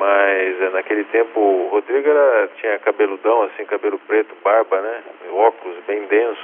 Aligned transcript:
Mas 0.00 0.62
é, 0.62 0.70
naquele 0.70 1.04
tempo 1.04 1.38
o 1.38 1.68
Rodrigo 1.68 2.08
era, 2.08 2.48
tinha 2.56 2.78
cabeludão, 2.78 3.42
assim, 3.42 3.66
cabelo 3.66 3.98
preto, 3.98 4.34
barba, 4.42 4.80
né? 4.80 5.02
Óculos 5.30 5.76
bem 5.86 6.06
denso. 6.06 6.42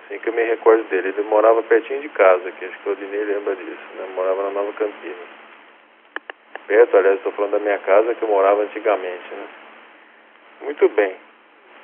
Assim 0.00 0.18
que 0.18 0.30
eu 0.30 0.32
me 0.32 0.44
recordo 0.44 0.82
dele. 0.84 1.08
Ele 1.08 1.28
morava 1.28 1.62
pertinho 1.62 2.00
de 2.00 2.08
casa, 2.08 2.50
que 2.52 2.64
acho 2.64 2.78
que 2.78 2.88
o 2.88 2.92
Odinei 2.92 3.22
lembra 3.22 3.54
disso, 3.54 3.86
né? 3.98 4.08
Morava 4.14 4.44
na 4.44 4.50
Nova 4.52 4.72
Campinas. 4.72 5.28
Perto, 6.66 6.96
aliás, 6.96 7.18
estou 7.18 7.32
falando 7.32 7.50
da 7.50 7.58
minha 7.58 7.78
casa 7.80 8.14
que 8.14 8.22
eu 8.22 8.28
morava 8.28 8.62
antigamente, 8.62 9.34
né? 9.34 9.46
Muito 10.62 10.88
bem. 10.88 11.14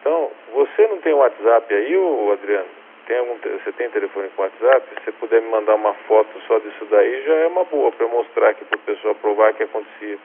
Então, 0.01 0.31
você 0.55 0.87
não 0.87 0.97
tem 1.03 1.13
WhatsApp 1.13 1.75
aí, 1.75 1.95
ô 1.95 2.33
Adriano? 2.33 2.69
Tem 3.07 3.19
algum, 3.19 3.37
você 3.37 3.71
tem 3.73 3.91
telefone 3.91 4.31
com 4.31 4.45
WhatsApp? 4.45 4.89
Se 4.95 5.05
você 5.05 5.13
puder 5.13 5.43
me 5.43 5.51
mandar 5.51 5.75
uma 5.75 5.93
foto 6.09 6.41
só 6.47 6.59
disso 6.59 6.87
daí, 6.87 7.23
já 7.27 7.35
é 7.35 7.47
uma 7.49 7.65
boa 7.65 7.93
para 7.93 8.09
mostrar 8.09 8.49
aqui 8.49 8.65
para 8.65 8.79
o 8.79 8.81
pessoal 8.81 9.15
provar 9.17 9.53
que 9.53 9.65
acontecia. 9.65 10.19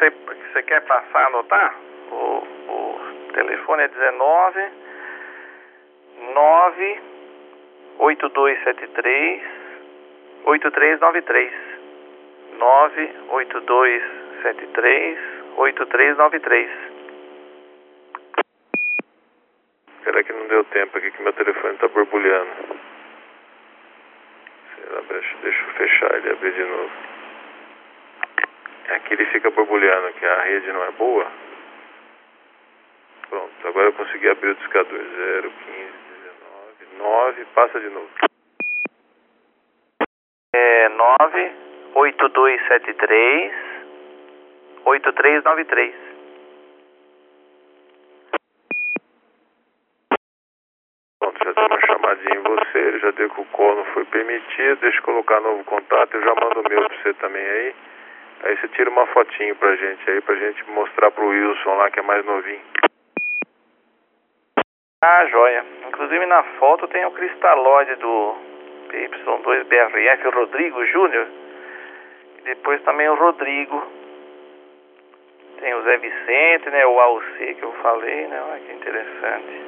Você, 0.00 0.08
você 0.08 0.62
quer 0.62 0.80
passar, 0.86 1.26
anotar? 1.26 1.76
O, 2.10 2.42
o 2.68 2.98
telefone 3.34 3.82
é 3.82 3.88
19 3.88 4.68
9 6.32 7.00
8273 7.98 9.42
8393 10.46 11.52
98273 12.58 15.18
8393 15.58 16.70
Espera 19.98 20.24
que 20.24 20.32
não 20.32 20.46
deu 20.46 20.64
tempo 20.64 20.96
aqui 20.96 21.10
que 21.10 21.22
meu 21.22 21.34
telefone 21.34 21.74
está 21.74 21.88
borbulhando. 21.88 22.80
Será, 24.76 25.02
deixa, 25.10 25.36
eu 25.42 25.52
fechar 25.74 26.14
ele 26.14 26.30
abrir 26.30 26.54
de 26.54 26.64
novo. 26.64 27.19
Aqui 28.90 29.14
ele 29.14 29.24
fica 29.26 29.50
borbulhando, 29.50 30.12
que 30.14 30.26
a 30.26 30.42
rede 30.42 30.72
não 30.72 30.82
é 30.82 30.90
boa. 30.90 31.26
Pronto, 33.28 33.68
agora 33.68 33.86
eu 33.86 33.92
consegui 33.92 34.28
abrir 34.28 34.50
o 34.50 34.54
discador. 34.56 34.98
0, 34.98 35.52
15, 35.64 35.92
19, 36.98 36.98
9, 36.98 37.44
passa 37.54 37.80
de 37.80 37.88
novo. 37.88 38.10
É 40.56 40.88
9 40.88 41.52
8273 41.94 43.52
8393 44.84 45.94
Pronto, 51.20 51.44
já 51.44 51.52
deu 51.52 51.66
uma 51.66 51.80
chamadinha 51.86 52.34
em 52.34 52.42
você, 52.42 52.98
já 52.98 53.10
deu 53.12 53.30
que 53.30 53.40
o 53.40 53.44
call 53.46 53.76
não 53.76 53.84
foi 53.86 54.04
permitido. 54.06 54.80
Deixa 54.80 54.98
eu 54.98 55.02
colocar 55.02 55.40
novo 55.40 55.62
contato, 55.62 56.14
eu 56.14 56.22
já 56.22 56.34
mando 56.34 56.60
o 56.60 56.68
meu 56.68 56.88
pra 56.88 56.96
você 56.96 57.14
também 57.14 57.46
aí. 57.46 57.74
Aí 58.42 58.56
você 58.56 58.68
tira 58.68 58.88
uma 58.90 59.06
fotinho 59.06 59.54
pra 59.56 59.76
gente 59.76 60.10
aí, 60.10 60.20
pra 60.22 60.34
gente 60.34 60.70
mostrar 60.70 61.10
pro 61.10 61.28
Wilson 61.28 61.74
lá 61.74 61.90
que 61.90 61.98
é 61.98 62.02
mais 62.02 62.24
novinho. 62.24 62.62
Ah, 65.02 65.26
joia. 65.26 65.64
Inclusive 65.88 66.26
na 66.26 66.42
foto 66.58 66.88
tem 66.88 67.04
o 67.04 67.10
cristalóide 67.10 67.94
do 67.96 68.34
PY2BRF, 68.88 70.26
o 70.26 70.30
Rodrigo 70.30 70.84
Júnior. 70.86 71.26
Depois 72.44 72.82
também 72.82 73.08
o 73.08 73.14
Rodrigo. 73.14 73.82
Tem 75.60 75.74
o 75.74 75.82
Zé 75.82 75.98
Vicente, 75.98 76.70
né? 76.70 76.86
O 76.86 76.98
AUC 76.98 77.54
que 77.54 77.62
eu 77.62 77.72
falei, 77.82 78.26
né? 78.26 78.42
Olha 78.42 78.60
que 78.60 78.72
interessante. 78.72 79.60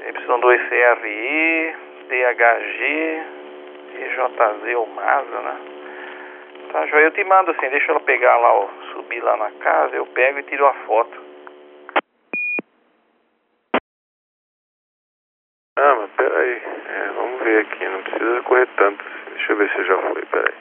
Y2CRI, 0.00 1.74
DHG, 2.08 3.22
EJZ, 3.94 4.76
o 4.76 4.86
Masa, 4.86 5.40
né? 5.42 5.79
Tá, 6.72 6.86
joia. 6.86 7.06
Eu 7.06 7.10
te 7.10 7.24
mando 7.24 7.50
assim, 7.50 7.68
deixa 7.68 7.90
ela 7.90 8.00
pegar 8.00 8.36
lá, 8.36 8.54
ó, 8.54 8.68
subir 8.92 9.20
lá 9.22 9.36
na 9.36 9.50
casa, 9.52 9.96
eu 9.96 10.06
pego 10.06 10.38
e 10.38 10.42
tiro 10.44 10.66
a 10.66 10.74
foto. 10.86 11.20
Ah, 15.76 15.94
mas 15.96 16.10
peraí. 16.12 16.62
É, 16.88 17.12
vamos 17.14 17.42
ver 17.42 17.66
aqui, 17.66 17.84
não 17.88 18.02
precisa 18.02 18.42
correr 18.42 18.68
tanto. 18.76 19.04
Deixa 19.30 19.52
eu 19.52 19.56
ver 19.56 19.70
se 19.70 19.84
já 19.84 19.98
foi, 19.98 20.26
peraí. 20.26 20.54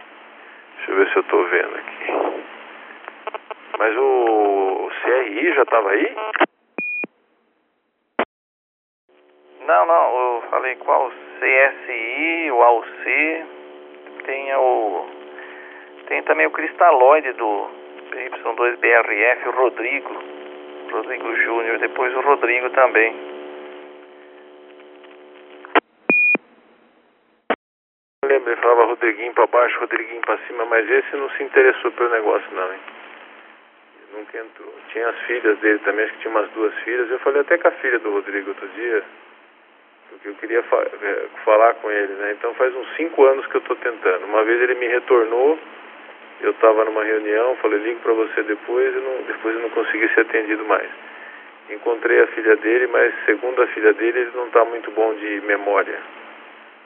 Deixa 0.77 0.91
eu 0.91 0.95
ver 0.95 1.09
se 1.09 1.15
eu 1.17 1.23
tô 1.23 1.43
vendo 1.43 1.75
aqui. 1.75 2.39
Mas 3.77 3.95
o, 3.97 4.87
o 4.87 4.91
CRI 5.03 5.53
já 5.53 5.65
tava 5.65 5.91
aí? 5.91 6.15
Não, 9.61 9.85
não, 9.85 10.35
eu 10.35 10.41
falei 10.49 10.75
qual? 10.77 11.11
CSI, 11.39 12.51
o 12.51 12.63
AUC, 12.63 13.45
tem 14.25 14.55
o. 14.55 15.18
Tem 16.09 16.23
também 16.23 16.47
o 16.47 16.51
cristalóide 16.51 17.31
do 17.33 17.69
Y2BRF, 18.11 19.45
o 19.45 19.51
Rodrigo. 19.51 20.23
Rodrigo 20.91 21.35
Júnior, 21.35 21.77
depois 21.77 22.15
o 22.15 22.21
Rodrigo 22.21 22.67
também. 22.71 23.15
Ele 28.23 28.55
falava 28.55 28.85
Rodriguinho 28.85 29.33
pra 29.33 29.45
baixo, 29.45 29.79
Rodriguinho 29.79 30.21
pra 30.21 30.39
cima, 30.47 30.65
mas 30.65 30.89
esse 30.89 31.15
não 31.15 31.29
se 31.29 31.43
interessou 31.43 31.91
pelo 31.91 32.09
negócio 32.09 32.47
não, 32.55 32.73
hein? 32.73 32.79
Nunca 34.13 34.39
entrou. 34.39 34.73
Tinha 34.91 35.09
as 35.09 35.19
filhas 35.27 35.59
dele 35.59 35.77
também, 35.79 36.05
acho 36.05 36.13
que 36.15 36.21
tinha 36.21 36.31
umas 36.31 36.49
duas 36.51 36.73
filhas. 36.79 37.11
Eu 37.11 37.19
falei 37.19 37.41
até 37.41 37.59
com 37.59 37.67
a 37.67 37.71
filha 37.71 37.99
do 37.99 38.11
Rodrigo 38.11 38.49
outro 38.49 38.67
dia, 38.69 39.03
porque 40.09 40.29
eu 40.29 40.35
queria 40.35 40.63
fa 40.63 40.77
eh, 40.81 41.27
falar 41.45 41.75
com 41.75 41.91
ele, 41.91 42.13
né? 42.13 42.31
Então 42.31 42.51
faz 42.55 42.75
uns 42.75 42.95
cinco 42.95 43.23
anos 43.25 43.45
que 43.45 43.57
eu 43.57 43.61
tô 43.61 43.75
tentando. 43.75 44.25
Uma 44.25 44.43
vez 44.43 44.59
ele 44.59 44.73
me 44.73 44.87
retornou, 44.87 45.59
eu 46.41 46.53
tava 46.55 46.85
numa 46.85 47.03
reunião, 47.03 47.55
falei, 47.57 47.79
ligo 47.79 47.99
pra 48.01 48.13
você 48.13 48.43
depois, 48.43 48.95
e 48.95 48.99
não, 48.99 49.23
depois 49.27 49.55
eu 49.55 49.61
não 49.61 49.69
consegui 49.69 50.07
ser 50.13 50.21
atendido 50.21 50.63
mais. 50.65 50.89
Encontrei 51.69 52.21
a 52.21 52.27
filha 52.27 52.55
dele, 52.55 52.87
mas 52.87 53.13
segundo 53.25 53.61
a 53.61 53.67
filha 53.67 53.93
dele, 53.93 54.19
ele 54.19 54.31
não 54.35 54.49
tá 54.49 54.65
muito 54.65 54.89
bom 54.91 55.13
de 55.13 55.41
memória 55.41 55.99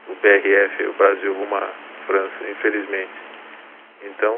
o 0.07 0.15
BRF, 0.15 0.87
o 0.87 0.93
Brasil 0.93 1.33
rumo 1.33 1.55
à 1.55 1.69
França, 2.05 2.49
infelizmente. 2.49 3.11
Então, 4.03 4.37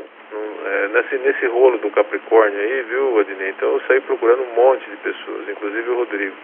é, 0.65 0.87
nesse, 0.89 1.17
nesse 1.17 1.45
rolo 1.47 1.77
do 1.79 1.89
Capricórnio 1.89 2.59
aí, 2.59 2.81
viu, 2.83 3.19
Adnei? 3.19 3.49
Então 3.49 3.73
eu 3.73 3.81
saí 3.87 3.99
procurando 4.01 4.43
um 4.43 4.53
monte 4.53 4.87
de 4.89 4.97
pessoas, 4.97 5.49
inclusive 5.49 5.89
o 5.89 5.95
Rodrigo. 5.95 6.35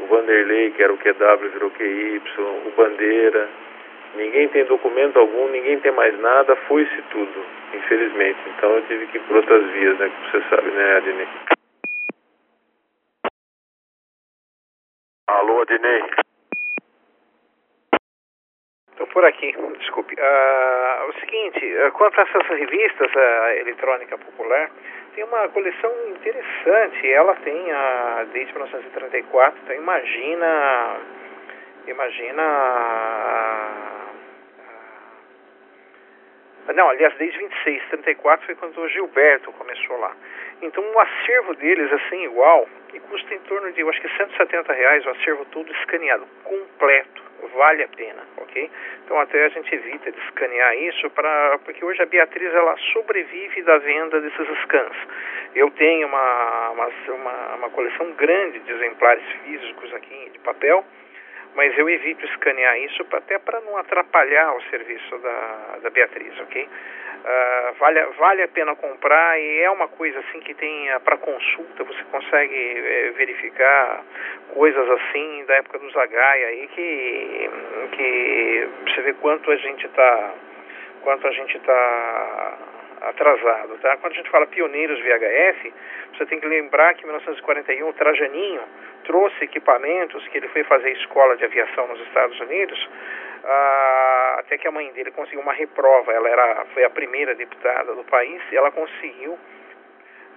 O 0.00 0.06
Vanderlei, 0.06 0.70
que 0.72 0.82
era 0.82 0.92
o 0.92 0.98
QW, 0.98 1.50
virou 1.52 1.70
QY, 1.70 2.22
o 2.38 2.72
Bandeira. 2.76 3.48
Ninguém 4.14 4.48
tem 4.48 4.64
documento 4.64 5.18
algum, 5.18 5.48
ninguém 5.48 5.78
tem 5.80 5.92
mais 5.92 6.18
nada, 6.20 6.56
foi-se 6.68 7.02
tudo, 7.10 7.44
infelizmente. 7.74 8.38
Então 8.56 8.70
eu 8.76 8.86
tive 8.86 9.06
que 9.08 9.18
ir 9.18 9.20
por 9.22 9.36
outras 9.36 9.70
vias, 9.72 9.98
né? 9.98 10.08
Que 10.10 10.30
você 10.30 10.48
sabe, 10.48 10.70
né, 10.70 10.96
Adnei? 10.96 11.28
Alô, 15.28 15.62
Adnei? 15.62 16.02
Estou 18.92 19.06
por 19.08 19.24
aqui, 19.24 19.54
desculpe. 19.78 20.16
Ah, 20.18 21.06
o 21.08 21.12
seguinte, 21.20 21.78
ah, 21.78 21.90
quanto 21.90 22.18
a 22.18 22.22
essas 22.22 22.46
revistas 22.46 23.14
a 23.14 23.56
eletrônica 23.56 24.16
popular, 24.16 24.70
tem 25.14 25.24
uma 25.24 25.48
coleção 25.48 25.90
interessante. 26.08 27.10
Ela 27.10 27.34
tem 27.36 27.72
a, 27.72 28.26
desde 28.32 28.52
1934, 28.52 29.60
então 29.62 29.76
imagina, 29.76 31.00
imagina, 31.86 32.42
não, 36.74 36.88
aliás, 36.90 37.14
desde 37.16 37.38
26, 37.38 37.88
34 37.90 38.46
foi 38.46 38.54
quando 38.56 38.78
o 38.78 38.88
Gilberto 38.88 39.52
começou 39.52 39.98
lá. 39.98 40.14
Então 40.62 40.82
o 40.82 41.00
acervo 41.00 41.54
deles 41.54 41.92
é 41.92 41.98
sem 42.08 42.24
igual 42.24 42.68
e 42.92 43.00
custa 43.00 43.34
em 43.34 43.40
torno 43.40 43.72
de, 43.72 43.80
eu 43.80 43.88
acho 43.88 44.00
que 44.00 44.08
170 44.16 44.72
reais 44.72 45.06
o 45.06 45.10
acervo 45.10 45.44
todo 45.46 45.70
escaneado, 45.72 46.26
completo 46.44 47.26
vale 47.54 47.82
a 47.82 47.88
pena, 47.88 48.22
ok? 48.38 48.70
Então 49.04 49.18
até 49.20 49.44
a 49.44 49.48
gente 49.48 49.74
evita 49.74 50.10
de 50.10 50.18
escanear 50.20 50.76
isso 50.78 51.08
para 51.10 51.58
porque 51.64 51.84
hoje 51.84 52.02
a 52.02 52.06
Beatriz 52.06 52.52
ela 52.54 52.76
sobrevive 52.92 53.62
da 53.62 53.78
venda 53.78 54.20
desses 54.20 54.46
scans. 54.62 54.96
Eu 55.54 55.70
tenho 55.70 56.06
uma, 56.06 56.70
uma, 56.70 56.88
uma, 57.08 57.54
uma 57.56 57.70
coleção 57.70 58.12
grande 58.12 58.60
de 58.60 58.72
exemplares 58.72 59.24
físicos 59.44 59.92
aqui 59.94 60.30
de 60.32 60.38
papel, 60.40 60.84
mas 61.56 61.76
eu 61.78 61.88
evito 61.88 62.24
escanear 62.26 62.78
isso 62.80 63.04
até 63.12 63.38
para 63.38 63.60
não 63.62 63.78
atrapalhar 63.78 64.54
o 64.54 64.62
serviço 64.64 65.18
da, 65.18 65.78
da 65.82 65.90
Beatriz, 65.90 66.38
ok? 66.40 66.62
Uh, 66.62 67.74
vale, 67.78 68.00
vale 68.18 68.42
a 68.42 68.48
pena 68.48 68.76
comprar 68.76 69.40
e 69.40 69.62
é 69.62 69.70
uma 69.70 69.88
coisa 69.88 70.20
assim 70.20 70.38
que 70.40 70.54
tem 70.54 70.94
uh, 70.94 71.00
para 71.00 71.16
consulta, 71.16 71.82
você 71.82 72.04
consegue 72.12 73.10
uh, 73.10 73.14
verificar 73.14 74.04
coisas 74.54 74.88
assim 74.88 75.44
da 75.46 75.54
época 75.54 75.78
do 75.78 75.90
Zagai 75.90 76.44
aí 76.44 76.68
que, 76.68 77.50
que 77.92 78.68
você 78.84 79.00
vê 79.00 79.14
quanto 79.14 79.50
a 79.50 79.56
gente 79.56 79.86
está 79.86 80.34
quanto 81.02 81.26
a 81.26 81.30
gente 81.32 81.56
está 81.56 82.58
atrasado, 83.08 83.78
tá? 83.78 83.96
Quando 83.98 84.12
a 84.12 84.16
gente 84.16 84.30
fala 84.30 84.46
pioneiros 84.46 84.98
VHF, 85.00 85.72
você 86.16 86.26
tem 86.26 86.40
que 86.40 86.46
lembrar 86.46 86.94
que 86.94 87.02
em 87.02 87.06
1941 87.06 87.88
o 87.88 87.92
Trajaninho 87.92 88.62
trouxe 89.04 89.44
equipamentos 89.44 90.26
que 90.28 90.38
ele 90.38 90.48
foi 90.48 90.64
fazer 90.64 90.90
escola 90.92 91.36
de 91.36 91.44
aviação 91.44 91.86
nos 91.88 92.00
Estados 92.00 92.38
Unidos, 92.40 92.88
ah, 93.44 94.36
até 94.40 94.58
que 94.58 94.66
a 94.66 94.70
mãe 94.70 94.90
dele 94.92 95.10
conseguiu 95.12 95.40
uma 95.40 95.52
reprova. 95.52 96.12
Ela 96.12 96.28
era, 96.28 96.64
foi 96.74 96.84
a 96.84 96.90
primeira 96.90 97.34
deputada 97.34 97.94
do 97.94 98.04
país 98.04 98.42
e 98.50 98.56
ela 98.56 98.70
conseguiu 98.70 99.38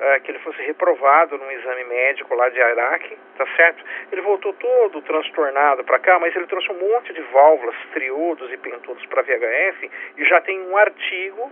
ah, 0.01 0.19
que 0.19 0.31
ele 0.31 0.39
fosse 0.39 0.61
reprovado 0.61 1.37
num 1.37 1.51
exame 1.51 1.83
médico 1.85 2.35
lá 2.35 2.49
de 2.49 2.61
Araque, 2.61 3.17
tá 3.37 3.45
certo? 3.55 3.83
Ele 4.11 4.21
voltou 4.21 4.53
todo 4.53 5.01
transtornado 5.01 5.83
para 5.83 5.99
cá, 5.99 6.19
mas 6.19 6.35
ele 6.35 6.45
trouxe 6.45 6.71
um 6.71 6.77
monte 6.77 7.11
de 7.13 7.21
válvulas, 7.21 7.75
triodos 7.93 8.51
e 8.51 8.57
pentodos 8.57 9.05
para 9.07 9.23
VHF 9.23 9.91
e 10.17 10.25
já 10.25 10.39
tem 10.41 10.61
um 10.61 10.77
artigo 10.77 11.51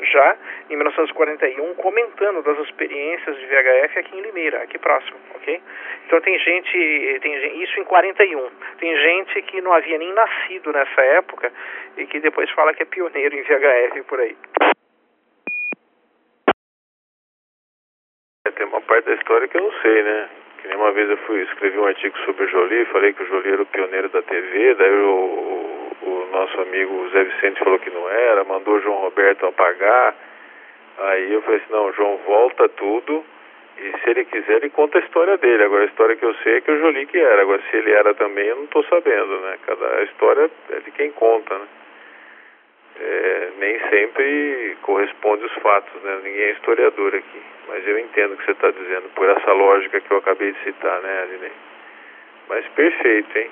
já 0.00 0.36
em 0.70 0.76
1941 0.76 1.74
comentando 1.74 2.42
das 2.42 2.58
experiências 2.66 3.36
de 3.36 3.46
VHF 3.46 3.98
aqui 3.98 4.16
em 4.16 4.20
Limeira, 4.20 4.62
aqui 4.62 4.78
próximo, 4.78 5.18
ok? 5.34 5.60
Então 6.06 6.20
tem 6.20 6.38
gente, 6.38 7.18
tem 7.20 7.62
isso 7.62 7.80
em 7.80 7.84
41. 7.84 8.50
Tem 8.78 8.96
gente 8.96 9.42
que 9.42 9.60
não 9.60 9.72
havia 9.72 9.98
nem 9.98 10.12
nascido 10.12 10.72
nessa 10.72 11.00
época 11.00 11.52
e 11.96 12.06
que 12.06 12.20
depois 12.20 12.50
fala 12.50 12.74
que 12.74 12.82
é 12.82 12.86
pioneiro 12.86 13.34
em 13.34 13.42
VHF 13.42 14.02
por 14.02 14.20
aí. 14.20 14.36
É, 18.46 18.50
tem 18.50 18.66
uma 18.66 18.80
parte 18.80 19.06
da 19.06 19.14
história 19.14 19.48
que 19.48 19.56
eu 19.56 19.62
não 19.62 19.72
sei, 19.82 20.02
né? 20.02 20.28
Que 20.60 20.68
nem 20.68 20.76
uma 20.76 20.92
vez 20.92 21.10
eu 21.10 21.16
fui 21.18 21.42
escrevi 21.42 21.78
um 21.78 21.86
artigo 21.86 22.16
sobre 22.18 22.44
o 22.44 22.48
Jolie, 22.48 22.84
falei 22.86 23.12
que 23.12 23.22
o 23.22 23.26
Jolie 23.26 23.52
era 23.52 23.62
o 23.62 23.66
pioneiro 23.66 24.08
da 24.08 24.22
TV, 24.22 24.74
daí 24.74 24.90
o, 24.90 25.65
o 26.08 26.26
nosso 26.30 26.60
amigo 26.60 27.08
Zé 27.10 27.24
Vicente 27.24 27.58
falou 27.58 27.78
que 27.78 27.90
não 27.90 28.08
era, 28.08 28.44
mandou 28.44 28.74
o 28.74 28.80
João 28.80 29.00
Roberto 29.00 29.46
apagar. 29.46 30.14
Aí 30.98 31.32
eu 31.32 31.42
falei 31.42 31.60
assim, 31.60 31.72
não, 31.72 31.92
João, 31.92 32.16
volta 32.18 32.68
tudo 32.70 33.24
e 33.78 33.92
se 33.98 34.10
ele 34.10 34.24
quiser 34.24 34.56
ele 34.56 34.70
conta 34.70 34.98
a 34.98 35.02
história 35.02 35.36
dele. 35.36 35.64
Agora 35.64 35.82
a 35.82 35.86
história 35.86 36.16
que 36.16 36.24
eu 36.24 36.34
sei 36.36 36.56
é 36.56 36.60
que 36.60 36.70
o 36.70 36.78
Jolie 36.78 37.06
que 37.06 37.18
era. 37.18 37.42
Agora 37.42 37.60
se 37.70 37.76
ele 37.76 37.92
era 37.92 38.14
também 38.14 38.46
eu 38.46 38.56
não 38.56 38.64
estou 38.64 38.84
sabendo, 38.84 39.40
né? 39.40 39.58
Cada 39.66 40.02
história 40.04 40.50
é 40.70 40.80
de 40.80 40.90
quem 40.92 41.10
conta, 41.12 41.58
né? 41.58 41.66
É, 42.98 43.48
nem 43.58 43.78
sempre 43.90 44.76
corresponde 44.80 45.44
os 45.44 45.52
fatos, 45.54 46.02
né? 46.02 46.20
Ninguém 46.22 46.42
é 46.42 46.50
historiador 46.52 47.14
aqui. 47.14 47.42
Mas 47.68 47.86
eu 47.86 47.98
entendo 47.98 48.32
o 48.32 48.36
que 48.38 48.44
você 48.44 48.52
está 48.52 48.70
dizendo, 48.70 49.10
por 49.14 49.28
essa 49.28 49.52
lógica 49.52 50.00
que 50.00 50.10
eu 50.10 50.18
acabei 50.18 50.52
de 50.52 50.58
citar, 50.60 51.00
né, 51.02 51.22
Aline? 51.22 51.52
Mas 52.48 52.66
perfeito, 52.68 53.38
hein? 53.38 53.50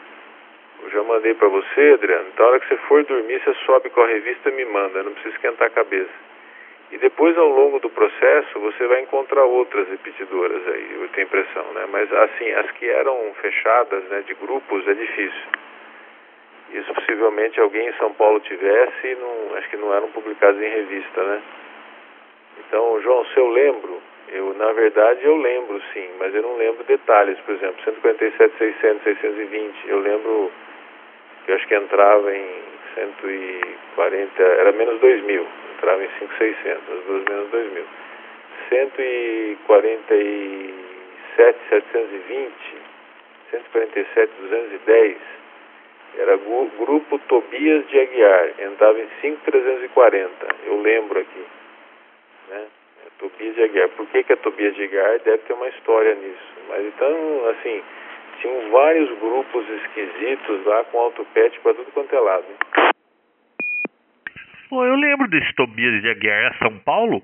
Eu 0.82 0.90
já 0.90 1.02
mandei 1.02 1.34
para 1.34 1.48
você, 1.48 1.92
Adriano. 1.94 2.28
Então, 2.32 2.46
a 2.46 2.48
hora 2.50 2.60
que 2.60 2.68
você 2.68 2.76
for 2.88 3.04
dormir, 3.04 3.40
você 3.42 3.54
sobe 3.66 3.90
com 3.90 4.00
a 4.02 4.06
revista 4.06 4.50
e 4.50 4.52
me 4.52 4.64
manda. 4.64 5.02
Não 5.02 5.12
precisa 5.12 5.34
esquentar 5.34 5.68
a 5.68 5.70
cabeça. 5.70 6.12
E 6.92 6.98
depois, 6.98 7.36
ao 7.36 7.48
longo 7.48 7.80
do 7.80 7.90
processo, 7.90 8.58
você 8.60 8.86
vai 8.86 9.00
encontrar 9.00 9.44
outras 9.44 9.88
repetidoras 9.88 10.66
aí, 10.68 10.96
eu 11.00 11.08
tenho 11.08 11.26
impressão, 11.26 11.64
né? 11.72 11.86
Mas, 11.90 12.12
assim, 12.12 12.52
as 12.52 12.70
que 12.72 12.88
eram 12.88 13.34
fechadas, 13.40 14.04
né, 14.04 14.22
de 14.26 14.34
grupos, 14.34 14.86
é 14.86 14.94
difícil. 14.94 15.48
Isso 16.72 16.94
possivelmente 16.94 17.60
alguém 17.60 17.88
em 17.88 17.92
São 17.94 18.12
Paulo 18.14 18.40
tivesse 18.40 19.14
não, 19.16 19.56
acho 19.56 19.68
que 19.70 19.76
não 19.76 19.94
eram 19.94 20.08
publicadas 20.10 20.60
em 20.60 20.68
revista, 20.68 21.22
né? 21.22 21.42
Então, 22.60 23.00
João, 23.00 23.24
se 23.26 23.38
eu 23.38 23.48
lembro, 23.48 24.02
eu, 24.34 24.52
na 24.54 24.72
verdade, 24.72 25.24
eu 25.24 25.36
lembro 25.36 25.80
sim, 25.92 26.08
mas 26.18 26.34
eu 26.34 26.42
não 26.42 26.56
lembro 26.56 26.82
detalhes, 26.84 27.38
por 27.40 27.54
exemplo, 27.54 27.76
147, 27.84 28.58
600, 28.58 29.02
620, 29.04 29.76
eu 29.86 30.00
lembro 30.00 30.50
que 31.44 31.52
eu 31.52 31.56
acho 31.56 31.68
que 31.68 31.76
entrava 31.76 32.34
em 32.34 32.64
140, 32.94 34.42
era 34.42 34.72
menos 34.72 34.98
2 35.00 35.22
mil, 35.22 35.46
entrava 35.76 36.04
em 36.04 36.08
5,600, 36.18 36.98
as 36.98 37.04
duas 37.04 37.24
menos 37.24 37.48
2 37.50 37.72
mil. 37.74 37.84
147, 38.70 41.58
720, 41.68 42.52
147, 43.50 44.32
210, 44.40 45.18
era 46.18 46.36
grupo 46.36 47.18
Tobias 47.28 47.86
de 47.86 48.00
Aguiar, 48.00 48.50
entrava 48.58 48.98
em 48.98 49.08
5,340, 49.20 50.46
eu 50.66 50.80
lembro 50.80 51.20
aqui, 51.20 51.44
Tobias 53.24 53.54
de 53.54 53.62
Aguiar. 53.62 53.88
Por 53.90 54.06
que, 54.08 54.22
que 54.22 54.32
é 54.32 54.36
Tobias 54.36 54.74
de 54.74 54.84
Aguiar? 54.84 55.18
Deve 55.20 55.38
ter 55.38 55.52
uma 55.54 55.68
história 55.68 56.14
nisso. 56.14 56.54
Mas 56.68 56.84
então, 56.84 57.48
assim, 57.48 57.82
tinham 58.40 58.70
vários 58.70 59.18
grupos 59.18 59.66
esquisitos 59.68 60.64
lá 60.66 60.84
com 60.84 60.98
autopet 60.98 61.58
para 61.60 61.74
tudo 61.74 61.90
quanto 61.92 62.14
é 62.14 62.20
lado. 62.20 62.44
Pô, 64.68 64.84
eu 64.84 64.94
lembro 64.96 65.28
desse 65.28 65.54
Tobias 65.54 66.02
de 66.02 66.10
Aguiar, 66.10 66.52
é 66.52 66.58
São 66.58 66.78
Paulo? 66.80 67.22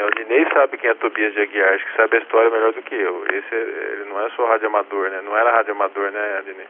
O 0.00 0.10
Dinei 0.16 0.44
sabe 0.52 0.78
quem 0.78 0.90
é 0.90 0.94
Tobias 0.94 1.32
de 1.34 1.40
Aguiar, 1.40 1.74
acho 1.74 1.84
que 1.84 1.96
sabe 1.96 2.16
a 2.16 2.20
história 2.20 2.50
melhor 2.50 2.72
do 2.72 2.82
que 2.82 2.94
eu. 2.94 3.24
Esse 3.26 3.54
ele 3.54 4.04
não 4.06 4.26
é 4.26 4.30
só 4.30 4.44
radioamador, 4.46 5.10
né? 5.10 5.20
Não 5.22 5.36
era 5.36 5.52
radioamador, 5.52 6.10
né, 6.10 6.38
Adinei? 6.38 6.66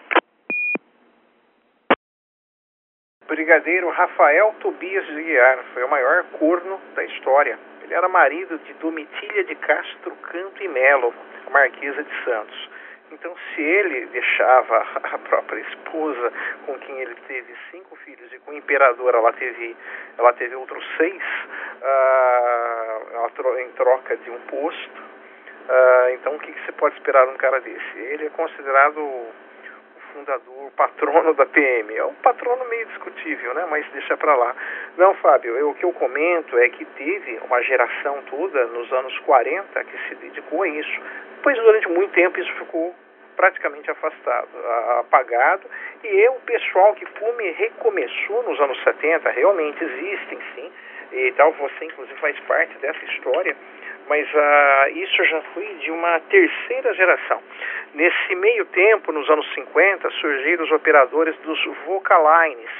Brigadeiro 3.32 3.88
Rafael 3.88 4.55
Tobias 4.61 5.06
de 5.06 5.12
Aguiar 5.12 5.58
foi 5.73 5.82
o 5.82 5.88
maior 5.88 6.23
corno 6.38 6.79
da 6.94 7.02
história. 7.02 7.58
Ele 7.82 7.94
era 7.94 8.06
marido 8.06 8.58
de 8.58 8.75
Domitília 8.75 9.43
de 9.44 9.55
Castro 9.55 10.14
Canto 10.17 10.62
e 10.62 10.69
Melo, 10.69 11.14
Marquesa 11.50 12.02
de 12.02 12.25
Santos. 12.25 12.70
Então, 13.11 13.34
se 13.34 13.62
ele 13.62 14.05
deixava 14.08 14.87
a 15.02 15.19
própria 15.19 15.61
esposa, 15.61 16.31
com 16.67 16.79
quem 16.81 17.00
ele 17.00 17.14
teve 17.26 17.55
cinco 17.70 17.96
filhos, 18.05 18.31
e 18.34 18.38
com 18.40 18.50
o 18.50 18.55
imperador 18.55 19.14
ela 19.14 19.32
teve, 19.32 19.75
ela 20.19 20.34
teve 20.34 20.55
outros 20.55 20.84
seis, 20.99 21.23
uh, 21.81 23.58
em 23.61 23.70
troca 23.70 24.14
de 24.14 24.31
um 24.31 24.40
posto, 24.40 25.00
uh, 25.00 26.11
então 26.12 26.37
o 26.37 26.38
que, 26.38 26.52
que 26.52 26.67
você 26.67 26.73
pode 26.73 26.96
esperar 26.96 27.26
de 27.26 27.32
um 27.32 27.38
cara 27.38 27.62
desse? 27.62 27.99
Ele 27.99 28.26
é 28.26 28.31
considerado 28.31 29.32
fundador, 30.12 30.70
patrono 30.76 31.34
da 31.34 31.46
PM. 31.46 31.94
É 31.96 32.04
um 32.04 32.14
patrono 32.14 32.64
meio 32.68 32.86
discutível, 32.86 33.54
né? 33.54 33.66
Mas 33.68 33.86
deixa 33.92 34.16
para 34.16 34.34
lá. 34.34 34.54
Não, 34.96 35.14
Fábio, 35.14 35.56
eu, 35.56 35.70
o 35.70 35.74
que 35.74 35.84
eu 35.84 35.92
comento 35.92 36.58
é 36.58 36.68
que 36.68 36.84
teve 36.84 37.40
uma 37.44 37.62
geração 37.62 38.22
toda 38.30 38.66
nos 38.66 38.92
anos 38.92 39.18
40 39.20 39.84
que 39.84 40.08
se 40.08 40.14
dedicou 40.16 40.62
a 40.62 40.68
isso. 40.68 41.00
Depois, 41.36 41.56
durante 41.56 41.88
muito 41.88 42.12
tempo, 42.12 42.38
isso 42.38 42.52
ficou 42.54 42.94
praticamente 43.36 43.90
afastado, 43.90 44.48
apagado, 45.00 45.68
e 46.04 46.28
o 46.28 46.34
pessoal 46.46 46.94
que 46.94 47.06
fume 47.06 47.50
recomeçou 47.52 48.42
nos 48.44 48.60
anos 48.60 48.80
70, 48.84 49.30
realmente 49.30 49.82
existem 49.82 50.38
sim, 50.54 50.70
e 51.12 51.32
tal, 51.32 51.52
você 51.52 51.84
inclusive 51.84 52.18
faz 52.20 52.38
parte 52.40 52.76
dessa 52.78 53.04
história, 53.04 53.56
mas 54.08 54.28
uh, 54.32 54.99
isso 54.99 55.25
já 55.25 55.40
foi 55.54 55.66
de 55.76 55.90
uma 55.90 56.20
terceira 56.20 56.94
geração. 56.94 57.43
Nesse 57.94 58.34
meio 58.37 58.64
tempo, 58.66 59.12
nos 59.12 59.28
anos 59.28 59.46
50, 59.54 60.10
surgiram 60.10 60.64
os 60.64 60.70
operadores 60.72 61.37
dos 61.38 61.64
Vocalines, 61.87 62.70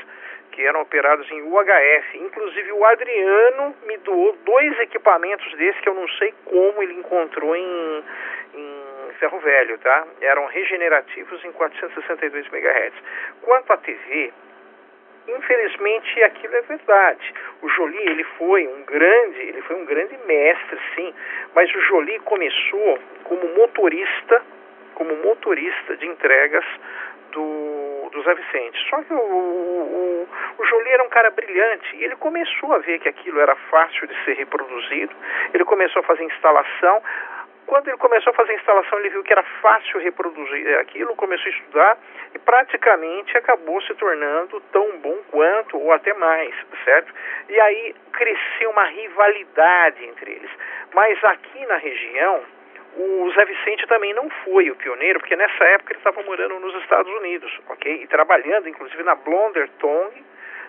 que 0.53 0.63
eram 0.63 0.83
operados 0.83 1.31
em 1.31 1.43
UHF. 1.43 2.19
Inclusive, 2.19 2.73
o 2.73 2.85
Adriano 2.85 3.75
me 3.87 3.97
doou 3.99 4.37
dois 4.45 4.79
equipamentos 4.81 5.53
desses 5.55 5.81
que 5.81 5.89
eu 5.89 5.95
não 5.95 6.09
sei 6.19 6.33
como 6.45 6.83
ele 6.83 6.95
encontrou 6.95 7.57
em, 7.57 8.05
em 8.55 9.13
ferro 9.19 9.39
velho, 9.41 9.79
tá? 9.79 10.07
Eram 10.21 10.47
regenerativos 10.47 11.45
em 11.45 11.53
462 11.53 12.47
MHz. 12.53 12.95
Quanto 13.43 13.73
à 13.73 13.77
TV, 13.79 14.33
infelizmente 15.29 16.23
aquilo 16.25 16.57
é 16.57 16.63
verdade. 16.63 17.35
O 17.63 17.69
Jolie 17.69 18.11
ele 18.11 18.25
foi 18.39 18.67
um 18.67 18.83
grande, 18.85 19.41
ele 19.41 19.63
foi 19.63 19.77
um 19.77 19.85
grande 19.85 20.19
mestre, 20.27 20.79
sim, 20.95 21.15
mas 21.55 21.73
o 21.75 21.81
Jolie 21.83 22.19
começou 22.21 22.99
como 23.25 23.47
motorista, 23.55 24.43
como 24.95 25.17
motorista 25.17 25.97
de 25.97 26.07
entregas 26.07 26.65
do, 27.33 28.11
do 28.13 28.23
Zé 28.23 28.35
Vicente. 28.35 28.79
Só 28.89 29.03
que 29.03 29.13
o, 29.13 29.17
o, 29.17 30.29
o 30.59 30.65
Jolie 30.65 30.93
era 30.93 31.03
um 31.03 31.09
cara 31.09 31.31
brilhante 31.31 31.97
e 31.97 32.05
ele 32.05 32.17
começou 32.17 32.73
a 32.73 32.79
ver 32.79 32.99
que 33.01 33.09
aquilo 33.09 33.41
era 33.41 33.57
fácil 33.71 34.07
de 34.07 34.25
ser 34.25 34.35
reproduzido, 34.35 35.15
ele 35.53 35.65
começou 35.65 36.01
a 36.01 36.05
fazer 36.05 36.25
instalação. 36.25 37.03
Quando 37.67 37.89
ele 37.89 37.97
começou 37.97 38.33
a 38.33 38.35
fazer 38.35 38.53
a 38.53 38.57
instalação, 38.57 38.99
ele 38.99 39.11
viu 39.11 39.23
que 39.23 39.33
era 39.33 39.43
fácil 39.61 40.01
reproduzir 40.01 40.79
aquilo, 40.79 41.17
começou 41.17 41.47
a 41.47 41.55
estudar 41.55 41.99
e 42.35 42.39
praticamente 42.39 43.37
acabou 43.37 43.81
se 43.83 43.95
tornando 43.95 44.61
tão 44.73 44.99
bom 44.99 45.17
quanto 45.31 45.79
ou 45.79 45.93
até 45.93 46.13
mais, 46.15 46.55
certo? 46.85 47.13
E 47.49 47.61
aí 47.61 47.95
cresceu 48.13 48.71
uma 48.71 48.85
rivalidade 48.85 50.05
entre 50.05 50.33
eles. 50.33 50.51
Mas 50.93 51.23
aqui 51.25 51.65
na 51.67 51.77
região, 51.77 52.43
o 52.97 53.33
Zé 53.35 53.45
Vicente 53.45 53.87
também 53.87 54.13
não 54.13 54.29
foi 54.45 54.71
o 54.71 54.77
pioneiro, 54.77 55.19
porque 55.21 55.37
nessa 55.37 55.65
época 55.65 55.93
ele 55.93 56.01
estava 56.01 56.23
morando 56.23 56.59
nos 56.61 56.75
Estados 56.83 57.11
Unidos, 57.21 57.61
ok? 57.69 58.03
E 58.03 58.07
trabalhando, 58.07 58.69
inclusive, 58.69 59.03
na 59.03 59.15
Blonder 59.15 59.69
Tongue, 59.79 60.25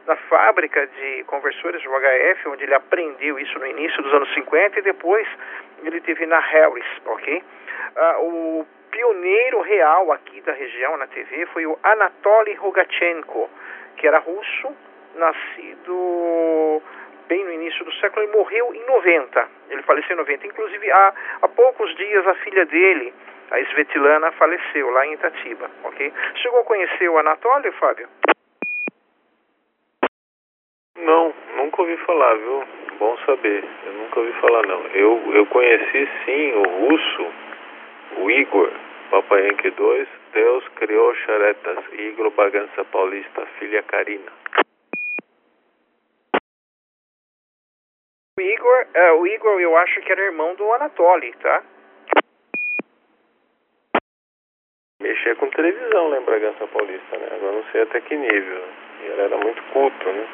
na 0.07 0.15
fábrica 0.15 0.85
de 0.87 1.23
conversores 1.25 1.81
de 1.81 1.87
UHF, 1.87 2.49
onde 2.49 2.63
ele 2.63 2.73
aprendeu 2.73 3.39
isso 3.39 3.57
no 3.59 3.65
início 3.65 4.01
dos 4.03 4.13
anos 4.13 4.33
50 4.33 4.79
e 4.79 4.81
depois 4.81 5.27
ele 5.83 6.01
teve 6.01 6.25
na 6.25 6.39
Harris, 6.39 6.85
ok? 7.05 7.43
Ah, 7.95 8.17
o 8.19 8.65
pioneiro 8.91 9.61
real 9.61 10.11
aqui 10.11 10.41
da 10.41 10.53
região 10.53 10.97
na 10.97 11.07
TV 11.07 11.45
foi 11.47 11.65
o 11.65 11.77
Anatoly 11.83 12.53
Rogachenko, 12.55 13.49
que 13.97 14.07
era 14.07 14.19
russo, 14.19 14.75
nascido 15.15 16.81
bem 17.27 17.43
no 17.45 17.51
início 17.53 17.83
do 17.85 17.93
século, 17.93 18.23
ele 18.23 18.31
morreu 18.33 18.73
em 18.73 18.85
90. 18.85 19.47
Ele 19.69 19.81
faleceu 19.83 20.13
em 20.13 20.19
90. 20.19 20.47
Inclusive, 20.47 20.91
há, 20.91 21.13
há 21.41 21.47
poucos 21.47 21.95
dias, 21.95 22.27
a 22.27 22.35
filha 22.35 22.65
dele, 22.65 23.13
a 23.51 23.59
Svetlana, 23.59 24.31
faleceu 24.33 24.89
lá 24.91 25.05
em 25.05 25.13
Itatiba, 25.13 25.69
ok? 25.83 26.13
Chegou 26.35 26.59
a 26.59 26.63
conhecer 26.63 27.09
o 27.09 27.17
Anatoly, 27.17 27.71
Fábio? 27.73 28.07
Não, 30.97 31.33
nunca 31.57 31.81
ouvi 31.81 31.97
falar, 31.97 32.35
viu? 32.35 32.63
Bom 32.99 33.17
saber. 33.25 33.63
Eu 33.85 33.93
nunca 33.93 34.19
ouvi 34.19 34.31
falar, 34.33 34.65
não. 34.67 34.85
Eu, 34.87 35.33
eu 35.33 35.45
conheci, 35.47 36.09
sim, 36.25 36.53
o 36.53 36.87
russo, 36.87 37.33
o 38.17 38.31
Igor, 38.31 38.71
Papai 39.09 39.47
Yankee 39.47 39.71
2, 39.71 40.07
Deus 40.33 40.67
criou 40.69 41.13
xaretas, 41.15 41.77
Igor 41.93 42.31
Bagança 42.31 42.83
Paulista, 42.85 43.45
filha 43.59 43.83
Karina. 43.83 44.31
O 48.39 48.41
Igor, 48.41 48.87
uh, 48.95 49.21
o 49.21 49.27
Igor, 49.27 49.61
eu 49.61 49.77
acho 49.77 50.01
que 50.01 50.11
era 50.11 50.21
irmão 50.21 50.55
do 50.55 50.71
Anatoly, 50.73 51.33
tá? 51.33 51.63
Mexia 54.99 55.35
com 55.35 55.49
televisão 55.51 56.07
lá 56.09 56.17
em 56.17 56.25
Bragança 56.25 56.65
Paulista, 56.67 57.17
né? 57.17 57.27
Agora 57.35 57.51
não 57.51 57.63
sei 57.71 57.81
até 57.81 58.01
que 58.01 58.15
nível. 58.15 58.63
E 59.01 59.05
ele 59.05 59.21
era 59.21 59.37
muito 59.37 59.61
culto, 59.73 60.11
né? 60.11 60.27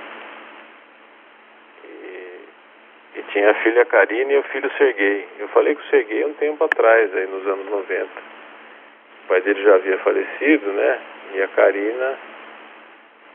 E, 1.83 3.19
e 3.19 3.23
tinha 3.39 3.51
a 3.51 3.53
filha 3.55 3.85
Karina 3.85 4.33
e 4.33 4.37
o 4.37 4.43
filho 4.43 4.69
Serguei. 4.77 5.25
Eu 5.39 5.47
falei 5.49 5.73
com 5.73 5.81
o 5.81 5.85
Serguei 5.85 6.25
um 6.25 6.33
tempo 6.33 6.61
atrás, 6.61 7.15
aí 7.15 7.25
nos 7.25 7.47
anos 7.47 7.69
90. 7.69 8.03
O 8.03 9.27
pai 9.29 9.41
dele 9.41 9.63
já 9.63 9.75
havia 9.75 9.97
falecido, 9.99 10.71
né? 10.73 10.99
E 11.35 11.41
a 11.41 11.47
Karina 11.47 12.17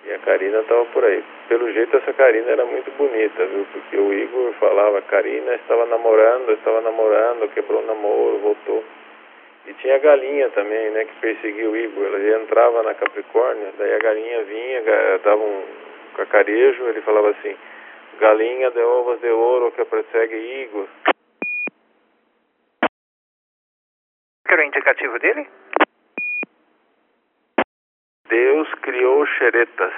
e 0.04 0.12
a 0.12 0.18
Karina 0.18 0.58
estava 0.61 0.84
por 0.87 1.02
aí. 1.02 1.25
Pelo 1.49 1.73
jeito, 1.73 1.96
essa 1.96 2.12
Karina 2.12 2.50
era 2.50 2.66
muito 2.66 2.90
bonita, 2.99 3.46
viu? 3.46 3.66
Porque 3.73 3.96
o 3.96 4.12
Igor 4.12 4.52
falava, 4.61 5.00
Karina 5.00 5.54
estava 5.54 5.87
namorando, 5.87 6.52
estava 6.52 6.82
namorando, 6.82 7.50
quebrou 7.54 7.80
o 7.80 7.87
namoro, 7.87 8.38
voltou. 8.40 8.84
E 9.66 9.73
tinha 9.73 9.94
a 9.94 9.99
galinha 10.00 10.50
também, 10.50 10.90
né? 10.90 11.06
Que 11.06 11.14
perseguia 11.18 11.70
o 11.70 11.75
Igor. 11.75 12.04
Ela 12.04 12.42
entrava 12.42 12.82
na 12.82 12.92
Capricórnio, 12.92 13.73
daí 13.78 13.94
a 13.94 13.99
galinha 14.00 14.42
vinha, 14.42 14.82
dava 15.25 15.42
um 15.42 15.62
cacarejo, 16.14 16.88
ele 16.88 17.00
falava 17.00 17.30
assim, 17.30 17.56
galinha 18.18 18.71
de 18.71 18.80
ovos 18.80 19.21
de 19.21 19.30
ouro 19.30 19.73
que 19.73 19.85
persegue 19.85 20.62
Igor. 20.62 20.88
Que 24.47 24.52
era 24.52 24.62
o 24.62 24.64
indicativo 24.64 25.18
dele? 25.18 25.49
Deus 28.28 28.73
criou 28.83 29.26
xeretas. 29.26 29.92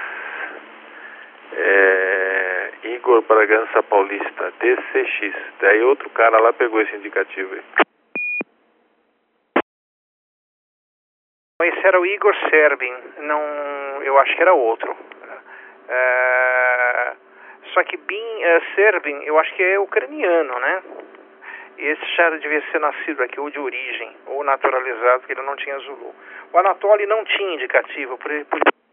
É, 1.52 2.72
Igor 2.84 3.22
Bragança 3.22 3.82
Paulista, 3.82 4.52
DCX. 4.60 5.36
Daí 5.60 5.82
outro 5.82 6.10
cara 6.10 6.38
lá 6.40 6.52
pegou 6.52 6.80
esse 6.80 6.96
indicativo 6.96 7.54
aí. 7.54 7.62
Esse 11.62 11.86
era 11.86 12.00
o 12.00 12.06
Igor 12.06 12.34
Serbin, 12.50 12.94
não, 13.18 13.40
eu 14.02 14.18
acho 14.18 14.36
que 14.36 14.42
era 14.42 14.52
outro. 14.52 14.94
É, 15.88 17.16
só 17.76 17.84
que 17.84 17.98
Bin 17.98 18.42
é, 18.42 18.60
Serbin, 18.74 19.22
eu 19.24 19.38
acho 19.38 19.54
que 19.54 19.62
é 19.62 19.78
ucraniano, 19.78 20.58
né? 20.58 20.82
Esse 21.76 22.06
já 22.16 22.30
devia 22.30 22.62
ser 22.72 22.78
nascido 22.78 23.22
aqui, 23.22 23.38
ou 23.38 23.50
de 23.50 23.58
origem, 23.58 24.16
ou 24.28 24.42
naturalizado, 24.42 25.20
porque 25.20 25.34
ele 25.34 25.42
não 25.42 25.54
tinha 25.56 25.78
Zulu. 25.80 26.14
O 26.54 26.58
Anatoly 26.58 27.04
não 27.04 27.22
tinha 27.26 27.52
indicativo, 27.52 28.16
por 28.16 28.32
isso 28.32 28.46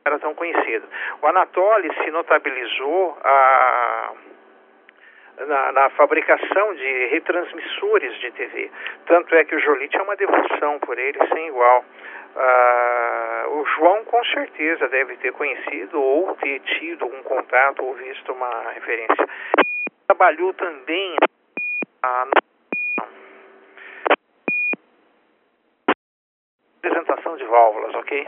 era 0.03 0.19
tão 0.19 0.35
conhecido. 0.35 0.85
O 1.21 1.27
Anatoly 1.27 1.89
se 2.03 2.11
notabilizou 2.11 3.17
a, 3.23 4.11
na, 5.47 5.71
na, 5.71 5.89
fabricação 5.91 6.73
de 6.73 7.05
retransmissores 7.05 8.19
de 8.19 8.31
TV. 8.31 8.69
Tanto 9.05 9.33
é 9.33 9.45
que 9.45 9.55
o 9.55 9.59
Jolie 9.61 9.87
tinha 9.87 10.03
uma 10.03 10.17
devoção 10.17 10.77
por 10.79 10.99
ele 10.99 11.19
sem 11.33 11.47
igual. 11.47 11.85
Ah, 12.35 13.45
o 13.47 13.65
João 13.65 14.03
com 14.05 14.23
certeza 14.25 14.87
deve 14.89 15.17
ter 15.17 15.31
conhecido 15.33 16.01
ou 16.01 16.35
ter 16.35 16.59
tido 16.61 17.05
um 17.05 17.23
contato 17.23 17.83
ou 17.83 17.93
visto 17.93 18.31
uma 18.31 18.71
referência. 18.71 19.27
Trabalhou 20.07 20.53
também 20.53 21.15
ah, 22.03 22.27
apresentação 26.79 27.37
de 27.37 27.45
válvulas, 27.45 27.95
ok? 27.95 28.27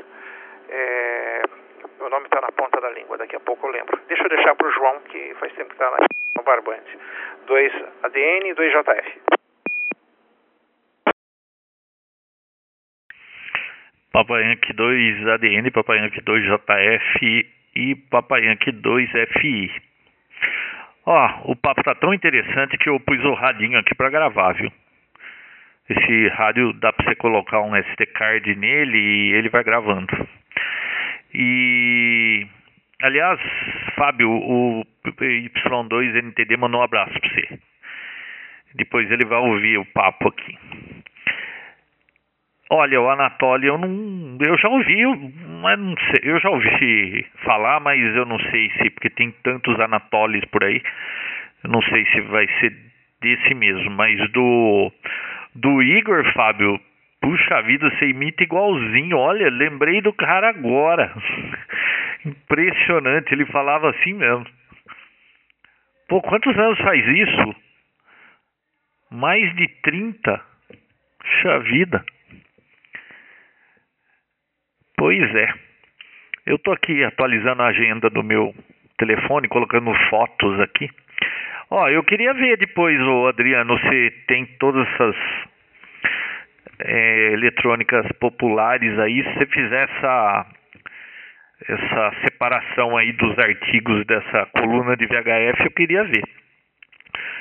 É, 0.70 1.42
meu 2.00 2.10
nome 2.10 2.26
está 2.26 2.42
na 2.42 2.52
ponta 2.52 2.80
da 2.80 2.90
língua, 2.90 3.18
daqui 3.18 3.36
a 3.36 3.40
pouco 3.40 3.68
eu 3.68 3.72
lembro. 3.72 4.00
Deixa 4.08 4.24
eu 4.24 4.30
deixar 4.30 4.56
para 4.56 4.68
o 4.68 4.72
João, 4.72 5.00
que 5.02 5.34
faz 5.36 5.54
tempo 5.54 5.70
que 5.70 5.84
está 5.84 5.92
no 6.38 6.44
barbante. 6.44 6.98
2 7.48 7.74
ADN 8.04 8.50
e 8.50 8.54
2 8.54 8.72
JF. 8.72 9.35
Yankee 14.40 14.74
2 14.74 15.28
ADN, 15.28 15.70
Yankee 15.96 16.22
2 16.22 16.44
JF 16.46 17.46
e 17.76 17.96
Yankee 18.40 18.72
2 18.72 19.10
FI. 19.12 19.72
Ó, 21.06 21.52
o 21.52 21.56
papo 21.56 21.84
tá 21.84 21.94
tão 21.96 22.14
interessante 22.14 22.78
que 22.78 22.90
eu 22.90 23.00
pus 23.00 23.24
o 23.24 23.34
radinho 23.34 23.78
aqui 23.78 23.94
para 23.94 24.10
gravar, 24.10 24.54
viu? 24.54 24.72
Esse 25.90 26.28
rádio 26.30 26.74
dá 26.74 26.92
para 26.94 27.06
você 27.06 27.16
colocar 27.16 27.62
um 27.62 27.76
SD 27.76 28.06
card 28.08 28.56
nele 28.56 28.98
e 28.98 29.34
ele 29.34 29.50
vai 29.50 29.64
gravando. 29.64 30.28
E 31.34 32.48
aliás, 33.02 33.40
Fábio, 33.96 34.32
o 34.32 34.84
Y2NTD 35.06 36.58
mandou 36.58 36.80
um 36.80 36.84
abraço 36.84 37.20
para 37.20 37.30
você. 37.30 37.60
Depois 38.76 39.12
ele 39.12 39.26
vai 39.26 39.40
ouvir 39.40 39.78
o 39.78 39.86
papo 39.86 40.30
aqui. 40.30 40.58
Olha, 42.70 43.00
o 43.00 43.10
Anatoly, 43.10 43.68
eu 43.68 43.78
não, 43.78 44.38
eu 44.42 44.58
já 44.58 44.68
ouvi, 44.70 45.06
mas 45.62 45.80
não 45.80 45.96
sei, 45.98 46.32
eu 46.32 46.40
já 46.40 46.50
ouvi 46.50 47.26
falar, 47.46 47.80
mas 47.80 48.00
eu 48.16 48.26
não 48.26 48.40
sei 48.40 48.72
se 48.72 48.90
porque 48.90 49.10
tem 49.10 49.32
tantos 49.44 49.80
Anatolis 49.80 50.44
por 50.46 50.64
aí, 50.64 50.82
eu 51.64 51.70
não 51.70 51.82
sei 51.84 52.06
se 52.08 52.22
vai 52.22 52.48
ser 52.60 52.76
desse 53.22 53.54
mesmo, 53.54 53.92
mas 53.92 54.18
do 54.32 54.92
do 55.56 55.82
Igor, 55.82 56.26
Fábio, 56.34 56.80
puxa 57.22 57.62
vida, 57.62 57.90
você 57.90 58.10
imita 58.10 58.44
igualzinho. 58.44 59.18
Olha, 59.18 59.50
lembrei 59.50 60.02
do 60.02 60.12
cara 60.12 60.50
agora. 60.50 61.14
Impressionante, 62.26 63.32
ele 63.32 63.46
falava 63.46 63.90
assim 63.90 64.14
mesmo. 64.14 64.46
Pô, 66.10 66.22
quantos 66.22 66.58
anos 66.58 66.78
faz 66.80 67.08
isso? 67.08 67.56
Mais 69.12 69.56
de 69.56 69.68
30. 69.82 70.42
Puxa 71.20 71.60
vida. 71.60 72.06
Pois 74.98 75.36
é. 75.36 75.54
Eu 76.46 76.60
tô 76.60 76.72
aqui 76.72 77.04
atualizando 77.04 77.62
a 77.62 77.68
agenda 77.68 78.10
do 78.10 78.24
meu 78.24 78.54
telefone, 78.98 79.48
colocando 79.48 79.94
fotos 80.10 80.60
aqui. 80.60 80.90
Ó, 81.70 81.90
eu 81.90 82.04
queria 82.04 82.34
ver 82.34 82.58
depois, 82.58 83.00
o 83.02 83.28
Adriano, 83.28 83.78
se 83.80 84.12
tem 84.28 84.46
todas 84.60 84.88
essas 84.94 85.16
é, 86.80 87.34
eletrônicas 87.34 88.06
populares 88.20 88.98
aí, 89.00 89.24
se 89.24 89.34
você 89.34 89.46
fizer 89.48 89.90
essa, 89.90 90.46
essa 91.68 92.14
separação 92.24 92.96
aí 92.96 93.12
dos 93.14 93.38
artigos 93.40 94.06
dessa 94.06 94.46
coluna 94.58 94.96
de 94.96 95.08
VHF, 95.08 95.64
eu 95.66 95.72
queria 95.72 96.04
ver. 96.04 96.24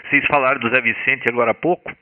Vocês 0.08 0.24
falaram 0.26 0.60
do 0.60 0.70
Zé 0.70 0.80
Vicente 0.80 1.28
agora 1.28 1.50
há 1.50 1.54
pouco, 1.54 1.92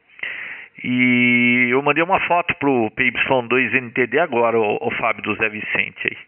e 0.82 1.68
eu 1.70 1.82
mandei 1.82 2.02
uma 2.02 2.20
foto 2.20 2.54
pro 2.56 2.90
PY2NTD 2.96 4.18
agora, 4.18 4.58
o, 4.58 4.78
o 4.80 4.90
Fábio 4.92 5.22
do 5.22 5.34
Zé 5.36 5.48
Vicente 5.48 5.98
aí. 6.04 6.18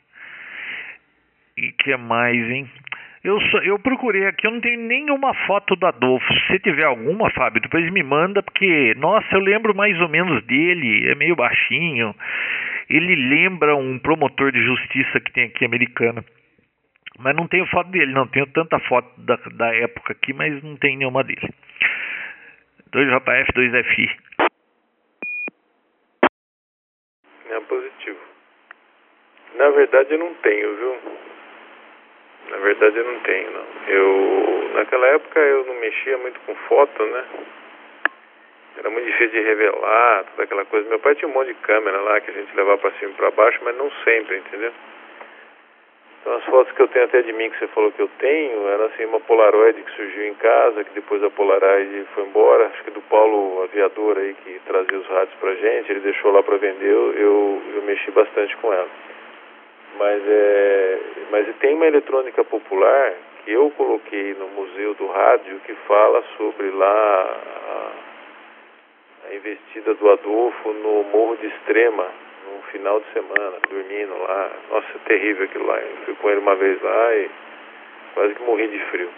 E 1.56 1.72
que 1.72 1.96
mais, 1.96 2.50
hein? 2.50 2.68
Eu, 3.22 3.38
eu 3.62 3.78
procurei 3.78 4.26
aqui, 4.26 4.46
eu 4.46 4.50
não 4.50 4.60
tenho 4.60 4.80
nenhuma 4.80 5.32
foto 5.46 5.74
do 5.76 5.86
Adolfo. 5.86 6.26
Se 6.46 6.58
tiver 6.58 6.84
alguma, 6.84 7.30
Fábio, 7.30 7.62
depois 7.62 7.90
me 7.90 8.02
manda, 8.02 8.42
porque, 8.42 8.94
nossa, 8.98 9.26
eu 9.32 9.40
lembro 9.40 9.74
mais 9.74 9.98
ou 10.00 10.10
menos 10.10 10.44
dele, 10.44 11.10
é 11.10 11.14
meio 11.14 11.34
baixinho. 11.34 12.14
Ele 12.90 13.16
lembra 13.16 13.74
um 13.76 13.98
promotor 13.98 14.52
de 14.52 14.62
justiça 14.62 15.20
que 15.20 15.32
tem 15.32 15.44
aqui 15.44 15.64
americano. 15.64 16.22
Mas 17.18 17.34
não 17.34 17.48
tenho 17.48 17.64
foto 17.66 17.90
dele, 17.90 18.12
não. 18.12 18.26
Tenho 18.26 18.46
tanta 18.48 18.78
foto 18.80 19.08
da, 19.18 19.36
da 19.54 19.74
época 19.74 20.12
aqui, 20.12 20.34
mas 20.34 20.62
não 20.62 20.76
tem 20.76 20.96
nenhuma 20.96 21.24
dele. 21.24 21.48
2JF, 22.92 23.46
2FI. 23.54 24.10
É 27.54 27.60
positivo. 27.60 28.18
Na 29.54 29.70
verdade, 29.70 30.12
eu 30.12 30.18
não 30.18 30.34
tenho, 30.34 30.74
viu? 30.74 30.96
Na 32.50 32.56
verdade 32.56 32.96
eu 32.96 33.04
não 33.04 33.20
tenho, 33.20 33.50
não. 33.52 33.64
Eu, 33.86 34.70
naquela 34.74 35.06
época 35.06 35.38
eu 35.38 35.64
não 35.64 35.74
mexia 35.74 36.18
muito 36.18 36.40
com 36.40 36.54
foto, 36.68 37.06
né? 37.06 37.24
Era 38.76 38.90
muito 38.90 39.06
difícil 39.06 39.40
de 39.40 39.40
revelar, 39.40 40.24
toda 40.24 40.42
aquela 40.42 40.64
coisa. 40.64 40.88
Meu 40.88 40.98
pai 40.98 41.14
tinha 41.14 41.28
um 41.28 41.32
monte 41.32 41.48
de 41.48 41.54
câmera 41.54 42.00
lá 42.00 42.20
que 42.20 42.32
a 42.32 42.34
gente 42.34 42.56
levava 42.56 42.78
para 42.78 42.90
cima 42.98 43.12
e 43.12 43.14
para 43.14 43.30
baixo, 43.30 43.60
mas 43.62 43.76
não 43.76 43.88
sempre, 44.02 44.38
entendeu? 44.38 44.72
Então 46.24 46.36
as 46.36 46.44
fotos 46.46 46.72
que 46.72 46.80
eu 46.80 46.88
tenho 46.88 47.04
até 47.04 47.20
de 47.20 47.34
mim 47.34 47.50
que 47.50 47.58
você 47.58 47.66
falou 47.66 47.92
que 47.92 48.00
eu 48.00 48.08
tenho, 48.18 48.66
era 48.68 48.86
assim 48.86 49.04
uma 49.04 49.20
Polaroid 49.20 49.82
que 49.82 49.90
surgiu 49.90 50.26
em 50.26 50.32
casa, 50.32 50.82
que 50.82 50.94
depois 50.94 51.22
a 51.22 51.28
Polaroid 51.28 52.06
foi 52.14 52.24
embora, 52.24 52.68
acho 52.68 52.82
que 52.82 52.92
do 52.92 53.02
Paulo 53.02 53.62
Aviador 53.64 54.16
aí 54.16 54.34
que 54.42 54.58
trazia 54.64 54.98
os 55.00 55.06
rádios 55.06 55.38
pra 55.38 55.54
gente, 55.54 55.90
ele 55.90 56.00
deixou 56.00 56.32
lá 56.32 56.42
para 56.42 56.56
vender, 56.56 56.90
eu, 56.90 57.12
eu, 57.74 57.82
mexi 57.84 58.10
bastante 58.10 58.56
com 58.56 58.72
ela. 58.72 58.88
Mas 59.98 60.22
é. 60.26 60.98
Mas 61.30 61.56
tem 61.56 61.74
uma 61.74 61.86
eletrônica 61.86 62.42
popular 62.42 63.12
que 63.44 63.52
eu 63.52 63.70
coloquei 63.76 64.32
no 64.32 64.48
Museu 64.48 64.94
do 64.94 65.06
Rádio 65.06 65.60
que 65.66 65.74
fala 65.86 66.24
sobre 66.38 66.70
lá 66.70 67.38
a, 69.26 69.28
a 69.28 69.34
investida 69.34 69.92
do 69.92 70.10
Adolfo 70.10 70.72
no 70.72 71.02
Morro 71.04 71.36
de 71.36 71.48
Extrema, 71.48 72.08
final 72.74 72.98
de 72.98 73.06
semana, 73.12 73.56
dormindo 73.70 74.18
lá. 74.18 74.50
Nossa, 74.68 74.86
é 74.96 75.08
terrível 75.08 75.44
aquilo 75.44 75.66
lá. 75.66 75.78
Eu 75.78 75.96
fui 76.04 76.14
com 76.16 76.30
ele 76.30 76.40
uma 76.40 76.56
vez 76.56 76.82
lá 76.82 77.14
e 77.14 77.30
quase 78.14 78.34
que 78.34 78.42
morri 78.42 78.66
de 78.66 78.80
frio. 78.86 79.08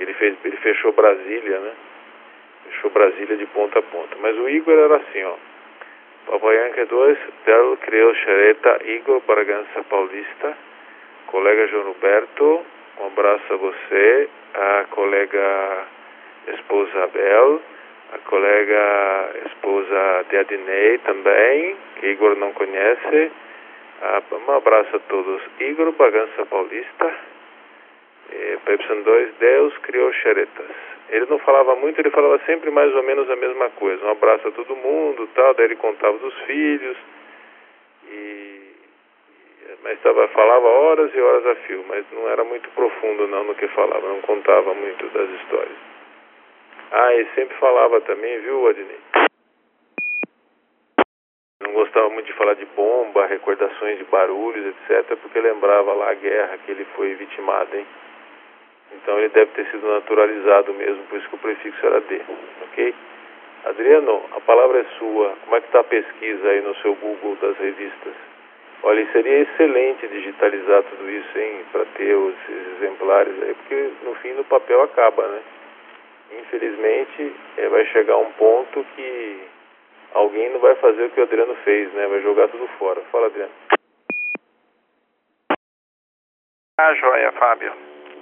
Ele, 0.00 0.14
fez, 0.14 0.34
ele 0.42 0.56
fechou 0.56 0.92
Brasília, 0.92 1.60
né? 1.60 1.72
Fechou 2.64 2.90
Brasília 2.90 3.36
de 3.36 3.44
ponta 3.46 3.80
a 3.80 3.82
ponta. 3.82 4.16
Mas 4.20 4.34
o 4.38 4.48
Igor 4.48 4.78
era 4.78 4.96
assim, 4.96 5.22
ó. 5.24 5.34
Papayanca 6.26 6.86
2, 6.86 7.18
Del 7.44 7.76
Creu 7.82 8.14
Xereta, 8.14 8.80
Igor 8.86 9.20
Bragança 9.26 9.82
Paulista, 9.88 10.56
colega 11.26 11.66
João 11.68 11.88
Roberto, 11.88 12.64
um 13.00 13.06
abraço 13.06 13.52
a 13.52 13.56
você, 13.56 14.28
a 14.54 14.84
colega 14.90 15.86
esposa 16.48 17.04
Abel, 17.04 17.60
a 18.12 18.18
colega 18.18 19.30
esposa 19.46 20.24
de 20.28 20.36
Adinei 20.36 20.98
também, 20.98 21.76
que 21.96 22.06
Igor 22.08 22.36
não 22.36 22.52
conhece. 22.52 23.32
Ah, 24.02 24.22
um 24.32 24.52
abraço 24.52 24.96
a 24.96 24.98
todos. 25.00 25.42
Igor 25.60 25.92
Bagança 25.92 26.46
Paulista, 26.46 27.14
eh, 28.32 28.58
Pepson 28.64 29.02
2, 29.02 29.34
Deus 29.38 29.76
criou 29.78 30.12
xeretas. 30.14 30.70
Ele 31.10 31.26
não 31.26 31.38
falava 31.40 31.74
muito, 31.76 32.00
ele 32.00 32.10
falava 32.10 32.38
sempre 32.46 32.70
mais 32.70 32.94
ou 32.94 33.02
menos 33.02 33.28
a 33.30 33.36
mesma 33.36 33.68
coisa. 33.70 34.04
Um 34.04 34.10
abraço 34.10 34.48
a 34.48 34.52
todo 34.52 34.76
mundo, 34.76 35.28
tal. 35.34 35.54
Daí 35.54 35.66
ele 35.66 35.76
contava 35.76 36.16
dos 36.18 36.34
filhos. 36.42 36.96
E, 38.08 38.60
mas 39.82 40.00
tava, 40.00 40.28
falava 40.28 40.66
horas 40.66 41.14
e 41.14 41.20
horas 41.20 41.46
a 41.46 41.54
fio, 41.66 41.84
mas 41.88 42.04
não 42.12 42.28
era 42.28 42.44
muito 42.44 42.68
profundo 42.70 43.26
não 43.26 43.44
no 43.44 43.54
que 43.54 43.68
falava, 43.68 44.06
não 44.08 44.20
contava 44.20 44.74
muito 44.74 45.06
das 45.08 45.28
histórias. 45.40 45.99
Ah, 46.92 47.14
e 47.14 47.24
sempre 47.36 47.56
falava 47.58 48.00
também, 48.00 48.40
viu, 48.40 48.66
Adnei? 48.68 48.98
Não 51.62 51.72
gostava 51.72 52.08
muito 52.10 52.26
de 52.26 52.32
falar 52.32 52.54
de 52.54 52.64
bomba, 52.66 53.26
recordações 53.26 53.98
de 53.98 54.04
barulhos, 54.04 54.66
etc., 54.66 55.16
porque 55.18 55.40
lembrava 55.40 55.92
lá 55.92 56.10
a 56.10 56.14
guerra 56.14 56.58
que 56.58 56.72
ele 56.72 56.84
foi 56.96 57.14
vitimado, 57.14 57.76
hein? 57.76 57.86
Então 58.92 59.18
ele 59.18 59.28
deve 59.28 59.52
ter 59.52 59.66
sido 59.66 59.86
naturalizado 59.86 60.74
mesmo, 60.74 61.04
por 61.04 61.18
isso 61.18 61.28
que 61.28 61.34
o 61.36 61.38
prefixo 61.38 61.86
era 61.86 62.00
D, 62.00 62.20
ok? 62.62 62.94
Adriano, 63.66 64.22
a 64.32 64.40
palavra 64.40 64.80
é 64.80 64.84
sua. 64.98 65.36
Como 65.44 65.56
é 65.56 65.60
que 65.60 65.66
está 65.66 65.80
a 65.80 65.84
pesquisa 65.84 66.48
aí 66.48 66.60
no 66.60 66.74
seu 66.76 66.94
Google 66.96 67.36
das 67.36 67.56
revistas? 67.58 68.14
Olha, 68.82 69.06
seria 69.12 69.40
excelente 69.40 70.08
digitalizar 70.08 70.82
tudo 70.84 71.08
isso, 71.08 71.38
hein, 71.38 71.64
para 71.70 71.84
ter 71.84 72.14
os 72.14 72.34
exemplares 72.78 73.42
aí, 73.42 73.54
porque 73.54 73.90
no 74.02 74.14
fim 74.16 74.32
no 74.32 74.44
papel 74.44 74.82
acaba, 74.82 75.28
né? 75.28 75.40
Infelizmente, 76.32 77.34
é, 77.56 77.68
vai 77.68 77.84
chegar 77.86 78.16
um 78.16 78.32
ponto 78.32 78.84
que 78.94 79.40
alguém 80.14 80.50
não 80.50 80.60
vai 80.60 80.74
fazer 80.76 81.04
o 81.04 81.10
que 81.10 81.20
o 81.20 81.24
Adriano 81.24 81.54
fez, 81.64 81.92
né? 81.92 82.06
Vai 82.06 82.20
jogar 82.22 82.48
tudo 82.48 82.66
fora. 82.78 83.00
Fala, 83.12 83.26
Adriano. 83.26 83.52
Ah, 86.78 86.94
joia, 86.94 87.32
Fábio. 87.32 87.72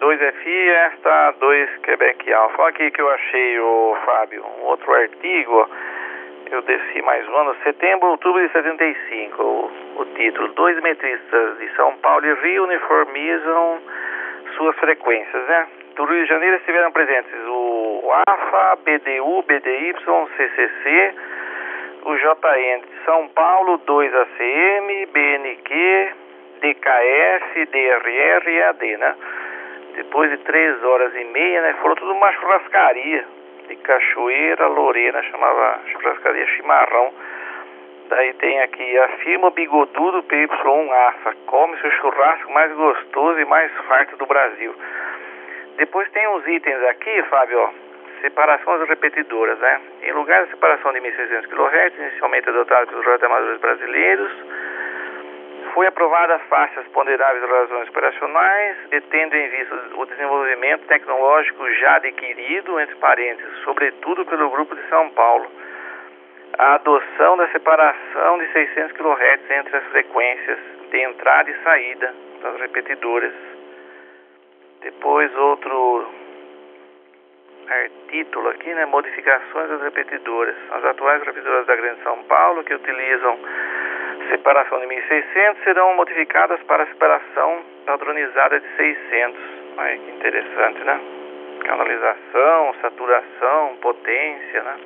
2FI, 0.01 0.69
esta 0.69 1.33
2 1.33 1.77
Quebec 1.79 2.33
Alpha. 2.33 2.63
Olha 2.63 2.71
aqui 2.71 2.91
que 2.91 3.01
eu 3.01 3.11
achei, 3.11 3.59
o 3.59 3.97
Fábio, 4.05 4.45
um 4.45 4.65
outro 4.67 4.93
artigo. 4.93 5.69
Eu 6.51 6.63
desci 6.63 7.03
mais 7.03 7.29
um 7.29 7.37
ano, 7.37 7.57
setembro, 7.63 8.09
outubro 8.09 8.41
de 8.47 8.53
75. 8.53 9.43
O, 9.43 9.71
o 9.97 10.05
título: 10.17 10.49
Dois 10.55 10.81
metristas 10.81 11.59
de 11.59 11.69
São 11.75 11.97
Paulo 11.99 12.25
e 12.25 12.35
Rio 12.35 12.65
uniformizam 12.65 13.83
suas 14.57 14.77
frequências, 14.77 15.47
né? 15.47 15.69
Do 15.97 16.05
Rio 16.05 16.23
de 16.23 16.29
Janeiro 16.29 16.57
estiveram 16.57 16.93
presentes 16.93 17.35
o 17.47 17.68
AFA, 18.13 18.79
BDU, 18.85 19.43
BDY, 19.43 19.95
CCC, 20.37 21.15
o 22.05 22.15
JN 22.17 22.81
de 22.81 23.05
São 23.05 23.29
Paulo, 23.29 23.79
2ACM, 23.81 25.07
BNQ, 25.13 26.13
DKF, 26.61 27.67
DRR 27.67 28.51
e 28.51 28.63
AD, 28.63 28.97
né? 28.97 29.15
Depois 29.95 30.31
de 30.31 30.39
três 30.39 30.83
horas 30.85 31.15
e 31.15 31.25
meia, 31.25 31.63
né? 31.63 31.75
Foram 31.83 31.95
tudo 31.97 32.13
uma 32.13 32.33
churrascaria 32.33 33.27
de 33.69 33.77
Cachoeira, 33.77 34.67
Lorena, 34.69 35.23
chamava 35.25 35.81
churrascaria 35.93 36.47
Chimarrão. 36.47 37.13
Daí 38.09 38.33
tem 38.35 38.61
aqui 38.63 38.99
a 38.99 39.09
firma 39.19 39.51
Bigodudo 39.51 40.23
PY1 40.23 40.91
AFA, 40.91 41.35
come 41.47 41.77
seu 41.79 41.91
churrasco 41.91 42.51
mais 42.53 42.73
gostoso 42.73 43.39
e 43.39 43.45
mais 43.45 43.71
farto 43.87 44.17
do 44.17 44.25
Brasil. 44.25 44.75
Depois 45.77 46.11
tem 46.11 46.27
uns 46.29 46.47
itens 46.47 46.83
aqui, 46.85 47.23
Fábio, 47.25 47.61
ó, 47.61 47.88
separação 48.21 48.79
das 48.79 48.89
repetidoras, 48.89 49.59
né? 49.59 49.81
Em 50.03 50.13
lugar 50.13 50.43
da 50.43 50.51
separação 50.51 50.93
de 50.93 51.01
1.600 51.01 51.47
kHz, 51.47 51.99
inicialmente 51.99 52.49
adotada 52.49 52.87
pelos 52.87 53.05
radioamadores 53.05 53.61
brasileiros, 53.61 54.33
foi 55.75 55.87
aprovada 55.87 56.39
faixas 56.51 56.87
ponderáveis 56.89 57.45
de 57.45 57.51
razões 57.51 57.89
operacionais, 57.89 58.77
tendo 59.11 59.35
em 59.37 59.49
vista 59.49 59.75
o 59.97 60.07
desenvolvimento 60.07 60.87
tecnológico 60.87 61.71
já 61.75 61.97
adquirido, 61.97 62.81
entre 62.81 62.97
parênteses, 62.97 63.59
sobretudo 63.65 64.25
pelo 64.27 64.51
Grupo 64.51 64.75
de 64.75 64.89
São 64.89 65.11
Paulo, 65.11 65.51
a 66.59 66.75
adoção 66.75 67.37
da 67.37 67.49
separação 67.49 68.39
de 68.39 68.53
600 68.53 68.93
kHz 68.93 69.51
entre 69.51 69.77
as 69.77 69.85
frequências 69.87 70.59
de 70.91 71.01
entrada 71.03 71.51
e 71.51 71.63
saída 71.63 72.15
das 72.43 72.61
repetidoras 72.61 73.35
depois 74.81 75.35
outro 75.37 76.07
título 78.09 78.49
aqui, 78.51 78.73
né? 78.75 78.87
Modificações 78.87 79.69
das 79.69 79.83
repetidoras. 79.83 80.57
As 80.71 80.85
atuais 80.85 81.23
repetidoras 81.23 81.67
da 81.67 81.77
Grande 81.77 82.03
São 82.03 82.23
Paulo 82.25 82.65
que 82.65 82.75
utilizam 82.75 83.39
separação 84.31 84.81
de 84.81 84.87
1600 84.87 85.65
serão 85.65 85.95
modificadas 85.95 86.63
para 86.65 86.87
separação 86.87 87.63
padronizada 87.87 88.61
de 88.61 88.77
600. 88.77 89.41
Olha 89.77 89.99
que 89.99 90.11
interessante, 90.11 90.85
né? 90.85 91.01
Canalização, 91.65 92.75
saturação, 92.81 93.77
potência, 93.81 94.63
né? 94.63 94.77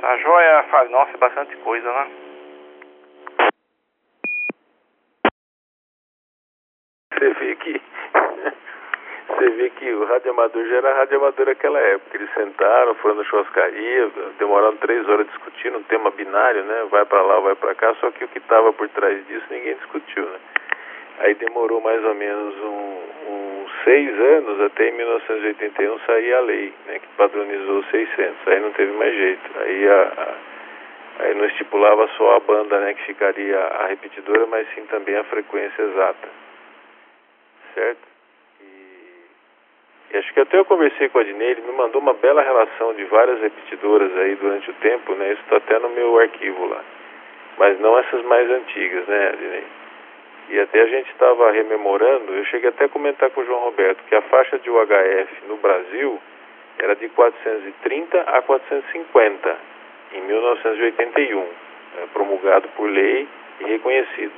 Tá 0.00 0.16
joia, 0.18 0.62
Fábio? 0.70 0.92
Nossa, 0.92 1.12
é 1.14 1.18
bastante 1.18 1.56
coisa, 1.58 1.92
né? 1.92 2.10
Você 7.12 7.28
vê 7.34 7.56
que 7.56 7.82
você 9.40 9.50
vê 9.50 9.70
que 9.70 9.90
o 9.90 10.04
rádio 10.04 10.32
amador 10.32 10.66
já 10.66 10.76
era 10.76 10.94
rádio 10.94 11.16
amador 11.16 11.46
naquela 11.46 11.78
época. 11.80 12.14
Eles 12.14 12.28
sentaram, 12.34 12.94
foram 12.96 13.14
na 13.14 13.24
churrascaria, 13.24 14.10
demoraram 14.38 14.76
três 14.76 15.08
horas 15.08 15.26
discutindo 15.28 15.78
um 15.78 15.82
tema 15.84 16.10
binário, 16.10 16.62
né? 16.64 16.86
Vai 16.90 17.06
para 17.06 17.22
lá, 17.22 17.40
vai 17.40 17.54
para 17.54 17.74
cá, 17.74 17.94
só 17.94 18.10
que 18.10 18.24
o 18.24 18.28
que 18.28 18.38
estava 18.38 18.70
por 18.74 18.86
trás 18.90 19.26
disso 19.26 19.46
ninguém 19.50 19.74
discutiu, 19.76 20.26
né? 20.26 20.38
Aí 21.20 21.34
demorou 21.34 21.80
mais 21.80 22.04
ou 22.04 22.14
menos 22.14 22.54
um, 22.56 22.98
uns 23.28 23.84
seis 23.84 24.20
anos, 24.20 24.60
até 24.60 24.88
em 24.88 24.92
1981 24.92 25.98
sair 26.00 26.34
a 26.34 26.40
lei, 26.40 26.74
né? 26.86 26.98
Que 26.98 27.08
padronizou 27.16 27.82
600. 27.84 28.46
Aí 28.46 28.60
não 28.60 28.72
teve 28.72 28.92
mais 28.92 29.14
jeito. 29.14 29.50
Aí 29.58 29.88
a, 29.88 30.02
a 30.02 31.24
aí 31.24 31.34
não 31.34 31.46
estipulava 31.46 32.08
só 32.16 32.36
a 32.36 32.40
banda, 32.40 32.78
né? 32.80 32.92
Que 32.92 33.04
ficaria 33.04 33.58
a 33.58 33.86
repetidora, 33.86 34.46
mas 34.46 34.66
sim 34.74 34.84
também 34.86 35.16
a 35.16 35.24
frequência 35.24 35.82
exata. 35.82 36.28
Certo? 37.74 38.09
E 40.12 40.16
acho 40.18 40.34
que 40.34 40.40
até 40.40 40.58
eu 40.58 40.64
conversei 40.64 41.08
com 41.08 41.18
a 41.18 41.20
Adnei, 41.20 41.50
ele 41.50 41.60
me 41.62 41.72
mandou 41.72 42.00
uma 42.00 42.14
bela 42.14 42.42
relação 42.42 42.94
de 42.94 43.04
várias 43.04 43.40
repetidoras 43.40 44.10
aí 44.16 44.34
durante 44.34 44.68
o 44.68 44.74
tempo, 44.74 45.14
né? 45.14 45.32
Isso 45.32 45.42
está 45.42 45.58
até 45.58 45.78
no 45.78 45.88
meu 45.90 46.18
arquivo 46.18 46.66
lá. 46.66 46.82
Mas 47.56 47.78
não 47.78 47.96
essas 47.96 48.22
mais 48.24 48.50
antigas, 48.50 49.06
né, 49.06 49.28
Adnei? 49.28 49.64
E 50.48 50.58
até 50.58 50.80
a 50.80 50.86
gente 50.86 51.12
estava 51.12 51.52
rememorando, 51.52 52.34
eu 52.34 52.44
cheguei 52.46 52.70
até 52.70 52.86
a 52.86 52.88
comentar 52.88 53.30
com 53.30 53.40
o 53.40 53.44
João 53.44 53.60
Roberto 53.60 54.02
que 54.08 54.14
a 54.16 54.22
faixa 54.22 54.58
de 54.58 54.68
UHF 54.68 55.46
no 55.46 55.56
Brasil 55.58 56.20
era 56.78 56.96
de 56.96 57.08
430 57.10 58.20
a 58.20 58.42
450 58.42 59.58
em 60.12 60.22
1981, 60.22 61.40
é, 61.40 61.46
promulgado 62.12 62.66
por 62.70 62.88
lei 62.90 63.28
e 63.60 63.64
reconhecido. 63.64 64.32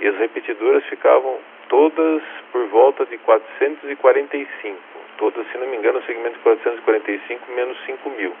E 0.00 0.08
as 0.08 0.16
repetidoras 0.16 0.82
ficavam 0.86 1.36
todas 1.68 2.22
por 2.50 2.66
volta 2.68 3.04
de 3.04 3.18
445 3.18 5.01
todas, 5.18 5.46
se 5.50 5.58
não 5.58 5.66
me 5.66 5.76
engano, 5.76 5.98
o 5.98 6.04
segmento 6.04 6.38
445 6.40 7.52
menos 7.52 7.78
5 7.86 8.10
mil. 8.10 8.34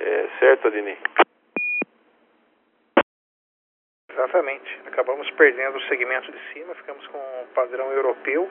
É, 0.00 0.26
certo, 0.38 0.68
Adini? 0.68 0.96
Exatamente. 4.10 4.80
Acabamos 4.86 5.28
perdendo 5.32 5.76
o 5.76 5.82
segmento 5.82 6.30
de 6.30 6.38
cima, 6.52 6.74
ficamos 6.74 7.06
com 7.08 7.18
o 7.18 7.46
padrão 7.54 7.90
europeu, 7.92 8.48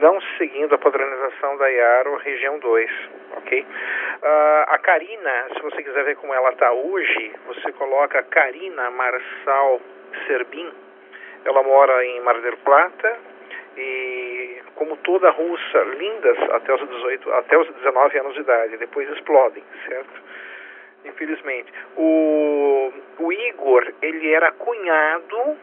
não 0.00 0.20
seguindo 0.38 0.74
a 0.74 0.78
padronização 0.78 1.56
da 1.58 1.68
IARO 1.70 2.16
região 2.16 2.58
2, 2.58 2.90
ok? 3.36 3.60
Uh, 3.60 3.66
a 4.66 4.78
Karina, 4.78 5.48
se 5.54 5.62
você 5.62 5.82
quiser 5.82 6.04
ver 6.04 6.16
como 6.16 6.32
ela 6.32 6.50
está 6.50 6.72
hoje, 6.72 7.32
você 7.46 7.72
coloca 7.72 8.22
Karina 8.24 8.90
Marçal 8.90 9.80
Serbin. 10.26 10.72
Ela 11.44 11.62
mora 11.62 12.04
em 12.04 12.20
Mar 12.20 12.40
del 12.40 12.56
Plata 12.58 13.33
e, 13.76 14.62
como 14.74 14.96
toda 14.98 15.30
russa, 15.30 15.78
lindas 15.98 16.38
até 16.50 16.74
os 16.74 16.88
18, 16.88 17.32
até 17.32 17.58
os 17.58 17.68
19 17.68 18.18
anos 18.18 18.34
de 18.34 18.40
idade, 18.40 18.76
depois 18.76 19.08
explodem, 19.10 19.62
certo? 19.86 20.22
Infelizmente. 21.04 21.72
O, 21.96 22.92
o 23.18 23.32
Igor, 23.32 23.92
ele 24.00 24.32
era 24.32 24.52
cunhado 24.52 25.56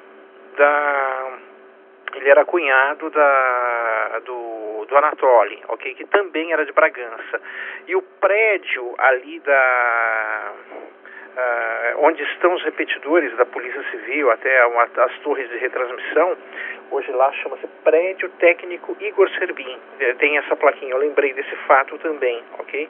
da 0.58 1.40
ele 2.16 2.30
era 2.30 2.46
cunhado 2.46 3.10
da, 3.10 4.20
do, 4.26 4.86
do 4.86 4.98
Anatoly, 4.98 5.64
ok? 5.70 5.94
Que 5.96 6.06
também 6.08 6.52
era 6.52 6.66
de 6.66 6.72
Bragança. 6.74 7.42
E 7.88 7.96
o 7.96 8.02
prédio 8.02 8.94
ali 8.98 9.40
da. 9.40 10.54
Uh, 11.32 12.06
onde 12.06 12.22
estão 12.24 12.54
os 12.54 12.64
repetidores 12.64 13.34
da 13.38 13.46
Polícia 13.46 13.82
Civil, 13.90 14.30
até 14.32 14.66
uma, 14.66 14.84
as 14.84 15.18
torres 15.20 15.50
de 15.50 15.58
retransmissão, 15.60 16.38
hoje 16.92 17.10
lá 17.14 17.32
chama-se 17.34 17.66
Prédio 17.86 18.30
Técnico 18.32 18.98
Igor 19.00 19.30
Serbin. 19.40 19.80
É, 20.02 20.14
tem 20.16 20.38
essa 20.38 20.58
plaquinha, 20.58 20.92
eu 20.92 20.98
lembrei 20.98 21.34
desse 21.34 21.56
fato 21.68 21.98
também, 22.00 22.44
ok? 22.60 22.90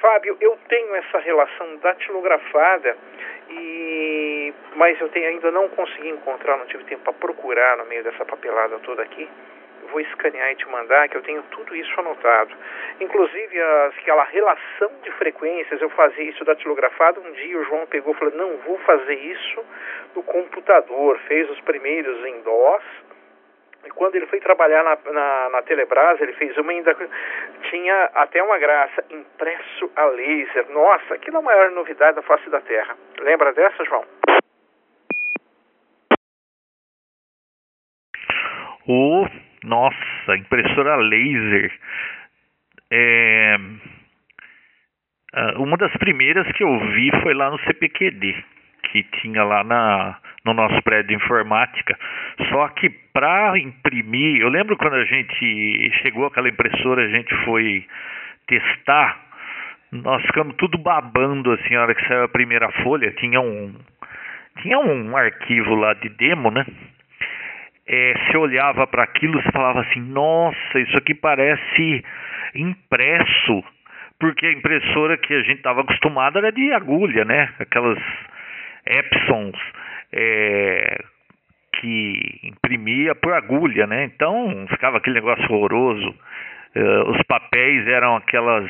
Fábio, 0.00 0.36
eu 0.40 0.56
tenho 0.68 0.94
essa 0.94 1.18
relação 1.18 1.76
datilografada 1.76 2.96
e 3.48 4.52
mas 4.76 5.00
eu 5.00 5.08
tenho, 5.08 5.28
ainda 5.28 5.50
não 5.50 5.68
consegui 5.70 6.10
encontrar, 6.10 6.56
não 6.58 6.66
tive 6.66 6.84
tempo 6.84 7.02
para 7.02 7.12
procurar 7.14 7.78
no 7.78 7.86
meio 7.86 8.04
dessa 8.04 8.24
papelada 8.24 8.78
toda 8.80 9.02
aqui. 9.02 9.28
Vou 9.90 10.00
escanear 10.00 10.52
e 10.52 10.56
te 10.56 10.68
mandar, 10.68 11.08
que 11.08 11.16
eu 11.16 11.22
tenho 11.22 11.42
tudo 11.50 11.74
isso 11.74 12.00
anotado. 12.00 12.54
Inclusive 13.00 13.60
aquela 13.98 14.24
relação 14.24 14.90
de 15.02 15.10
frequências, 15.12 15.80
eu 15.80 15.90
fazia 15.90 16.24
isso 16.24 16.44
datilografado. 16.44 17.20
Um 17.20 17.32
dia 17.32 17.58
o 17.58 17.64
João 17.64 17.86
pegou 17.86 18.14
e 18.14 18.18
falou: 18.18 18.34
"Não 18.34 18.56
vou 18.58 18.78
fazer 18.78 19.14
isso 19.14 19.64
no 20.14 20.22
computador". 20.22 21.18
Fez 21.26 21.48
os 21.50 21.60
primeiros 21.60 22.24
em 22.26 22.40
DOS 22.42 22.84
e 23.86 23.90
quando 23.90 24.16
ele 24.16 24.26
foi 24.26 24.40
trabalhar 24.40 24.82
na, 24.82 24.96
na, 25.12 25.50
na 25.50 25.62
Telebrás, 25.62 26.20
ele 26.20 26.32
fez 26.34 26.56
uma 26.56 26.72
ainda. 26.72 26.96
Tinha 27.70 28.10
até 28.14 28.42
uma 28.42 28.58
graça, 28.58 29.04
impresso 29.10 29.90
a 29.94 30.06
laser. 30.06 30.70
Nossa, 30.70 31.14
aquilo 31.14 31.36
é 31.36 31.40
a 31.40 31.42
maior 31.42 31.70
novidade 31.70 32.16
da 32.16 32.22
face 32.22 32.48
da 32.48 32.60
Terra. 32.60 32.96
Lembra 33.20 33.52
dessa, 33.52 33.84
João? 33.84 34.04
Oh, 38.88 39.26
nossa, 39.64 40.36
impressora 40.36 40.96
laser. 40.96 41.72
É, 42.90 43.56
uma 45.56 45.76
das 45.76 45.92
primeiras 45.96 46.46
que 46.52 46.62
eu 46.62 46.78
vi 46.92 47.10
foi 47.22 47.34
lá 47.34 47.50
no 47.50 47.58
CPQD, 47.60 48.36
que 48.84 49.02
tinha 49.20 49.42
lá 49.42 49.64
na, 49.64 50.18
no 50.44 50.54
nosso 50.54 50.80
prédio 50.82 51.08
de 51.08 51.14
informática. 51.14 51.98
Só 52.50 52.68
que 52.68 52.90
para 53.12 53.58
imprimir, 53.58 54.40
eu 54.40 54.48
lembro 54.48 54.76
quando 54.76 54.94
a 54.94 55.04
gente 55.04 55.90
chegou 56.02 56.26
aquela 56.26 56.48
impressora, 56.48 57.02
a 57.04 57.08
gente 57.08 57.34
foi 57.44 57.84
testar, 58.46 59.18
nós 59.90 60.22
ficamos 60.22 60.54
tudo 60.56 60.76
babando 60.78 61.52
assim, 61.52 61.74
a 61.74 61.82
hora 61.82 61.94
que 61.94 62.06
saiu 62.06 62.24
a 62.24 62.28
primeira 62.28 62.70
folha, 62.82 63.12
tinha 63.12 63.40
um 63.40 63.74
tinha 64.62 64.78
um 64.78 65.16
arquivo 65.16 65.74
lá 65.74 65.94
de 65.94 66.08
demo, 66.10 66.50
né? 66.50 66.64
É, 67.86 68.14
você 68.14 68.36
olhava 68.36 68.86
para 68.86 69.02
aquilo 69.02 69.38
e 69.38 69.52
falava 69.52 69.80
assim, 69.82 70.00
nossa, 70.00 70.78
isso 70.80 70.96
aqui 70.96 71.14
parece 71.14 72.02
impresso, 72.54 73.62
porque 74.18 74.46
a 74.46 74.52
impressora 74.52 75.18
que 75.18 75.34
a 75.34 75.42
gente 75.42 75.58
estava 75.58 75.82
acostumado 75.82 76.38
era 76.38 76.50
de 76.50 76.72
agulha, 76.72 77.24
né? 77.24 77.52
Aquelas 77.58 77.98
Epsons 78.86 79.58
é, 80.12 81.04
que 81.80 82.40
imprimia 82.44 83.14
por 83.14 83.32
agulha, 83.32 83.86
né? 83.86 84.04
Então 84.04 84.66
ficava 84.70 84.98
aquele 84.98 85.16
negócio 85.16 85.44
horroroso. 85.52 86.14
Uh, 86.76 87.10
os 87.10 87.22
papéis 87.24 87.86
eram 87.86 88.16
aquelas 88.16 88.68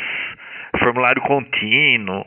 formulário 0.78 1.22
contínuo, 1.22 2.24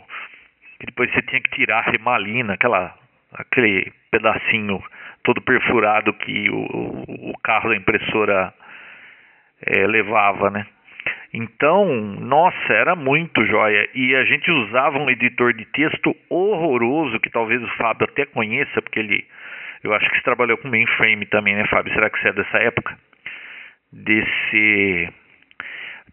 que 0.79 0.85
depois 0.85 1.11
você 1.11 1.21
tinha 1.23 1.41
que 1.41 1.51
tirar 1.51 1.79
a 1.79 1.91
remalina, 1.91 2.53
aquela, 2.53 2.95
aquele 3.33 3.91
pedacinho 4.09 4.81
todo 5.27 5.41
perfurado 5.41 6.13
que 6.13 6.49
o, 6.49 7.31
o 7.31 7.33
carro 7.43 7.69
da 7.69 7.75
impressora 7.75 8.53
é, 9.61 9.85
levava, 9.85 10.49
né? 10.49 10.65
Então, 11.33 11.85
nossa, 12.21 12.73
era 12.73 12.95
muito 12.95 13.45
joia. 13.45 13.89
E 13.93 14.15
a 14.15 14.23
gente 14.23 14.49
usava 14.49 14.97
um 14.97 15.09
editor 15.09 15.53
de 15.53 15.65
texto 15.65 16.15
horroroso, 16.29 17.19
que 17.19 17.29
talvez 17.29 17.61
o 17.61 17.67
Fábio 17.75 18.07
até 18.09 18.25
conheça, 18.25 18.81
porque 18.81 18.99
ele. 18.99 19.27
Eu 19.83 19.93
acho 19.93 20.09
que 20.09 20.23
trabalhou 20.23 20.57
com 20.57 20.69
mainframe 20.69 21.25
também, 21.25 21.55
né, 21.55 21.65
Fábio? 21.67 21.93
Será 21.93 22.09
que 22.09 22.19
você 22.21 22.29
é 22.29 22.33
dessa 22.33 22.57
época? 22.59 22.97
Desse 23.91 25.13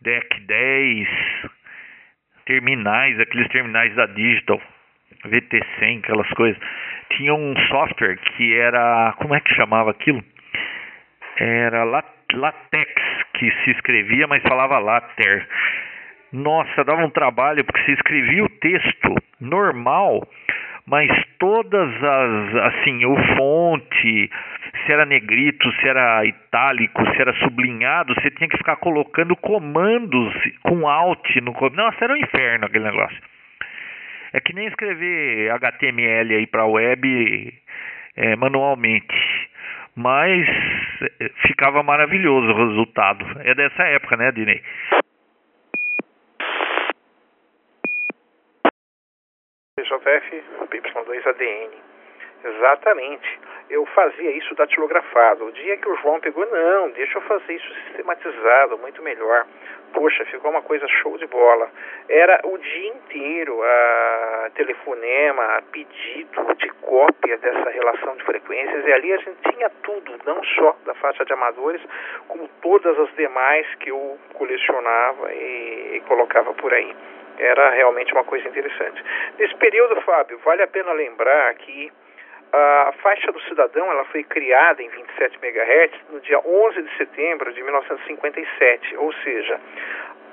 DEC 0.02 0.40
10, 0.40 1.08
terminais, 2.46 3.18
aqueles 3.20 3.48
terminais 3.48 3.94
da 3.94 4.06
Digital, 4.06 4.60
VT100, 5.24 5.98
aquelas 6.00 6.28
coisas. 6.30 6.60
Tinha 7.10 7.34
um 7.34 7.54
software 7.68 8.16
que 8.16 8.56
era. 8.58 9.14
Como 9.18 9.34
é 9.34 9.40
que 9.40 9.54
chamava 9.54 9.90
aquilo? 9.90 10.22
Era 11.38 11.84
Latex 11.84 12.92
que 13.34 13.50
se 13.64 13.70
escrevia, 13.70 14.26
mas 14.26 14.42
falava 14.42 14.78
later. 14.78 15.46
Nossa, 16.32 16.84
dava 16.84 17.04
um 17.04 17.10
trabalho 17.10 17.64
porque 17.64 17.84
se 17.84 17.92
escrevia 17.92 18.44
o 18.44 18.48
texto 18.48 19.14
normal, 19.40 20.26
mas 20.86 21.08
todas 21.38 21.90
as 22.02 22.54
assim, 22.56 23.04
o 23.04 23.16
fonte, 23.36 24.30
se 24.84 24.92
era 24.92 25.06
negrito, 25.06 25.70
se 25.80 25.88
era 25.88 26.24
itálico, 26.24 27.04
se 27.12 27.20
era 27.20 27.32
sublinhado, 27.34 28.14
você 28.14 28.30
tinha 28.32 28.48
que 28.48 28.58
ficar 28.58 28.76
colocando 28.76 29.36
comandos 29.36 30.34
com 30.62 30.88
alt 30.88 31.36
no 31.36 31.52
Nossa, 31.72 32.04
era 32.04 32.14
um 32.14 32.16
inferno 32.16 32.66
aquele 32.66 32.84
negócio. 32.84 33.33
É 34.34 34.40
que 34.40 34.52
nem 34.52 34.66
escrever 34.66 35.50
HTML 35.52 36.34
aí 36.34 36.46
para 36.46 36.66
web 36.66 37.54
é, 38.16 38.36
manualmente 38.36 39.14
mas 39.96 40.44
eh, 41.20 41.30
ficava 41.46 41.82
maravilhoso 41.82 42.48
o 42.48 42.68
resultado. 42.68 43.24
É 43.44 43.54
dessa 43.54 43.82
época, 43.84 44.16
né, 44.16 44.32
Dinei? 44.32 44.62
PJF, 49.76 50.42
PY2ADN. 50.68 51.70
Exatamente. 52.44 53.40
Eu 53.70 53.86
fazia 53.86 54.30
isso 54.36 54.54
datilografado. 54.54 55.46
O 55.46 55.52
dia 55.52 55.76
que 55.78 55.88
o 55.88 55.96
João 55.96 56.20
pegou, 56.20 56.44
não, 56.46 56.90
deixa 56.90 57.18
eu 57.18 57.22
fazer 57.22 57.54
isso 57.54 57.74
sistematizado, 57.86 58.76
muito 58.78 59.02
melhor. 59.02 59.46
Poxa, 59.94 60.24
ficou 60.26 60.50
uma 60.50 60.62
coisa 60.62 60.86
show 60.88 61.16
de 61.16 61.26
bola. 61.26 61.70
Era 62.08 62.40
o 62.44 62.58
dia 62.58 62.88
inteiro 62.88 63.62
a 63.62 64.50
telefonema, 64.54 65.56
a 65.56 65.62
pedido 65.62 66.54
de 66.56 66.68
cópia 66.82 67.38
dessa 67.38 67.70
relação 67.70 68.16
de 68.16 68.24
frequências, 68.24 68.84
e 68.84 68.92
ali 68.92 69.12
a 69.12 69.16
gente 69.18 69.38
tinha 69.50 69.70
tudo, 69.82 70.18
não 70.26 70.42
só 70.44 70.76
da 70.84 70.94
faixa 70.94 71.24
de 71.24 71.32
amadores, 71.32 71.80
como 72.26 72.48
todas 72.60 72.98
as 72.98 73.14
demais 73.14 73.72
que 73.76 73.90
eu 73.90 74.18
colecionava 74.34 75.32
e, 75.32 75.96
e 75.96 76.00
colocava 76.08 76.52
por 76.54 76.74
aí. 76.74 76.94
Era 77.38 77.70
realmente 77.70 78.12
uma 78.12 78.24
coisa 78.24 78.48
interessante. 78.48 79.02
Nesse 79.38 79.54
período, 79.56 80.00
Fábio, 80.02 80.38
vale 80.44 80.62
a 80.62 80.68
pena 80.68 80.92
lembrar 80.92 81.54
que 81.54 81.92
a 82.56 82.92
faixa 83.02 83.32
do 83.32 83.40
cidadão 83.42 83.90
ela 83.90 84.04
foi 84.06 84.22
criada 84.22 84.82
em 84.82 84.88
27 84.88 85.38
MHz 85.42 85.92
no 86.10 86.20
dia 86.20 86.38
11 86.38 86.82
de 86.82 86.96
setembro 86.96 87.52
de 87.52 87.62
1957, 87.62 88.96
ou 88.96 89.12
seja, 89.14 89.60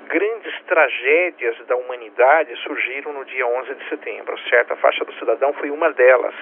grandes 0.06 0.62
tragédias 0.66 1.56
da 1.66 1.76
humanidade 1.76 2.54
surgiram 2.62 3.12
no 3.12 3.24
dia 3.24 3.46
11 3.46 3.74
de 3.74 3.88
setembro, 3.88 4.38
certo? 4.48 4.72
A 4.72 4.76
faixa 4.76 5.04
do 5.04 5.12
cidadão 5.14 5.52
foi 5.54 5.70
uma 5.70 5.90
delas. 5.92 6.34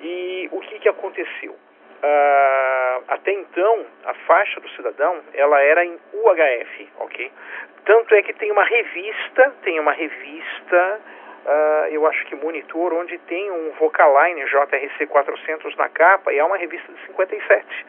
E 0.00 0.48
o 0.50 0.60
que, 0.60 0.78
que 0.78 0.88
aconteceu? 0.88 1.52
Uh, 1.52 3.04
até 3.08 3.32
então, 3.32 3.86
a 4.04 4.14
faixa 4.14 4.60
do 4.60 4.68
cidadão 4.70 5.20
ela 5.34 5.60
era 5.60 5.84
em 5.84 5.98
UHF, 6.12 6.88
ok? 6.98 7.30
Tanto 7.84 8.14
é 8.14 8.22
que 8.22 8.32
tem 8.32 8.50
uma 8.50 8.64
revista, 8.64 9.52
tem 9.62 9.78
uma 9.78 9.92
revista 9.92 11.00
uh, 11.46 11.86
eu 11.90 12.06
acho 12.06 12.24
que 12.26 12.34
Monitor, 12.34 12.92
onde 12.94 13.18
tem 13.18 13.50
um 13.50 13.72
Vocaline 13.72 14.44
JRC 14.44 15.06
400 15.06 15.76
na 15.76 15.88
capa, 15.88 16.32
e 16.32 16.38
é 16.38 16.44
uma 16.44 16.56
revista 16.56 16.92
de 16.92 17.06
57, 17.06 17.86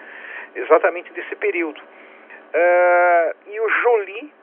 exatamente 0.56 1.12
desse 1.14 1.36
período. 1.36 1.80
Uh, 1.80 3.36
e 3.48 3.60
o 3.60 3.70
Jolie, 3.70 4.34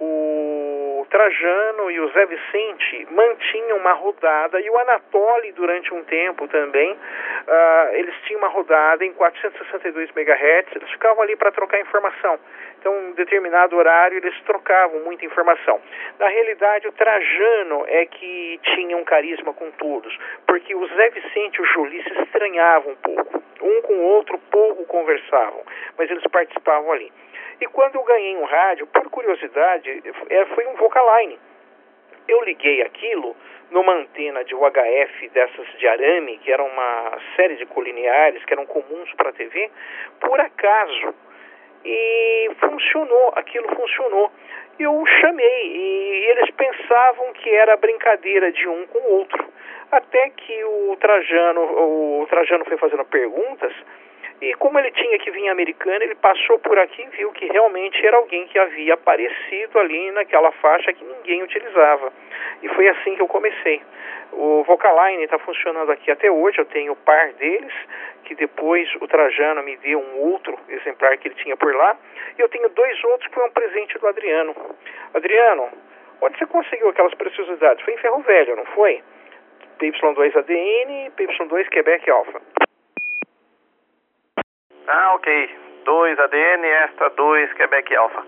o 0.00 1.06
Trajano 1.10 1.90
e 1.90 2.00
o 2.00 2.08
Zé 2.12 2.24
Vicente 2.24 3.06
mantinham 3.10 3.76
uma 3.76 3.92
rodada, 3.92 4.60
e 4.60 4.70
o 4.70 4.78
Anatoly, 4.78 5.52
durante 5.52 5.92
um 5.92 6.02
tempo 6.04 6.48
também, 6.48 6.92
uh, 6.92 7.94
eles 7.94 8.14
tinham 8.22 8.38
uma 8.38 8.48
rodada 8.48 9.04
em 9.04 9.12
462 9.12 10.10
MHz, 10.16 10.66
eles 10.74 10.90
ficavam 10.90 11.22
ali 11.22 11.36
para 11.36 11.52
trocar 11.52 11.80
informação. 11.80 12.38
Então, 12.78 12.96
em 13.08 13.12
determinado 13.12 13.76
horário, 13.76 14.16
eles 14.16 14.34
trocavam 14.46 15.00
muita 15.00 15.26
informação. 15.26 15.78
Na 16.18 16.28
realidade, 16.28 16.88
o 16.88 16.92
Trajano 16.92 17.84
é 17.86 18.06
que 18.06 18.58
tinha 18.74 18.96
um 18.96 19.04
carisma 19.04 19.52
com 19.52 19.70
todos, 19.72 20.16
porque 20.46 20.74
o 20.74 20.86
Zé 20.88 21.10
Vicente 21.10 21.56
e 21.58 21.62
o 21.62 21.66
Jolie 21.66 22.02
se 22.02 22.22
estranhavam 22.22 22.92
um 22.92 22.96
pouco. 22.96 23.42
Um 23.60 23.82
com 23.82 23.92
o 23.92 24.02
outro 24.02 24.38
pouco 24.50 24.86
conversavam, 24.86 25.62
mas 25.98 26.10
eles 26.10 26.24
participavam 26.32 26.90
ali. 26.90 27.12
E 27.60 27.66
quando 27.66 27.96
eu 27.96 28.02
ganhei 28.04 28.36
um 28.36 28.44
rádio, 28.44 28.86
por 28.86 29.08
curiosidade, 29.10 30.02
é, 30.30 30.44
foi 30.46 30.66
um 30.66 30.74
Vocaline. 30.76 31.38
Eu 32.26 32.42
liguei 32.42 32.80
aquilo 32.82 33.36
numa 33.70 33.92
antena 33.92 34.42
de 34.44 34.54
UHF 34.54 35.28
dessas 35.28 35.66
de 35.78 35.86
arame, 35.86 36.38
que 36.38 36.50
era 36.50 36.62
uma 36.62 37.18
série 37.36 37.56
de 37.56 37.66
colineares 37.66 38.44
que 38.44 38.52
eram 38.52 38.66
comuns 38.66 39.12
para 39.14 39.30
a 39.30 39.32
TV, 39.32 39.70
por 40.20 40.40
acaso. 40.40 41.14
E 41.84 42.50
funcionou, 42.60 43.32
aquilo 43.36 43.68
funcionou. 43.74 44.30
Eu 44.78 45.04
chamei 45.20 45.76
e 45.76 46.26
eles 46.30 46.50
pensavam 46.52 47.32
que 47.34 47.50
era 47.50 47.76
brincadeira 47.76 48.50
de 48.52 48.66
um 48.68 48.86
com 48.86 48.98
o 48.98 49.12
outro. 49.18 49.48
Até 49.92 50.30
que 50.30 50.64
o 50.64 50.96
Trajano, 51.00 51.60
o 51.60 52.26
Trajano 52.28 52.64
foi 52.64 52.76
fazendo 52.76 53.04
perguntas 53.04 53.72
e 54.40 54.54
como 54.54 54.78
ele 54.78 54.90
tinha 54.92 55.18
que 55.18 55.30
vir 55.30 55.48
americano, 55.48 56.02
ele 56.02 56.14
passou 56.14 56.58
por 56.60 56.78
aqui 56.78 57.02
e 57.02 57.16
viu 57.16 57.30
que 57.32 57.46
realmente 57.46 58.04
era 58.06 58.16
alguém 58.16 58.46
que 58.46 58.58
havia 58.58 58.94
aparecido 58.94 59.78
ali 59.78 60.10
naquela 60.12 60.50
faixa 60.52 60.92
que 60.94 61.04
ninguém 61.04 61.42
utilizava. 61.42 62.10
E 62.62 62.68
foi 62.68 62.88
assim 62.88 63.16
que 63.16 63.20
eu 63.20 63.28
comecei. 63.28 63.82
O 64.32 64.62
Vocaline 64.64 65.24
está 65.24 65.38
funcionando 65.38 65.92
aqui 65.92 66.10
até 66.10 66.30
hoje, 66.30 66.58
eu 66.58 66.64
tenho 66.64 66.96
par 66.96 67.32
deles, 67.34 67.72
que 68.24 68.34
depois 68.34 68.88
o 69.02 69.06
Trajano 69.06 69.62
me 69.62 69.76
deu 69.76 69.98
um 69.98 70.20
outro 70.32 70.58
exemplar 70.68 71.18
que 71.18 71.28
ele 71.28 71.34
tinha 71.34 71.56
por 71.56 71.74
lá, 71.74 71.94
e 72.38 72.40
eu 72.40 72.48
tenho 72.48 72.68
dois 72.70 73.04
outros 73.04 73.28
que 73.28 73.34
foi 73.34 73.46
um 73.46 73.52
presente 73.52 73.98
do 73.98 74.06
Adriano. 74.06 74.54
Adriano, 75.12 75.68
onde 76.22 76.38
você 76.38 76.46
conseguiu 76.46 76.88
aquelas 76.88 77.12
preciosidades? 77.14 77.84
Foi 77.84 77.92
em 77.92 77.98
Ferro 77.98 78.20
Velho, 78.20 78.56
não 78.56 78.64
foi? 78.66 79.02
PY2 79.78 80.36
ADN 80.36 81.06
e 81.06 81.10
PY2 81.10 81.68
Quebec 81.68 82.08
Alpha. 82.10 82.40
Ah, 84.86 85.14
ok. 85.14 85.50
2 85.84 86.18
ADN, 86.18 86.66
esta 86.66 87.08
2 87.10 87.52
Quebec 87.54 87.96
Alpha. 87.96 88.22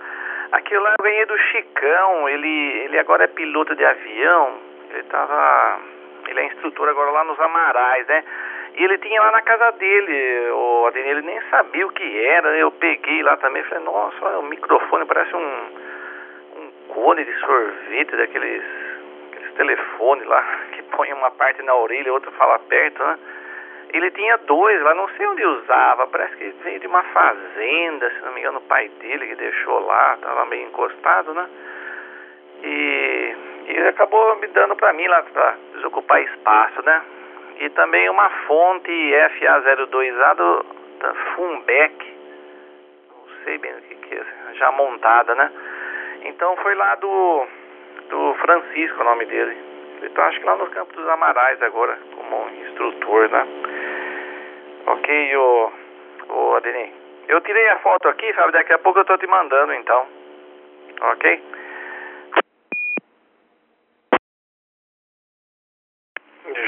Aquilo 0.53 0.83
lá 0.83 0.95
eu 0.99 1.05
ganhei 1.05 1.25
do 1.27 1.39
Chicão, 1.39 2.29
ele, 2.29 2.49
ele 2.85 2.99
agora 2.99 3.25
é 3.25 3.29
piloto 3.29 3.75
de 3.75 3.85
avião, 3.85 4.59
ele 4.91 5.03
tava. 5.05 5.81
Ele 6.29 6.41
é 6.41 6.47
instrutor 6.47 6.89
agora 6.89 7.11
lá 7.11 7.25
nos 7.25 7.39
Amarais, 7.41 8.07
né? 8.07 8.25
E 8.75 8.85
ele 8.85 8.97
tinha 8.99 9.21
lá 9.21 9.33
na 9.33 9.43
casa 9.43 9.73
dele, 9.73 10.51
o 10.51 10.87
ADN, 10.87 11.09
ele 11.09 11.23
nem 11.23 11.41
sabia 11.51 11.87
o 11.87 11.93
que 11.93 12.25
era, 12.25 12.57
eu 12.57 12.71
peguei 12.71 13.23
lá 13.23 13.37
também, 13.37 13.63
falei, 13.65 13.85
nossa, 13.85 14.39
o 14.39 14.43
microfone 14.45 15.05
parece 15.05 15.35
um, 15.37 15.67
um 16.57 16.71
cone 16.89 17.25
de 17.25 17.35
sorvete 17.41 18.17
daqueles 18.17 18.65
aqueles 19.31 19.55
telefones 19.55 20.27
lá, 20.27 20.43
que 20.73 20.83
põe 20.85 21.13
uma 21.13 21.31
parte 21.33 21.63
na 21.63 21.75
orelha 21.75 22.09
e 22.09 22.11
outra 22.11 22.31
fala 22.33 22.59
perto, 22.61 23.03
né? 23.05 23.19
Ele 23.93 24.11
tinha 24.13 24.39
dois 24.39 24.81
lá, 24.83 24.95
não 24.95 25.09
sei 25.11 25.27
onde 25.27 25.45
usava, 25.45 26.07
parece 26.07 26.35
que 26.37 26.55
veio 26.65 26.81
de 26.81 26.87
uma 26.87 27.03
fazenda, 27.03 28.11
se 28.11 28.21
não 28.23 28.33
me 28.33 28.41
engano, 28.41 28.59
o 28.59 28.63
pai 28.63 28.89
dele 29.01 29.27
que 29.27 29.35
deixou 29.35 29.81
lá, 29.81 30.15
estava 30.15 30.47
meio 30.47 30.67
encostado, 30.67 31.35
né? 31.35 31.47
E, 32.63 33.37
e 33.67 33.71
ele 33.71 33.89
acabou 33.89 34.37
me 34.37 34.47
dando 34.49 34.77
para 34.77 34.95
mim 34.95 35.07
lá 35.07 35.23
para 35.23 35.57
desocupar 35.75 36.23
espaço, 36.23 36.83
né? 36.85 37.03
E 37.61 37.69
também 37.71 38.09
uma 38.09 38.31
fonte 38.47 38.91
FA02A 38.91 40.35
do, 40.37 40.67
da 41.01 41.15
Fumbeck, 41.15 42.17
não 43.11 43.45
sei 43.45 43.59
bem 43.59 43.73
o 43.73 43.83
que, 43.83 43.95
que 43.95 44.15
é, 44.15 44.25
já 44.55 44.73
montada, 44.73 45.35
né? 45.35 45.53
Então 46.25 46.57
foi 46.57 46.75
lá 46.77 46.95
do, 46.95 47.47
do 48.09 48.35
Francisco 48.41 49.03
o 49.03 49.05
nome 49.05 49.27
dele. 49.27 49.57
Ele 50.01 50.11
tá 50.11 50.27
acho 50.27 50.41
que 50.41 50.47
lá 50.47 50.57
no 50.57 50.67
Campo 50.71 50.97
dos 50.97 51.09
Amarais 51.09 51.63
agora, 51.63 51.99
como 52.17 52.49
instrutor, 52.65 53.29
né? 53.29 53.47
Ok, 54.93 55.37
o 55.37 56.55
Adeni. 56.57 56.93
Eu 57.29 57.41
tirei 57.41 57.67
a 57.69 57.79
foto 57.79 58.09
aqui, 58.09 58.31
sabe? 58.35 58.53
Daqui 58.53 58.75
a 58.75 58.79
pouco 58.79 58.99
eu 58.99 59.05
tô 59.07 59.17
te 59.17 59.27
mandando, 59.27 59.73
então. 59.73 60.07
Ok? 61.01 61.43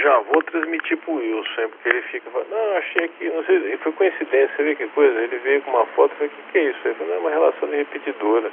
Já 0.02 0.18
vou 0.20 0.42
transmitir 0.44 0.96
pro 0.98 1.14
Wilson, 1.14 1.68
porque 1.68 1.88
ele 1.88 2.02
fica 2.02 2.30
falando, 2.30 2.48
não, 2.48 2.76
achei 2.78 3.04
aqui, 3.04 3.28
não 3.28 3.44
sei, 3.44 3.76
foi 3.78 3.92
coincidência, 3.92 4.64
vê 4.64 4.74
que 4.74 4.87
coisa? 4.88 5.20
Ele 5.20 5.38
veio 5.38 5.62
com 5.62 5.70
uma 5.72 5.87
foto 5.87 6.14
falei, 6.14 6.28
o 6.28 6.30
que, 6.30 6.52
que 6.52 6.58
é 6.58 6.62
isso? 6.70 6.80
Ele 6.84 6.94
falou, 6.94 7.08
não, 7.08 7.16
é 7.16 7.20
uma 7.20 7.30
relação 7.30 7.68
repetidora, 7.68 8.50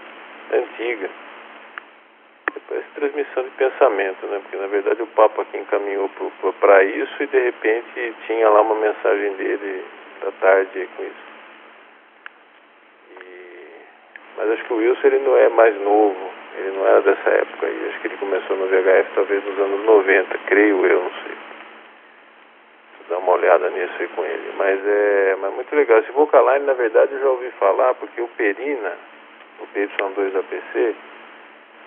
antiga. 0.52 1.10
Parece 2.72 2.88
transmissão 2.96 3.44
de 3.44 3.50
pensamento, 3.50 4.26
né? 4.28 4.40
Porque 4.44 4.56
na 4.56 4.68
verdade 4.68 5.02
o 5.02 5.08
Papa 5.08 5.42
aqui 5.42 5.58
encaminhou 5.58 6.10
para 6.58 6.84
isso 6.86 7.22
e 7.22 7.28
de 7.28 7.38
repente 7.38 8.14
tinha 8.26 8.48
lá 8.48 8.62
uma 8.62 8.76
mensagem 8.76 9.34
dele 9.34 9.84
da 10.24 10.32
tarde 10.40 10.88
com 10.96 11.04
isso. 11.04 11.32
E... 13.10 13.68
Mas 14.38 14.52
acho 14.52 14.64
que 14.64 14.74
o 14.74 14.78
Wilson 14.78 15.06
ele 15.06 15.20
não 15.20 15.36
é 15.36 15.50
mais 15.50 15.76
novo, 15.82 16.32
ele 16.60 16.78
não 16.78 16.88
era 16.88 17.02
dessa 17.02 17.30
época 17.30 17.68
aí. 17.68 17.90
Acho 17.90 18.00
que 18.00 18.08
ele 18.08 18.18
começou 18.18 18.56
no 18.56 18.68
VHF 18.68 19.10
talvez 19.16 19.44
nos 19.44 19.60
anos 19.60 19.84
90, 19.84 20.38
creio 20.48 20.86
eu, 20.86 21.04
não 21.04 21.12
sei. 21.12 21.38
Dar 23.10 23.18
uma 23.18 23.34
olhada 23.34 23.70
nisso 23.72 23.96
aí 24.00 24.08
com 24.16 24.24
ele. 24.24 24.54
Mas 24.56 24.80
é 24.88 25.36
mas 25.42 25.54
muito 25.56 25.76
legal. 25.76 26.00
Esse 26.00 26.12
Vocaline, 26.14 26.66
na 26.66 26.74
verdade, 26.74 27.12
eu 27.16 27.20
já 27.20 27.30
ouvi 27.32 27.52
falar, 27.60 27.96
porque 27.96 28.22
o 28.22 28.30
Perina, 28.30 28.94
o 29.60 29.68
PY2 29.76 30.40
APC, 30.40 30.96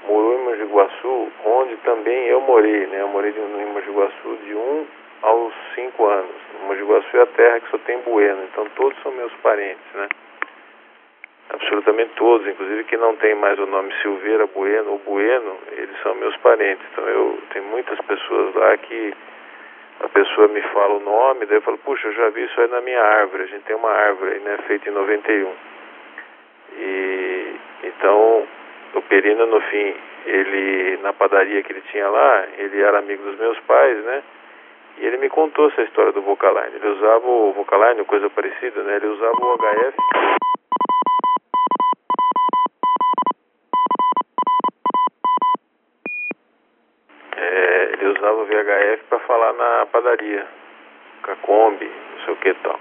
morou 0.06 0.34
em 0.34 0.44
Mogi 0.44 0.64
Guaçu, 0.64 1.32
onde 1.44 1.76
também 1.78 2.26
eu 2.26 2.40
morei, 2.40 2.86
né? 2.86 3.00
Eu 3.00 3.08
morei 3.08 3.32
em 3.32 3.66
Mogi 3.66 3.90
Guaçu 3.90 4.38
de 4.44 4.54
1 4.54 4.86
aos 5.22 5.54
5 5.74 6.06
anos. 6.06 6.36
Mogi 6.66 6.82
Guaçu 6.82 7.16
é 7.16 7.22
a 7.22 7.26
terra 7.26 7.60
que 7.60 7.70
só 7.70 7.78
tem 7.78 7.98
bueno, 7.98 8.42
então 8.44 8.66
todos 8.76 9.00
são 9.02 9.12
meus 9.12 9.32
parentes, 9.34 9.84
né? 9.94 10.08
Absolutamente 11.50 12.12
todos, 12.16 12.46
inclusive 12.46 12.84
que 12.84 12.96
não 12.96 13.16
tem 13.16 13.34
mais 13.34 13.58
o 13.58 13.66
nome 13.66 13.92
Silveira 14.02 14.46
Bueno 14.46 14.92
ou 14.92 14.98
Bueno, 14.98 15.58
eles 15.72 16.00
são 16.02 16.14
meus 16.14 16.36
parentes. 16.38 16.84
Então 16.92 17.06
eu 17.06 17.38
tenho 17.52 17.66
muitas 17.66 18.00
pessoas 18.00 18.54
lá 18.54 18.76
que 18.78 19.14
a 20.00 20.08
pessoa 20.08 20.48
me 20.48 20.60
fala 20.62 20.94
o 20.94 21.00
nome, 21.00 21.46
daí 21.46 21.58
eu 21.58 21.62
falo, 21.62 21.78
puxa, 21.78 22.08
eu 22.08 22.12
já 22.14 22.28
vi 22.30 22.44
isso 22.44 22.60
aí 22.60 22.68
na 22.68 22.80
minha 22.80 23.00
árvore, 23.00 23.44
a 23.44 23.46
gente 23.46 23.62
tem 23.62 23.76
uma 23.76 23.90
árvore 23.90 24.32
aí, 24.32 24.40
né, 24.40 24.58
feita 24.66 24.88
em 24.88 24.92
91. 24.92 25.52
E 26.76 27.56
então 27.84 28.46
o 28.94 29.02
Perina, 29.02 29.46
no 29.46 29.60
fim, 29.60 29.94
ele, 30.26 30.98
na 31.02 31.12
padaria 31.12 31.62
que 31.62 31.72
ele 31.72 31.82
tinha 31.90 32.08
lá, 32.08 32.46
ele 32.58 32.80
era 32.80 32.98
amigo 32.98 33.22
dos 33.24 33.38
meus 33.38 33.58
pais, 33.60 34.04
né? 34.04 34.22
E 34.98 35.06
ele 35.06 35.16
me 35.18 35.28
contou 35.28 35.68
essa 35.68 35.82
história 35.82 36.12
do 36.12 36.22
Vocaline. 36.22 36.76
Ele 36.76 36.88
usava 36.88 37.26
o 37.26 37.52
Vocaline, 37.52 38.04
coisa 38.04 38.30
parecida, 38.30 38.82
né? 38.84 38.96
Ele 38.96 39.08
usava 39.08 39.34
o 39.34 39.58
HF. 39.58 39.96
É, 47.36 47.90
ele 47.94 48.06
usava 48.06 48.42
o 48.42 48.46
VHF 48.46 49.04
para 49.08 49.18
falar 49.20 49.52
na 49.54 49.86
padaria, 49.86 50.46
com 51.22 51.32
a 51.32 51.36
Kombi, 51.36 51.86
não 51.86 52.24
sei 52.24 52.34
o 52.34 52.36
que 52.36 52.54
tal. 52.62 52.78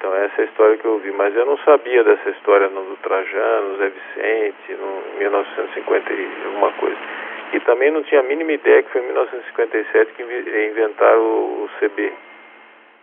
Então 0.00 0.16
essa 0.16 0.40
é 0.40 0.44
a 0.44 0.48
história 0.48 0.78
que 0.78 0.84
eu 0.86 0.92
ouvi, 0.92 1.12
mas 1.12 1.36
eu 1.36 1.44
não 1.44 1.58
sabia 1.58 2.02
dessa 2.02 2.30
história 2.30 2.70
no, 2.70 2.84
do 2.84 2.96
Trajano, 3.02 3.76
Zé 3.76 3.90
Vicente, 3.90 4.72
no 4.72 5.18
1950 5.18 6.12
e 6.14 6.28
alguma 6.46 6.72
coisa. 6.72 6.96
E 7.52 7.60
também 7.60 7.90
não 7.90 8.02
tinha 8.04 8.22
a 8.22 8.24
mínima 8.24 8.50
ideia 8.50 8.82
que 8.82 8.88
foi 8.92 9.02
em 9.02 9.04
1957 9.04 10.12
que 10.14 10.22
inventaram 10.22 11.20
o, 11.20 11.64
o 11.64 11.70
CB. 11.78 12.14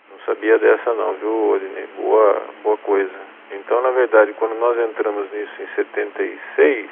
Não 0.09 0.19
sabia 0.25 0.57
dessa 0.57 0.91
não, 0.95 1.13
viu, 1.13 1.51
Odinei? 1.51 1.85
Boa, 1.97 2.41
boa 2.63 2.77
coisa. 2.77 3.13
Então, 3.51 3.79
na 3.83 3.91
verdade, 3.91 4.33
quando 4.33 4.57
nós 4.57 4.75
entramos 4.89 5.31
nisso 5.31 5.53
em 5.61 5.67
76, 5.75 6.89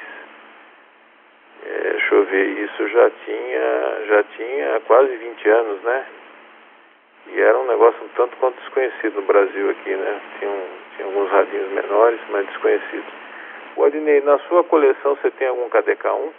é, 1.66 1.90
deixa 1.90 2.14
eu 2.14 2.24
ver, 2.26 2.46
isso 2.60 2.88
já 2.90 3.10
tinha, 3.24 4.04
já 4.06 4.22
tinha 4.36 4.80
quase 4.86 5.16
20 5.16 5.48
anos, 5.48 5.82
né? 5.82 6.06
E 7.28 7.40
era 7.40 7.58
um 7.58 7.66
negócio 7.66 8.02
um 8.04 8.08
tanto 8.08 8.36
quanto 8.36 8.60
desconhecido 8.60 9.20
no 9.20 9.26
Brasil 9.26 9.70
aqui, 9.70 9.94
né? 9.94 10.20
Tinha, 10.38 10.50
um, 10.50 10.68
tinha 10.94 11.06
alguns 11.06 11.30
radinhos 11.30 11.70
menores, 11.72 12.20
mas 12.30 12.46
desconhecidos. 12.46 13.12
O 13.76 13.84
Adnei, 13.84 14.20
na 14.22 14.38
sua 14.40 14.64
coleção 14.64 15.16
você 15.16 15.30
tem 15.32 15.48
algum 15.48 15.68
KDK1? 15.68 16.32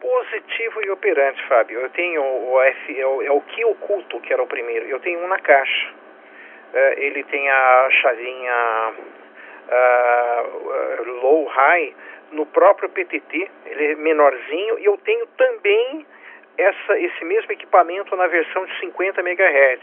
Positivo 0.00 0.82
e 0.84 0.90
operante, 0.90 1.42
Fábio. 1.48 1.80
Eu 1.80 1.90
tenho 1.90 2.22
o 2.22 2.60
F, 2.60 3.00
é 3.00 3.06
o, 3.06 3.22
é 3.22 3.30
o 3.30 3.40
que 3.40 3.64
oculto, 3.64 4.20
que 4.20 4.32
era 4.32 4.42
o 4.42 4.46
primeiro. 4.46 4.86
Eu 4.86 5.00
tenho 5.00 5.20
um 5.20 5.28
na 5.28 5.38
caixa. 5.38 5.92
É, 6.74 7.04
ele 7.04 7.24
tem 7.24 7.50
a 7.50 7.88
chavinha 7.90 8.94
uh, 9.68 11.10
low, 11.20 11.44
high, 11.46 11.94
no 12.32 12.46
próprio 12.46 12.88
PTT, 12.88 13.50
ele 13.66 13.92
é 13.92 13.94
menorzinho, 13.96 14.78
e 14.78 14.84
eu 14.86 14.96
tenho 14.98 15.26
também 15.36 16.06
essa, 16.58 16.98
esse 16.98 17.24
mesmo 17.24 17.52
equipamento 17.52 18.14
na 18.16 18.26
versão 18.26 18.64
de 18.66 18.78
50 18.80 19.20
MHz. 19.20 19.80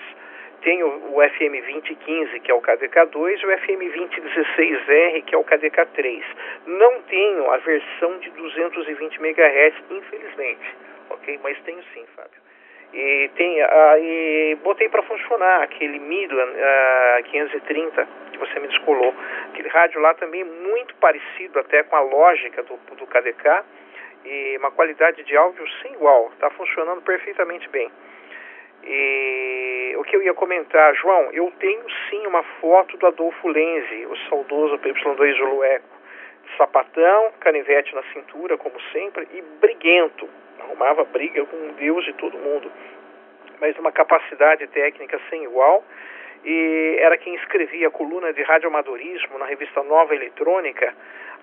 Tenho 0.61 0.87
o 0.87 1.15
FM2015, 1.15 2.41
que 2.41 2.51
é 2.51 2.53
o 2.53 2.61
KDK2, 2.61 3.39
e 3.41 3.45
o 3.45 3.49
FM2016R, 3.49 5.23
que 5.23 5.33
é 5.33 5.37
o 5.37 5.43
KDK3. 5.43 6.23
Não 6.65 7.01
tenho 7.03 7.49
a 7.49 7.57
versão 7.57 8.17
de 8.19 8.29
220 8.31 9.19
MHz, 9.19 9.75
infelizmente, 9.89 10.75
ok? 11.09 11.39
Mas 11.41 11.57
tenho 11.61 11.81
sim, 11.93 12.05
Fábio. 12.15 12.49
E, 12.91 13.29
tem, 13.35 13.61
uh, 13.63 13.97
e 13.99 14.57
botei 14.63 14.89
para 14.89 15.03
funcionar 15.03 15.61
aquele 15.61 15.99
Midland 15.99 16.51
uh, 16.51 17.23
530 17.23 18.07
que 18.31 18.37
você 18.39 18.59
me 18.59 18.67
descolou. 18.67 19.13
Aquele 19.53 19.69
rádio 19.69 20.01
lá 20.01 20.13
também 20.15 20.43
muito 20.43 20.95
parecido 20.95 21.59
até 21.59 21.83
com 21.83 21.95
a 21.95 22.01
lógica 22.01 22.63
do, 22.63 22.77
do 22.95 23.05
KDK 23.05 23.63
e 24.25 24.57
uma 24.57 24.71
qualidade 24.71 25.23
de 25.23 25.35
áudio 25.35 25.65
sem 25.81 25.93
igual. 25.93 26.29
Está 26.33 26.49
funcionando 26.51 27.01
perfeitamente 27.01 27.67
bem. 27.69 27.91
E 28.83 29.95
o 29.97 30.03
que 30.03 30.15
eu 30.15 30.21
ia 30.21 30.33
comentar, 30.33 30.95
João, 30.95 31.29
eu 31.31 31.51
tenho 31.59 31.83
sim 32.09 32.25
uma 32.25 32.43
foto 32.61 32.97
do 32.97 33.07
Adolfo 33.07 33.47
Lenzi, 33.47 34.05
o 34.05 34.15
saudoso 34.29 34.77
PY2 34.79 35.37
Zulu. 35.37 35.61
Sapatão, 36.57 37.31
canivete 37.39 37.93
na 37.93 38.03
cintura, 38.13 38.57
como 38.57 38.79
sempre, 38.91 39.27
e 39.33 39.41
briguento 39.61 40.27
arrumava 40.69 41.03
briga 41.05 41.45
com 41.45 41.73
Deus 41.73 42.07
e 42.07 42.13
todo 42.13 42.37
mundo, 42.37 42.71
mas 43.59 43.77
uma 43.77 43.91
capacidade 43.91 44.65
técnica 44.67 45.19
sem 45.29 45.43
igual. 45.43 45.83
E 46.43 46.97
era 46.99 47.17
quem 47.17 47.35
escrevia 47.35 47.87
a 47.87 47.91
coluna 47.91 48.31
de 48.31 48.41
radioamadorismo 48.43 49.37
na 49.37 49.45
revista 49.45 49.83
Nova 49.83 50.15
Eletrônica 50.15 50.93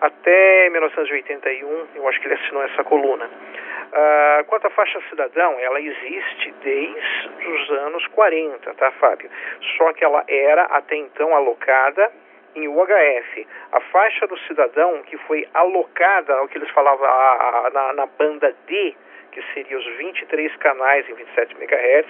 até 0.01 0.71
1981. 0.71 1.87
Eu 1.95 2.09
acho 2.09 2.21
que 2.21 2.27
ele 2.27 2.35
assinou 2.35 2.63
essa 2.63 2.85
coluna. 2.85 3.27
Uh, 3.27 4.45
quanto 4.47 4.67
à 4.67 4.71
faixa 4.71 5.01
cidadão, 5.09 5.59
ela 5.61 5.81
existe 5.81 6.53
desde 6.63 7.49
os 7.49 7.71
anos 7.71 8.07
40, 8.09 8.75
tá, 8.75 8.91
Fábio? 8.93 9.31
Só 9.77 9.93
que 9.93 10.05
ela 10.05 10.25
era 10.29 10.65
até 10.65 10.97
então 10.97 11.35
alocada 11.35 12.11
em 12.55 12.67
UHF. 12.67 13.47
A 13.73 13.81
faixa 13.81 14.27
do 14.27 14.37
cidadão 14.41 15.03
que 15.03 15.17
foi 15.19 15.47
alocada, 15.55 16.43
o 16.43 16.49
que 16.49 16.59
eles 16.59 16.71
falavam 16.71 17.07
a, 17.07 17.67
a, 17.67 17.71
na, 17.71 17.93
na 17.93 18.07
banda 18.07 18.55
D, 18.67 18.95
que 19.31 19.43
seria 19.53 19.79
os 19.79 19.87
23 19.99 20.57
canais 20.57 21.09
em 21.09 21.15
27 21.15 21.55
MHz, 21.55 22.07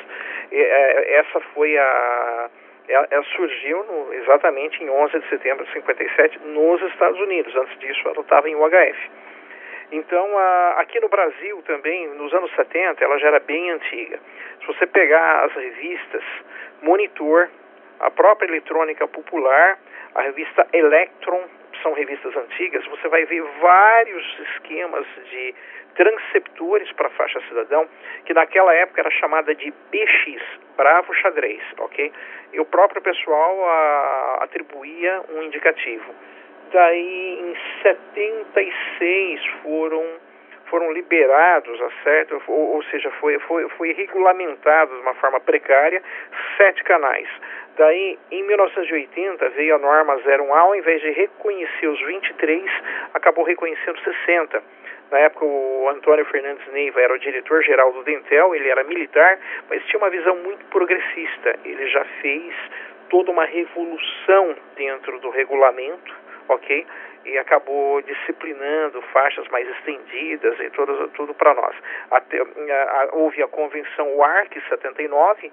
é, 0.52 1.14
essa 1.18 1.40
foi 1.52 1.76
a 1.76 2.50
ela, 2.88 3.06
ela 3.10 3.24
surgiu 3.24 3.84
no, 3.84 4.14
exatamente 4.14 4.82
em 4.82 4.88
11 4.88 5.18
de 5.18 5.28
setembro 5.28 5.64
de 5.64 5.72
57 5.72 6.38
nos 6.44 6.80
Estados 6.82 7.20
Unidos. 7.20 7.54
Antes 7.56 7.78
disso, 7.78 8.00
ela 8.04 8.20
estava 8.20 8.48
em 8.48 8.54
UHF. 8.54 9.10
Então, 9.92 10.38
a, 10.38 10.76
aqui 10.78 11.00
no 11.00 11.08
Brasil 11.08 11.62
também, 11.66 12.08
nos 12.08 12.32
anos 12.32 12.50
70, 12.54 13.04
ela 13.04 13.18
já 13.18 13.28
era 13.28 13.40
bem 13.40 13.70
antiga. 13.70 14.18
Se 14.60 14.66
você 14.66 14.86
pegar 14.86 15.44
as 15.44 15.52
revistas 15.52 16.24
Monitor, 16.82 17.48
a 18.00 18.10
própria 18.10 18.48
Eletrônica 18.48 19.06
Popular, 19.08 19.78
a 20.14 20.22
revista 20.22 20.66
Electron, 20.72 21.44
são 21.82 21.92
revistas 21.92 22.36
antigas, 22.36 22.84
você 22.86 23.08
vai 23.08 23.24
ver 23.24 23.42
vários 23.60 24.38
esquemas 24.38 25.06
de 25.30 25.54
transceptores 25.94 26.90
para 26.92 27.08
a 27.08 27.10
faixa 27.10 27.40
cidadão, 27.48 27.88
que 28.24 28.34
naquela 28.34 28.74
época 28.74 29.00
era 29.00 29.10
chamada 29.10 29.54
de 29.54 29.70
BX, 29.90 30.42
Bravo 30.76 31.12
Xadrez, 31.14 31.62
ok? 31.78 32.12
E 32.52 32.60
o 32.60 32.64
próprio 32.66 33.00
pessoal 33.00 33.64
a, 33.66 34.38
atribuía 34.42 35.22
um 35.30 35.42
indicativo. 35.42 36.14
Daí, 36.72 37.38
em 37.40 37.56
76, 37.82 39.46
foram 39.62 40.04
foram 40.66 40.92
liberados, 40.92 41.78
certo? 42.02 42.42
Ou, 42.48 42.74
ou, 42.74 42.82
seja, 42.84 43.10
foi, 43.12 43.38
foi, 43.40 43.68
foi 43.70 43.92
regulamentado 43.92 44.94
de 44.94 45.00
uma 45.00 45.14
forma 45.14 45.40
precária 45.40 46.02
sete 46.56 46.82
canais. 46.84 47.28
Daí, 47.76 48.18
em 48.30 48.42
1980, 48.44 49.50
veio 49.50 49.74
a 49.74 49.78
norma 49.78 50.16
01A, 50.16 50.58
ao 50.58 50.74
invés 50.74 51.00
de 51.02 51.10
reconhecer 51.10 51.86
os 51.86 52.00
23, 52.00 52.64
acabou 53.14 53.44
reconhecendo 53.44 53.98
60. 54.00 54.62
Na 55.10 55.18
época, 55.18 55.44
o 55.44 55.88
Antônio 55.88 56.24
Fernandes 56.24 56.66
Neiva 56.72 57.00
era 57.00 57.12
o 57.12 57.18
diretor-geral 57.18 57.92
do 57.92 58.02
Dentel, 58.02 58.54
ele 58.54 58.68
era 58.68 58.82
militar, 58.82 59.38
mas 59.68 59.84
tinha 59.84 59.98
uma 59.98 60.10
visão 60.10 60.34
muito 60.36 60.64
progressista. 60.66 61.56
Ele 61.64 61.86
já 61.88 62.04
fez 62.20 62.54
toda 63.08 63.30
uma 63.30 63.44
revolução 63.44 64.56
dentro 64.74 65.20
do 65.20 65.30
regulamento, 65.30 66.14
ok? 66.48 66.86
E 67.26 67.38
acabou 67.38 68.00
disciplinando 68.02 69.02
faixas 69.12 69.46
mais 69.48 69.68
estendidas 69.68 70.58
e 70.60 70.70
tudo, 70.70 71.08
tudo 71.08 71.34
para 71.34 71.54
nós. 71.54 71.74
Até, 72.10 72.38
a, 72.40 72.44
a, 72.44 73.08
houve 73.12 73.42
a 73.42 73.48
convenção 73.48 74.14
WARC 74.14 74.56
79, 74.68 75.52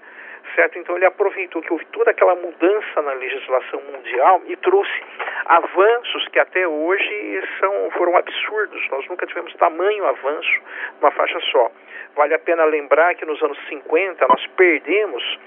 certo? 0.55 0.77
Então 0.77 0.95
ele 0.95 1.05
aproveitou 1.05 1.63
que 1.63 1.73
houve 1.73 1.85
toda 1.85 2.11
aquela 2.11 2.35
mudança 2.35 3.01
na 3.01 3.13
legislação 3.13 3.81
mundial 3.91 4.41
e 4.45 4.55
trouxe 4.57 5.03
avanços 5.45 6.27
que 6.27 6.39
até 6.39 6.67
hoje 6.67 7.41
são, 7.59 7.89
foram 7.97 8.15
absurdos. 8.17 8.87
Nós 8.91 9.07
nunca 9.07 9.25
tivemos 9.25 9.53
tamanho 9.55 10.05
avanço 10.05 10.61
numa 11.01 11.11
faixa 11.11 11.39
só. 11.51 11.71
Vale 12.15 12.35
a 12.35 12.39
pena 12.39 12.65
lembrar 12.65 13.15
que 13.15 13.25
nos 13.25 13.41
anos 13.41 13.57
50 13.67 14.27
nós 14.27 14.45
perdemos 14.55 15.39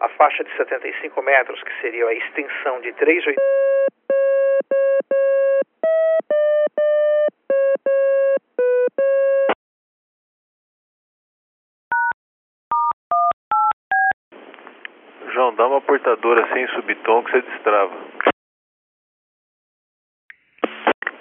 a 0.00 0.08
faixa 0.10 0.44
de 0.44 0.56
75 0.56 1.22
metros, 1.22 1.62
que 1.62 1.80
seria 1.80 2.06
a 2.06 2.14
extensão 2.14 2.80
de 2.80 2.92
3,8 2.94 3.34
João, 15.36 15.54
dá 15.54 15.66
uma 15.66 15.82
portadora 15.82 16.50
sem 16.50 16.66
subtom 16.68 17.22
que 17.22 17.30
você 17.30 17.42
destrava. 17.42 17.94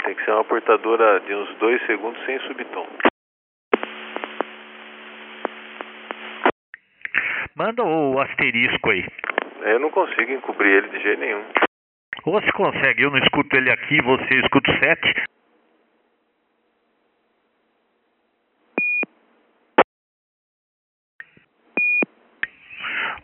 Tem 0.06 0.16
que 0.16 0.24
ser 0.24 0.32
uma 0.32 0.46
portadora 0.46 1.20
de 1.20 1.36
uns 1.36 1.54
dois 1.58 1.86
segundos 1.86 2.26
sem 2.26 2.40
subtom. 2.48 2.88
Manda 7.58 7.84
o 7.84 8.18
asterisco 8.22 8.90
aí. 8.90 9.06
Eu 9.64 9.80
não 9.82 9.92
consigo 9.92 10.32
encobrir 10.32 10.78
ele 10.78 10.98
de 10.98 11.04
jeito 11.04 11.20
nenhum. 11.20 11.44
Ou 12.26 12.40
você 12.40 12.50
consegue, 12.54 13.04
eu 13.04 13.12
não 13.12 13.18
escuto 13.18 13.54
ele 13.58 13.70
aqui, 13.70 14.02
você 14.02 14.36
escuta 14.36 14.72
o 14.72 14.80
7. 14.80 15.26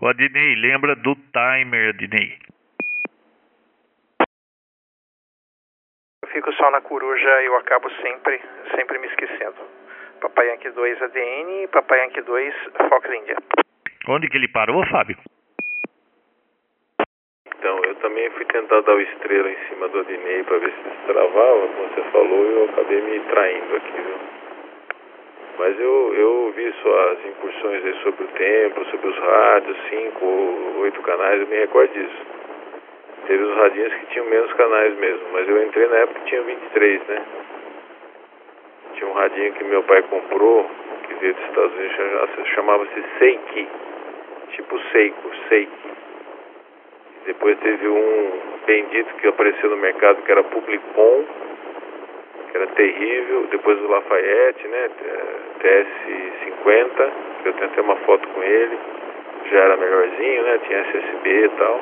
O 0.01 0.07
Adnei, 0.07 0.55
lembra 0.55 0.95
do 0.95 1.13
timer, 1.15 1.89
Adnei. 1.89 2.35
Eu 6.23 6.29
fico 6.29 6.51
só 6.53 6.71
na 6.71 6.81
coruja 6.81 7.29
eu 7.43 7.55
acabo 7.57 7.87
sempre, 8.01 8.41
sempre 8.75 8.97
me 8.97 9.05
esquecendo. 9.05 9.57
Papai 10.19 10.49
Yankee 10.49 10.71
2 10.71 11.01
ADN 11.03 11.63
e 11.63 11.67
Papai 11.67 11.99
Yankee 12.03 12.21
2 12.21 12.55
Fox 12.89 13.09
India. 13.13 13.37
Onde 14.07 14.27
que 14.27 14.37
ele 14.37 14.47
parou, 14.47 14.83
Fábio? 14.87 15.19
Então, 17.45 17.79
eu 17.83 17.93
também 17.97 18.27
fui 18.31 18.45
tentar 18.45 18.81
dar 18.81 18.95
o 18.95 19.01
estrela 19.01 19.51
em 19.51 19.67
cima 19.69 19.87
do 19.87 19.99
Adnei 19.99 20.43
para 20.43 20.57
ver 20.57 20.73
se 20.73 20.81
destravava, 20.81 21.67
como 21.67 21.89
você 21.89 22.01
falou, 22.09 22.45
e 22.45 22.53
eu 22.53 22.69
acabei 22.71 23.01
me 23.01 23.19
traindo 23.19 23.75
aqui, 23.75 24.01
viu? 24.01 24.40
Mas 25.61 25.79
eu, 25.79 26.13
eu 26.15 26.53
vi 26.55 26.73
suas 26.81 27.23
incursões 27.23 27.85
aí 27.85 27.93
sobre 28.01 28.23
o 28.23 28.27
templo, 28.29 28.83
sobre 28.85 29.09
os 29.09 29.17
rádios, 29.19 29.77
cinco, 29.91 30.25
oito 30.79 30.99
canais, 31.03 31.39
eu 31.39 31.45
me 31.45 31.55
recordo 31.55 31.93
disso. 31.93 32.25
Teve 33.27 33.43
os 33.43 33.55
radinhos 33.57 33.93
que 33.93 34.05
tinham 34.07 34.25
menos 34.25 34.51
canais 34.53 34.97
mesmo, 34.97 35.21
mas 35.31 35.47
eu 35.47 35.63
entrei 35.63 35.87
na 35.87 35.97
época 35.97 36.19
que 36.21 36.25
tinha 36.29 36.41
23, 36.41 37.07
né? 37.07 37.21
Tinha 38.95 39.07
um 39.07 39.13
radinho 39.13 39.53
que 39.53 39.63
meu 39.65 39.83
pai 39.83 40.01
comprou, 40.01 40.65
que 41.07 41.13
veio 41.13 41.35
dos 41.35 41.45
Estados 41.45 41.73
Unidos, 41.75 42.49
chamava-se 42.55 43.03
Seiki, 43.19 43.67
tipo 44.53 44.79
Seiko, 44.91 45.31
Seiki. 45.47 45.89
Depois 47.27 47.55
teve 47.59 47.87
um 47.87 48.31
bendito 48.65 49.13
que 49.13 49.27
apareceu 49.27 49.69
no 49.69 49.77
mercado 49.77 50.23
que 50.23 50.31
era 50.31 50.41
Publicom, 50.41 51.23
que 52.51 52.57
era 52.57 52.67
terrível. 52.67 53.47
Depois 53.49 53.81
o 53.81 53.87
Lafayette, 53.87 54.67
né? 54.67 54.89
TS-50, 55.59 57.11
que 57.41 57.49
eu 57.49 57.53
tenho 57.53 57.65
até 57.65 57.81
uma 57.81 57.95
foto 57.97 58.27
com 58.27 58.43
ele. 58.43 58.77
Já 59.51 59.59
era 59.59 59.77
melhorzinho, 59.77 60.43
né? 60.43 60.59
Tinha 60.67 60.79
SSB 60.79 61.45
e 61.45 61.49
tal. 61.49 61.81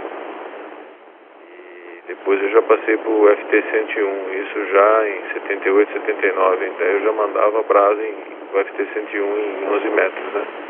E 1.97 2.07
depois 2.07 2.41
eu 2.41 2.49
já 2.49 2.61
passei 2.61 2.97
pro 2.97 3.11
FT-101, 3.11 4.43
isso 4.43 4.65
já 4.71 5.07
em 5.07 5.33
78, 5.33 5.93
79. 5.93 6.65
Então 6.65 6.87
eu 6.87 7.01
já 7.01 7.11
mandava 7.11 7.63
brasa 7.63 8.01
em, 8.01 8.15
o 8.53 8.57
FT-101 8.57 9.15
em 9.15 9.67
11 9.75 9.89
metros, 9.89 10.33
né? 10.33 10.68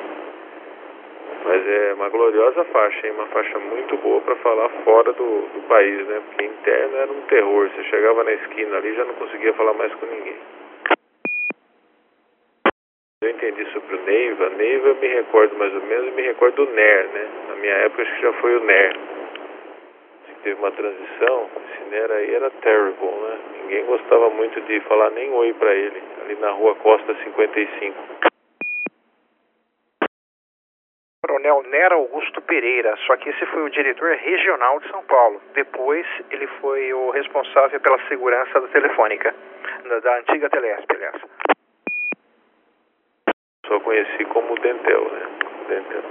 Mas 1.49 1.67
é 1.67 1.93
uma 1.95 2.09
gloriosa 2.09 2.63
faixa, 2.65 3.07
hein? 3.07 3.13
Uma 3.13 3.25
faixa 3.25 3.57
muito 3.57 3.97
boa 3.97 4.21
para 4.21 4.35
falar 4.35 4.69
fora 4.83 5.11
do, 5.13 5.41
do 5.51 5.67
país, 5.67 6.05
né? 6.05 6.21
Porque 6.27 6.45
interno 6.45 6.95
era 6.95 7.11
um 7.11 7.21
terror. 7.21 7.67
Você 7.71 7.83
chegava 7.85 8.23
na 8.23 8.33
esquina 8.33 8.77
ali 8.77 8.93
já 8.93 9.03
não 9.03 9.15
conseguia 9.15 9.51
falar 9.55 9.73
mais 9.73 9.91
com 9.95 10.05
ninguém. 10.05 10.35
Eu 13.23 13.31
entendi 13.31 13.65
sobre 13.71 13.95
o 13.95 14.01
Neiva. 14.03 14.49
Neiva 14.51 14.89
eu 14.89 14.95
me 14.97 15.07
recordo 15.07 15.57
mais 15.57 15.73
ou 15.73 15.81
menos, 15.81 16.05
eu 16.09 16.13
me 16.13 16.21
recordo 16.21 16.67
do 16.67 16.71
NER, 16.71 17.07
né? 17.07 17.27
Na 17.47 17.55
minha 17.55 17.73
época 17.77 18.03
acho 18.03 18.13
que 18.13 18.21
já 18.21 18.33
foi 18.33 18.55
o 18.55 18.63
NER. 18.63 18.95
Teve 20.43 20.59
uma 20.59 20.71
transição, 20.71 21.49
esse 21.65 21.89
NER 21.89 22.11
aí 22.11 22.35
era 22.35 22.51
terrible, 22.61 23.07
né? 23.07 23.39
Ninguém 23.63 23.85
gostava 23.85 24.29
muito 24.29 24.61
de 24.61 24.79
falar 24.81 25.09
nem 25.09 25.33
oi 25.33 25.51
para 25.53 25.73
ele, 25.73 25.99
ali 26.21 26.35
na 26.35 26.51
rua 26.51 26.75
Costa 26.75 27.15
55. 27.23 28.28
Coronel 31.22 31.63
Nera 31.63 31.95
Augusto 31.95 32.41
Pereira, 32.41 32.95
só 33.05 33.17
que 33.17 33.30
esse 33.30 33.45
foi 33.47 33.61
o 33.63 33.70
diretor 33.70 34.15
regional 34.15 34.80
de 34.80 34.89
São 34.89 35.03
Paulo. 35.03 35.41
Depois 35.53 36.05
ele 36.32 36.47
foi 36.61 36.93
o 36.93 37.09
responsável 37.11 37.80
pela 37.82 37.99
segurança 38.07 38.59
da 38.59 38.67
telefônica, 38.70 39.36
da, 40.01 40.17
antiga 40.17 40.49
Telesp, 40.49 40.86
aliás. 40.89 41.22
Só 43.67 43.80
conheci 43.82 44.26
como 44.26 44.57
Dentel, 44.59 45.11
né? 45.11 45.28
Dentel. 45.67 46.03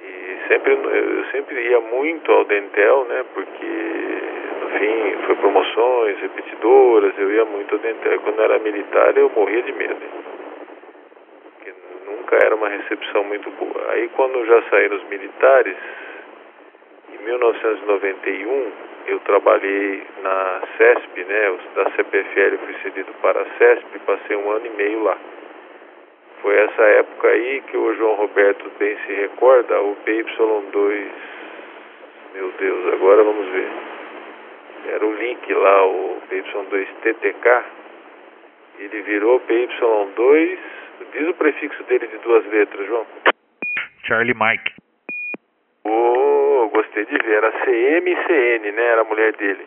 E 0.00 0.48
sempre, 0.48 0.72
eu 0.72 1.24
sempre 1.32 1.60
ia 1.60 1.80
muito 1.80 2.30
ao 2.30 2.44
Dentel, 2.44 3.04
né? 3.04 3.24
Porque, 3.34 3.66
no 4.60 4.78
fim, 4.78 5.26
foi 5.26 5.36
promoções, 5.36 6.20
repetidoras, 6.20 7.18
eu 7.18 7.32
ia 7.32 7.44
muito 7.44 7.74
ao 7.74 7.80
Dentel. 7.80 8.20
Quando 8.20 8.38
eu 8.38 8.44
era 8.44 8.58
militar, 8.60 9.16
eu 9.16 9.28
morria 9.30 9.62
de 9.62 9.72
medo. 9.72 10.41
Era 12.32 12.54
uma 12.54 12.68
recepção 12.68 13.24
muito 13.24 13.50
boa. 13.50 13.92
Aí, 13.92 14.08
quando 14.16 14.44
já 14.46 14.62
saíram 14.70 14.96
os 14.96 15.04
militares, 15.04 15.76
em 17.12 17.24
1991, 17.24 18.72
eu 19.06 19.20
trabalhei 19.20 20.02
na 20.22 20.62
CESP, 20.76 21.24
né? 21.24 21.58
Da 21.74 21.90
CPFL 21.90 22.56
fui 22.64 22.74
cedido 22.82 23.12
para 23.20 23.42
a 23.42 23.46
CESP, 23.58 23.98
passei 24.06 24.36
um 24.36 24.50
ano 24.50 24.66
e 24.66 24.70
meio 24.70 25.02
lá. 25.02 25.16
Foi 26.40 26.56
essa 26.56 26.82
época 26.82 27.28
aí 27.28 27.62
que 27.70 27.76
o 27.76 27.94
João 27.94 28.14
Roberto 28.14 28.70
bem 28.78 28.96
se 29.06 29.12
recorda, 29.12 29.80
o 29.80 29.96
PY2, 30.04 31.06
meu 32.34 32.50
Deus, 32.58 32.94
agora 32.94 33.22
vamos 33.22 33.46
ver. 33.48 33.68
Era 34.88 35.06
o 35.06 35.14
link 35.14 35.52
lá, 35.52 35.86
o 35.86 36.16
PY2TTK, 36.30 37.62
ele 38.80 39.02
virou 39.02 39.40
PY2, 39.40 40.58
diz 41.12 41.28
o 41.28 41.34
prefixo 41.34 41.82
dele 41.84 42.06
de 42.06 42.18
duas 42.18 42.46
letras, 42.46 42.86
João. 42.86 43.06
Charlie 44.04 44.34
Mike. 44.34 44.72
Oh, 45.84 46.68
gostei 46.72 47.04
de 47.06 47.18
ver, 47.18 47.34
era 47.34 47.52
CMCN, 47.64 48.72
né, 48.72 48.82
era 48.82 49.02
a 49.02 49.04
mulher 49.04 49.34
dele. 49.36 49.66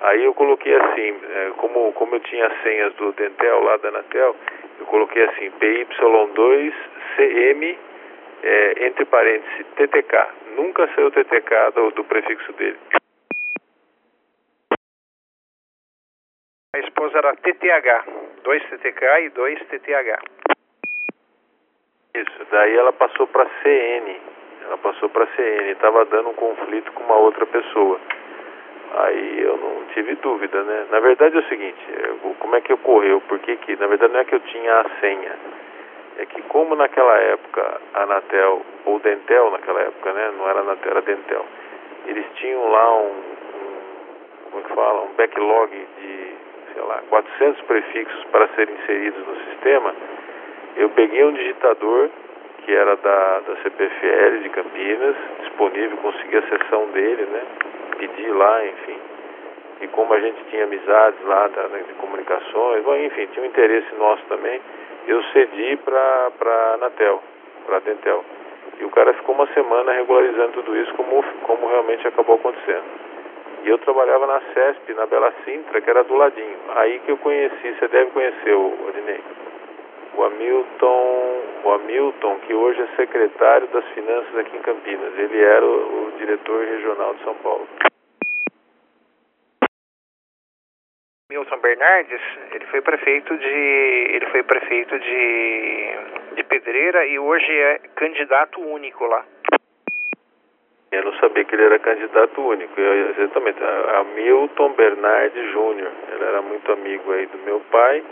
Aí 0.00 0.24
eu 0.24 0.34
coloquei 0.34 0.74
assim, 0.74 1.14
como, 1.56 1.92
como 1.92 2.14
eu 2.14 2.20
tinha 2.20 2.46
as 2.46 2.62
senhas 2.62 2.94
do 2.94 3.12
Dentel 3.12 3.62
lá 3.64 3.76
da 3.78 3.88
Anatel, 3.88 4.36
eu 4.78 4.86
coloquei 4.86 5.24
assim, 5.24 5.50
PY2CM, 5.50 7.76
é, 8.42 8.86
entre 8.86 9.04
parênteses, 9.06 9.66
TTK. 9.76 10.28
Nunca 10.56 10.88
saiu 10.94 11.10
TTK 11.10 11.72
do, 11.74 11.90
do 11.90 12.04
prefixo 12.04 12.52
dele. 12.52 12.78
A 16.76 16.80
esposa 16.80 17.18
era 17.18 17.34
TTH, 17.34 18.04
2 18.44 18.62
TTK 18.70 19.04
e 19.24 19.30
2 19.30 19.58
TTH. 19.66 20.20
Isso, 22.18 22.46
daí 22.50 22.76
ela 22.76 22.92
passou 22.92 23.26
para 23.28 23.46
CN. 23.62 24.20
Ela 24.64 24.76
passou 24.78 25.08
para 25.08 25.26
CN, 25.28 25.70
estava 25.70 26.04
dando 26.06 26.30
um 26.30 26.34
conflito 26.34 26.92
com 26.92 27.04
uma 27.04 27.16
outra 27.16 27.46
pessoa. 27.46 27.98
Aí 28.94 29.42
eu 29.42 29.56
não 29.56 29.84
tive 29.94 30.14
dúvida, 30.16 30.62
né? 30.62 30.86
Na 30.90 30.98
verdade 31.00 31.36
é 31.36 31.40
o 31.40 31.48
seguinte, 31.48 31.80
como 32.40 32.56
é 32.56 32.60
que 32.60 32.72
ocorreu? 32.72 33.20
Porque 33.28 33.56
que, 33.56 33.76
na 33.76 33.86
verdade 33.86 34.12
não 34.12 34.20
é 34.20 34.24
que 34.24 34.34
eu 34.34 34.40
tinha 34.40 34.80
a 34.80 34.84
senha, 35.00 35.36
é 36.18 36.26
que 36.26 36.42
como 36.42 36.74
naquela 36.74 37.16
época 37.18 37.80
a 37.94 38.02
Anatel, 38.02 38.62
ou 38.86 38.98
Dentel 38.98 39.50
naquela 39.50 39.80
época, 39.82 40.12
né? 40.12 40.32
Não 40.36 40.48
era 40.48 40.60
Anatel, 40.60 40.90
era 40.90 41.02
Dentel. 41.02 41.44
Eles 42.06 42.26
tinham 42.36 42.70
lá 42.70 42.98
um, 42.98 43.10
um 43.10 44.50
como 44.50 44.60
é 44.60 44.62
que 44.62 44.74
fala, 44.74 45.02
um 45.02 45.12
backlog 45.14 45.70
de, 45.70 46.34
sei 46.72 46.82
lá, 46.82 47.02
400 47.10 47.60
prefixos 47.62 48.24
para 48.32 48.48
serem 48.48 48.74
inseridos 48.74 49.26
no 49.26 49.36
sistema. 49.50 49.94
Eu 50.78 50.88
peguei 50.90 51.24
um 51.24 51.32
digitador 51.32 52.08
que 52.64 52.72
era 52.72 52.96
da, 52.96 53.40
da 53.40 53.56
CPFL 53.62 54.42
de 54.42 54.48
Campinas, 54.50 55.16
disponível, 55.40 55.96
consegui 55.96 56.36
a 56.36 56.42
sessão 56.42 56.86
dele, 56.90 57.26
né? 57.26 57.42
Pedi 57.98 58.28
lá, 58.30 58.64
enfim. 58.64 58.96
E 59.80 59.88
como 59.88 60.14
a 60.14 60.20
gente 60.20 60.40
tinha 60.50 60.62
amizades 60.62 61.20
lá 61.24 61.48
da, 61.48 61.68
né, 61.68 61.82
de 61.84 61.94
comunicações, 61.94 62.84
bom, 62.84 62.94
enfim, 62.94 63.26
tinha 63.32 63.44
um 63.44 63.48
interesse 63.48 63.92
nosso 63.96 64.22
também, 64.26 64.60
eu 65.08 65.20
cedi 65.32 65.78
para 65.78 66.30
a 66.46 66.74
Anatel, 66.74 67.22
para 67.66 67.78
a 67.78 67.80
Dentel. 67.80 68.24
E 68.78 68.84
o 68.84 68.90
cara 68.90 69.12
ficou 69.14 69.34
uma 69.34 69.48
semana 69.48 69.92
regularizando 69.94 70.52
tudo 70.52 70.76
isso 70.76 70.94
como, 70.94 71.24
como 71.42 71.66
realmente 71.66 72.06
acabou 72.06 72.36
acontecendo. 72.36 72.84
E 73.64 73.68
eu 73.68 73.78
trabalhava 73.78 74.28
na 74.28 74.40
CESP, 74.54 74.94
na 74.94 75.06
Bela 75.06 75.32
Sintra, 75.44 75.80
que 75.80 75.90
era 75.90 76.04
do 76.04 76.14
ladinho. 76.14 76.56
Aí 76.76 77.00
que 77.00 77.10
eu 77.10 77.16
conheci, 77.16 77.74
você 77.76 77.88
deve 77.88 78.12
conhecer 78.12 78.54
o 78.54 78.88
Odinei. 78.88 79.20
O 80.18 80.24
Hamilton, 80.24 81.42
o 81.62 81.72
Hamilton, 81.74 82.40
que 82.40 82.52
hoje 82.52 82.82
é 82.82 82.96
secretário 82.96 83.68
das 83.68 83.84
Finanças 83.90 84.36
aqui 84.36 84.56
em 84.56 84.62
Campinas. 84.62 85.16
Ele 85.16 85.40
era 85.40 85.64
o, 85.64 86.08
o 86.08 86.12
diretor 86.18 86.64
regional 86.64 87.14
de 87.14 87.22
São 87.22 87.36
Paulo. 87.36 87.68
Milton 91.30 91.58
Bernardes, 91.58 92.20
ele 92.52 92.66
foi 92.66 92.80
prefeito 92.80 93.38
de 93.38 93.46
ele 93.46 94.26
foi 94.30 94.42
prefeito 94.42 94.98
de, 94.98 95.90
de 96.34 96.42
Pedreira 96.42 97.06
e 97.06 97.16
hoje 97.16 97.52
é 97.52 97.78
candidato 97.94 98.60
único 98.60 99.04
lá. 99.04 99.24
Eu 100.90 101.04
não 101.04 101.12
sabia 101.18 101.44
que 101.44 101.54
ele 101.54 101.62
era 101.62 101.78
candidato 101.78 102.40
único. 102.40 102.80
Eu, 102.80 103.10
exatamente, 103.10 103.60
Hamilton 103.62 104.72
Bernardes 104.72 105.52
Júnior. 105.52 105.92
Ele 106.10 106.24
era 106.24 106.42
muito 106.42 106.72
amigo 106.72 107.12
aí 107.12 107.26
do 107.26 107.38
meu 107.38 107.60
pai. 107.70 108.02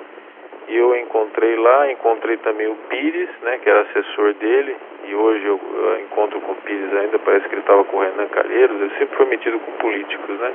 E 0.69 0.77
eu 0.77 0.97
encontrei 0.97 1.57
lá, 1.57 1.91
encontrei 1.93 2.37
também 2.39 2.67
o 2.67 2.75
Pires, 2.89 3.31
né, 3.43 3.59
que 3.59 3.71
era 3.71 3.83
assessor 3.83 4.35
dele. 4.35 4.77
E 5.05 5.14
hoje 5.14 5.47
eu, 5.47 5.61
encontro 6.01 6.41
com 6.41 6.53
o 6.53 6.57
Pires 6.57 6.93
ainda, 6.95 7.19
parece 7.21 7.49
que 7.49 7.55
ele 7.55 7.61
estava 7.61 7.85
com 7.85 7.97
o 7.97 8.01
Renan 8.01 8.27
Calheiros. 8.29 8.81
Ele 8.81 8.93
sempre 8.99 9.17
foi 9.17 9.27
metido 9.27 9.59
com 9.61 9.73
políticos, 9.73 10.39
né? 10.41 10.53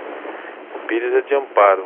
O 0.76 0.88
Pires 0.88 1.14
é 1.14 1.22
de 1.22 1.36
Amparo. 1.36 1.86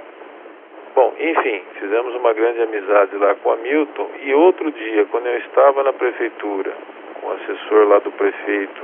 Bom, 0.95 1.13
enfim, 1.19 1.61
fizemos 1.78 2.15
uma 2.15 2.34
grande 2.34 2.61
amizade 2.61 3.15
lá 3.17 3.36
com 3.36 3.49
o 3.49 3.51
Hamilton. 3.51 4.09
E 4.23 4.34
outro 4.34 4.71
dia, 4.71 5.05
quando 5.11 5.28
eu 5.28 5.38
estava 5.39 5.84
na 5.84 5.93
prefeitura, 5.93 6.73
com 7.19 7.28
o 7.28 7.34
assessor 7.34 7.88
lá 7.88 7.99
do 7.99 8.11
prefeito, 8.11 8.82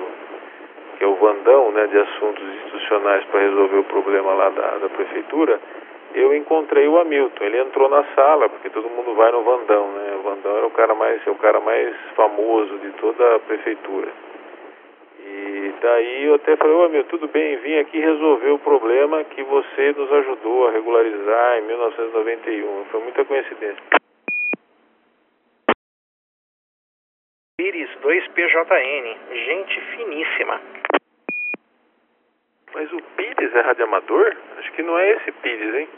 que 0.98 1.04
é 1.06 1.08
o 1.08 1.16
Vandão, 1.16 1.72
né, 1.72 1.88
de 1.88 1.98
assuntos 1.98 2.44
institucionais 2.44 3.24
para 3.26 3.40
resolver 3.40 3.78
o 3.78 3.84
problema 3.86 4.34
lá 4.34 4.50
da, 4.50 4.78
da 4.78 4.90
prefeitura, 4.90 5.60
eu 6.14 6.36
encontrei 6.36 6.88
o 6.88 7.00
Hamilton. 7.00 7.44
Ele 7.44 7.62
entrou 7.62 7.90
na 7.90 8.04
sala, 8.16 8.50
porque 8.50 8.70
todo 8.70 8.90
mundo 8.90 9.14
vai 9.16 9.32
no 9.32 9.44
Vandão, 9.44 9.88
né? 9.92 10.16
O 10.20 10.22
Vandão 10.22 10.58
era 10.58 10.68
o 10.68 10.72
cara 10.72 10.96
mais, 10.96 11.26
é 11.26 11.32
o 11.32 11.36
cara 11.36 11.60
mais 11.60 11.96
famoso 12.16 12.78
de 12.80 12.92
toda 12.94 13.36
a 13.36 13.40
prefeitura. 13.40 14.12
E 15.24 15.74
daí 15.82 16.26
eu 16.26 16.36
até 16.36 16.56
falei, 16.56 16.74
ô 16.74 16.84
Hamilton, 16.84 17.10
tudo 17.10 17.28
bem, 17.28 17.58
vim 17.58 17.78
aqui 17.80 18.00
resolver 18.00 18.50
o 18.50 18.60
problema 18.60 19.24
que 19.24 19.44
você 19.44 19.94
nos 19.94 20.12
ajudou 20.12 20.68
a 20.68 20.72
regularizar 20.72 21.60
em 21.60 21.62
1991. 21.64 22.86
Foi 22.86 23.02
muita 23.02 23.24
coincidência. 23.26 23.84
Pires 27.58 27.90
2PJN, 28.02 29.18
gente 29.32 29.82
finíssima. 29.96 30.81
Mas 32.74 32.92
o 32.94 33.02
Pires 33.18 33.54
é 33.54 33.62
radioamador? 33.62 34.36
Acho 34.58 34.72
que 34.72 34.82
não 34.82 34.98
é 34.98 35.12
esse 35.12 35.32
Pires, 35.34 35.76
hein? 35.76 35.90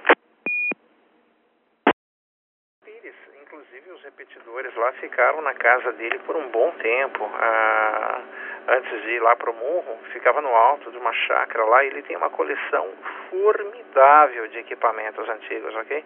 Pires, 2.83 3.15
inclusive 3.41 3.91
os 3.91 4.03
repetidores 4.03 4.75
lá 4.75 4.91
ficaram 4.93 5.41
na 5.41 5.53
casa 5.53 5.91
dele 5.93 6.17
por 6.19 6.35
um 6.35 6.49
bom 6.49 6.71
tempo. 6.71 7.29
Ah, 7.35 8.21
antes 8.69 9.01
de 9.03 9.11
ir 9.11 9.21
lá 9.21 9.35
pro 9.35 9.53
morro, 9.53 9.99
ficava 10.11 10.41
no 10.41 10.49
alto 10.49 10.91
de 10.91 10.97
uma 10.97 11.13
chácara 11.13 11.63
lá 11.65 11.83
e 11.83 11.87
ele 11.87 12.01
tem 12.03 12.17
uma 12.17 12.31
coleção 12.31 12.89
formidável 13.29 14.47
de 14.47 14.57
equipamentos 14.57 15.29
antigos, 15.29 15.75
ok? 15.75 16.03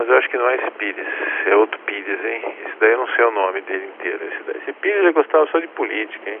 Mas 0.00 0.08
eu 0.08 0.18
acho 0.18 0.28
que 0.28 0.36
não 0.36 0.48
é 0.48 0.56
esse 0.56 0.70
Pires, 0.72 1.06
é 1.46 1.56
outro 1.56 1.78
Pires, 1.80 2.24
hein? 2.24 2.56
Esse 2.66 2.76
daí 2.80 2.90
eu 2.90 2.98
não 2.98 3.08
sei 3.08 3.24
o 3.24 3.30
nome 3.30 3.60
dele 3.60 3.86
inteiro. 3.86 4.24
Esse, 4.24 4.42
daí. 4.42 4.56
esse 4.58 4.72
Pires 4.74 4.98
ele 4.98 5.12
gostava 5.12 5.46
só 5.46 5.60
de 5.60 5.68
política, 5.68 6.28
hein? 6.28 6.40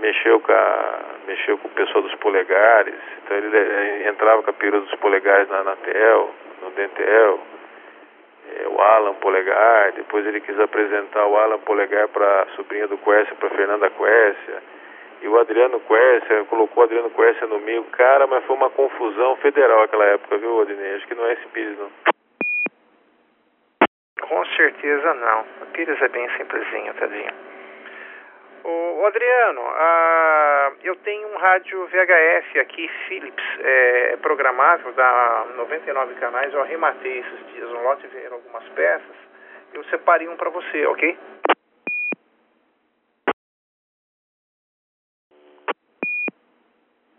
Mexeu 0.00 0.40
com, 0.40 0.52
a, 0.52 1.00
mexeu 1.26 1.58
com 1.58 1.68
o 1.68 1.72
pessoal 1.72 2.02
dos 2.02 2.14
polegares, 2.16 2.94
então 3.22 3.36
ele, 3.36 3.54
ele 3.54 4.08
entrava 4.08 4.42
com 4.42 4.50
a 4.50 4.54
pira 4.54 4.80
dos 4.80 4.94
polegares 4.96 5.48
na 5.48 5.58
Anatel, 5.58 6.34
no 6.62 6.70
Dentel. 6.70 7.40
é, 8.56 8.68
o 8.68 8.80
Alan 8.80 9.14
Polegar, 9.14 9.92
depois 9.92 10.26
ele 10.26 10.40
quis 10.40 10.58
apresentar 10.58 11.26
o 11.26 11.36
Alan 11.36 11.58
Polegar 11.60 12.08
para 12.08 12.42
a 12.42 12.46
sobrinha 12.56 12.88
do 12.88 12.96
Quércia, 12.98 13.34
para 13.36 13.50
Fernanda 13.50 13.90
Quércia, 13.90 14.62
e 15.22 15.28
o 15.28 15.38
Adriano 15.38 15.78
Quércia, 15.80 16.44
colocou 16.46 16.82
o 16.82 16.86
Adriano 16.86 17.10
Quércia 17.10 17.46
no 17.46 17.60
meio, 17.60 17.84
cara, 17.84 18.26
mas 18.26 18.44
foi 18.44 18.56
uma 18.56 18.70
confusão 18.70 19.36
federal 19.36 19.82
aquela 19.82 20.04
época, 20.06 20.38
viu, 20.38 20.56
Odinei? 20.56 20.94
Acho 20.94 21.06
que 21.06 21.14
não 21.14 21.26
é 21.26 21.34
esse 21.34 21.46
Pires, 21.48 21.78
não. 21.78 21.90
Com 24.22 24.46
certeza 24.56 25.14
não. 25.14 25.44
O 25.62 25.66
Pires 25.72 26.00
é 26.00 26.08
bem 26.08 26.28
simplesinho, 26.38 26.94
tadinho. 26.94 27.49
O 28.62 29.06
Adriano, 29.06 29.62
ah, 29.64 30.72
eu 30.82 30.94
tenho 30.96 31.28
um 31.28 31.36
rádio 31.38 31.86
VHF 31.86 32.60
aqui, 32.60 32.88
Philips, 33.08 33.44
é, 33.60 34.18
programável, 34.20 34.92
dá 34.92 35.46
99 35.56 36.14
canais. 36.16 36.52
Eu 36.52 36.60
arrematei 36.60 37.18
esses 37.20 37.46
dias 37.54 37.70
um 37.70 37.82
lote, 37.82 38.06
vieram 38.08 38.36
algumas 38.36 38.64
peças. 38.70 39.16
Eu 39.72 39.82
separei 39.84 40.28
um 40.28 40.36
para 40.36 40.50
você, 40.50 40.86
ok? 40.86 41.18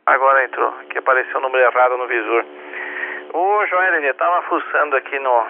Agora 0.06 0.44
entrou, 0.44 0.72
que 0.90 0.98
apareceu 0.98 1.38
o 1.38 1.42
número 1.42 1.64
errado 1.64 1.98
no 1.98 2.08
visor. 2.08 2.46
Ô, 3.34 3.66
Joel, 3.66 4.04
eu 4.04 4.14
tava 4.16 4.42
fuçando 4.44 4.96
aqui 4.98 5.18
no, 5.20 5.46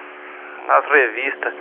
nas 0.68 0.86
revistas. 0.86 1.54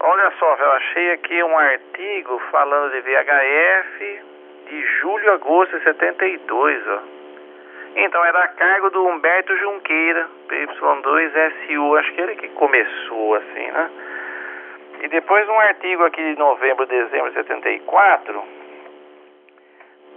Olha 0.00 0.30
só, 0.38 0.56
eu 0.56 0.72
achei 0.72 1.12
aqui 1.12 1.42
um 1.42 1.58
artigo 1.58 2.38
falando 2.50 2.92
de 2.92 3.00
VHF 3.00 4.20
de 4.68 4.82
julho 5.00 5.30
a 5.30 5.34
agosto 5.34 5.76
de 5.76 5.84
72, 5.84 6.88
ó. 6.88 6.98
Então 7.96 8.24
era 8.24 8.44
a 8.44 8.48
cargo 8.48 8.90
do 8.90 9.06
Humberto 9.06 9.56
Junqueira, 9.56 10.28
PY2SU, 10.48 11.98
acho 11.98 12.12
que 12.12 12.20
ele 12.20 12.36
que 12.36 12.48
começou 12.50 13.34
assim, 13.34 13.66
né? 13.72 13.90
E 15.02 15.08
depois 15.08 15.48
um 15.48 15.58
artigo 15.58 16.04
aqui 16.04 16.22
de 16.22 16.38
novembro, 16.38 16.86
dezembro 16.86 17.30
de 17.30 17.36
74, 17.36 18.44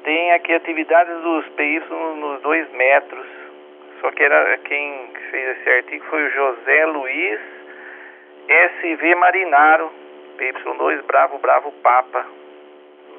tem 0.03 0.31
aqui 0.33 0.53
atividades 0.53 1.21
dos 1.21 1.47
PY 1.49 1.83
nos 2.17 2.41
dois 2.41 2.71
metros. 2.73 3.25
Só 3.99 4.11
que 4.11 4.23
era 4.23 4.57
quem 4.59 5.11
fez 5.31 5.57
esse 5.57 5.69
artigo 5.69 6.05
foi 6.05 6.23
o 6.23 6.29
José 6.29 6.85
Luiz 6.85 7.39
SV 8.47 9.15
Marinaro, 9.15 9.91
PY2 10.37 11.03
Bravo 11.03 11.37
Bravo 11.39 11.71
Papa, 11.83 12.25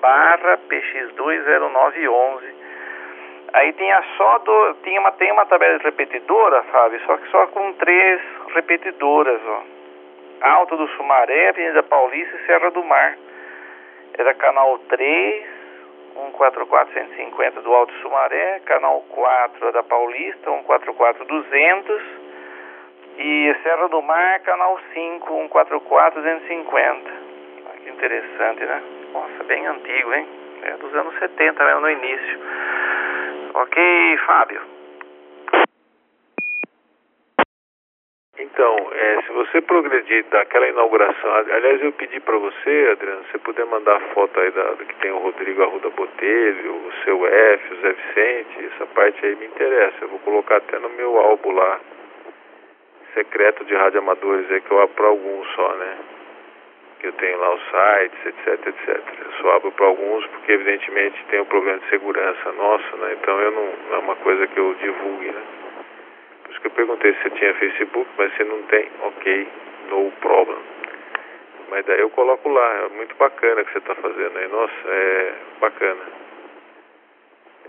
barra 0.01 0.59
PX20911. 0.69 2.43
Aí 3.55 3.73
tinha 3.75 4.03
só 4.17 4.39
do, 4.39 4.75
tinha 4.83 5.01
uma, 5.01 5.13
tem 5.13 5.31
uma 5.31 5.47
tabela 5.47 5.79
de 5.79 5.85
repetidora, 5.85 6.63
Fábio, 6.65 7.01
só 7.07 7.17
que 7.17 7.31
só 7.31 7.47
com 7.49 7.73
três 7.75 8.21
repetidoras, 8.55 9.41
ó. 9.47 9.63
Alto 10.43 10.77
do 10.77 10.89
Sumaré, 10.89 11.51
Avenida 11.51 11.83
Paulista 11.85 12.37
e 12.37 12.47
Serra 12.47 12.71
do 12.71 12.83
Mar. 12.83 13.17
Era 14.19 14.35
canal 14.35 14.79
3, 14.89 15.47
144-150 16.17 17.63
do 17.63 17.75
Alto 17.75 17.93
Sumaré, 18.03 18.61
canal 18.65 19.05
4 19.09 19.73
da 19.73 19.83
Paulista, 19.83 20.51
144-200 20.51 22.22
e 23.19 23.55
Serra 23.63 23.89
do 23.89 24.03
Mar, 24.03 24.41
canal 24.41 24.79
5, 24.95 25.49
144-250. 25.49 27.03
Ah, 27.67 27.77
que 27.83 27.91
interessante, 27.91 28.65
né? 28.65 28.83
Nossa, 29.13 29.45
bem 29.45 29.67
antigo, 29.67 30.15
hein? 30.15 30.27
É 30.63 30.77
dos 30.77 30.95
anos 30.95 31.19
70 31.19 31.65
mesmo, 31.65 31.81
no 31.81 31.91
início. 31.91 32.41
Ok, 33.55 34.19
Fábio. 34.27 34.63
Então, 38.39 38.77
é, 38.93 39.23
se 39.23 39.33
você 39.33 39.61
progredir 39.61 40.25
daquela 40.25 40.67
inauguração, 40.69 41.35
aliás, 41.35 41.83
eu 41.83 41.93
pedi 41.93 42.19
para 42.21 42.37
você, 42.39 42.89
Adriano, 42.93 43.25
se 43.25 43.33
você 43.33 43.39
puder 43.39 43.67
mandar 43.67 43.97
a 43.97 44.01
foto 44.15 44.41
aí 44.41 44.51
da, 44.51 44.73
do 44.73 44.85
que 44.85 44.95
tem 44.97 45.13
o 45.13 45.19
Rodrigo 45.19 45.63
Arruda 45.63 45.91
Botelho, 45.91 46.75
o 46.75 46.93
seu 47.05 47.27
F, 47.27 47.75
o 47.75 47.81
Zé 47.83 47.93
Vicente, 47.93 48.71
essa 48.75 48.87
parte 48.87 49.25
aí 49.25 49.37
me 49.37 49.47
interessa. 49.47 49.97
Eu 50.01 50.09
vou 50.09 50.19
colocar 50.21 50.57
até 50.57 50.79
no 50.79 50.89
meu 50.91 51.19
álbum 51.19 51.53
lá, 51.53 51.81
secreto 53.15 53.65
de 53.65 53.75
rádio 53.75 54.01
amadores, 54.01 54.47
que 54.47 54.71
eu 54.71 54.81
abro 54.81 54.95
para 54.95 55.07
alguns 55.07 55.47
só, 55.55 55.75
né? 55.75 55.99
Que 57.01 57.09
eu 57.09 57.13
tenho 57.13 57.39
lá 57.39 57.55
os 57.55 57.63
sites, 57.63 58.27
etc, 58.27 58.67
etc. 58.67 59.03
Eu 59.25 59.33
só 59.41 59.57
abro 59.57 59.73
para 59.73 59.87
alguns 59.87 60.27
porque, 60.29 60.53
evidentemente, 60.53 61.25
tem 61.31 61.41
um 61.41 61.47
problema 61.47 61.79
de 61.79 61.89
segurança 61.89 62.53
nosso, 62.53 62.97
né? 62.97 63.17
Então 63.21 63.41
eu 63.41 63.51
não, 63.51 63.73
não 63.89 63.97
é 63.97 63.99
uma 63.99 64.17
coisa 64.17 64.47
que 64.47 64.59
eu 64.59 64.75
divulgue, 64.75 65.31
né? 65.31 65.43
Por 66.45 66.51
isso 66.51 66.61
que 66.61 66.67
eu 66.67 66.73
perguntei 66.73 67.13
se 67.15 67.23
você 67.23 67.31
tinha 67.31 67.55
Facebook, 67.55 68.09
mas 68.17 68.35
se 68.37 68.45
não 68.45 68.63
tem, 68.63 68.89
ok, 69.03 69.49
no 69.91 70.11
problem. 70.21 70.59
Mas 71.71 71.85
daí 71.87 72.01
eu 72.01 72.11
coloco 72.11 72.49
lá, 72.49 72.85
é 72.85 72.89
muito 72.97 73.17
bacana 73.17 73.65
que 73.65 73.73
você 73.73 73.79
está 73.79 73.95
fazendo 73.95 74.39
aí, 74.39 74.49
nossa, 74.49 74.89
é 74.89 75.35
bacana. 75.61 76.22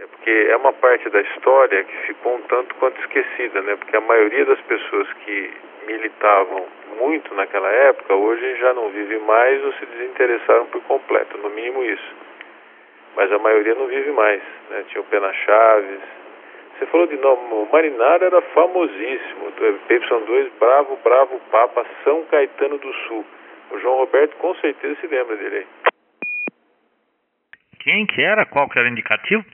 É 0.04 0.08
porque 0.08 0.30
é 0.49 0.58
uma 0.58 0.74
parte 0.74 1.10
da 1.10 1.22
história 1.22 1.82
que 1.86 1.97
ficou 2.08 2.36
um 2.36 2.41
tanto 2.41 2.76
quanto 2.76 2.99
esquecida, 2.99 3.62
né? 3.62 3.78
Porque 3.78 3.95
a 3.95 4.01
maioria 4.01 4.43
das 4.43 4.60
pessoas 4.62 5.08
que 5.24 5.54
militavam 5.88 6.66
muito 6.99 7.34
naquela 7.34 7.70
época, 7.70 8.14
hoje 8.14 8.58
já 8.58 8.74
não 8.74 8.89
vive 8.89 9.18
mais 9.20 9.64
ou 9.64 9.72
se 9.74 9.86
desinteressaram 9.86 10.66
por 10.66 10.84
completo, 10.84 11.38
no 11.38 11.49
mínimo 11.51 11.86
isso. 11.86 12.16
Mas 13.16 13.32
a 13.32 13.39
maioria 13.39 13.76
não 13.76 13.88
vive 13.88 14.12
mais, 14.12 14.41
né? 14.70 14.84
Tinha 14.89 14.99
o 14.99 15.06
Pena 15.06 15.32
Chaves, 15.32 16.01
você 16.78 16.86
falou 16.88 17.08
de 17.08 17.16
nome, 17.16 17.54
o 17.54 17.70
Marinaro 17.72 18.26
era 18.26 18.41
famosíssimo. 18.41 19.54
PY2, 19.88 20.51
Bravo, 20.60 20.99
Bravo, 21.01 21.39
Papa, 21.49 21.86
São 22.04 22.26
Caetano 22.26 22.78
do 22.78 22.93
Sul. 23.08 23.26
O 23.72 23.80
João 23.80 23.99
Roberto 23.99 24.36
com 24.36 24.54
certeza 24.56 24.99
se 24.99 25.08
lembra 25.08 25.38
dele 25.38 25.58
aí. 25.60 25.68
Quem 27.80 28.06
que 28.06 28.22
era? 28.22 28.45
Qual 28.45 28.68
que 28.68 28.78
era 28.78 28.89
o 28.89 28.91
indicativo? 28.91 29.45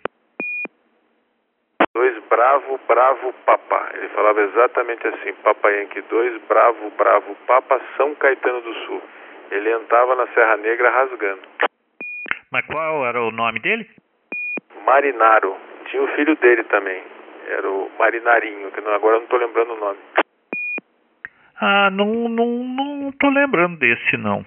2, 1.95 2.23
Bravo, 2.29 2.79
Bravo, 2.87 3.33
Papa. 3.45 3.89
Ele 3.95 4.09
falava 4.09 4.41
exatamente 4.41 5.07
assim, 5.07 5.33
Papa 5.43 5.69
Yankee 5.69 6.01
2, 6.01 6.41
Bravo, 6.47 6.91
Bravo, 6.97 7.35
Papa, 7.47 7.81
São 7.97 8.13
Caetano 8.15 8.61
do 8.61 8.73
Sul. 8.85 9.01
Ele 9.51 9.71
entrava 9.73 10.15
na 10.15 10.27
Serra 10.27 10.57
Negra 10.57 10.89
rasgando. 10.91 11.41
Mas 12.51 12.65
qual 12.65 13.05
era 13.05 13.21
o 13.21 13.31
nome 13.31 13.59
dele? 13.59 13.89
Marinaro. 14.85 15.55
Tinha 15.85 16.03
o 16.03 16.07
filho 16.15 16.35
dele 16.37 16.63
também. 16.65 17.01
Era 17.47 17.69
o 17.69 17.91
Marinarinho, 17.97 18.71
que 18.71 18.81
não, 18.81 18.93
agora 18.93 19.15
eu 19.15 19.19
não 19.19 19.25
estou 19.25 19.39
lembrando 19.39 19.73
o 19.73 19.79
nome. 19.79 19.99
Ah, 21.59 21.89
não, 21.91 22.29
não, 22.29 22.45
não 22.63 23.11
tô 23.13 23.29
lembrando 23.29 23.79
desse 23.79 24.17
não. 24.17 24.45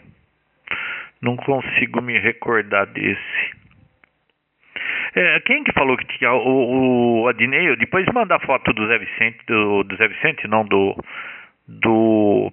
Não 1.20 1.36
consigo 1.36 2.00
me 2.00 2.18
recordar 2.18 2.86
desse. 2.86 3.61
É, 5.14 5.40
quem 5.40 5.62
que 5.62 5.72
falou 5.72 5.96
que 5.96 6.06
tinha 6.18 6.32
o, 6.32 7.22
o 7.22 7.28
Adnei? 7.28 7.76
Depois 7.76 8.06
manda 8.14 8.36
a 8.36 8.40
foto 8.40 8.72
do 8.72 8.86
Zé 8.86 8.98
Vicente, 8.98 9.38
do, 9.46 9.84
do 9.84 9.96
Zé 9.96 10.08
Vicente, 10.08 10.48
não 10.48 10.64
do 10.64 10.96
do 11.68 12.52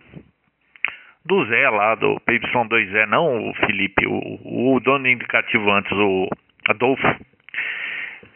do 1.25 1.45
Zé 1.45 1.69
lá, 1.69 1.95
do 1.95 2.19
PY2Z, 2.21 3.05
não 3.07 3.49
o 3.49 3.53
Felipe, 3.65 4.05
o, 4.07 4.75
o 4.75 4.79
dono 4.79 5.07
indicativo 5.07 5.69
antes, 5.71 5.91
o 5.91 6.27
Adolfo 6.67 7.07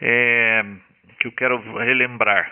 é, 0.00 0.64
que 1.18 1.28
eu 1.28 1.32
quero 1.32 1.58
relembrar. 1.78 2.50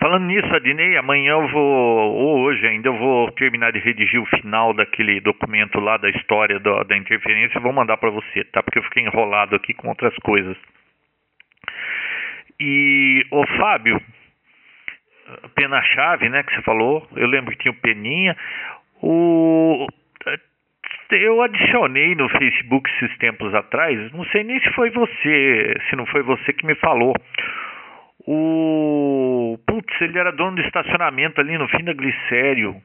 Falando 0.00 0.26
nisso, 0.26 0.54
Adnei, 0.54 0.96
amanhã 0.96 1.32
eu 1.32 1.48
vou, 1.48 2.14
ou 2.14 2.40
hoje 2.42 2.64
ainda, 2.64 2.88
eu 2.88 2.96
vou 2.96 3.32
terminar 3.32 3.72
de 3.72 3.80
redigir 3.80 4.20
o 4.20 4.26
final 4.26 4.72
daquele 4.72 5.20
documento 5.20 5.80
lá 5.80 5.96
da 5.96 6.08
história 6.08 6.60
da, 6.60 6.84
da 6.84 6.96
interferência 6.96 7.58
e 7.58 7.62
vou 7.62 7.72
mandar 7.72 7.96
para 7.96 8.10
você, 8.10 8.44
tá? 8.44 8.62
Porque 8.62 8.78
eu 8.78 8.84
fiquei 8.84 9.02
enrolado 9.02 9.56
aqui 9.56 9.74
com 9.74 9.88
outras 9.88 10.14
coisas. 10.18 10.56
E, 12.60 13.26
o 13.32 13.44
Fábio, 13.58 14.00
Pena-Chave, 15.56 16.28
né, 16.28 16.44
que 16.44 16.54
você 16.54 16.62
falou, 16.62 17.06
eu 17.16 17.26
lembro 17.26 17.50
que 17.52 17.58
tinha 17.58 17.72
o 17.72 17.80
Peninha, 17.80 18.36
o 19.02 19.86
eu 21.10 21.40
adicionei 21.40 22.14
no 22.14 22.28
Facebook 22.28 22.90
esses 22.90 23.16
tempos 23.16 23.54
atrás, 23.54 24.12
não 24.12 24.24
sei 24.26 24.44
nem 24.44 24.60
se 24.60 24.70
foi 24.72 24.90
você, 24.90 25.74
se 25.88 25.96
não 25.96 26.04
foi 26.04 26.22
você 26.22 26.52
que 26.52 26.66
me 26.66 26.74
falou. 26.74 27.14
O. 28.30 29.58
Putz, 29.66 30.00
ele 30.02 30.18
era 30.18 30.30
dono 30.32 30.56
do 30.56 30.60
estacionamento 30.60 31.40
ali 31.40 31.56
no 31.56 31.66
fim 31.68 31.82
da 31.82 31.94
Glicério. 31.94 32.76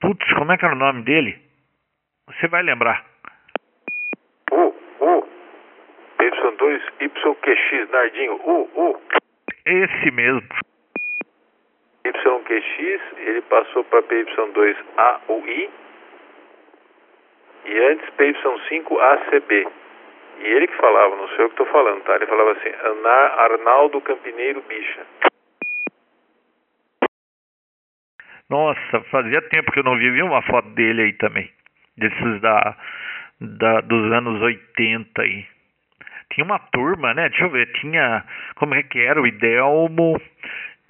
Putz, 0.00 0.26
como 0.32 0.50
é 0.52 0.56
que 0.56 0.64
era 0.64 0.74
o 0.74 0.78
nome 0.78 1.02
dele? 1.02 1.38
Você 2.26 2.48
vai 2.48 2.62
lembrar. 2.62 3.04
O, 4.52 4.74
o. 5.00 5.28
Y2, 6.18 6.80
YQX, 6.98 7.90
Nardinho, 7.90 8.40
o, 8.42 8.70
o. 8.74 9.00
Esse 9.66 10.10
mesmo. 10.10 10.48
YQX, 12.06 13.18
ele 13.18 13.42
passou 13.42 13.84
para 13.84 14.02
PY2AUI 14.04 15.68
e 17.66 17.78
antes 17.80 18.08
PY5ACB. 18.16 19.79
E 20.40 20.46
ele 20.46 20.66
que 20.66 20.76
falava, 20.76 21.16
não 21.16 21.28
sei 21.28 21.44
eu 21.44 21.48
que 21.48 21.54
estou 21.54 21.66
falando, 21.66 22.02
tá? 22.02 22.16
Ele 22.16 22.26
falava 22.26 22.52
assim, 22.52 22.70
Arnaldo 23.38 24.00
Campineiro 24.00 24.62
Bicha. 24.62 25.06
Nossa, 28.48 29.00
fazia 29.10 29.42
tempo 29.42 29.70
que 29.70 29.78
eu 29.78 29.84
não 29.84 29.96
via 29.96 30.24
uma 30.24 30.42
foto 30.42 30.68
dele 30.70 31.02
aí 31.02 31.12
também. 31.12 31.48
Desses 31.96 32.40
da, 32.40 32.76
da 33.40 33.80
dos 33.82 34.12
anos 34.12 34.42
80 34.42 35.22
aí. 35.22 35.46
Tinha 36.32 36.44
uma 36.44 36.58
turma, 36.58 37.14
né? 37.14 37.28
Deixa 37.28 37.44
eu 37.44 37.50
ver, 37.50 37.70
tinha. 37.74 38.24
Como 38.56 38.74
é 38.74 38.82
que 38.82 38.98
era? 38.98 39.20
O 39.20 39.26
Idelmo. 39.26 40.20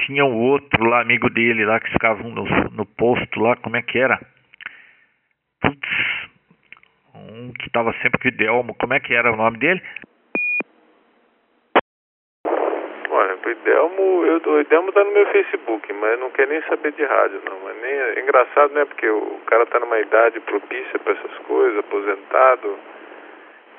Tinha 0.03 0.25
o 0.25 0.35
outro 0.35 0.83
lá, 0.85 1.03
amigo 1.03 1.29
dele 1.29 1.65
lá, 1.67 1.79
que 1.79 1.91
ficava 1.91 2.23
no, 2.23 2.45
no 2.71 2.87
posto 2.87 3.41
lá, 3.41 3.57
como 3.57 3.77
é 3.77 3.83
que 3.83 3.99
era? 3.99 4.19
Putz, 5.61 5.89
um 7.29 7.53
que 7.53 7.67
estava 7.67 7.93
sempre 7.95 8.19
com 8.21 8.29
o 8.29 8.31
Idelmo, 8.31 8.75
como 8.75 8.95
é 8.95 9.01
que 9.01 9.15
era 9.15 9.33
o 9.33 9.37
nome 9.37 9.59
dele? 9.59 9.83
Olha, 13.11 13.39
o 13.45 13.51
Idelmo, 13.51 14.25
eu, 14.25 14.53
o 14.53 14.61
Idelmo 14.61 14.93
tá 14.93 15.05
no 15.05 15.13
meu 15.13 15.27
Facebook, 15.27 15.93
mas 15.93 16.19
não 16.21 16.31
quer 16.31 16.47
nem 16.47 16.63
saber 16.63 16.93
de 16.93 17.05
rádio, 17.05 17.43
não. 17.45 17.61
Mas 17.65 17.77
nem, 17.83 17.93
é 17.93 18.21
engraçado, 18.21 18.73
né? 18.73 18.85
Porque 18.85 19.09
o 19.09 19.41
cara 19.47 19.67
tá 19.67 19.81
numa 19.81 19.99
idade 19.99 20.41
propícia 20.41 20.99
para 20.99 21.13
essas 21.13 21.39
coisas, 21.47 21.79
aposentado. 21.79 22.79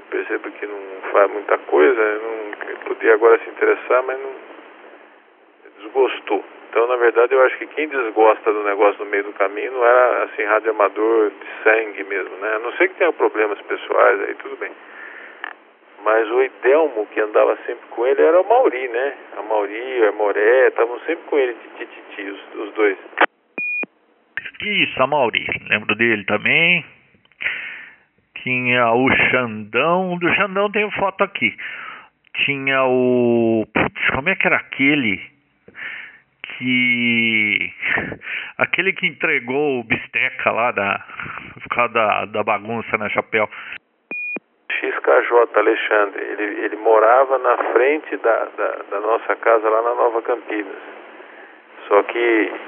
Percebo 0.09 0.51
que 0.51 0.67
não 0.67 1.11
faz 1.11 1.31
muita 1.31 1.57
coisa, 1.59 2.19
não 2.19 2.75
podia 2.85 3.13
agora 3.13 3.39
se 3.39 3.49
interessar, 3.49 4.03
mas 4.03 4.19
não 4.19 4.31
desgostou. 5.79 6.43
Então, 6.71 6.87
na 6.87 6.95
verdade, 6.95 7.33
eu 7.33 7.43
acho 7.43 7.57
que 7.57 7.67
quem 7.67 7.89
desgosta 7.89 8.53
do 8.53 8.63
negócio 8.63 9.03
no 9.03 9.11
meio 9.11 9.25
do 9.25 9.33
caminho 9.33 9.73
não 9.73 9.85
era 9.85 10.23
assim 10.23 10.41
rádio 10.45 10.71
amador 10.71 11.29
de 11.29 11.63
sangue 11.63 12.01
mesmo, 12.05 12.33
né? 12.37 12.55
A 12.55 12.59
não 12.59 12.71
ser 12.77 12.87
que 12.87 12.95
tenha 12.95 13.11
problemas 13.11 13.59
pessoais 13.63 14.21
aí, 14.21 14.35
tudo 14.35 14.55
bem. 14.55 14.71
Mas 16.01 16.31
o 16.31 16.41
Idelmo, 16.41 17.05
que 17.07 17.19
andava 17.19 17.57
sempre 17.65 17.85
com 17.89 18.07
ele, 18.07 18.21
era 18.21 18.39
o 18.39 18.47
Mauri, 18.47 18.87
né? 18.87 19.17
A 19.37 19.41
Mauri, 19.41 20.05
a 20.05 20.11
Moré, 20.13 20.69
estavam 20.69 20.97
sempre 21.01 21.25
com 21.25 21.37
ele, 21.37 21.55
de 21.55 21.85
tititi, 21.85 22.21
os, 22.29 22.55
os 22.61 22.73
dois. 22.73 22.97
Isso, 24.61 25.03
a 25.03 25.07
Mauri, 25.07 25.45
lembro 25.69 25.93
dele 25.97 26.23
também. 26.23 26.85
Tinha 28.41 28.93
o 28.93 29.11
Xandão, 29.29 30.17
do 30.17 30.33
Xandão 30.35 30.71
tem 30.71 30.89
foto 30.91 31.21
aqui. 31.21 31.53
Tinha 32.45 32.85
o. 32.85 33.65
Putz, 33.73 34.09
como 34.15 34.29
é 34.29 34.35
que 34.37 34.47
era 34.47 34.55
aquele? 34.55 35.30
Que. 36.61 37.73
Aquele 38.59 38.93
que 38.93 39.07
entregou 39.07 39.79
o 39.79 39.83
bisteca 39.83 40.51
lá 40.51 40.71
da. 40.71 41.03
Por 41.63 41.75
causa 41.75 41.93
da, 41.93 42.25
da 42.25 42.43
bagunça 42.43 42.97
na 42.99 43.09
chapéu. 43.09 43.49
XKJ 44.69 45.57
Alexandre, 45.57 46.21
ele, 46.21 46.65
ele 46.65 46.75
morava 46.75 47.39
na 47.39 47.57
frente 47.73 48.15
da, 48.17 48.45
da, 48.45 48.67
da, 48.91 48.99
nossa 48.99 49.35
casa 49.37 49.67
lá 49.67 49.81
na 49.81 49.95
Nova 49.95 50.21
Campinas. 50.21 50.81
Só 51.87 52.03
que 52.03 52.19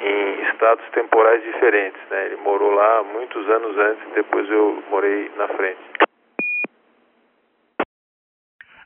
em 0.02 0.42
estados 0.50 0.90
temporais 0.90 1.44
diferentes, 1.44 2.02
né? 2.10 2.26
Ele 2.26 2.38
morou 2.38 2.72
lá 2.72 3.04
muitos 3.04 3.48
anos 3.48 3.78
antes, 3.78 4.14
depois 4.16 4.50
eu 4.50 4.84
morei 4.90 5.32
na 5.38 5.48
frente. 5.50 5.82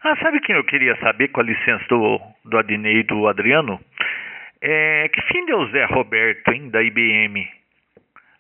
Ah, 0.04 0.16
sabe 0.22 0.42
quem 0.42 0.56
eu 0.56 0.66
queria 0.66 0.96
saber 0.98 1.30
com 1.30 1.40
a 1.40 1.44
licença 1.44 1.86
do, 1.90 2.20
do 2.46 2.58
Adnei 2.58 2.98
e 2.98 3.04
do 3.04 3.28
Adriano? 3.28 3.80
É, 4.62 5.08
que 5.10 5.22
fim 5.22 5.46
deu 5.46 5.66
Zé 5.68 5.86
Roberto, 5.86 6.52
hein, 6.52 6.70
da 6.70 6.82
IBM? 6.82 7.48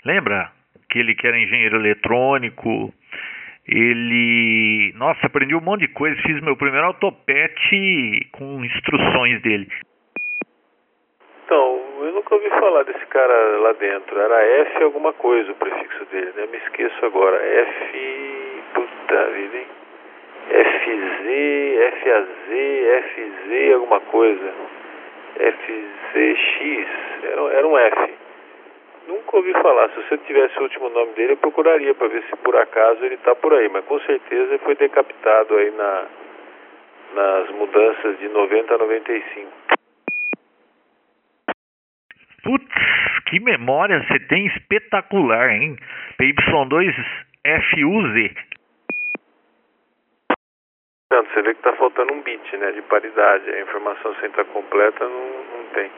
Lembra? 0.05 0.51
Aquele 0.89 1.13
que 1.15 1.27
era 1.27 1.37
engenheiro 1.37 1.77
eletrônico, 1.77 2.93
ele. 3.67 4.93
Nossa, 4.95 5.27
aprendi 5.27 5.53
um 5.53 5.61
monte 5.61 5.81
de 5.81 5.89
coisa. 5.89 6.19
Fiz 6.21 6.41
meu 6.41 6.55
primeiro 6.55 6.87
autopete 6.87 8.27
com 8.31 8.63
instruções 8.63 9.41
dele. 9.41 9.67
Então, 11.45 11.81
eu 12.01 12.13
nunca 12.13 12.35
ouvi 12.35 12.49
falar 12.49 12.83
desse 12.83 13.05
cara 13.07 13.57
lá 13.59 13.73
dentro. 13.73 14.17
Era 14.19 14.41
F 14.65 14.83
alguma 14.83 15.13
coisa 15.13 15.51
o 15.51 15.55
prefixo 15.55 16.05
dele, 16.05 16.31
né? 16.35 16.47
Me 16.47 16.57
esqueço 16.57 17.05
agora. 17.05 17.37
F. 17.37 18.63
Puta 18.73 19.29
vida, 19.31 19.57
hein? 19.57 19.67
FZ, 20.49 21.27
FAZ, 22.01 22.49
FZ 23.03 23.73
alguma 23.73 23.99
coisa. 23.99 24.53
FZX. 25.37 27.23
Era, 27.23 27.41
era 27.53 27.67
um 27.67 27.77
F. 27.77 28.13
Nunca 29.07 29.37
ouvi 29.37 29.53
falar. 29.53 29.89
Se 29.89 30.01
você 30.03 30.17
tivesse 30.19 30.57
o 30.59 30.63
último 30.63 30.89
nome 30.89 31.13
dele, 31.13 31.33
eu 31.33 31.37
procuraria 31.37 31.93
para 31.95 32.07
ver 32.07 32.23
se 32.23 32.35
por 32.37 32.55
acaso 32.55 33.03
ele 33.05 33.15
está 33.15 33.35
por 33.35 33.53
aí. 33.53 33.69
Mas 33.69 33.85
com 33.85 33.99
certeza 34.01 34.53
ele 34.53 34.59
foi 34.59 34.75
decapitado 34.75 35.55
aí 35.55 35.71
na, 35.71 36.05
nas 37.15 37.49
mudanças 37.51 38.17
de 38.19 38.27
90 38.27 38.73
a 38.73 38.77
95. 38.77 39.51
Putz, 42.43 42.75
que 43.25 43.39
memória 43.39 44.05
você 44.07 44.19
tem 44.27 44.45
espetacular, 44.47 45.49
hein? 45.49 45.77
PY2FUZ. 46.19 48.35
Você 51.09 51.41
vê 51.41 51.53
que 51.53 51.59
está 51.61 51.71
faltando 51.73 52.11
um 52.11 52.21
bit, 52.21 52.57
né, 52.57 52.71
de 52.73 52.81
paridade. 52.81 53.49
A 53.49 53.61
informação 53.61 54.13
sem 54.15 54.27
estar 54.27 54.43
completa 54.43 55.07
não, 55.07 55.29
não 55.57 55.63
tem. 55.73 55.89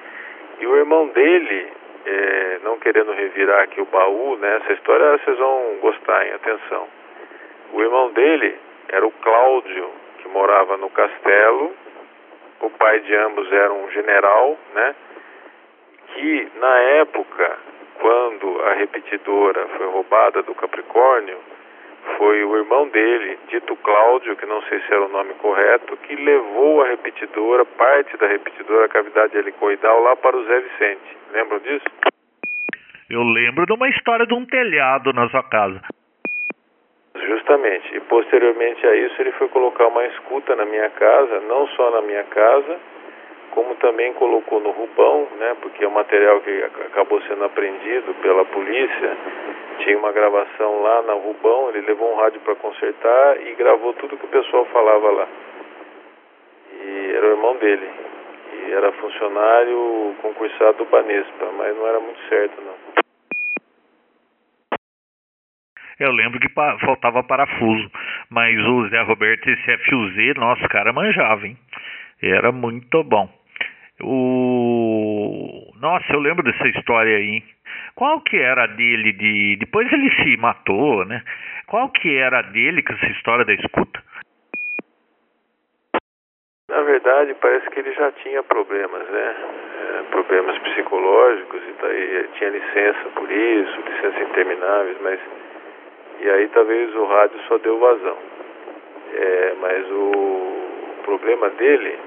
E 0.59 0.67
o 0.67 0.75
irmão 0.75 1.07
dele, 1.07 1.67
é, 2.05 2.59
não 2.61 2.77
querendo 2.77 3.11
revirar 3.13 3.63
aqui 3.63 3.81
o 3.81 3.85
baú, 3.85 4.37
né? 4.37 4.57
Essa 4.57 4.73
história 4.73 5.17
vocês 5.17 5.35
vão 5.39 5.77
gostar, 5.81 6.27
hein? 6.27 6.33
Atenção. 6.33 6.87
O 7.73 7.81
irmão 7.81 8.11
dele 8.11 8.55
era 8.89 9.07
o 9.07 9.11
Cláudio, 9.11 9.89
que 10.19 10.27
morava 10.27 10.77
no 10.77 10.91
castelo. 10.91 11.73
O 12.61 12.69
pai 12.69 12.99
de 12.99 13.15
ambos 13.15 13.51
era 13.51 13.73
um 13.73 13.89
general, 13.89 14.59
né? 14.75 14.95
Que 16.13 16.51
na 16.59 16.79
época, 17.01 17.57
quando 17.99 18.61
a 18.61 18.73
repetidora 18.73 19.67
foi 19.69 19.87
roubada 19.87 20.43
do 20.43 20.53
Capricórnio, 20.53 21.39
foi 22.17 22.43
o 22.43 22.57
irmão 22.57 22.87
dele, 22.89 23.37
dito 23.47 23.75
Cláudio, 23.77 24.35
que 24.35 24.45
não 24.45 24.61
sei 24.63 24.79
se 24.81 24.93
era 24.93 25.05
o 25.05 25.09
nome 25.09 25.33
correto, 25.35 25.97
que 25.97 26.15
levou 26.15 26.81
a 26.81 26.87
repetidora, 26.87 27.65
parte 27.65 28.15
da 28.17 28.27
repetidora, 28.27 28.85
a 28.85 28.89
cavidade 28.89 29.37
helicoidal, 29.37 30.01
lá 30.01 30.15
para 30.15 30.37
o 30.37 30.43
Zé 30.45 30.59
Vicente. 30.59 31.17
Lembram 31.31 31.59
disso? 31.59 31.85
Eu 33.09 33.23
lembro 33.23 33.65
de 33.65 33.73
uma 33.73 33.89
história 33.89 34.25
de 34.25 34.33
um 34.33 34.45
telhado 34.45 35.11
na 35.13 35.27
sua 35.29 35.43
casa. 35.43 35.81
Justamente. 37.15 37.95
E 37.95 37.99
posteriormente 38.01 38.85
a 38.85 38.95
isso, 38.95 39.21
ele 39.21 39.31
foi 39.33 39.47
colocar 39.49 39.87
uma 39.87 40.05
escuta 40.05 40.55
na 40.55 40.65
minha 40.65 40.89
casa, 40.91 41.39
não 41.41 41.67
só 41.69 41.91
na 41.91 42.01
minha 42.01 42.23
casa, 42.25 42.79
como 43.51 43.75
também 43.75 44.13
colocou 44.13 44.59
no 44.59 44.71
Rubão, 44.71 45.27
né, 45.37 45.55
porque 45.61 45.83
é 45.83 45.87
um 45.87 45.91
material 45.91 46.39
que 46.41 46.63
acabou 46.63 47.21
sendo 47.23 47.43
apreendido 47.43 48.13
pela 48.21 48.45
polícia. 48.45 49.17
Tinha 49.79 49.97
uma 49.97 50.11
gravação 50.11 50.81
lá 50.81 51.01
na 51.03 51.13
Rubão, 51.13 51.69
ele 51.69 51.81
levou 51.81 52.13
um 52.13 52.17
rádio 52.17 52.41
para 52.41 52.55
consertar 52.55 53.41
e 53.41 53.55
gravou 53.55 53.93
tudo 53.93 54.17
que 54.17 54.25
o 54.25 54.29
pessoal 54.29 54.65
falava 54.65 55.11
lá. 55.11 55.27
E 56.81 57.11
era 57.15 57.25
o 57.27 57.31
irmão 57.31 57.55
dele, 57.57 57.89
e 58.53 58.71
era 58.71 58.91
funcionário 58.93 60.15
concursado 60.21 60.79
do 60.79 60.85
Banespa, 60.85 61.51
mas 61.57 61.75
não 61.75 61.87
era 61.87 61.99
muito 61.99 62.19
certo 62.27 62.61
não. 62.61 62.75
Eu 65.99 66.11
lembro 66.11 66.39
que 66.39 66.47
faltava 66.85 67.21
parafuso, 67.23 67.91
mas 68.29 68.57
o 68.57 68.87
Zé 68.87 69.01
Roberto 69.01 69.49
esse 69.49 69.77
FUZ, 69.89 70.35
nosso 70.37 70.65
cara 70.69 70.93
manjava, 70.93 71.45
hein? 71.45 71.57
Era 72.21 72.51
muito 72.51 73.03
bom. 73.03 73.29
O 74.01 75.73
Nossa, 75.81 76.13
eu 76.13 76.19
lembro 76.19 76.43
dessa 76.43 76.67
história 76.69 77.17
aí. 77.17 77.43
Qual 77.99 78.21
que 78.21 78.37
era 78.37 78.65
dele 78.65 79.11
de 79.11 79.57
depois 79.57 79.91
ele 79.91 80.09
se 80.23 80.37
matou, 80.37 81.03
né? 81.03 81.21
Qual 81.67 81.89
que 81.89 82.15
era 82.15 82.41
dele 82.43 82.81
com 82.81 82.93
essa 82.93 83.07
história 83.07 83.43
da 83.43 83.51
escuta? 83.51 84.01
Na 86.69 86.81
verdade, 86.81 87.33
parece 87.41 87.69
que 87.69 87.79
ele 87.81 87.91
já 87.91 88.09
tinha 88.13 88.41
problemas, 88.43 89.05
né? 89.09 89.35
É, 89.81 90.03
problemas 90.11 90.57
psicológicos 90.59 91.61
e 91.61 91.73
daí 91.81 92.29
tinha 92.37 92.49
licença 92.51 93.09
por 93.15 93.29
isso, 93.29 93.81
licença 93.81 94.23
intermináveis, 94.23 94.97
mas 95.01 95.19
e 96.21 96.29
aí 96.29 96.47
talvez 96.53 96.95
o 96.95 97.03
rádio 97.03 97.37
só 97.49 97.57
deu 97.57 97.79
vazão. 97.79 98.17
É, 99.13 99.55
mas 99.59 99.85
o 99.91 101.01
problema 101.03 101.49
dele, 101.49 101.99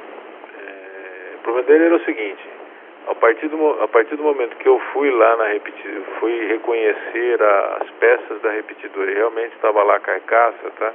é, 0.59 1.35
o 1.35 1.43
problema 1.43 1.69
dele 1.69 1.85
era 1.85 1.97
o 1.97 2.05
seguinte, 2.05 2.62
a 3.09 3.15
partir, 3.17 3.49
do, 3.49 3.83
a 3.83 3.89
partir 3.89 4.17
do 4.17 4.23
momento 4.23 4.57
que 4.57 4.69
eu 4.69 4.79
fui 4.93 5.11
lá 5.11 5.37
na 5.37 5.47
repetidora, 5.49 6.05
fui 6.21 6.47
reconhecer 6.47 7.43
a, 7.43 7.79
as 7.83 7.91
peças 7.91 8.41
da 8.43 8.51
repetidora 8.51 9.11
e 9.11 9.15
realmente 9.15 9.55
estava 9.55 9.83
lá 9.83 9.97
a 9.97 10.01
carcaça, 10.01 10.71
tá? 10.79 10.93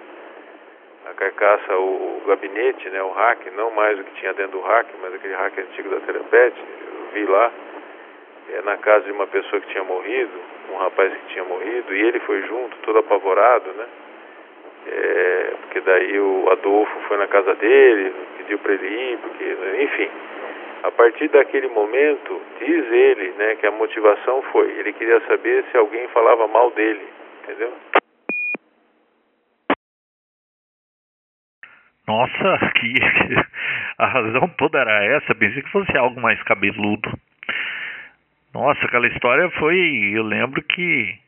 A 1.09 1.13
carcaça, 1.13 1.73
o, 1.77 2.21
o, 2.21 2.27
gabinete, 2.27 2.89
né, 2.89 3.01
o 3.01 3.11
rack, 3.11 3.49
não 3.51 3.71
mais 3.71 3.99
o 3.99 4.03
que 4.03 4.19
tinha 4.19 4.33
dentro 4.33 4.59
do 4.59 4.61
rack, 4.61 4.89
mas 5.01 5.13
aquele 5.13 5.35
rack 5.35 5.59
antigo 5.59 5.89
da 5.89 5.99
Telepete, 6.01 6.59
eu 6.59 7.13
vi 7.13 7.25
lá, 7.25 7.51
é, 8.53 8.61
na 8.61 8.77
casa 8.77 9.05
de 9.05 9.11
uma 9.11 9.27
pessoa 9.27 9.61
que 9.61 9.69
tinha 9.69 9.83
morrido, 9.83 10.31
um 10.71 10.77
rapaz 10.77 11.13
que 11.13 11.33
tinha 11.33 11.43
morrido, 11.43 11.93
e 11.93 12.01
ele 12.01 12.19
foi 12.21 12.41
junto, 12.43 12.77
todo 12.83 12.99
apavorado, 12.99 13.69
né? 13.73 13.85
É, 14.89 15.53
porque 15.61 15.81
daí 15.81 16.19
o 16.19 16.49
Adolfo 16.51 16.99
foi 17.07 17.17
na 17.17 17.27
casa 17.27 17.53
dele, 17.55 18.13
pediu 18.37 18.59
para 18.59 18.73
ele 18.73 18.87
ir, 18.87 19.17
porque, 19.17 19.57
enfim. 19.81 20.09
A 20.84 20.91
partir 20.91 21.28
daquele 21.30 21.67
momento, 21.67 22.41
diz 22.59 22.91
ele, 22.91 23.32
né, 23.32 23.55
que 23.55 23.65
a 23.65 23.71
motivação 23.71 24.41
foi, 24.51 24.71
ele 24.80 24.93
queria 24.93 25.19
saber 25.28 25.65
se 25.71 25.78
alguém 25.78 26.07
falava 26.09 26.47
mal 26.47 26.71
dele, 26.71 27.05
entendeu? 27.43 27.73
Nossa, 32.07 32.71
que 32.75 32.93
a 33.97 34.05
razão 34.07 34.47
toda 34.57 34.80
era 34.80 35.03
essa, 35.03 35.36
pensei 35.36 35.61
que 35.61 35.71
fosse 35.71 35.97
algo 35.97 36.21
mais 36.21 36.41
cabeludo. 36.43 37.11
Nossa, 38.53 38.86
aquela 38.86 39.07
história 39.07 39.49
foi, 39.51 39.78
eu 40.13 40.23
lembro 40.23 40.61
que 40.63 41.19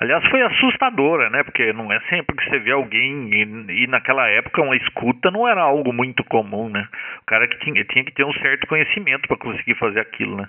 Aliás, 0.00 0.26
foi 0.28 0.42
assustadora, 0.42 1.30
né? 1.30 1.42
Porque 1.44 1.72
não 1.72 1.92
é 1.92 2.00
sempre 2.08 2.36
que 2.36 2.44
você 2.44 2.58
vê 2.58 2.72
alguém 2.72 3.30
e, 3.32 3.84
e, 3.84 3.86
naquela 3.86 4.28
época 4.28 4.62
uma 4.62 4.76
escuta 4.76 5.30
não 5.30 5.46
era 5.46 5.62
algo 5.62 5.92
muito 5.92 6.24
comum, 6.24 6.68
né? 6.68 6.88
O 7.22 7.26
cara 7.26 7.46
que 7.46 7.58
tinha, 7.60 7.84
tinha 7.84 8.04
que 8.04 8.12
ter 8.12 8.24
um 8.24 8.32
certo 8.34 8.66
conhecimento 8.66 9.28
para 9.28 9.36
conseguir 9.36 9.76
fazer 9.76 10.00
aquilo, 10.00 10.36
né? 10.36 10.48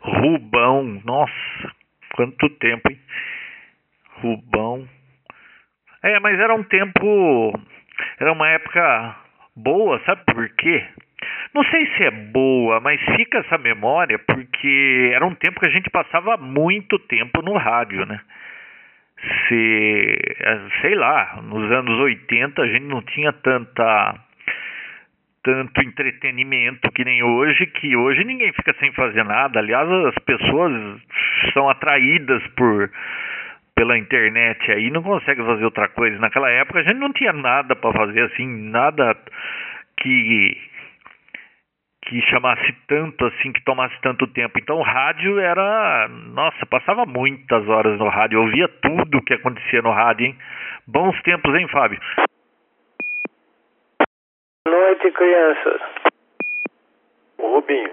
Rubão, 0.00 1.00
nossa, 1.04 1.72
quanto 2.14 2.48
tempo, 2.58 2.90
hein? 2.90 2.98
Rubão. 4.20 4.88
É, 6.02 6.18
mas 6.20 6.38
era 6.38 6.54
um 6.54 6.64
tempo, 6.64 7.52
era 8.18 8.32
uma 8.32 8.48
época 8.48 9.16
boa, 9.56 10.00
sabe 10.04 10.22
por 10.24 10.48
quê? 10.56 10.84
Não 11.54 11.64
sei 11.64 11.86
se 11.96 12.04
é 12.04 12.10
boa, 12.10 12.80
mas 12.80 13.00
fica 13.16 13.38
essa 13.38 13.58
memória 13.58 14.18
porque 14.18 15.10
era 15.14 15.26
um 15.26 15.34
tempo 15.34 15.60
que 15.60 15.66
a 15.66 15.72
gente 15.72 15.90
passava 15.90 16.36
muito 16.36 16.98
tempo 17.00 17.42
no 17.42 17.56
rádio, 17.56 18.04
né? 18.06 18.20
Se, 19.48 20.16
eh, 20.40 20.60
sei 20.80 20.94
lá, 20.94 21.40
nos 21.42 21.70
anos 21.72 21.98
80 21.98 22.62
a 22.62 22.66
gente 22.68 22.84
não 22.84 23.02
tinha 23.02 23.32
tanta 23.32 24.14
tanto 25.42 25.80
entretenimento 25.80 26.90
que 26.92 27.04
nem 27.04 27.22
hoje, 27.22 27.66
que 27.66 27.96
hoje 27.96 28.22
ninguém 28.22 28.52
fica 28.52 28.74
sem 28.78 28.92
fazer 28.92 29.24
nada. 29.24 29.58
Aliás, 29.58 29.88
as 29.88 30.18
pessoas 30.24 31.00
são 31.52 31.68
atraídas 31.70 32.46
por 32.48 32.90
pela 33.74 33.96
internet 33.96 34.72
aí, 34.72 34.90
não 34.90 35.04
conseguem 35.04 35.46
fazer 35.46 35.64
outra 35.64 35.88
coisa. 35.88 36.18
Naquela 36.18 36.50
época 36.50 36.80
a 36.80 36.82
gente 36.82 36.98
não 36.98 37.12
tinha 37.12 37.32
nada 37.32 37.76
para 37.76 37.92
fazer 37.92 38.22
assim, 38.22 38.46
nada 38.70 39.16
que 40.00 40.56
que 42.08 42.22
chamasse 42.22 42.72
tanto 42.86 43.26
assim, 43.26 43.52
que 43.52 43.62
tomasse 43.64 43.94
tanto 44.00 44.26
tempo. 44.32 44.58
Então 44.58 44.78
o 44.78 44.82
rádio 44.82 45.38
era, 45.38 46.08
nossa, 46.08 46.64
passava 46.66 47.04
muitas 47.04 47.68
horas 47.68 47.98
no 47.98 48.08
rádio, 48.08 48.38
eu 48.38 48.42
ouvia 48.42 48.66
tudo 48.80 49.18
o 49.18 49.22
que 49.22 49.34
acontecia 49.34 49.82
no 49.82 49.90
rádio, 49.90 50.26
hein? 50.26 50.38
Bons 50.86 51.20
tempos, 51.22 51.54
hein, 51.54 51.68
Fábio? 51.68 52.00
Boa 54.66 54.76
noite, 54.76 55.10
crianças. 55.10 55.82
Ô 57.36 57.56
Rubinho, 57.56 57.92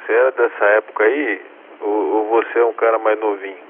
você 0.00 0.12
era 0.12 0.32
dessa 0.32 0.64
época 0.64 1.04
aí 1.04 1.42
ou, 1.80 1.88
ou 1.88 2.28
você 2.30 2.58
é 2.58 2.64
um 2.64 2.74
cara 2.74 2.98
mais 2.98 3.18
novinho? 3.20 3.64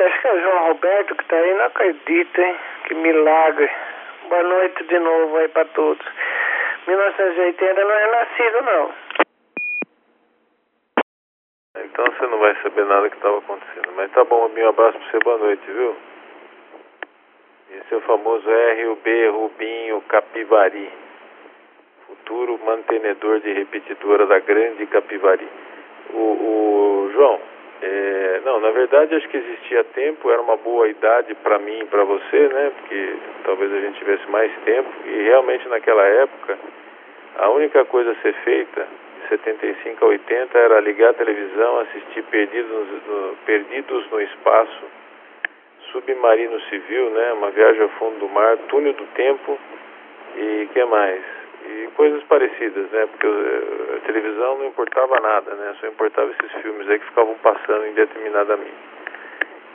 Acho 0.00 0.20
que 0.22 0.28
é 0.28 0.40
João 0.40 0.68
Roberto 0.68 1.16
que 1.16 1.24
tá 1.24 1.36
aí, 1.36 1.54
não 1.54 1.64
acredito, 1.64 2.40
hein? 2.40 2.56
Que 2.86 2.94
milagre. 2.94 3.68
Boa 4.28 4.42
noite 4.42 4.84
de 4.84 4.98
novo 4.98 5.38
aí 5.38 5.48
para 5.48 5.64
todos. 5.66 6.06
1980 6.86 7.82
não 7.82 7.92
é 7.92 8.10
nascido, 8.10 8.62
não. 8.62 8.94
Então 11.82 12.04
você 12.04 12.26
não 12.26 12.38
vai 12.38 12.54
saber 12.62 12.84
nada 12.84 13.08
que 13.08 13.16
estava 13.16 13.38
acontecendo. 13.38 13.90
Mas 13.96 14.12
tá 14.12 14.24
bom, 14.24 14.50
um 14.54 14.68
abraço 14.68 14.98
para 14.98 15.10
você, 15.10 15.18
boa 15.24 15.38
noite, 15.38 15.62
viu? 15.70 15.96
Esse 17.70 17.94
é 17.94 17.96
o 17.96 18.00
famoso 18.02 18.46
RUB 18.46 19.28
Rubinho 19.28 20.02
Capivari, 20.02 20.92
futuro 22.06 22.58
mantenedor 22.66 23.40
de 23.40 23.52
repetidora 23.54 24.26
da 24.26 24.40
Grande 24.40 24.86
Capivari. 24.88 25.48
O, 26.12 26.18
o 26.18 27.10
João, 27.14 27.40
é, 27.80 28.40
não, 28.44 28.60
na 28.60 28.70
verdade 28.70 29.14
acho 29.14 29.28
que 29.28 29.36
existia 29.36 29.84
tempo, 29.84 30.30
era 30.30 30.40
uma 30.40 30.56
boa 30.56 30.88
idade 30.88 31.34
para 31.36 31.58
mim 31.58 31.80
e 31.80 31.84
para 31.86 32.02
você, 32.04 32.48
né? 32.48 32.72
Porque 32.76 33.16
talvez 33.44 33.72
a 33.72 33.80
gente 33.80 33.98
tivesse 33.98 34.28
mais 34.30 34.52
tempo 34.64 34.88
e 35.06 35.22
realmente 35.22 35.68
naquela 35.68 36.04
época 36.04 36.58
a 37.38 37.50
única 37.50 37.84
coisa 37.84 38.10
a 38.10 38.16
ser 38.16 38.34
feita 38.44 38.86
de 39.22 39.28
75 39.28 40.04
a 40.04 40.08
80 40.08 40.58
era 40.58 40.80
ligar 40.80 41.10
a 41.10 41.14
televisão, 41.14 41.80
assistir 41.80 42.22
Perdidos 42.24 42.88
no, 43.06 43.36
Perdidos 43.46 44.10
no 44.10 44.20
Espaço, 44.22 44.84
Submarino 45.92 46.60
Civil, 46.62 47.10
né? 47.10 47.32
Uma 47.34 47.50
viagem 47.50 47.82
ao 47.82 47.88
fundo 47.90 48.18
do 48.18 48.28
mar, 48.28 48.56
Túnel 48.68 48.92
do 48.94 49.06
Tempo 49.14 49.58
e 50.36 50.68
que 50.72 50.84
mais? 50.84 51.22
E 51.68 51.88
coisas 51.94 52.22
parecidas, 52.24 52.90
né? 52.90 53.06
Porque 53.06 53.26
eh, 53.26 53.96
a 53.96 54.06
televisão 54.06 54.58
não 54.58 54.66
importava 54.66 55.20
nada, 55.20 55.54
né? 55.54 55.74
Só 55.80 55.86
importava 55.86 56.30
esses 56.30 56.62
filmes 56.62 56.88
aí 56.88 56.98
que 56.98 57.06
ficavam 57.06 57.34
passando 57.42 57.86
indeterminadamente. 57.86 58.98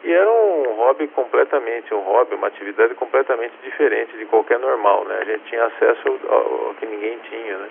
E 0.03 0.11
era 0.11 0.29
um 0.29 0.73
hobby 0.75 1.07
completamente, 1.09 1.93
um 1.93 1.99
hobby, 1.99 2.35
uma 2.35 2.47
atividade 2.47 2.93
completamente 2.95 3.53
diferente 3.63 4.17
de 4.17 4.25
qualquer 4.25 4.59
normal, 4.59 5.05
né? 5.05 5.19
A 5.21 5.25
gente 5.25 5.43
tinha 5.45 5.65
acesso 5.65 6.19
ao, 6.27 6.67
ao 6.67 6.73
que 6.75 6.85
ninguém 6.85 7.17
tinha, 7.29 7.57
né? 7.57 7.69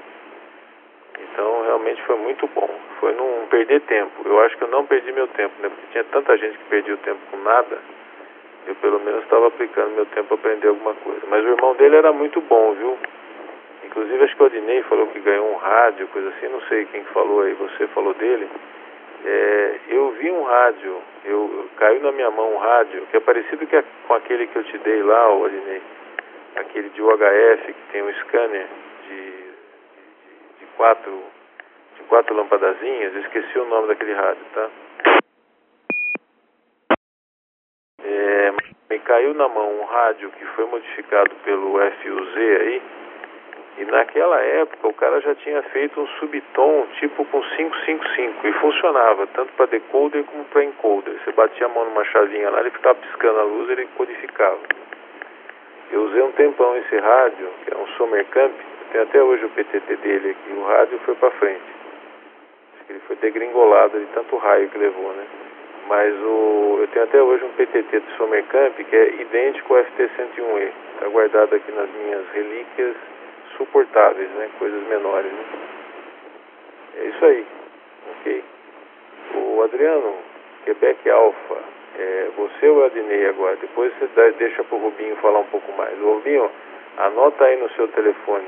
Então 1.20 1.62
realmente 1.62 2.00
foi 2.02 2.16
muito 2.16 2.46
bom. 2.54 2.70
Foi 3.00 3.12
não 3.14 3.46
perder 3.50 3.80
tempo. 3.82 4.22
Eu 4.24 4.40
acho 4.40 4.56
que 4.56 4.64
eu 4.64 4.68
não 4.68 4.86
perdi 4.86 5.12
meu 5.12 5.26
tempo, 5.28 5.54
né? 5.60 5.68
Porque 5.68 5.86
tinha 5.90 6.04
tanta 6.04 6.38
gente 6.38 6.56
que 6.58 6.64
perdia 6.64 6.94
o 6.94 6.98
tempo 6.98 7.20
com 7.30 7.36
nada. 7.38 7.78
Eu 8.66 8.74
pelo 8.76 9.00
menos 9.00 9.24
estava 9.24 9.48
aplicando 9.48 9.90
meu 9.90 10.06
tempo 10.06 10.32
a 10.32 10.36
aprender 10.36 10.68
alguma 10.68 10.94
coisa. 10.94 11.20
Mas 11.28 11.44
o 11.44 11.48
irmão 11.48 11.74
dele 11.74 11.96
era 11.96 12.12
muito 12.12 12.40
bom, 12.42 12.72
viu? 12.74 12.96
Inclusive 13.85 14.24
acho 14.24 14.37
que 14.37 14.43
o 14.43 14.47
Odinei 14.47 14.83
falou 14.85 15.07
que 15.09 15.20
ganhou 15.20 15.53
um 15.53 15.57
rádio, 15.57 16.09
coisa 16.09 16.28
assim, 16.30 16.49
não 16.49 16.61
sei 16.62 16.87
quem 16.87 17.05
falou 17.05 17.43
aí, 17.43 17.55
você 17.55 17.87
falou 17.89 18.14
dele. 18.14 18.49
É, 19.24 19.80
eu 19.89 20.11
vi 20.12 20.30
um 20.30 20.43
rádio, 20.43 21.01
eu, 21.24 21.68
caiu 21.76 22.01
na 22.03 22.12
minha 22.12 22.30
mão 22.30 22.55
um 22.55 22.59
rádio, 22.59 23.07
que 23.11 23.16
é 23.16 23.20
parecido 23.20 23.66
que 23.66 23.76
é 23.76 23.85
com 24.07 24.14
aquele 24.14 24.47
que 24.49 24.57
eu 24.57 24.64
te 24.64 24.78
dei 24.78 25.03
lá, 25.03 25.33
o 25.33 25.43
Odinei, 25.43 25.83
aquele 26.57 26.89
de 26.91 27.03
UHF 27.03 27.72
que 27.72 27.93
tem 27.93 28.03
um 28.03 28.12
scanner 28.14 28.66
de, 29.07 29.20
de, 29.20 30.59
de 30.61 30.66
quatro 30.76 31.22
de 31.97 32.03
quatro 32.05 32.35
lampadazinhas, 32.35 33.14
esqueci 33.16 33.59
o 33.59 33.64
nome 33.66 33.89
daquele 33.89 34.14
rádio, 34.14 34.45
tá? 34.55 34.70
É, 38.03 38.53
me 38.91 38.99
caiu 39.01 39.35
na 39.35 39.49
mão 39.49 39.80
um 39.80 39.85
rádio 39.85 40.30
que 40.30 40.45
foi 40.47 40.66
modificado 40.66 41.35
pelo 41.45 41.78
FUZ 41.78 42.37
aí, 42.37 42.83
e 43.78 43.84
naquela 43.86 44.40
época 44.40 44.88
o 44.88 44.94
cara 44.94 45.20
já 45.20 45.34
tinha 45.36 45.62
feito 45.62 46.00
um 46.00 46.06
subtom 46.18 46.86
tipo 47.00 47.24
com 47.24 47.40
555 47.40 48.46
e 48.46 48.52
funcionava 48.54 49.26
tanto 49.28 49.52
para 49.54 49.66
decoder 49.66 50.24
como 50.24 50.44
para 50.44 50.64
encoder. 50.64 51.14
Você 51.24 51.32
batia 51.32 51.66
a 51.66 51.68
mão 51.68 51.84
numa 51.86 52.04
chavinha 52.04 52.50
lá, 52.50 52.60
ele 52.60 52.70
ficava 52.70 52.96
piscando 52.96 53.40
a 53.40 53.44
luz, 53.44 53.70
ele 53.70 53.88
codificava. 53.96 54.58
Eu 55.90 56.02
usei 56.02 56.22
um 56.22 56.32
tempão 56.32 56.76
esse 56.76 56.96
rádio, 56.98 57.48
que 57.64 57.74
é 57.74 57.76
um 57.76 57.86
Sommercamp, 57.98 58.52
tem 58.92 59.00
até 59.00 59.22
hoje 59.22 59.44
o 59.44 59.50
PTT 59.50 59.96
dele 59.96 60.30
aqui, 60.30 60.52
o 60.52 60.64
rádio 60.64 60.98
foi 61.04 61.14
para 61.14 61.30
frente. 61.32 61.62
Acho 62.74 62.84
que 62.84 62.92
ele 62.92 63.00
foi 63.06 63.16
degringolado 63.16 63.98
de 63.98 64.06
tanto 64.06 64.36
raio 64.36 64.68
que 64.68 64.78
levou, 64.78 65.12
né? 65.12 65.24
Mas 65.88 66.14
o, 66.14 66.78
eu 66.80 66.88
tenho 66.88 67.04
até 67.04 67.20
hoje 67.20 67.44
um 67.44 67.52
PTT 67.52 68.00
de 68.00 68.16
Sommercamp 68.16 68.74
que 68.76 68.96
é 68.96 69.08
idêntico 69.20 69.74
ao 69.74 69.84
FT101E. 69.84 70.72
Está 70.94 71.08
guardado 71.08 71.54
aqui 71.54 71.72
nas 71.72 71.90
minhas 71.90 72.28
relíquias 72.32 72.96
suportáveis, 73.62 74.28
né? 74.30 74.50
Coisas 74.58 74.82
menores, 74.88 75.32
né? 75.32 75.44
É 76.98 77.04
isso 77.04 77.24
aí, 77.24 77.46
ok? 78.10 78.44
O 79.34 79.62
Adriano, 79.62 80.14
Quebec 80.64 81.08
Alpha, 81.08 81.58
é, 81.98 82.28
você 82.36 82.68
ou 82.68 82.78
o 82.78 82.84
Adnei 82.84 83.26
agora? 83.28 83.56
Depois 83.56 83.92
você 83.94 84.08
dá, 84.14 84.28
deixa 84.38 84.64
para 84.64 84.76
o 84.76 84.80
Rubinho 84.80 85.16
falar 85.16 85.40
um 85.40 85.46
pouco 85.46 85.72
mais. 85.72 85.98
O 86.00 86.14
Rubinho, 86.14 86.50
anota 86.98 87.44
aí 87.44 87.56
no 87.56 87.70
seu 87.70 87.88
telefone. 87.88 88.46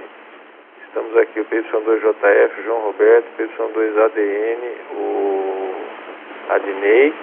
Estamos 0.86 1.16
aqui, 1.16 1.40
o 1.40 1.44
PY2JF, 1.46 2.64
João 2.64 2.80
Roberto, 2.82 3.26
PY2ADN, 3.38 4.76
o 4.92 5.74
Adnei 6.50 7.14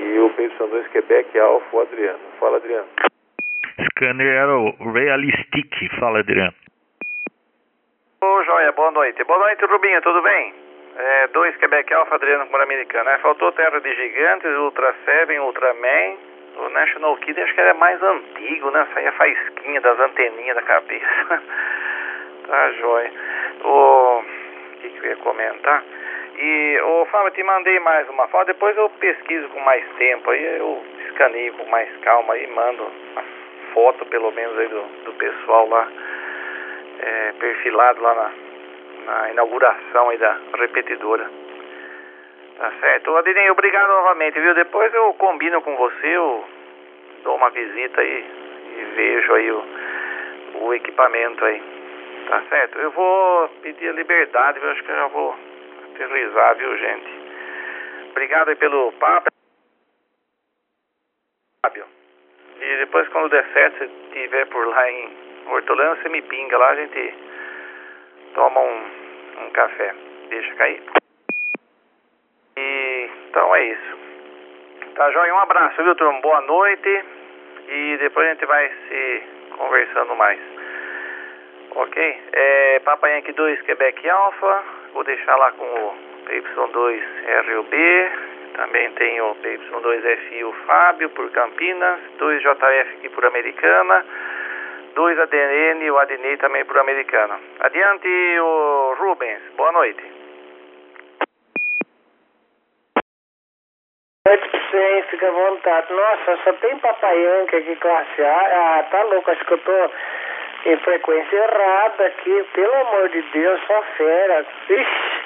e 0.00 0.18
o 0.18 0.30
PY2 0.30 0.88
Quebec 0.92 1.38
Alpha, 1.38 1.76
o 1.76 1.80
Adriano. 1.80 2.18
Fala, 2.40 2.56
Adriano. 2.56 2.88
Scanner 3.90 4.26
era 4.26 4.56
o 4.56 4.92
Realistic, 4.92 5.90
fala, 5.98 6.20
Adriano. 6.20 6.61
Ô, 8.22 8.40
Joia, 8.44 8.70
boa 8.70 8.92
noite. 8.92 9.24
Boa 9.24 9.38
noite, 9.40 9.64
Rubinho, 9.64 10.00
tudo 10.00 10.22
bem? 10.22 10.54
É, 10.96 11.26
dois 11.32 11.56
Quebec 11.56 11.92
Alpha, 11.92 12.14
Adriano 12.14 12.46
por 12.46 12.60
Americana. 12.60 13.10
Né? 13.10 13.18
Faltou 13.18 13.50
Terra 13.50 13.80
de 13.80 13.92
Gigantes, 13.96 14.48
Ultra 14.58 14.94
Seven, 15.04 15.40
Ultraman. 15.40 16.16
O 16.56 16.68
National 16.68 17.16
Kid 17.16 17.40
acho 17.40 17.52
que 17.52 17.60
era 17.60 17.74
mais 17.74 18.00
antigo, 18.00 18.70
né? 18.70 18.86
Saía 18.94 19.10
faísquinha 19.10 19.80
das 19.80 19.98
anteninhas 19.98 20.54
da 20.54 20.62
cabeça. 20.62 21.06
tá, 22.46 22.70
joia. 22.70 23.12
O 23.64 24.22
que, 24.80 24.88
que 24.88 24.98
eu 25.04 25.10
ia 25.10 25.16
comentar? 25.16 25.82
E, 26.38 26.80
ô, 26.80 27.04
Fábio, 27.06 27.32
te 27.32 27.42
mandei 27.42 27.80
mais 27.80 28.08
uma 28.08 28.28
foto. 28.28 28.46
Depois 28.46 28.76
eu 28.76 28.88
pesquiso 29.00 29.48
com 29.48 29.58
mais 29.62 29.84
tempo 29.98 30.30
aí. 30.30 30.58
Eu 30.58 30.80
escaneio 31.08 31.54
com 31.54 31.68
mais 31.68 31.88
calma 32.02 32.38
e 32.38 32.46
mando 32.46 32.88
as 33.16 33.42
foto, 33.72 34.04
pelo 34.06 34.30
menos, 34.32 34.56
aí 34.58 34.68
do, 34.68 34.82
do 35.04 35.12
pessoal 35.14 35.68
lá, 35.68 35.88
é, 37.02 37.32
perfilado 37.32 38.00
lá 38.00 38.14
na, 38.14 38.32
na 39.06 39.30
inauguração 39.30 40.08
aí 40.08 40.18
da 40.18 40.38
repetidora. 40.56 41.28
Tá 42.58 42.72
certo? 42.80 43.16
Adinei, 43.16 43.50
obrigado 43.50 43.88
novamente, 43.88 44.38
viu? 44.38 44.54
Depois 44.54 44.92
eu 44.94 45.12
combino 45.14 45.60
com 45.62 45.76
você, 45.76 46.06
eu 46.06 46.44
dou 47.24 47.36
uma 47.36 47.50
visita 47.50 48.00
aí 48.00 48.24
e 48.78 48.84
vejo 48.94 49.34
aí 49.34 49.50
o, 49.50 49.64
o 50.60 50.74
equipamento 50.74 51.44
aí. 51.44 51.62
Tá 52.28 52.42
certo? 52.48 52.78
Eu 52.78 52.90
vou 52.92 53.48
pedir 53.62 53.88
a 53.88 53.92
liberdade, 53.92 54.60
eu 54.62 54.70
acho 54.70 54.84
que 54.84 54.90
eu 54.90 54.96
já 54.96 55.06
vou 55.08 55.36
aterrizar, 55.90 56.56
viu, 56.56 56.78
gente? 56.78 57.22
Obrigado 58.10 58.48
aí 58.50 58.56
pelo 58.56 58.92
papo. 58.92 59.28
E 62.60 62.76
depois 62.76 63.08
quando 63.08 63.30
der 63.30 63.44
certo, 63.52 63.78
se 63.78 63.84
estiver 63.84 64.46
por 64.46 64.66
lá 64.68 64.90
em 64.90 65.31
Hortolândia, 65.46 66.02
você 66.02 66.08
me 66.08 66.22
pinga 66.22 66.58
lá, 66.58 66.70
a 66.70 66.76
gente 66.76 67.14
toma 68.34 68.60
um, 68.60 68.82
um 69.44 69.50
café. 69.50 69.94
Deixa 70.28 70.54
cair. 70.54 70.82
E 72.56 73.10
então 73.28 73.54
é 73.56 73.64
isso. 73.64 73.98
Tá, 74.94 75.10
João? 75.10 75.26
Um 75.26 75.38
abraço, 75.38 75.82
viu, 75.82 75.94
turma? 75.94 76.20
Boa 76.20 76.40
noite. 76.42 77.04
E 77.68 77.96
depois 77.98 78.26
a 78.26 78.30
gente 78.30 78.46
vai 78.46 78.70
se 78.88 79.22
conversando 79.56 80.14
mais. 80.16 80.40
Ok? 81.74 82.20
É, 82.32 82.80
Papai 82.84 83.16
Yankee 83.16 83.32
2 83.32 83.62
Quebec 83.62 84.10
Alpha. 84.10 84.62
Vou 84.92 85.04
deixar 85.04 85.36
lá 85.36 85.52
com 85.52 85.64
o 85.64 85.94
PY2 86.26 87.02
RUB. 87.46 87.72
Também 88.54 88.90
tem 88.92 89.20
o 89.22 89.34
PY2FI 89.36 90.52
Fábio 90.66 91.08
por 91.10 91.30
Campinas. 91.30 92.00
2JF 92.18 92.80
aqui 92.98 93.08
por 93.08 93.24
Americana. 93.24 94.04
2 94.94 95.18
ADN 95.18 95.84
e 95.84 95.90
o 95.90 95.98
Adnei 95.98 96.36
também 96.36 96.64
por 96.64 96.78
Americana. 96.78 97.38
Adiante, 97.60 98.08
o 98.40 98.94
Rubens. 98.98 99.40
Boa 99.56 99.72
noite. 99.72 100.02
Noite 104.28 104.48
pra 104.48 104.60
você, 104.60 104.76
hein? 104.76 105.02
Fica 105.10 105.28
à 105.28 105.30
vontade. 105.30 105.92
Nossa, 105.92 106.38
só 106.44 106.52
tem 106.54 106.78
papaianca 106.78 107.56
aqui, 107.56 107.76
classe 107.76 108.22
A. 108.22 108.78
Ah, 108.78 108.82
tá 108.90 109.02
louco, 109.04 109.30
acho 109.30 109.44
que 109.44 109.52
eu 109.52 109.58
tô 109.58 109.90
em 110.66 110.76
frequência 110.78 111.36
errada 111.36 112.06
aqui. 112.06 112.44
Pelo 112.54 112.74
amor 112.74 113.08
de 113.08 113.22
Deus, 113.22 113.60
só 113.66 113.82
fera. 113.96 114.46
Ixi, 114.68 115.22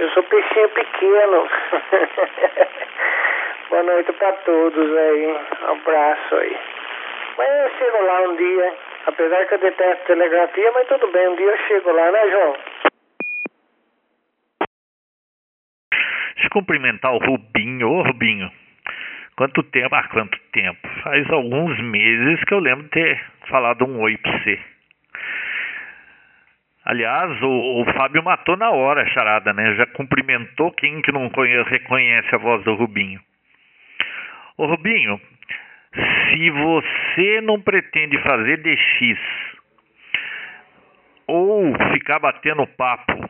eu 0.00 0.10
sou 0.10 0.22
peixinho 0.24 0.68
pequeno. 0.70 1.48
Boa 3.70 3.82
noite 3.84 4.12
pra 4.12 4.32
todos 4.32 4.96
aí. 4.96 5.38
Um 5.62 5.72
abraço 5.72 6.36
aí. 6.36 6.58
Mas 7.40 7.48
eu 7.48 7.78
chego 7.78 8.04
lá 8.04 8.20
um 8.28 8.36
dia, 8.36 8.74
apesar 9.06 9.46
que 9.46 9.54
eu 9.54 9.58
detesto 9.60 10.04
telegrafia, 10.04 10.72
mas 10.72 10.86
tudo 10.88 11.10
bem, 11.10 11.26
um 11.26 11.36
dia 11.36 11.46
eu 11.46 11.56
chego 11.68 11.90
lá, 11.90 12.12
né, 12.12 12.30
João? 12.30 12.56
Deixa 16.34 16.46
eu 16.46 16.50
cumprimentar 16.50 17.14
o 17.14 17.18
Rubinho. 17.18 17.88
Ô, 17.88 18.02
Rubinho, 18.02 18.52
quanto 19.36 19.62
tempo? 19.62 19.94
Ah, 19.94 20.06
quanto 20.08 20.38
tempo? 20.52 20.86
Faz 21.02 21.30
alguns 21.30 21.80
meses 21.80 22.44
que 22.44 22.52
eu 22.52 22.58
lembro 22.58 22.84
de 22.84 22.90
ter 22.90 23.24
falado 23.48 23.86
um 23.86 24.02
oi 24.02 24.18
pra 24.18 24.32
você. 24.32 24.60
Aliás, 26.84 27.40
o, 27.40 27.80
o 27.80 27.84
Fábio 27.94 28.22
matou 28.22 28.58
na 28.58 28.68
hora 28.70 29.00
a 29.00 29.06
charada, 29.06 29.54
né? 29.54 29.76
Já 29.76 29.86
cumprimentou 29.86 30.72
quem 30.72 31.00
que 31.00 31.10
não 31.10 31.30
conhece, 31.30 31.70
reconhece 31.70 32.34
a 32.34 32.38
voz 32.38 32.62
do 32.64 32.74
Rubinho. 32.74 33.18
Ô, 34.58 34.66
Rubinho, 34.66 35.18
se 35.94 36.50
você 36.50 37.40
não 37.40 37.60
pretende 37.60 38.18
fazer 38.22 38.58
DX 38.58 39.18
ou 41.26 41.72
ficar 41.92 42.18
batendo 42.18 42.66
papo 42.66 43.28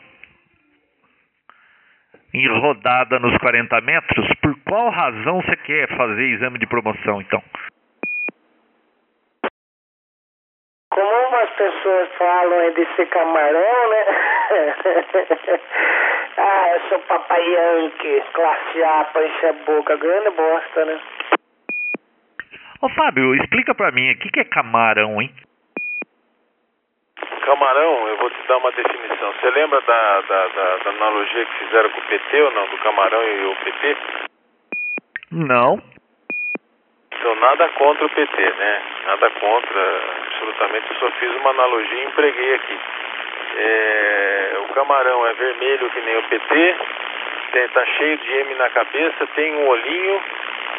em 2.32 2.46
rodada 2.61 3.18
nos 3.18 3.36
40 3.38 3.80
metros, 3.80 4.28
por 4.40 4.54
qual 4.62 4.90
razão 4.90 5.42
você 5.42 5.56
quer 5.56 5.88
fazer 5.96 6.22
exame 6.26 6.58
de 6.58 6.66
promoção, 6.66 7.20
então? 7.20 7.42
Como 10.92 11.28
umas 11.28 11.50
pessoas 11.50 12.08
falam 12.16 12.61
é 12.61 12.70
de 12.70 12.86
ser 12.94 13.06
camarão, 13.06 13.90
né? 13.90 14.04
ah, 16.38 16.68
eu 16.74 16.80
sou 16.88 16.98
papai 17.00 17.42
Yankee, 17.42 18.22
classe 18.32 18.82
A, 18.82 19.04
pra 19.12 19.26
encher 19.26 19.48
a 19.50 19.52
boca, 19.52 19.96
grande 19.96 20.30
bosta, 20.30 20.84
né? 20.84 21.00
Ô 22.82 22.88
Fábio, 22.88 23.34
explica 23.34 23.74
pra 23.74 23.90
mim, 23.90 24.10
o 24.10 24.18
que, 24.18 24.30
que 24.30 24.40
é 24.40 24.44
camarão, 24.44 25.20
hein? 25.20 25.30
Camarão, 27.44 28.08
eu 28.08 28.16
vou 28.16 28.30
te 28.30 28.46
dar 28.48 28.56
uma 28.56 28.72
definição. 28.72 29.32
Você 29.32 29.50
lembra 29.50 29.80
da, 29.82 30.20
da, 30.22 30.48
da, 30.48 30.76
da 30.76 30.90
analogia 30.90 31.44
que 31.44 31.64
fizeram 31.64 31.90
com 31.90 32.00
o 32.00 32.04
PT 32.04 32.42
ou 32.42 32.52
não? 32.52 32.66
Do 32.68 32.78
camarão 32.78 33.22
e 33.22 33.44
o 33.44 33.56
PT? 33.56 33.96
Não. 35.32 35.82
Então, 37.12 37.34
nada 37.34 37.68
contra 37.70 38.06
o 38.06 38.10
PT, 38.10 38.50
né? 38.54 38.82
Nada 39.04 39.30
contra, 39.30 40.00
absolutamente. 40.26 40.90
Eu 40.90 40.96
só 40.96 41.10
fiz 41.18 41.34
uma 41.36 41.50
analogia 41.50 42.02
e 42.02 42.06
empreguei 42.06 42.54
aqui. 42.54 42.78
É, 43.56 44.56
o 44.60 44.72
camarão 44.72 45.26
é 45.26 45.34
vermelho 45.34 45.90
que 45.90 46.00
nem 46.00 46.16
o 46.16 46.22
PT, 46.22 46.76
tem, 47.52 47.68
tá 47.68 47.84
cheio 47.84 48.16
de 48.16 48.32
M 48.32 48.54
na 48.54 48.70
cabeça, 48.70 49.26
tem 49.34 49.54
um 49.54 49.68
olhinho, 49.68 50.22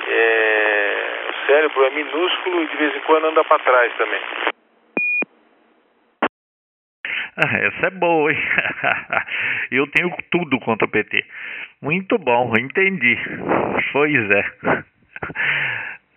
é, 0.07 1.21
cérebro 1.51 1.83
é 1.83 1.89
minúsculo 1.89 2.63
e 2.63 2.67
de 2.67 2.77
vez 2.77 2.95
em 2.95 2.99
quando 3.01 3.27
anda 3.27 3.43
para 3.43 3.59
trás 3.59 3.93
também. 3.97 4.21
Ah, 7.35 7.57
essa 7.57 7.87
é 7.87 7.89
boa, 7.89 8.31
hein? 8.31 8.37
Eu 9.71 9.87
tenho 9.87 10.15
tudo 10.31 10.59
contra 10.59 10.85
o 10.85 10.91
PT. 10.91 11.25
Muito 11.81 12.17
bom, 12.17 12.53
entendi. 12.57 13.17
Pois 13.91 14.31
é. 14.31 14.45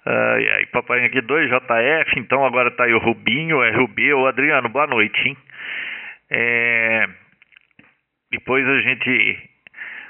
Ai, 0.06 0.48
ai, 0.50 0.66
papai 0.66 1.04
aqui 1.04 1.20
2JF, 1.20 2.18
então 2.18 2.44
agora 2.44 2.70
tá 2.72 2.84
aí 2.84 2.92
o 2.92 2.98
Rubinho, 2.98 3.62
é 3.62 3.70
RUB, 3.70 4.12
o 4.12 4.26
Adriano, 4.26 4.68
boa 4.68 4.86
noite, 4.86 5.28
hein? 5.28 5.36
É... 6.30 7.08
Depois 8.30 8.68
a 8.68 8.80
gente 8.80 9.48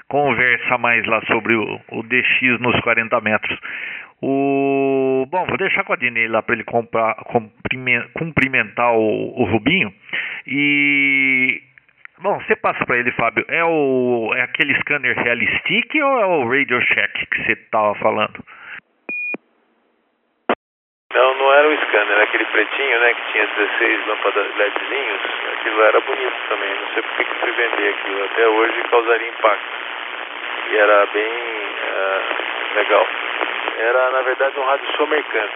conversa 0.09 0.77
mais 0.77 1.05
lá 1.05 1.21
sobre 1.27 1.55
o, 1.55 1.81
o 1.91 2.03
DX 2.03 2.59
nos 2.59 2.79
40 2.81 3.21
metros. 3.21 3.59
O 4.21 5.25
bom, 5.29 5.45
vou 5.45 5.57
deixar 5.57 5.83
com 5.83 5.93
a 5.93 5.97
Dinei 5.97 6.27
lá 6.27 6.41
para 6.41 6.55
ele 6.55 6.63
comprar, 6.63 7.15
cumprimentar 8.13 8.93
o, 8.93 9.41
o 9.41 9.43
Rubinho 9.45 9.93
e 10.47 11.61
bom, 12.19 12.39
você 12.39 12.55
passa 12.55 12.85
para 12.85 12.97
ele, 12.97 13.11
Fábio, 13.11 13.45
é 13.49 13.63
o 13.63 14.31
é 14.35 14.41
aquele 14.41 14.73
scanner 14.81 15.17
Realistic 15.17 15.95
ou 15.95 16.19
é 16.19 16.25
o 16.25 16.47
Radio 16.47 16.81
Shack 16.81 17.25
que 17.27 17.43
você 17.43 17.51
estava 17.53 17.93
falando? 17.95 18.43
Não, 21.13 21.37
não 21.37 21.53
era 21.53 21.69
o 21.69 21.77
scanner, 21.85 22.11
era 22.11 22.23
aquele 22.23 22.45
pretinho, 22.45 22.99
né, 22.99 23.13
que 23.13 23.31
tinha 23.31 23.47
16 23.47 24.07
lâmpadas 24.07 24.55
LEDzinhos. 24.57 25.21
Aquilo 25.53 25.81
era 25.81 26.01
bonito 26.01 26.35
também, 26.49 26.73
não 26.75 26.93
sei 26.93 27.03
por 27.03 27.17
que 27.17 27.39
fui 27.39 27.51
vender 27.51 27.89
aquilo. 27.89 28.23
Até 28.25 28.47
hoje 28.47 28.83
causaria 28.89 29.29
impacto. 29.29 29.65
E 30.71 30.77
era 30.77 31.05
bem 31.07 31.31
uh, 31.31 32.75
legal. 32.75 33.07
Era, 33.77 34.11
na 34.11 34.21
verdade, 34.21 34.59
um 34.59 34.65
rádio 34.65 34.87
Somercamp. 34.95 35.51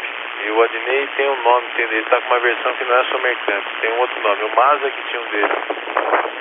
E 0.46 0.52
o 0.52 0.62
Adnei 0.64 1.08
tem 1.18 1.30
um 1.30 1.44
nome, 1.44 1.68
tem, 1.76 1.86
ele 1.86 2.04
tá 2.04 2.22
com 2.22 2.28
uma 2.28 2.40
versão 2.40 2.74
que 2.74 2.86
não 2.86 2.96
é 2.96 3.04
Somercamp, 3.06 3.66
tem 3.82 3.92
um 3.92 4.00
outro 4.00 4.22
nome. 4.22 4.44
O 4.44 4.56
Mazda 4.56 4.92
que 4.92 5.10
tinha 5.10 5.22
um 5.22 5.30
deles. 5.30 5.58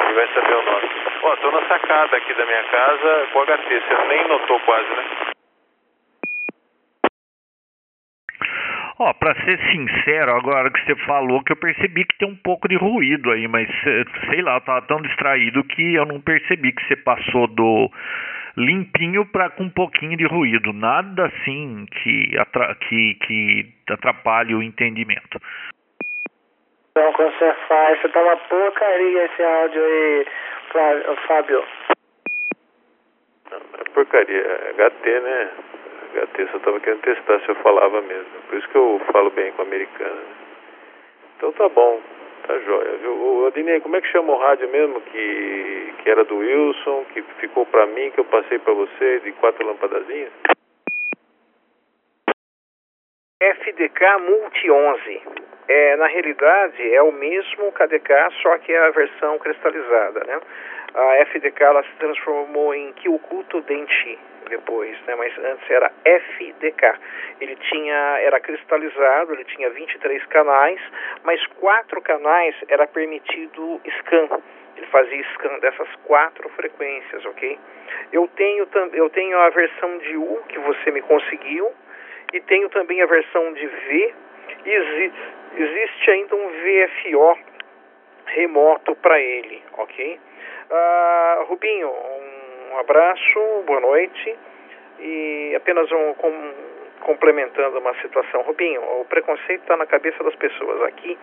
Ele 0.01 0.15
vai 0.15 0.29
saber 0.29 0.55
o 0.55 0.63
nome. 0.63 0.89
Ó, 1.23 1.37
tô 1.37 1.51
na 1.51 1.63
sacada 1.67 2.17
aqui 2.17 2.35
da 2.35 2.47
minha 2.47 2.65
casa 2.65 3.27
com 3.33 3.45
HT, 3.45 3.69
você 3.69 4.07
nem 4.09 4.29
notou 4.29 4.61
quase, 4.61 4.89
né? 4.89 5.05
Ó, 9.01 9.13
pra 9.13 9.33
ser 9.45 9.59
sincero, 9.71 10.35
agora 10.35 10.73
que 10.73 10.85
você 10.85 10.97
falou 11.07 11.43
que 11.45 11.53
eu 11.53 11.57
percebi 11.57 12.05
que 12.05 12.19
tem 12.19 12.29
um 12.29 12.37
pouco 12.37 12.67
de 12.67 12.77
ruído 12.77 13.31
aí, 13.31 13.47
mas 13.47 13.69
sei 14.29 14.43
lá, 14.43 14.57
eu 14.57 14.61
tava 14.61 14.83
tão 14.87 15.01
distraído 15.01 15.63
que 15.63 15.95
eu 15.95 16.05
não 16.05 16.21
percebi 16.21 16.73
que 16.73 16.85
você 16.85 16.97
passou 16.97 17.47
do 17.47 17.89
limpinho 18.59 19.25
para 19.27 19.51
com 19.51 19.65
um 19.65 19.71
pouquinho 19.71 20.17
de 20.17 20.27
ruído, 20.27 20.73
nada 20.73 21.27
assim 21.27 21.87
que, 21.87 22.37
atra 22.39 22.75
que, 22.75 23.15
que 23.15 23.73
atrapalhe 23.89 24.55
o 24.55 24.63
entendimento. 24.63 25.41
Não, 26.97 27.13
quando 27.13 27.33
você 27.39 27.55
faz, 27.69 28.01
você 28.01 28.09
tá 28.09 28.21
uma 28.21 28.37
porcaria 28.37 29.25
esse 29.25 29.43
áudio 29.43 29.85
aí, 29.85 30.27
Fábio. 31.29 31.65
É 33.53 33.91
porcaria, 33.95 34.41
é 34.41 34.73
HT, 34.73 35.21
né? 35.21 35.51
HT 36.15 36.49
só 36.51 36.59
tava 36.59 36.81
querendo 36.81 37.03
testar 37.03 37.41
se 37.41 37.49
eu 37.49 37.55
falava 37.57 38.03
mesmo. 38.03 38.43
Por 38.49 38.59
isso 38.59 38.69
que 38.69 38.77
eu 38.77 39.01
falo 39.13 39.31
bem 39.31 39.53
com 39.53 39.63
a 39.63 39.65
americana. 39.65 40.11
Né? 40.11 40.35
Então 41.37 41.53
tá 41.53 41.69
bom, 41.69 42.01
tá 42.49 42.59
jóia. 42.61 42.97
Viu? 42.97 43.47
Adinei, 43.47 43.81
como 43.81 43.97
é 43.97 44.01
que 44.01 44.09
chama 44.09 44.33
o 44.33 44.39
rádio 44.39 44.69
mesmo 44.71 45.01
que, 45.03 45.95
que 46.03 46.11
era 46.11 46.25
do 46.25 46.39
Wilson, 46.39 47.05
que 47.13 47.23
ficou 47.41 47.67
pra 47.67 47.87
mim, 47.87 48.11
que 48.11 48.21
eu 48.21 48.25
passei 48.25 48.59
pra 48.59 48.73
você, 48.73 49.21
de 49.21 49.33
quatro 49.33 49.65
lampadazinhas? 49.67 50.33
FDK 53.41 54.19
Multi 54.19 54.71
11. 54.71 55.23
É, 55.69 55.97
na 55.97 56.07
realidade, 56.07 56.95
é 56.95 57.03
o 57.03 57.13
mesmo 57.13 57.71
KDK, 57.73 58.33
só 58.43 58.57
que 58.59 58.73
é 58.73 58.79
a 58.79 58.91
versão 58.91 59.39
cristalizada, 59.39 60.25
né? 60.25 60.41
A 60.95 61.17
FDK 61.27 61.63
ela 61.63 61.83
se 61.83 61.93
transformou 61.99 62.75
em 62.75 62.93
Kyukuto 62.95 63.61
Denshi 63.63 64.19
depois, 64.49 64.99
né? 65.07 65.15
Mas 65.15 65.37
antes 65.39 65.71
era 65.71 65.93
FDK. 66.05 66.99
Ele 67.41 67.57
tinha 67.57 68.19
era 68.21 68.41
cristalizado, 68.41 69.35
ele 69.35 69.45
tinha 69.45 69.71
23 69.71 70.25
canais, 70.27 70.81
mas 71.25 71.45
quatro 71.61 72.01
canais 72.01 72.55
era 72.69 72.87
permitido 72.87 73.81
scan. 73.99 74.41
Ele 74.77 74.87
fazia 74.87 75.23
scan 75.35 75.59
dessas 75.59 75.89
quatro 76.05 76.49
frequências, 76.51 77.25
ok? 77.27 77.59
Eu 78.13 78.27
tenho 78.37 78.67
eu 78.95 79.11
tenho 79.11 79.39
a 79.39 79.51
versão 79.51 79.99
de 79.99 80.17
U 80.17 80.43
que 80.49 80.59
você 80.59 80.91
me 80.91 81.03
conseguiu 81.03 81.71
e 82.33 82.41
tenho 82.41 82.69
também 82.71 83.03
a 83.03 83.07
versão 83.07 83.53
de 83.53 83.67
V. 83.67 84.15
Exi 84.65 85.13
existe 85.57 86.11
ainda 86.11 86.37
um 86.37 86.49
VFO 86.49 87.39
remoto 88.27 88.95
para 88.97 89.21
ele, 89.21 89.63
ok? 89.77 90.21
Uh, 90.71 91.45
Rubinho, 91.45 91.91
um 91.91 92.79
abraço, 92.79 93.63
boa 93.65 93.81
noite. 93.81 94.37
E 95.01 95.55
apenas 95.57 95.91
um 95.91 96.13
com, 96.15 96.55
complementando 97.01 97.79
uma 97.79 97.95
situação. 98.03 98.43
Rubinho, 98.43 98.83
o 99.01 99.07
preconceito 99.07 99.63
está 99.63 99.79
na 99.79 99.87
cabeça 99.87 100.23
das 100.23 100.35
pessoas. 100.35 100.83
Aqui, 100.83 101.19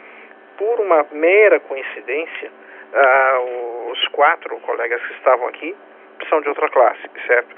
por 0.57 0.79
uma 0.79 1.05
mera 1.11 1.59
coincidência, 1.59 2.49
uh, 2.49 3.91
os 3.91 4.07
quatro 4.07 4.59
colegas 4.61 4.99
que 5.05 5.13
estavam 5.13 5.47
aqui 5.47 5.75
são 6.27 6.41
de 6.41 6.49
outra 6.49 6.67
classe, 6.69 7.07
certo? 7.27 7.55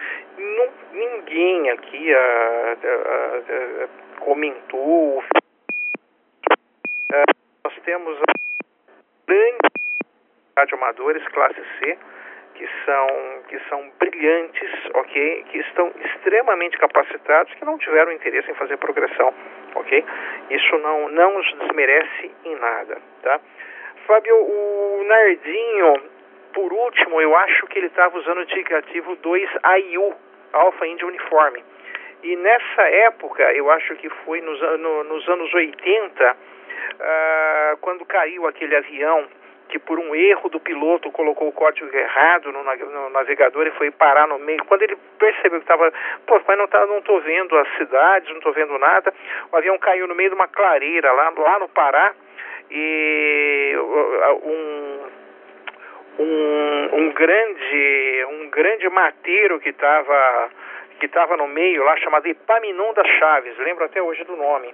Ninguém 0.91 1.69
aqui 1.69 2.11
uh, 2.13 2.77
comentou. 4.19 5.23
nós 7.63 7.73
temos 7.85 8.19
grandes 9.25 9.76
radioamadores 10.57 11.23
classe 11.29 11.61
C 11.79 11.97
que 12.55 12.67
são 12.85 13.07
que 13.47 13.59
são 13.69 13.91
brilhantes, 13.99 14.71
ok, 14.95 15.45
que 15.51 15.59
estão 15.59 15.91
extremamente 16.03 16.75
capacitados, 16.77 17.53
que 17.53 17.63
não 17.63 17.77
tiveram 17.77 18.11
interesse 18.11 18.49
em 18.49 18.55
fazer 18.55 18.77
progressão, 18.77 19.31
ok. 19.75 20.03
Isso 20.49 20.77
não 20.79 21.09
não 21.09 21.37
os 21.37 21.53
desmerece 21.59 22.31
em 22.45 22.55
nada, 22.55 22.97
tá? 23.21 23.39
Fábio, 24.07 24.35
o 24.35 25.03
Nardinho, 25.05 25.93
por 26.53 26.73
último, 26.73 27.21
eu 27.21 27.35
acho 27.35 27.67
que 27.67 27.77
ele 27.77 27.87
estava 27.87 28.17
usando 28.17 28.39
o 28.39 28.43
indicativo 28.43 29.17
2AIU, 29.17 30.15
Alpha 30.53 30.87
India 30.87 31.05
Uniforme. 31.05 31.63
E 32.23 32.35
nessa 32.37 32.81
época, 32.81 33.43
eu 33.53 33.69
acho 33.69 33.95
que 33.97 34.09
foi 34.25 34.41
nos, 34.41 34.59
no, 34.79 35.03
nos 35.03 35.27
anos 35.29 35.53
80, 35.53 36.23
uh, 36.23 36.35
ah, 36.99 37.77
quando 37.81 38.05
caiu 38.05 38.47
aquele 38.47 38.75
avião 38.75 39.27
que 39.69 39.79
por 39.79 39.99
um 39.99 40.15
erro 40.15 40.49
do 40.49 40.59
piloto 40.59 41.11
colocou 41.11 41.47
o 41.47 41.51
código 41.51 41.95
errado 41.95 42.51
no, 42.51 42.63
no 42.63 43.09
navegador 43.09 43.67
e 43.67 43.71
foi 43.71 43.91
parar 43.91 44.27
no 44.27 44.39
meio. 44.39 44.63
Quando 44.65 44.83
ele 44.83 44.97
percebeu 45.19 45.59
que 45.59 45.65
estava, 45.65 45.91
pô, 46.25 46.41
mas 46.47 46.57
não 46.57 46.67
tá, 46.67 46.85
não 46.85 47.01
tô 47.01 47.19
vendo 47.19 47.57
as 47.57 47.67
cidades, 47.77 48.33
não 48.33 48.41
tô 48.41 48.51
vendo 48.51 48.77
nada. 48.77 49.13
O 49.51 49.57
avião 49.57 49.77
caiu 49.77 50.07
no 50.07 50.15
meio 50.15 50.29
de 50.29 50.35
uma 50.35 50.47
clareira 50.47 51.11
lá, 51.11 51.33
lá 51.35 51.59
no 51.59 51.69
Pará 51.69 52.13
e 52.71 53.75
um 54.43 55.17
um, 56.19 56.89
um 56.93 57.11
grande 57.11 58.25
um 58.29 58.49
grande 58.49 58.89
mateiro 58.89 59.59
que 59.59 59.69
estava 59.69 60.49
que 60.99 61.05
estava 61.05 61.37
no 61.37 61.47
meio 61.47 61.83
lá 61.83 61.95
chamado 61.97 62.25
Epaminondas 62.25 63.07
Chaves, 63.19 63.57
lembro 63.59 63.85
até 63.85 64.01
hoje 64.01 64.23
do 64.23 64.35
nome 64.35 64.73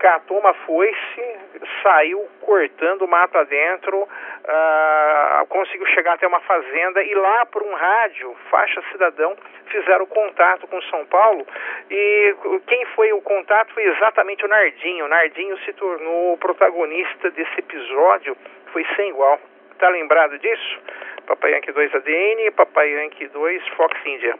catou 0.00 0.38
uma 0.38 0.54
foice, 0.54 1.38
saiu 1.82 2.26
cortando 2.40 3.06
mato 3.06 3.44
dentro, 3.44 4.02
uh, 4.02 5.46
conseguiu 5.48 5.86
chegar 5.88 6.14
até 6.14 6.26
uma 6.26 6.40
fazenda 6.40 7.02
e 7.02 7.14
lá 7.14 7.46
por 7.46 7.62
um 7.62 7.74
rádio, 7.74 8.34
faixa 8.50 8.82
cidadão, 8.90 9.36
fizeram 9.66 10.06
contato 10.06 10.66
com 10.66 10.80
São 10.82 11.04
Paulo 11.06 11.46
e 11.90 12.34
quem 12.66 12.84
foi 12.96 13.12
o 13.12 13.20
contato 13.20 13.72
foi 13.74 13.84
exatamente 13.84 14.44
o 14.44 14.48
Nardinho. 14.48 15.04
O 15.04 15.08
Nardinho 15.08 15.56
se 15.58 15.72
tornou 15.74 16.32
o 16.32 16.38
protagonista 16.38 17.30
desse 17.30 17.58
episódio, 17.58 18.36
foi 18.72 18.84
sem 18.96 19.10
igual. 19.10 19.38
Tá 19.78 19.88
lembrado 19.88 20.38
disso? 20.38 20.78
Papai 21.26 21.52
Yankee 21.52 21.72
2 21.72 21.94
ADN 21.94 22.50
Papai 22.52 22.90
Yankee 22.90 23.28
2 23.28 23.68
Fox 23.76 23.96
India 24.04 24.34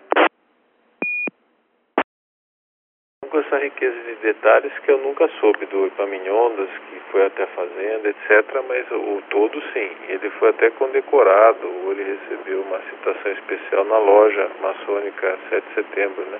com 3.31 3.39
essa 3.39 3.59
riqueza 3.59 3.97
de 4.03 4.14
detalhes 4.16 4.72
que 4.81 4.91
eu 4.91 4.99
nunca 4.99 5.28
soube 5.41 5.64
do 5.66 5.87
Epaminondas, 5.87 6.68
que 6.68 7.01
foi 7.11 7.24
até 7.26 7.45
a 7.45 7.47
fazenda, 7.49 8.09
etc. 8.09 8.62
Mas 8.68 8.91
o 8.91 9.22
todo 9.31 9.62
sim. 9.72 9.91
Ele 10.09 10.31
foi 10.39 10.51
até 10.51 10.70
condecorado, 10.70 11.66
ele 11.91 12.18
recebeu 12.18 12.61
uma 12.62 12.81
citação 12.81 13.33
especial 13.33 13.85
na 13.85 13.99
loja 13.99 14.51
maçônica 14.61 15.39
7 15.49 15.68
de 15.68 15.74
setembro, 15.74 16.22
né? 16.24 16.39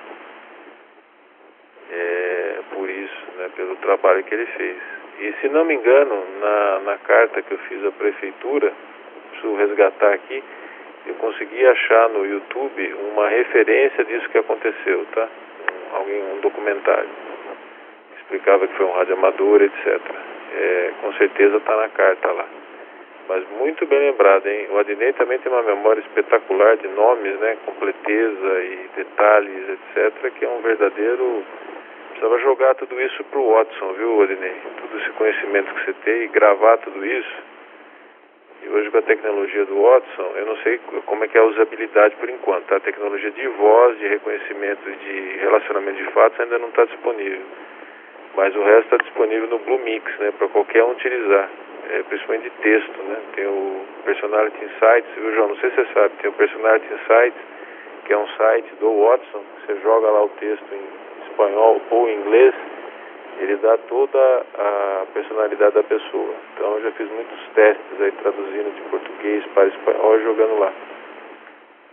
É, 1.93 2.59
por 2.73 2.89
isso, 2.89 3.25
né, 3.37 3.49
pelo 3.55 3.75
trabalho 3.77 4.23
que 4.23 4.33
ele 4.33 4.45
fez. 4.45 4.77
E 5.19 5.33
se 5.41 5.49
não 5.49 5.65
me 5.65 5.75
engano, 5.75 6.23
na, 6.39 6.79
na 6.79 6.97
carta 6.97 7.41
que 7.41 7.51
eu 7.51 7.57
fiz 7.69 7.85
à 7.85 7.91
prefeitura, 7.91 8.71
preciso 9.31 9.55
resgatar 9.55 10.13
aqui, 10.13 10.43
eu 11.07 11.15
consegui 11.15 11.65
achar 11.65 12.09
no 12.09 12.25
YouTube 12.25 12.93
uma 13.11 13.27
referência 13.29 14.03
disso 14.05 14.29
que 14.29 14.37
aconteceu, 14.37 15.05
tá? 15.13 15.27
Alguém, 15.93 16.21
um 16.33 16.39
documentário. 16.39 17.09
Explicava 18.17 18.67
que 18.67 18.75
foi 18.75 18.85
um 18.85 18.91
rádio 18.91 19.13
amador, 19.13 19.61
etc. 19.61 20.01
É, 20.53 20.91
com 21.01 21.13
certeza 21.13 21.57
está 21.57 21.75
na 21.75 21.89
carta 21.89 22.31
lá. 22.31 22.45
Mas 23.27 23.47
muito 23.59 23.85
bem 23.85 23.99
lembrado, 23.99 24.47
hein? 24.47 24.67
O 24.71 24.79
Adnei 24.79 25.13
também 25.13 25.39
tem 25.39 25.51
uma 25.51 25.63
memória 25.63 26.01
espetacular 26.01 26.77
de 26.77 26.87
nomes, 26.89 27.39
né? 27.39 27.57
Completeza 27.65 28.63
e 28.63 28.89
detalhes, 28.95 29.69
etc. 29.69 30.31
Que 30.33 30.45
é 30.45 30.49
um 30.49 30.61
verdadeiro. 30.61 31.43
Precisava 32.09 32.39
jogar 32.39 32.75
tudo 32.75 32.99
isso 33.01 33.23
para 33.25 33.39
o 33.39 33.51
Watson, 33.51 33.93
viu, 33.93 34.21
Adnei? 34.21 34.55
Todo 34.81 34.99
esse 34.99 35.09
conhecimento 35.11 35.73
que 35.73 35.85
você 35.85 35.93
tem 36.03 36.23
e 36.23 36.27
gravar 36.27 36.77
tudo 36.79 37.05
isso 37.05 37.50
e 38.63 38.69
hoje 38.69 38.91
com 38.91 38.97
a 38.97 39.01
tecnologia 39.01 39.65
do 39.65 39.81
Watson, 39.81 40.31
eu 40.35 40.45
não 40.45 40.57
sei 40.57 40.79
como 41.05 41.23
é 41.23 41.27
que 41.27 41.37
é 41.37 41.41
a 41.41 41.45
usabilidade 41.45 42.15
por 42.17 42.29
enquanto. 42.29 42.73
A 42.73 42.79
tecnologia 42.79 43.31
de 43.31 43.47
voz, 43.47 43.97
de 43.97 44.07
reconhecimento 44.07 44.91
de 44.91 45.37
relacionamento 45.39 45.97
de 45.97 46.11
fatos 46.11 46.39
ainda 46.39 46.59
não 46.59 46.69
está 46.69 46.85
disponível. 46.85 47.41
Mas 48.35 48.55
o 48.55 48.63
resto 48.63 48.83
está 48.83 48.97
disponível 48.97 49.47
no 49.47 49.59
Blue 49.59 49.79
Mix, 49.79 50.17
né, 50.19 50.31
para 50.37 50.47
qualquer 50.49 50.83
um 50.83 50.91
utilizar, 50.91 51.49
é, 51.89 52.03
principalmente 52.03 52.43
de 52.43 52.49
texto, 52.61 53.03
né. 53.03 53.17
Tem 53.35 53.47
o 53.47 53.85
Personality 54.05 54.57
Insights, 54.63 55.11
viu 55.15 55.33
João? 55.33 55.47
Não 55.49 55.57
sei 55.57 55.69
se 55.71 55.75
você 55.77 55.93
sabe, 55.93 56.13
tem 56.21 56.29
o 56.29 56.33
Personality 56.33 56.85
Insights, 56.93 57.41
que 58.05 58.13
é 58.13 58.17
um 58.17 58.27
site 58.27 58.75
do 58.79 59.01
Watson, 59.01 59.43
você 59.65 59.75
joga 59.81 60.07
lá 60.09 60.23
o 60.23 60.29
texto 60.29 60.65
em 60.73 61.29
espanhol 61.29 61.81
ou 61.89 62.09
em 62.09 62.15
inglês, 62.15 62.53
ele 63.39 63.55
dá 63.57 63.77
toda 63.77 64.45
a 64.57 65.05
personalidade 65.13 65.75
da 65.75 65.83
pessoa. 65.83 66.33
Então 66.53 66.75
eu 66.75 66.83
já 66.83 66.91
fiz 66.91 67.09
muitos 67.09 67.39
testes 67.53 68.01
aí 68.01 68.11
traduzindo 68.11 68.75
de 68.75 68.81
português 68.89 69.45
para 69.53 69.67
espanhol 69.67 70.19
jogando 70.21 70.59
lá. 70.59 70.73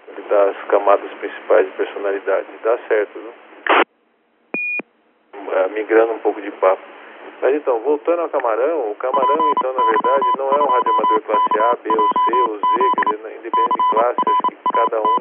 Ele 0.08 0.24
dá 0.28 0.44
as 0.44 0.64
camadas 0.64 1.10
principais 1.14 1.66
de 1.66 1.72
personalidade. 1.72 2.46
Dá 2.62 2.78
certo, 2.88 3.18
viu? 3.18 3.32
É, 5.52 5.68
migrando 5.68 6.12
um 6.12 6.18
pouco 6.18 6.40
de 6.40 6.50
papo. 6.52 6.82
Mas 7.40 7.54
então, 7.54 7.78
voltando 7.80 8.22
ao 8.22 8.28
camarão, 8.28 8.90
o 8.90 8.94
camarão 8.96 9.52
então 9.56 9.72
na 9.72 9.84
verdade 9.84 10.24
não 10.38 10.50
é 10.50 10.62
um 10.62 10.66
radioamador 10.66 11.20
classe 11.20 11.60
A, 11.60 11.76
B 11.82 11.90
ou 11.90 12.08
C 12.08 12.50
ou 12.50 12.56
Z, 12.58 12.64
quer 12.96 13.16
dizer, 13.16 13.38
independente 13.38 13.74
de 13.74 13.90
classe, 13.90 14.18
acho 14.26 14.46
que 14.48 14.56
cada 14.74 15.00
um 15.00 15.16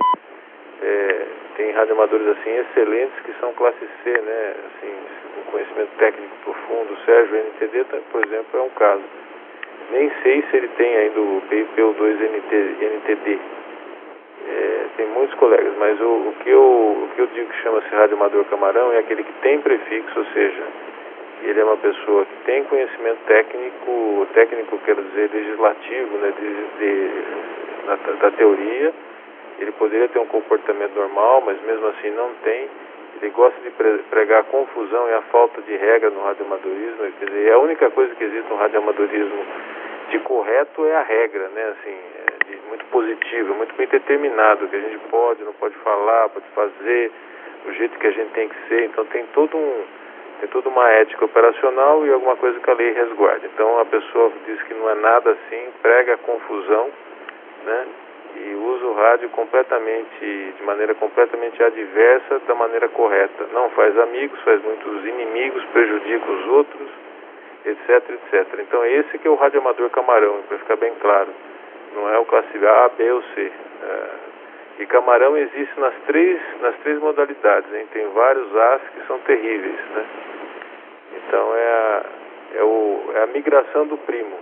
é, 0.82 1.28
tem 1.58 1.72
radioamadores 1.72 2.28
assim 2.28 2.56
excelentes 2.56 3.20
que 3.26 3.34
são 3.40 3.52
classe 3.54 3.80
C, 4.04 4.12
né? 4.12 4.54
Assim, 4.68 4.94
com 5.36 5.52
conhecimento 5.52 5.90
técnico 5.98 6.34
profundo. 6.44 6.94
O 6.94 6.98
Sérgio 7.04 7.36
NTD, 7.36 7.84
tá, 7.86 7.98
por 8.12 8.24
exemplo, 8.26 8.60
é 8.60 8.62
um 8.62 8.70
caso. 8.70 9.04
Nem 9.92 10.12
sei 10.22 10.44
se 10.50 10.58
ele 10.58 10.68
tem 10.78 10.96
ainda 10.96 11.20
o 11.20 11.42
PIPO2 11.50 12.22
NTD. 12.22 13.40
É, 14.50 14.86
tem 14.98 15.08
muitos 15.08 15.36
colegas, 15.36 15.74
mas 15.78 16.00
o, 16.00 16.30
o, 16.30 16.36
que 16.44 16.50
eu, 16.50 16.62
o 16.62 17.10
que 17.16 17.22
eu 17.22 17.28
digo 17.28 17.50
que 17.50 17.62
chama-se 17.64 17.90
radioamador 17.90 18.46
camarão 18.46 18.94
é 18.94 19.00
aquele 19.00 19.24
que 19.24 19.34
tem 19.42 19.60
prefixo, 19.60 20.20
ou 20.20 20.26
seja, 20.28 20.64
ele 21.44 21.60
é 21.60 21.64
uma 21.64 21.78
pessoa 21.78 22.26
que 22.26 22.46
tem 22.46 22.64
conhecimento 22.66 23.20
técnico, 23.28 24.28
técnico 24.34 24.80
quero 24.86 25.02
dizer 25.04 25.30
legislativo, 25.34 26.18
né, 26.18 26.34
de, 26.40 26.78
de, 26.80 27.12
da, 27.88 27.96
da 27.96 28.32
teoria, 28.32 28.94
ele 29.60 29.72
poderia 29.74 30.08
ter 30.10 30.20
um 30.20 30.28
comportamento 30.28 30.96
normal, 30.96 31.42
mas 31.42 31.62
mesmo 31.62 31.88
assim 31.88 32.12
não 32.12 32.34
tem. 32.44 32.70
Ele 33.22 33.32
gosta 33.32 33.60
de 33.62 33.72
pregar 34.10 34.42
a 34.42 34.44
confusão 34.44 35.10
e 35.10 35.14
a 35.14 35.22
falta 35.24 35.62
de 35.62 35.76
regra 35.76 36.10
no 36.10 36.22
radioamadorismo. 36.24 37.12
Quer 37.20 37.26
dizer, 37.26 37.54
a 37.54 37.60
única 37.60 37.90
coisa 37.90 38.14
que 38.16 38.24
existe 38.24 38.50
no 38.50 38.58
radioamadorismo 38.58 39.46
de 40.10 40.20
correto 40.20 40.86
é 40.86 40.96
a 40.96 41.02
regra, 41.02 41.50
né? 41.50 41.74
Assim, 41.80 41.98
é 42.54 42.68
muito 42.70 42.86
positivo, 42.86 43.56
muito 43.56 43.76
bem 43.76 43.88
determinado, 43.88 44.68
que 44.68 44.76
a 44.76 44.80
gente 44.80 45.00
pode, 45.10 45.44
não 45.44 45.54
pode 45.54 45.76
falar, 45.78 46.30
pode 46.30 46.46
fazer, 46.54 47.12
do 47.66 47.74
jeito 47.74 47.98
que 47.98 48.08
a 48.08 48.12
gente 48.12 48.32
tem 48.34 48.48
que 48.48 48.68
ser. 48.68 48.86
Então 48.86 49.06
tem 49.06 49.26
todo 49.34 49.58
um 49.58 49.84
Tem 50.40 50.50
toda 50.50 50.70
uma 50.70 50.88
ética 51.02 51.26
operacional 51.26 52.06
e 52.06 52.14
alguma 52.14 52.36
coisa 52.36 52.60
que 52.60 52.70
a 52.70 52.74
lei 52.76 52.92
resguarda. 52.94 53.44
Então 53.48 53.80
a 53.80 53.86
pessoa 53.86 54.32
diz 54.46 54.62
que 54.64 54.74
não 54.76 54.88
é 54.88 54.94
nada 54.94 55.32
assim, 55.32 55.74
prega 55.82 56.14
a 56.14 56.18
confusão, 56.18 56.92
né? 57.66 57.88
E 58.46 58.56
usa 58.56 58.86
o 58.86 58.94
rádio 58.94 59.30
completamente, 59.30 60.54
de 60.58 60.64
maneira 60.64 60.94
completamente 60.96 61.62
adversa 61.62 62.40
da 62.48 62.56
maneira 62.56 62.88
correta. 62.90 63.48
Não 63.52 63.70
faz 63.72 63.98
amigos, 63.98 64.40
faz 64.42 64.62
muitos 64.64 65.06
inimigos, 65.06 65.64
prejudica 65.74 66.32
os 66.32 66.48
outros, 66.48 66.90
etc, 67.66 68.10
etc. 68.10 68.60
Então 68.60 68.86
esse 68.86 69.18
que 69.18 69.28
é 69.28 69.32
o 69.32 69.36
rádio 69.36 69.60
amador 69.60 69.90
camarão, 69.90 70.42
para 70.48 70.58
ficar 70.60 70.76
bem 70.76 70.94
claro. 71.02 71.30
Não 71.96 72.10
é 72.10 72.20
o 72.20 72.26
classe 72.26 72.58
A, 72.66 72.90
B 72.90 73.12
ou 73.12 73.24
C. 73.34 73.52
É... 73.84 74.28
E 74.80 74.86
camarão 74.86 75.36
existe 75.36 75.80
nas 75.80 75.94
três, 76.06 76.40
nas 76.62 76.76
três 76.78 77.00
modalidades. 77.00 77.74
Hein? 77.74 77.88
Tem 77.92 78.08
vários 78.10 78.56
As 78.56 78.82
que 78.90 79.08
são 79.08 79.18
terríveis. 79.20 79.80
Né? 79.96 80.06
Então 81.16 81.56
é 81.56 81.68
a, 81.68 82.04
é, 82.56 82.64
o, 82.64 83.12
é 83.16 83.24
a 83.24 83.28
migração 83.28 83.88
do 83.88 83.98
primo. 83.98 84.38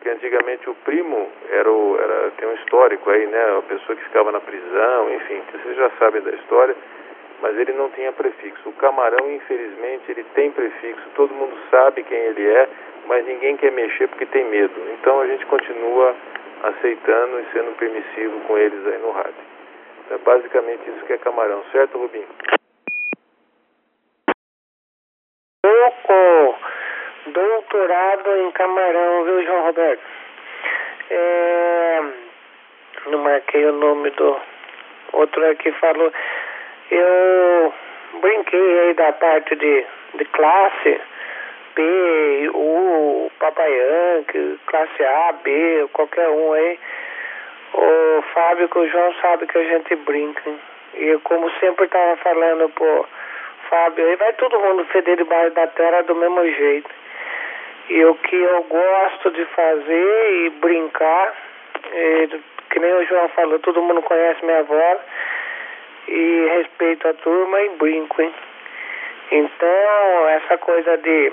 Porque 0.00 0.08
antigamente 0.08 0.68
o 0.70 0.74
primo 0.76 1.30
era, 1.50 1.70
o, 1.70 1.98
era 2.00 2.30
tem 2.38 2.48
um 2.48 2.54
histórico 2.54 3.10
aí, 3.10 3.26
né? 3.26 3.58
A 3.58 3.62
pessoa 3.68 3.94
que 3.94 4.04
ficava 4.04 4.32
na 4.32 4.40
prisão, 4.40 5.12
enfim, 5.12 5.42
vocês 5.52 5.76
já 5.76 5.90
sabem 5.98 6.22
da 6.22 6.30
história, 6.30 6.74
mas 7.42 7.54
ele 7.58 7.74
não 7.74 7.90
tinha 7.90 8.10
prefixo. 8.10 8.66
O 8.66 8.72
camarão, 8.72 9.30
infelizmente, 9.30 10.10
ele 10.10 10.24
tem 10.34 10.50
prefixo, 10.52 11.02
todo 11.14 11.34
mundo 11.34 11.54
sabe 11.70 12.02
quem 12.04 12.16
ele 12.16 12.48
é, 12.48 12.66
mas 13.08 13.26
ninguém 13.26 13.58
quer 13.58 13.72
mexer 13.72 14.08
porque 14.08 14.24
tem 14.24 14.46
medo. 14.46 14.72
Então 14.94 15.20
a 15.20 15.26
gente 15.26 15.44
continua 15.44 16.16
aceitando 16.62 17.38
e 17.40 17.44
sendo 17.52 17.76
permissivo 17.76 18.40
com 18.46 18.56
eles 18.56 18.86
aí 18.86 18.98
no 19.02 19.10
rádio. 19.10 19.44
É 20.12 20.16
basicamente 20.16 20.80
isso 20.88 21.04
que 21.04 21.12
é 21.12 21.18
camarão, 21.18 21.62
certo, 21.72 21.98
Rubinho? 21.98 22.26
Pouco 25.62 26.79
doutorado 27.26 28.36
em 28.38 28.50
camarão, 28.52 29.24
viu, 29.24 29.44
João 29.44 29.62
Roberto? 29.64 30.02
É... 31.10 32.02
Não 33.06 33.18
marquei 33.18 33.64
o 33.64 33.72
nome 33.72 34.10
do 34.10 34.36
outro 35.12 35.50
aqui 35.50 35.72
falou. 35.72 36.12
Eu 36.90 37.72
brinquei 38.20 38.80
aí 38.80 38.94
da 38.94 39.12
parte 39.12 39.54
de, 39.56 39.86
de 40.14 40.24
classe 40.26 41.00
B, 41.74 42.50
U, 42.52 43.30
Papai 43.38 43.72
Yankee, 43.72 44.58
classe 44.66 45.04
A, 45.04 45.32
B, 45.32 45.88
qualquer 45.92 46.28
um 46.28 46.52
aí. 46.52 46.78
O 47.72 48.22
Fábio 48.34 48.68
com 48.68 48.80
o 48.80 48.88
João 48.88 49.14
sabe 49.22 49.46
que 49.46 49.56
a 49.56 49.64
gente 49.64 49.94
brinca. 49.96 50.42
Hein? 50.48 50.60
E 50.94 51.18
como 51.22 51.50
sempre 51.60 51.86
tava 51.88 52.16
falando 52.16 52.68
pro 52.70 53.06
Fábio, 53.68 54.06
aí 54.06 54.16
vai 54.16 54.32
todo 54.32 54.58
mundo 54.58 54.84
feder 54.86 55.16
debaixo 55.16 55.54
da 55.54 55.66
terra 55.68 56.02
do 56.02 56.14
mesmo 56.16 56.44
jeito. 56.44 56.90
E 57.90 58.04
o 58.04 58.14
que 58.14 58.36
eu 58.36 58.62
gosto 58.62 59.32
de 59.32 59.44
fazer 59.46 60.32
e 60.44 60.50
brincar, 60.60 61.34
e, 61.92 62.40
que 62.70 62.78
nem 62.78 62.94
o 62.94 63.04
João 63.04 63.28
falou, 63.30 63.58
todo 63.58 63.82
mundo 63.82 64.00
conhece 64.02 64.44
minha 64.44 64.62
voz 64.62 65.00
e 66.06 66.46
respeito 66.56 67.08
a 67.08 67.14
turma 67.14 67.60
e 67.62 67.68
brinco, 67.70 68.22
hein? 68.22 68.32
Então, 69.32 70.28
essa 70.28 70.56
coisa 70.58 70.98
de 70.98 71.32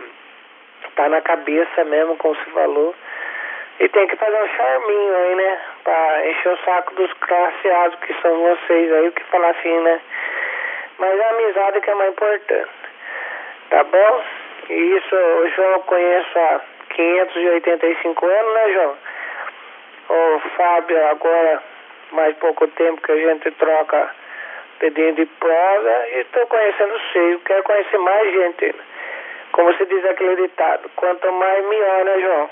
tá 0.95 1.07
na 1.09 1.21
cabeça 1.21 1.83
mesmo, 1.83 2.17
como 2.17 2.35
se 2.35 2.49
falou. 2.49 2.95
E 3.79 3.87
tem 3.89 4.07
que 4.07 4.15
fazer 4.15 4.41
um 4.41 4.47
charminho 4.47 5.15
aí, 5.15 5.35
né? 5.35 5.61
Pra 5.83 6.27
encher 6.27 6.53
o 6.53 6.57
saco 6.65 6.95
dos 6.95 7.13
classeados 7.13 7.99
que 7.99 8.13
são 8.19 8.35
vocês 8.35 8.91
aí, 8.93 9.07
o 9.07 9.11
que 9.11 9.23
falar 9.25 9.51
assim, 9.51 9.79
né? 9.81 10.01
Mas 10.97 11.21
a 11.21 11.29
amizade 11.29 11.81
que 11.81 11.89
é 11.91 11.93
mais 11.93 12.11
importante. 12.11 12.71
Tá 13.69 13.83
bom? 13.83 14.23
Isso 14.69 15.15
o 15.15 15.49
João 15.49 15.81
conheço 15.81 16.39
há 16.39 16.61
585 16.89 18.25
anos, 18.25 18.53
né, 18.53 18.73
João? 18.73 18.97
O 20.09 20.39
Fábio 20.55 21.07
agora, 21.07 21.63
mais 22.11 22.35
pouco 22.37 22.67
tempo 22.69 23.01
que 23.01 23.11
a 23.11 23.17
gente 23.17 23.51
troca 23.51 24.09
pedindo 24.79 25.15
de 25.15 25.25
prosa 25.25 26.07
e 26.09 26.21
estou 26.21 26.45
conhecendo 26.47 26.93
você. 26.93 27.39
Quero 27.45 27.63
conhecer 27.63 27.97
mais 27.97 28.31
gente. 28.31 28.75
Como 29.51 29.73
se 29.75 29.85
diz 29.85 30.05
aquele 30.05 30.35
ditado, 30.35 30.89
quanto 30.95 31.31
mais 31.31 31.65
melhor, 31.65 32.05
né, 32.05 32.19
João? 32.19 32.49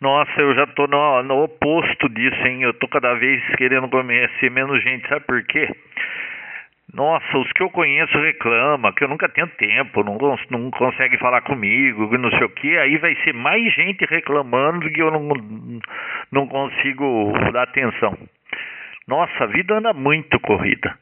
Nossa, 0.00 0.40
eu 0.40 0.54
já 0.54 0.66
tô 0.66 0.86
no, 0.86 1.22
no 1.22 1.44
oposto 1.44 2.08
disso, 2.10 2.46
hein? 2.46 2.62
Eu 2.62 2.74
tô 2.74 2.88
cada 2.88 3.14
vez 3.14 3.42
querendo 3.56 3.88
conhecer 3.88 4.50
menos 4.50 4.82
gente, 4.82 5.08
sabe 5.08 5.24
por 5.24 5.42
quê? 5.46 5.68
Nossa, 6.94 7.38
os 7.38 7.50
que 7.52 7.60
eu 7.60 7.70
conheço 7.70 8.16
reclamam 8.16 8.92
que 8.92 9.02
eu 9.02 9.08
nunca 9.08 9.28
tenho 9.28 9.48
tempo, 9.48 10.04
não, 10.04 10.16
não 10.48 10.70
consegue 10.70 11.18
falar 11.18 11.40
comigo, 11.40 12.16
não 12.16 12.30
sei 12.30 12.44
o 12.44 12.48
que. 12.50 12.78
Aí 12.78 12.96
vai 12.98 13.16
ser 13.24 13.34
mais 13.34 13.74
gente 13.74 14.04
reclamando 14.04 14.88
que 14.88 15.02
eu 15.02 15.10
não, 15.10 15.28
não 16.30 16.46
consigo 16.46 17.32
dar 17.52 17.64
atenção. 17.64 18.16
Nossa, 19.08 19.42
a 19.42 19.46
vida 19.48 19.74
anda 19.74 19.92
muito 19.92 20.38
corrida. 20.38 20.96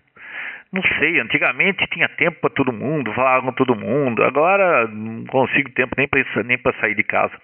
Não 0.73 0.83
sei, 0.99 1.21
antigamente 1.21 1.87
tinha 1.89 2.09
tempo 2.09 2.41
para 2.41 2.49
todo 2.49 2.73
mundo, 2.73 3.13
falava 3.13 3.43
com 3.45 3.53
todo 3.53 3.77
mundo. 3.77 4.25
Agora 4.25 4.89
não 4.89 5.27
consigo 5.27 5.71
tempo 5.73 5.95
nem 5.99 6.09
para 6.09 6.25
nem 6.43 6.59
sair 6.81 6.95
de 6.95 7.03
casa. 7.03 7.35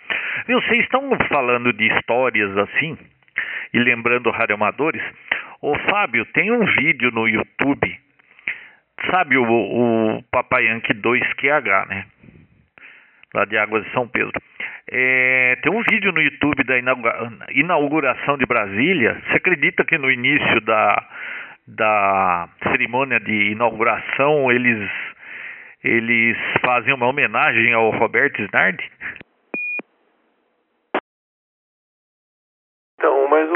Vocês 0.47 0.85
estão 0.85 1.07
falando 1.29 1.71
de 1.75 1.87
histórias 1.87 2.57
assim 2.57 2.97
e 3.75 3.79
lembrando 3.79 4.31
radioamadores. 4.31 5.03
Ô 5.61 5.79
Fábio, 5.91 6.25
tem 6.33 6.51
um 6.51 6.65
vídeo 6.65 7.11
no 7.11 7.29
YouTube 7.29 8.08
sabe 9.11 9.37
o, 9.37 9.45
o 9.45 10.23
Papai 10.31 10.67
Yankee 10.67 10.95
2QH, 10.95 11.89
né? 11.89 12.07
Lá 13.35 13.45
de 13.45 13.59
Águas 13.59 13.85
de 13.85 13.93
São 13.93 14.09
Pedro. 14.09 14.33
É, 14.91 15.57
tem 15.63 15.71
um 15.71 15.83
vídeo 15.83 16.13
no 16.13 16.21
YouTube 16.21 16.65
da 16.65 16.79
inauguração 17.53 18.39
de 18.39 18.47
Brasília. 18.47 19.21
Você 19.27 19.37
acredita 19.37 19.85
que 19.85 19.99
no 19.99 20.11
início 20.11 20.61
da, 20.63 21.07
da 21.67 22.49
cerimônia 22.63 23.21
de 23.21 23.53
inauguração 23.53 24.51
eles, 24.51 24.91
eles 25.85 26.39
fazem 26.65 26.95
uma 26.95 27.07
homenagem 27.07 27.75
ao 27.75 27.91
Roberto 27.91 28.41
Snardi? 28.41 28.91
Então, 32.99 33.29
mas 33.29 33.49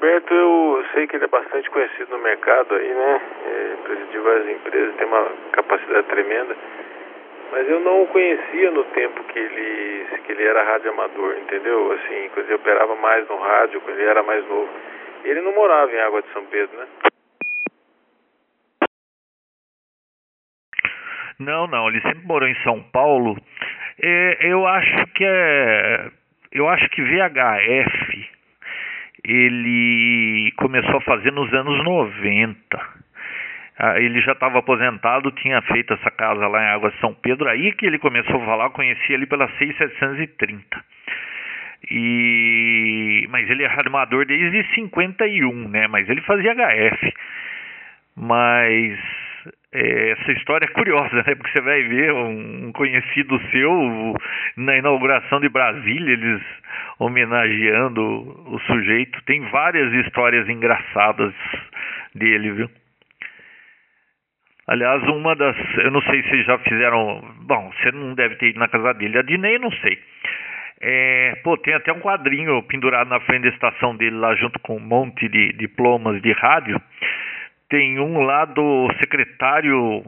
Roberto, 0.00 0.32
eu 0.32 0.82
sei 0.94 1.06
que 1.06 1.16
ele 1.16 1.26
é 1.26 1.28
bastante 1.28 1.68
conhecido 1.68 2.16
no 2.16 2.22
mercado 2.22 2.74
aí, 2.74 2.88
né? 2.88 3.20
É, 3.44 3.76
presidiu 3.84 4.22
várias 4.22 4.48
empresas, 4.48 4.96
tem 4.96 5.06
uma 5.06 5.28
capacidade 5.52 6.06
tremenda. 6.06 6.56
Mas 7.52 7.68
eu 7.68 7.80
não 7.80 8.04
o 8.04 8.06
conhecia 8.06 8.70
no 8.70 8.82
tempo 8.84 9.22
que 9.24 9.38
ele, 9.38 10.06
que 10.24 10.32
ele 10.32 10.44
era 10.46 10.64
rádio 10.64 10.90
amador, 10.90 11.36
entendeu? 11.36 11.92
Assim, 11.92 12.30
quando 12.32 12.46
ele 12.46 12.54
operava 12.54 12.96
mais 12.96 13.28
no 13.28 13.36
rádio, 13.36 13.82
quando 13.82 13.98
ele 13.98 14.08
era 14.08 14.22
mais 14.22 14.42
novo. 14.48 14.70
Ele 15.22 15.42
não 15.42 15.54
morava 15.54 15.92
em 15.92 16.00
Água 16.00 16.22
de 16.22 16.32
São 16.32 16.46
Pedro, 16.46 16.78
né? 16.78 16.86
Não, 21.38 21.66
não, 21.66 21.88
ele 21.88 22.00
sempre 22.00 22.26
morou 22.26 22.48
em 22.48 22.56
São 22.62 22.82
Paulo. 22.84 23.36
É, 24.02 24.50
eu 24.50 24.66
acho 24.66 25.06
que 25.14 25.24
é. 25.26 26.10
Eu 26.52 26.68
acho 26.68 26.88
que 26.88 27.02
VHF 27.02 28.09
ele 29.24 30.52
começou 30.56 30.96
a 30.96 31.00
fazer 31.02 31.32
nos 31.32 31.52
anos 31.52 31.84
90. 31.84 33.00
Ah, 33.78 33.98
ele 33.98 34.20
já 34.20 34.32
estava 34.32 34.58
aposentado, 34.58 35.30
tinha 35.32 35.62
feito 35.62 35.94
essa 35.94 36.10
casa 36.10 36.46
lá 36.46 36.62
em 36.62 36.68
Água 36.68 36.90
de 36.90 37.00
São 37.00 37.14
Pedro, 37.14 37.48
aí 37.48 37.72
que 37.72 37.86
ele 37.86 37.98
começou 37.98 38.42
a 38.42 38.44
falar, 38.44 38.70
conheci 38.70 39.12
ele 39.12 39.26
pela 39.26 39.48
6730. 39.58 40.84
E 41.90 43.26
mas 43.30 43.48
ele 43.48 43.62
é 43.62 43.66
armador 43.66 44.26
desde 44.26 44.62
51, 44.74 45.68
né? 45.68 45.88
Mas 45.88 46.08
ele 46.10 46.20
fazia 46.22 46.54
HF. 46.54 47.14
Mas 48.16 48.98
essa 49.72 50.32
história 50.32 50.66
é 50.66 50.68
curiosa, 50.68 51.14
né? 51.14 51.34
Porque 51.34 51.52
você 51.52 51.60
vai 51.60 51.82
ver 51.84 52.12
um 52.12 52.72
conhecido 52.72 53.40
seu 53.50 54.14
na 54.56 54.76
inauguração 54.76 55.40
de 55.40 55.48
Brasília, 55.48 56.12
eles 56.12 56.42
homenageando 56.98 58.02
o 58.52 58.58
sujeito. 58.66 59.22
Tem 59.26 59.40
várias 59.50 59.92
histórias 60.04 60.48
engraçadas 60.48 61.32
dele, 62.14 62.50
viu? 62.50 62.70
Aliás, 64.66 65.02
uma 65.04 65.36
das. 65.36 65.56
Eu 65.78 65.90
não 65.92 66.02
sei 66.02 66.22
se 66.24 66.42
já 66.42 66.58
fizeram. 66.58 67.22
Bom, 67.42 67.72
você 67.72 67.92
não 67.92 68.14
deve 68.14 68.36
ter 68.36 68.50
ido 68.50 68.58
na 68.58 68.68
casa 68.68 68.92
dele. 68.94 69.18
A 69.18 69.22
Dinei, 69.22 69.58
não 69.58 69.70
sei. 69.70 69.98
É, 70.82 71.38
pô, 71.44 71.56
tem 71.58 71.74
até 71.74 71.92
um 71.92 72.00
quadrinho 72.00 72.62
pendurado 72.62 73.08
na 73.08 73.20
frente 73.20 73.42
da 73.42 73.48
estação 73.50 73.94
dele, 73.94 74.16
lá 74.16 74.34
junto 74.34 74.58
com 74.60 74.76
um 74.76 74.80
monte 74.80 75.28
de 75.28 75.52
diplomas 75.52 76.20
de 76.22 76.32
rádio 76.32 76.80
tem 77.70 78.00
um 78.00 78.22
lá 78.22 78.46
do 78.46 78.88
secretário 78.98 80.04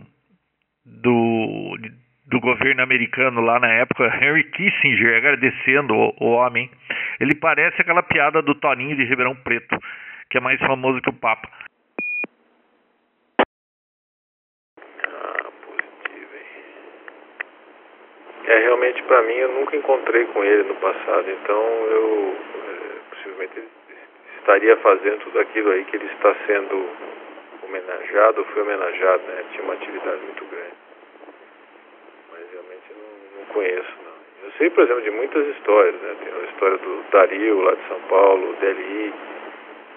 do, 0.85 1.79
do 2.27 2.41
governo 2.41 2.83
americano 2.83 3.41
lá 3.41 3.61
na 3.61 3.73
época, 3.73 4.05
Henry 4.21 4.43
Kissinger, 4.51 5.17
agradecendo 5.17 5.95
o, 5.95 6.13
o 6.21 6.31
homem. 6.33 6.69
Ele 7.21 7.37
parece 7.37 7.81
aquela 7.81 8.03
piada 8.03 8.43
do 8.43 8.57
Toninho 8.57 8.97
de 8.97 9.05
Ribeirão 9.05 9.37
Preto, 9.37 9.79
que 10.29 10.39
é 10.39 10.41
mais 10.41 10.59
famoso 10.59 11.01
que 11.01 11.11
o 11.11 11.13
Papa. 11.13 11.49
É, 18.45 18.59
realmente 18.59 19.01
para 19.05 19.23
mim 19.23 19.35
eu 19.35 19.53
nunca 19.61 19.77
encontrei 19.77 20.25
com 20.27 20.43
ele 20.43 20.65
no 20.65 20.75
passado, 20.75 21.31
então 21.31 21.57
eu 21.57 22.37
é, 22.37 23.15
possivelmente 23.15 23.63
estaria 24.41 24.77
fazendo 24.79 25.21
tudo 25.21 25.39
aquilo 25.39 25.71
aí 25.71 25.85
que 25.85 25.95
ele 25.95 26.07
está 26.07 26.35
sendo 26.45 27.23
homenageado, 27.73 28.45
foi 28.53 28.63
homenageado, 28.63 29.23
né? 29.25 29.45
Tinha 29.53 29.65
uma 29.65 29.75
atividade 29.75 30.21
muito 30.23 30.45
grande. 30.45 30.75
Mas 32.31 32.41
realmente 32.53 32.93
não, 32.93 33.41
não 33.41 33.47
conheço, 33.47 33.93
não. 34.05 34.13
Eu 34.45 34.53
sei, 34.59 34.71
por 34.71 34.85
exemplo, 34.85 35.03
de 35.03 35.11
muitas 35.11 35.47
histórias, 35.57 35.95
né? 35.95 36.17
Tem 36.23 36.33
a 36.33 36.51
história 36.51 36.77
do 36.77 37.05
Dario, 37.11 37.61
lá 37.63 37.75
de 37.75 37.89
São 37.89 38.01
Paulo, 38.09 38.51
o 38.51 38.57
DLI, 38.57 39.15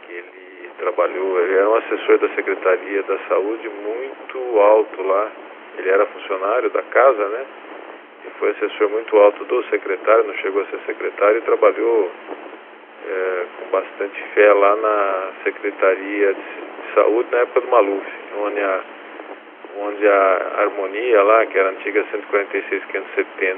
que 0.06 0.14
ele 0.14 0.72
trabalhou, 0.78 1.42
ele 1.42 1.56
era 1.56 1.70
um 1.70 1.76
assessor 1.76 2.18
da 2.20 2.30
Secretaria 2.30 3.04
da 3.04 3.18
Saúde 3.28 3.68
muito 3.70 4.60
alto 4.60 5.02
lá. 5.04 5.32
Ele 5.78 5.90
era 5.90 6.06
funcionário 6.06 6.70
da 6.70 6.82
casa, 6.84 7.28
né? 7.28 7.46
E 8.26 8.30
foi 8.40 8.52
assessor 8.52 8.90
muito 8.90 9.18
alto 9.18 9.44
do 9.44 9.64
secretário, 9.66 10.24
não 10.24 10.36
chegou 10.36 10.62
a 10.62 10.66
ser 10.68 10.80
secretário 10.86 11.40
e 11.40 11.42
trabalhou 11.42 12.12
é, 13.08 13.46
com 13.58 13.70
bastante 13.72 14.24
fé 14.34 14.54
lá 14.54 14.76
na 14.78 15.32
Secretaria 15.44 16.34
de 16.34 16.65
Saúde 16.96 17.30
na 17.32 17.40
época 17.40 17.62
do 17.62 17.68
Maluf, 17.68 18.06
onde 18.42 18.60
a, 18.62 18.82
onde 19.78 20.08
a 20.08 20.52
harmonia 20.62 21.22
lá, 21.24 21.46
que 21.46 21.60
era 21.60 21.70
antiga 21.70 22.04
146.570 22.06 23.58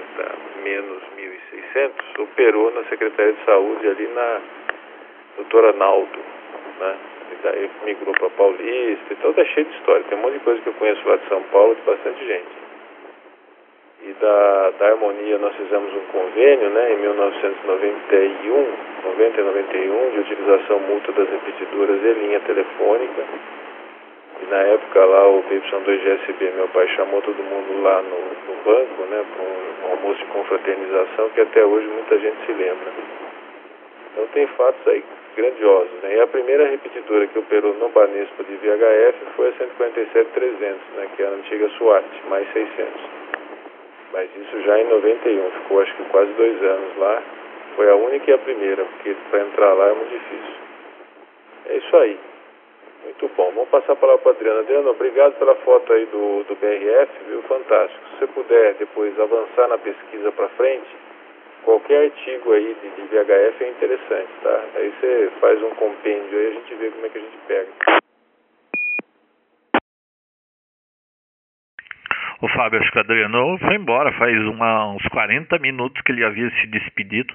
menos 0.64 1.04
1.600, 1.18 1.92
operou 2.20 2.72
na 2.72 2.84
Secretaria 2.86 3.34
de 3.34 3.46
Saúde 3.46 3.88
ali 3.88 4.08
na 4.08 4.42
doutora 5.38 5.72
Naldo, 5.74 6.20
né? 6.80 6.96
E 7.32 7.44
daí 7.44 7.70
migrou 7.86 8.14
para 8.16 8.30
Paulista 8.32 9.14
e 9.14 9.16
tal, 9.18 9.34
tá 9.34 9.46
cheio 9.46 9.66
de 9.68 9.76
história. 9.76 10.04
Tem 10.10 10.18
um 10.18 10.22
monte 10.22 10.34
de 10.34 10.40
coisa 10.40 10.62
que 10.62 10.68
eu 10.68 10.74
conheço 10.74 11.08
lá 11.08 11.16
de 11.18 11.28
São 11.28 11.44
Paulo, 11.44 11.76
de 11.76 11.82
bastante 11.82 12.26
gente 12.26 12.67
e 14.08 14.14
da, 14.22 14.72
da 14.80 14.88
Harmonia 14.88 15.38
nós 15.38 15.54
fizemos 15.56 15.94
um 15.94 16.06
convênio 16.14 16.70
né, 16.70 16.94
em 16.94 16.98
1991, 16.98 18.68
90 19.04 19.42
e 19.42 19.44
91, 19.44 20.12
de 20.12 20.20
utilização 20.20 20.80
mútua 20.80 21.14
das 21.14 21.30
repetidoras 21.30 22.00
e 22.02 22.14
linha 22.14 22.40
telefônica. 22.40 23.22
E 24.42 24.46
na 24.50 24.60
época 24.60 25.04
lá 25.04 25.28
o 25.28 25.44
PY2GSB, 25.44 26.54
meu 26.56 26.70
pai 26.70 26.88
chamou 26.96 27.22
todo 27.22 27.36
mundo 27.36 27.84
lá 27.84 28.02
no, 28.02 28.54
no 28.54 28.64
banco, 28.64 29.02
né, 29.10 29.26
para 29.36 29.44
um, 29.44 29.88
um 29.88 29.92
almoço 29.92 30.20
de 30.20 30.26
confraternização 30.32 31.30
que 31.32 31.42
até 31.42 31.66
hoje 31.66 31.88
muita 31.88 32.18
gente 32.18 32.46
se 32.46 32.54
lembra. 32.54 32.92
Então 34.14 34.26
tem 34.28 34.48
fatos 34.56 34.88
aí 34.88 35.04
grandiosos. 35.36 35.92
Né? 36.02 36.16
E 36.16 36.22
a 36.22 36.28
primeira 36.28 36.66
repetidora 36.70 37.28
que 37.28 37.38
operou 37.38 37.74
no 37.74 37.90
Banespa 37.90 38.42
de 38.46 38.56
VHF 38.56 39.18
foi 39.36 39.50
a 39.50 39.52
147-300, 39.52 40.76
né, 40.96 41.08
que 41.14 41.24
é 41.24 41.26
a 41.26 41.32
antiga 41.32 41.68
SWAT, 41.78 42.06
mais 42.30 42.48
600 42.54 43.27
mas 44.12 44.30
isso 44.36 44.62
já 44.64 44.80
em 44.80 44.86
91, 44.86 45.52
ficou 45.52 45.82
acho 45.82 45.96
que 45.96 46.04
quase 46.06 46.32
dois 46.34 46.64
anos 46.64 46.98
lá. 46.98 47.24
Foi 47.76 47.90
a 47.90 47.96
única 47.96 48.32
e 48.32 48.34
a 48.34 48.38
primeira, 48.40 48.84
porque 48.86 49.16
para 49.30 49.42
entrar 49.42 49.74
lá 49.74 49.90
é 49.90 49.94
muito 49.94 50.10
difícil. 50.10 50.56
É 51.68 51.78
isso 51.78 51.98
aí. 51.98 52.20
Muito 53.04 53.30
bom. 53.36 53.52
Vamos 53.54 53.70
passar 53.70 53.94
a 53.94 53.96
palavra 53.96 54.22
para 54.22 54.32
a 54.32 54.36
Adriana. 54.36 54.60
Adriana, 54.62 54.90
obrigado 54.90 55.38
pela 55.38 55.56
foto 55.56 55.94
aí 55.94 56.06
do, 56.08 56.44
do 56.44 56.56
BRF, 56.56 57.12
viu? 57.28 57.42
Fantástico. 57.44 58.02
Se 58.10 58.20
você 58.20 58.28
puder 58.28 58.74
depois 58.76 59.20
avançar 59.20 59.68
na 59.68 59.78
pesquisa 59.78 60.32
para 60.32 60.50
frente, 60.50 60.90
qualquer 61.64 62.06
artigo 62.06 62.54
aí 62.54 62.76
de, 62.82 62.90
de 62.90 63.02
VHF 63.08 63.64
é 63.64 63.70
interessante, 63.70 64.30
tá? 64.42 64.64
Aí 64.76 64.94
você 65.00 65.30
faz 65.40 65.62
um 65.62 65.70
compêndio 65.72 66.40
aí, 66.40 66.48
a 66.48 66.52
gente 66.52 66.76
vê 66.76 66.90
como 66.90 67.06
é 67.06 67.10
que 67.10 67.18
a 67.18 67.22
gente 67.22 67.38
pega. 67.48 67.68
O 72.40 72.48
Fábio, 72.50 72.80
Adriano 72.96 73.58
foi 73.58 73.76
embora 73.76 74.12
faz 74.14 74.38
uma, 74.46 74.90
uns 74.94 75.04
40 75.08 75.58
minutos 75.58 76.00
que 76.04 76.12
ele 76.12 76.24
havia 76.24 76.50
se 76.52 76.68
despedido. 76.68 77.34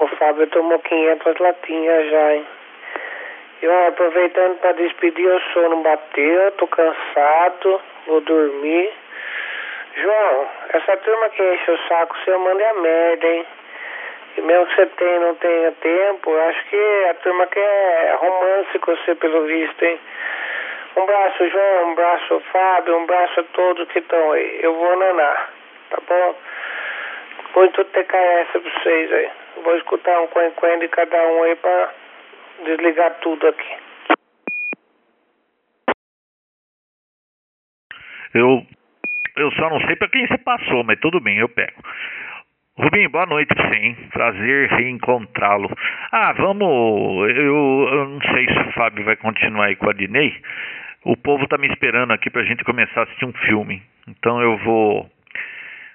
O, 0.00 0.06
Fábio 0.16 0.46
tomou 0.46 0.78
500 0.78 1.38
latinhas 1.38 2.10
já, 2.10 2.34
hein? 2.34 2.46
Eu 3.60 3.88
aproveitando 3.88 4.58
para 4.60 4.72
despedir, 4.72 5.28
o 5.28 5.40
sono 5.52 5.82
bateu, 5.82 6.52
tô 6.52 6.66
cansado, 6.66 7.80
vou 8.06 8.22
dormir. 8.22 8.90
João, 9.96 10.46
essa 10.72 10.96
turma 10.96 11.28
que 11.28 11.42
enche 11.42 11.70
o 11.72 11.78
saco, 11.88 12.16
você 12.24 12.36
manda 12.38 12.70
a 12.70 12.74
merda, 12.74 13.26
hein? 13.26 13.46
E 14.38 14.40
mesmo 14.40 14.66
que 14.66 14.76
você 14.76 14.86
tenha, 14.86 15.20
não 15.20 15.34
tenha 15.34 15.72
tempo, 15.72 16.34
acho 16.48 16.64
que 16.70 17.04
a 17.10 17.14
turma 17.14 17.46
quer 17.48 18.16
romance 18.18 18.78
com 18.78 18.96
você, 18.96 19.14
pelo 19.14 19.44
visto, 19.44 19.84
hein? 19.84 20.00
Um 20.96 21.06
braço, 21.06 21.48
João, 21.48 21.90
um 21.90 21.94
braço, 21.94 22.40
Fábio, 22.52 22.96
um 22.96 23.06
braço 23.06 23.40
a 23.40 23.44
todos 23.44 23.88
que 23.88 24.00
estão 24.00 24.32
aí. 24.32 24.60
Eu 24.62 24.74
vou 24.74 24.98
nanar, 24.98 25.50
tá 25.90 25.98
bom? 26.08 26.36
Muito 27.54 27.84
TKS 27.84 28.50
pra 28.52 28.60
vocês 28.60 29.12
aí. 29.12 29.30
Vou 29.62 29.76
escutar 29.76 30.20
um 30.20 30.26
quen 30.28 30.78
de 30.78 30.88
cada 30.88 31.16
um 31.28 31.42
aí 31.44 31.56
pra 31.56 31.90
desligar 32.64 33.14
tudo 33.20 33.46
aqui. 33.48 33.76
Eu, 38.34 38.62
eu 39.36 39.50
só 39.52 39.70
não 39.70 39.80
sei 39.80 39.96
para 39.96 40.08
quem 40.08 40.26
você 40.26 40.38
passou, 40.38 40.84
mas 40.84 41.00
tudo 41.00 41.20
bem, 41.20 41.38
eu 41.38 41.48
pego. 41.48 41.82
Rubinho, 42.78 43.10
boa 43.10 43.26
noite 43.26 43.52
hein? 43.74 43.96
Prazer 44.12 44.70
reencontrá-lo. 44.70 45.68
Ah, 46.12 46.32
vamos. 46.32 47.28
Eu, 47.30 47.88
eu 47.92 48.08
não 48.08 48.20
sei 48.22 48.46
se 48.46 48.58
o 48.58 48.72
Fábio 48.72 49.04
vai 49.04 49.16
continuar 49.16 49.66
aí 49.66 49.76
com 49.76 49.90
a 49.90 49.92
Dinei. 49.92 50.34
O 51.04 51.16
povo 51.16 51.46
tá 51.48 51.56
me 51.56 51.66
esperando 51.68 52.12
aqui 52.12 52.28
pra 52.28 52.44
gente 52.44 52.62
começar 52.62 53.00
a 53.00 53.02
assistir 53.04 53.24
um 53.24 53.32
filme. 53.32 53.82
Então 54.06 54.40
eu 54.42 54.58
vou 54.58 55.10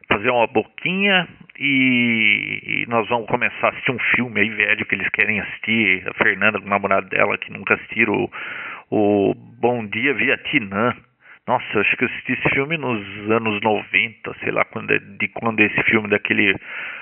fazer 0.07 0.32
uma 0.32 0.48
boquinha 0.48 1.27
e, 1.60 2.61
e 2.64 2.86
nós 2.88 3.07
vamos 3.07 3.27
começar 3.27 3.68
a 3.68 3.69
assistir 3.69 3.91
um 3.91 3.99
filme 4.15 4.41
aí 4.41 4.49
velho 4.49 4.86
que 4.86 4.95
eles 4.95 5.10
querem 5.10 5.40
assistir. 5.40 6.07
A 6.07 6.14
Fernanda, 6.15 6.60
com 6.60 6.65
o 6.65 6.69
namorado 6.69 7.07
dela, 7.10 7.38
que 7.38 7.52
nunca 7.52 7.76
assistiram 7.76 8.30
o, 8.90 9.30
o 9.30 9.36
Bom 9.36 9.86
Dia 9.86 10.14
Vietnã. 10.15 10.95
Nossa, 11.48 11.80
acho 11.80 11.95
que 11.98 12.06
eu 12.06 12.07
assisti 12.07 12.34
esse 12.34 12.49
filme 12.49 12.76
nos 12.76 13.06
anos 13.30 13.61
90, 13.61 14.36
sei 14.40 14.52
lá 14.52 14.65
quando 14.65 14.91
é, 14.91 14.98
de 14.98 15.27
quando 15.27 15.60
é 15.60 15.65
esse 15.65 15.84
filme 15.84 16.10
daquele 16.10 16.56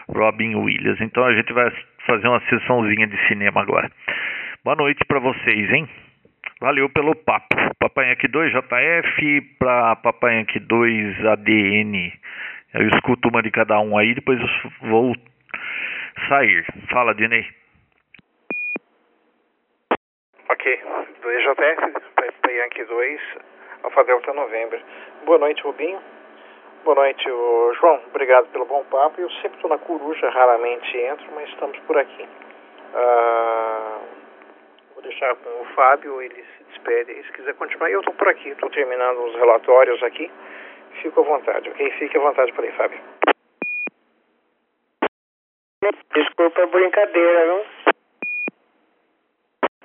Robin 0.10 0.56
Williams. 0.56 1.00
Então 1.00 1.24
a 1.24 1.34
gente 1.34 1.54
vai 1.54 1.72
fazer 2.06 2.28
uma 2.28 2.42
sessãozinha 2.50 3.08
de 3.08 3.18
cinema 3.30 3.62
agora. 3.62 3.90
Boa 4.66 4.76
noite 4.76 5.00
para 5.08 5.20
vocês, 5.20 5.72
hein? 5.72 5.88
Valeu 6.64 6.90
pelo 6.90 7.14
papo. 7.14 7.57
Papai 7.77 8.10
aqui 8.11 8.26
2 8.26 8.53
JF 8.53 9.41
para 9.60 9.98
Papai 9.98 10.40
aqui 10.40 10.61
2 10.61 11.26
ADN. 11.26 12.14
Eu 12.73 12.88
escuto 12.88 13.27
uma 13.27 13.41
de 13.41 13.52
cada 13.52 13.81
um 13.81 13.98
aí, 13.98 14.14
depois 14.14 14.40
eu 14.40 14.48
vou 14.90 15.14
sair. 16.30 16.65
Fala, 16.90 17.14
Dinei. 17.15 17.45
Ok, 20.48 20.81
2JF, 21.22 22.02
Papai 22.15 22.56
Yankee 22.56 22.85
2, 22.85 23.22
Alfa 23.84 24.06
Delta 24.06 24.34
Novembro. 24.34 24.80
Boa 25.26 25.40
noite, 25.40 25.61
Rubinho. 25.64 25.99
Boa 26.85 26.95
noite, 26.95 27.26
João. 27.26 27.99
Obrigado 28.07 28.48
pelo 28.53 28.65
bom 28.65 28.85
papo. 28.85 29.19
Eu 29.19 29.30
sempre 29.31 29.56
estou 29.56 29.69
na 29.69 29.80
coruja, 29.80 30.30
raramente 30.30 30.98
entro, 30.98 31.26
mas 31.35 31.49
estamos 31.49 31.77
por 31.80 31.98
aqui. 31.98 32.26
Vou 32.94 34.23
deixar 35.04 35.36
com 35.36 35.62
o 35.62 35.66
Fábio, 35.76 36.22
ele 36.22 36.44
se 36.58 36.64
despede. 36.64 37.24
Se 37.24 37.32
quiser 37.34 37.54
continuar, 37.56 37.92
eu 37.92 38.00
estou 38.00 38.14
por 38.16 38.28
aqui. 38.28 38.50
Estou 38.50 38.70
terminando 38.70 39.24
os 39.26 39.36
relatórios 39.36 40.02
aqui. 40.02 40.32
Fico 41.02 41.22
à 41.22 41.24
vontade, 41.24 41.70
ok? 41.70 41.92
Fique 41.92 42.18
à 42.18 42.22
vontade 42.22 42.52
por 42.54 42.64
aí, 42.64 42.72
Fábio. 42.72 43.00
Desculpa 46.14 46.64
a 46.64 46.68
brincadeira, 46.68 47.46
não? 47.46 47.66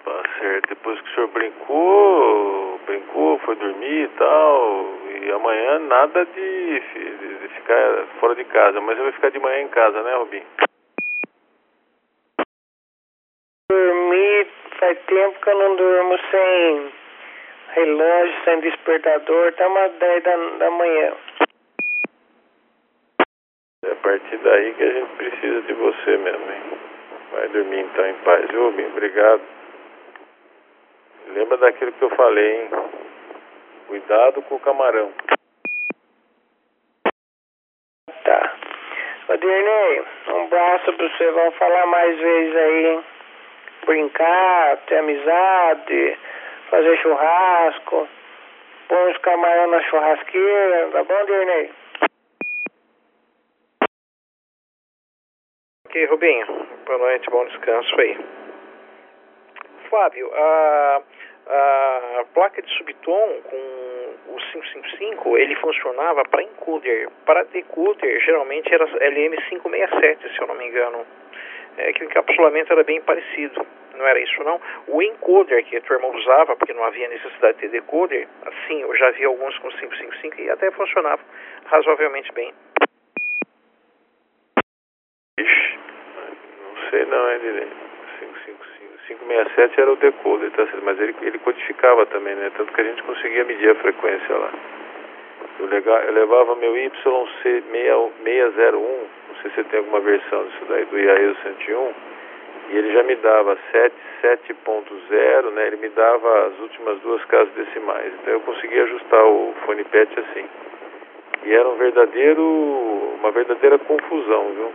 Tá 0.05 0.23
certo. 0.39 0.69
Depois 0.69 1.01
que 1.01 1.11
o 1.11 1.15
senhor 1.15 1.29
brincou, 1.29 2.81
brincou, 2.87 3.39
foi 3.41 3.57
dormir 3.57 4.05
e 4.05 4.09
tal, 4.19 4.85
e 5.11 5.33
amanhã 5.33 5.79
nada 5.81 6.25
de, 6.27 6.81
de, 6.81 7.39
de 7.39 7.49
ficar 7.55 8.07
fora 8.21 8.35
de 8.35 8.45
casa, 8.45 8.81
mas 8.81 8.97
eu 8.97 9.05
vou 9.05 9.13
ficar 9.13 9.31
de 9.31 9.39
manhã 9.39 9.63
em 9.63 9.69
casa, 9.69 10.03
né, 10.03 10.15
Robin? 10.17 10.43
Dormir 13.71 14.47
faz 14.79 14.99
tempo 15.07 15.41
que 15.41 15.51
eu 15.51 15.59
não 15.59 15.77
durmo 15.77 16.19
sem 16.31 16.93
relógio, 17.75 18.45
sem 18.45 18.61
despertador, 18.61 19.53
tá 19.53 19.67
umas 19.67 19.93
10 19.93 20.23
da, 20.23 20.37
da 20.37 20.71
manhã. 20.71 21.13
É 23.85 23.91
a 23.93 23.97
partir 23.97 24.37
daí 24.39 24.75
que 24.75 24.83
a 24.83 24.93
gente 24.93 25.17
precisa 25.17 25.63
de 25.63 25.73
você 25.75 26.17
mesmo, 26.17 26.53
hein? 26.53 26.63
Vai 27.33 27.49
dormir 27.49 27.81
então 27.81 28.07
em 28.07 28.15
paz, 28.25 28.49
viu, 28.51 28.65
Robin? 28.65 28.87
Obrigado. 28.87 29.43
Lembra 31.29 31.59
daquilo 31.59 31.93
que 31.93 32.03
eu 32.03 32.11
falei, 32.11 32.63
hein? 32.63 32.71
Cuidado 33.89 34.43
com 34.43 34.55
o 34.55 34.61
camarão. 34.61 35.13
Tá. 38.25 38.55
Ô, 39.29 39.37
Dirney, 39.37 40.05
um 40.29 40.45
abraço 40.45 40.93
pra 40.95 41.09
você. 41.09 41.31
Vamos 41.31 41.55
falar 41.57 41.87
mais 41.87 42.19
vezes 42.19 42.57
aí, 42.57 42.87
hein? 42.87 43.05
Brincar, 43.89 44.77
ter 44.87 44.99
amizade, 44.99 46.19
fazer 46.69 46.99
churrasco. 46.99 48.07
põe 48.87 49.11
os 49.13 49.19
camarão 49.19 49.67
na 49.69 49.81
churrasqueira, 49.85 50.91
tá 50.93 51.05
bom, 51.05 51.25
Dirney? 51.25 51.71
Ok, 55.87 56.05
Rubinho. 56.05 56.67
Boa 56.85 56.99
noite, 56.99 57.31
bom 57.31 57.47
descanso 57.47 57.99
aí. 57.99 58.19
Flávio, 59.89 60.31
a, 60.35 61.03
a 61.47 62.25
placa 62.35 62.61
de 62.61 62.71
subtom 62.77 63.41
com 63.45 63.57
o 64.35 64.37
555, 64.53 65.39
ele 65.39 65.57
funcionava 65.57 66.25
para 66.25 66.43
encoder. 66.43 67.09
Para 67.25 67.43
decoder, 67.45 68.21
geralmente 68.21 68.71
era 68.71 68.87
LM567, 68.87 70.31
se 70.35 70.43
eu 70.43 70.47
não 70.47 70.57
me 70.57 70.67
engano. 70.67 71.07
É 71.79 71.93
que 71.93 72.03
o 72.03 72.07
encapsulamento 72.07 72.73
era 72.73 72.83
bem 72.83 73.01
parecido. 73.01 73.67
Não 73.97 74.07
era 74.07 74.21
isso, 74.21 74.43
não. 74.45 74.61
O 74.89 75.03
encoder 75.03 75.65
que 75.65 75.77
a 75.77 75.81
tua 75.81 75.97
irmã 75.97 76.09
usava, 76.09 76.57
porque 76.57 76.73
não 76.73 76.85
havia 76.85 77.09
necessidade 77.09 77.55
de 77.55 77.61
ter 77.63 77.69
decoder, 77.69 78.29
assim, 78.47 78.83
eu 78.83 78.95
já 78.97 79.11
vi 79.13 79.25
alguns 79.25 79.57
com 79.59 79.69
555 79.71 80.41
e 80.41 80.51
até 80.51 80.71
funcionava 80.71 81.23
razoavelmente 81.67 82.33
bem. 82.33 82.53
Ixi, 85.41 85.79
não 86.63 86.91
sei 86.91 87.05
não, 87.07 87.33
hein, 87.33 87.39
Direi. 87.41 87.89
567 89.09 89.81
era 89.81 89.93
o 89.93 89.97
decoder, 89.97 90.51
tá? 90.53 90.67
Mas 90.83 91.01
ele, 91.01 91.15
ele 91.23 91.39
codificava 91.39 92.05
também, 92.07 92.35
né? 92.35 92.51
Tanto 92.57 92.73
que 92.73 92.81
a 92.81 92.85
gente 92.85 93.03
conseguia 93.03 93.45
medir 93.45 93.71
a 93.71 93.75
frequência 93.77 94.37
lá. 94.37 94.53
Eu, 95.59 95.67
levava 96.13 96.55
meu 96.55 96.73
YC601, 96.73 98.73
não 98.73 99.09
sei 99.43 99.51
se 99.51 99.57
você 99.57 99.65
tem 99.65 99.81
alguma 99.81 100.01
versão 100.01 100.45
disso 100.45 100.65
daí, 100.69 100.85
do 100.85 100.99
IAEO 100.99 101.37
101, 101.43 101.95
e 102.71 102.77
ele 102.77 102.93
já 102.93 103.03
me 103.03 103.17
dava 103.17 103.59
77.0, 104.23 105.51
né? 105.53 105.67
Ele 105.69 105.77
me 105.77 105.89
dava 105.89 106.47
as 106.47 106.59
últimas 106.61 107.01
duas 107.01 107.25
casas 107.25 107.53
decimais. 107.55 108.13
Então 108.21 108.35
eu 108.35 108.41
conseguia 108.41 108.85
ajustar 108.85 109.25
o 109.25 109.55
fone 109.65 109.85
pet 109.85 110.13
assim. 110.21 110.47
E 111.45 111.55
era 111.55 111.69
um 111.69 111.77
verdadeiro, 111.77 112.43
uma 113.19 113.31
verdadeira 113.31 113.79
confusão, 113.79 114.53
viu? 114.55 114.73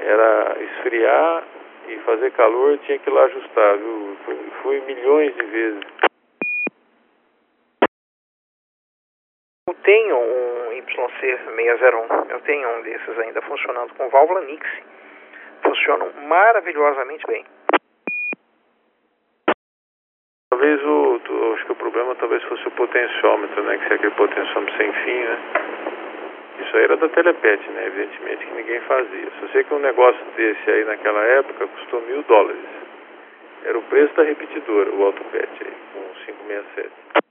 Era 0.00 0.56
esfriar 0.60 1.42
e 1.88 1.96
fazer 1.98 2.30
calor, 2.32 2.78
tinha 2.78 2.98
que 2.98 3.10
ir 3.10 3.12
lá 3.12 3.24
ajustar, 3.24 3.76
viu? 3.76 4.16
Fui, 4.24 4.36
fui 4.62 4.82
milhões 4.86 5.34
de 5.34 5.44
vezes. 5.44 6.05
Eu 9.68 9.74
tenho 9.82 10.16
um 10.16 10.70
YC601, 10.70 12.30
eu 12.30 12.40
tenho 12.42 12.68
um 12.68 12.82
desses 12.82 13.18
ainda 13.18 13.42
funcionando 13.42 13.92
com 13.94 14.08
válvula 14.10 14.42
Nix. 14.42 14.64
Funcionam 15.60 16.12
maravilhosamente 16.28 17.26
bem. 17.26 17.44
Talvez 20.50 20.80
o, 20.84 21.20
acho 21.54 21.66
que 21.66 21.72
o 21.72 21.76
problema 21.76 22.14
talvez 22.14 22.44
fosse 22.44 22.68
o 22.68 22.70
potenciômetro, 22.70 23.64
né? 23.64 23.76
Que 23.78 23.92
é 23.92 23.96
aquele 23.96 24.14
potenciômetro 24.14 24.76
sem 24.76 24.92
fim, 24.92 25.18
né? 25.18 25.38
Isso 26.60 26.76
aí 26.76 26.84
era 26.84 26.96
da 26.96 27.08
Telepet, 27.08 27.68
né? 27.70 27.86
Evidentemente 27.86 28.46
que 28.46 28.54
ninguém 28.54 28.80
fazia. 28.82 29.30
Só 29.40 29.48
sei 29.48 29.64
que 29.64 29.74
um 29.74 29.80
negócio 29.80 30.24
desse 30.36 30.70
aí 30.70 30.84
naquela 30.84 31.24
época 31.24 31.66
custou 31.66 32.00
mil 32.02 32.22
dólares. 32.22 32.62
Era 33.64 33.76
o 33.76 33.82
preço 33.82 34.14
da 34.14 34.22
repetidora, 34.22 34.90
o 34.90 35.06
AutoPet 35.06 35.50
aí, 35.60 35.74
com 35.92 36.14
567. 36.24 37.25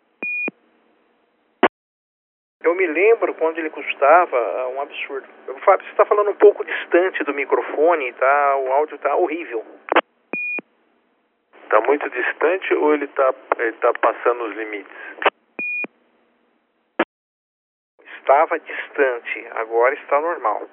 Eu 2.66 2.74
me 2.74 2.88
lembro 2.88 3.32
quando 3.36 3.60
ele 3.60 3.70
custava 3.70 4.36
ah, 4.36 4.70
um 4.70 4.82
absurdo. 4.82 5.28
Fábio, 5.64 5.86
você 5.86 5.92
está 5.92 6.04
falando 6.04 6.32
um 6.32 6.36
pouco 6.36 6.66
distante 6.66 7.24
do 7.24 7.32
microfone, 7.32 8.12
tá? 8.14 8.58
O 8.58 8.72
áudio 8.74 8.98
tá 8.98 9.16
horrível. 9.16 9.64
Tá 11.70 11.80
muito 11.82 12.10
distante 12.10 12.74
ou 12.74 12.96
ele 12.96 13.06
tá, 13.06 13.36
ele 13.60 13.74
tá 13.74 13.94
passando 14.02 14.46
os 14.46 14.56
limites? 14.56 14.92
Estava 18.18 18.60
distante, 18.60 19.48
agora 19.52 19.94
está 19.94 20.20
normal. 20.20 20.68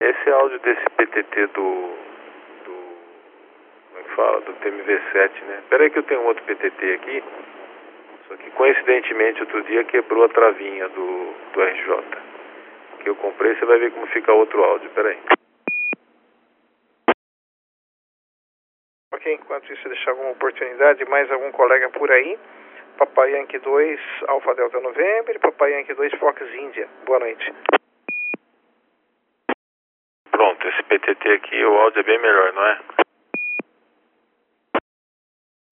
Esse 0.00 0.30
áudio 0.30 0.60
desse 0.60 0.84
PTT 0.96 1.46
do, 1.48 1.96
do 2.64 2.96
como 3.88 3.98
é 3.98 4.02
que 4.02 4.16
fala, 4.16 4.40
do 4.40 4.54
TMV7, 4.54 5.44
né? 5.44 5.58
Espera 5.58 5.84
aí 5.84 5.90
que 5.90 5.98
eu 5.98 6.04
tenho 6.04 6.24
outro 6.24 6.42
PTT 6.44 6.94
aqui. 6.94 7.22
Só 8.32 8.38
que 8.38 8.50
coincidentemente 8.52 9.42
outro 9.42 9.62
dia 9.64 9.84
quebrou 9.84 10.24
a 10.24 10.28
travinha 10.30 10.88
do, 10.88 11.34
do 11.52 11.62
RJ. 11.62 12.02
Que 13.02 13.10
eu 13.10 13.16
comprei, 13.16 13.54
você 13.54 13.66
vai 13.66 13.78
ver 13.78 13.92
como 13.92 14.06
fica 14.06 14.32
outro 14.32 14.64
áudio. 14.64 14.88
Espera 14.88 15.10
aí. 15.10 15.18
Ok, 19.12 19.34
enquanto 19.34 19.70
isso 19.70 19.86
deixar 19.86 20.12
alguma 20.12 20.30
oportunidade, 20.30 21.04
mais 21.10 21.30
algum 21.30 21.52
colega 21.52 21.90
por 21.90 22.10
aí. 22.10 22.38
Papai 22.96 23.32
Yankee 23.32 23.58
2, 23.58 24.00
Alfa 24.28 24.54
Delta 24.54 24.80
November, 24.80 25.38
Papai 25.38 25.72
Yankee 25.72 25.92
2, 25.92 26.14
Fox 26.14 26.40
India. 26.54 26.88
Boa 27.04 27.18
noite. 27.18 27.52
Pronto, 30.30 30.68
esse 30.68 30.82
PTT 30.84 31.32
aqui, 31.32 31.64
o 31.66 31.78
áudio 31.80 32.00
é 32.00 32.02
bem 32.02 32.18
melhor, 32.18 32.52
não 32.54 32.66
é? 32.66 33.01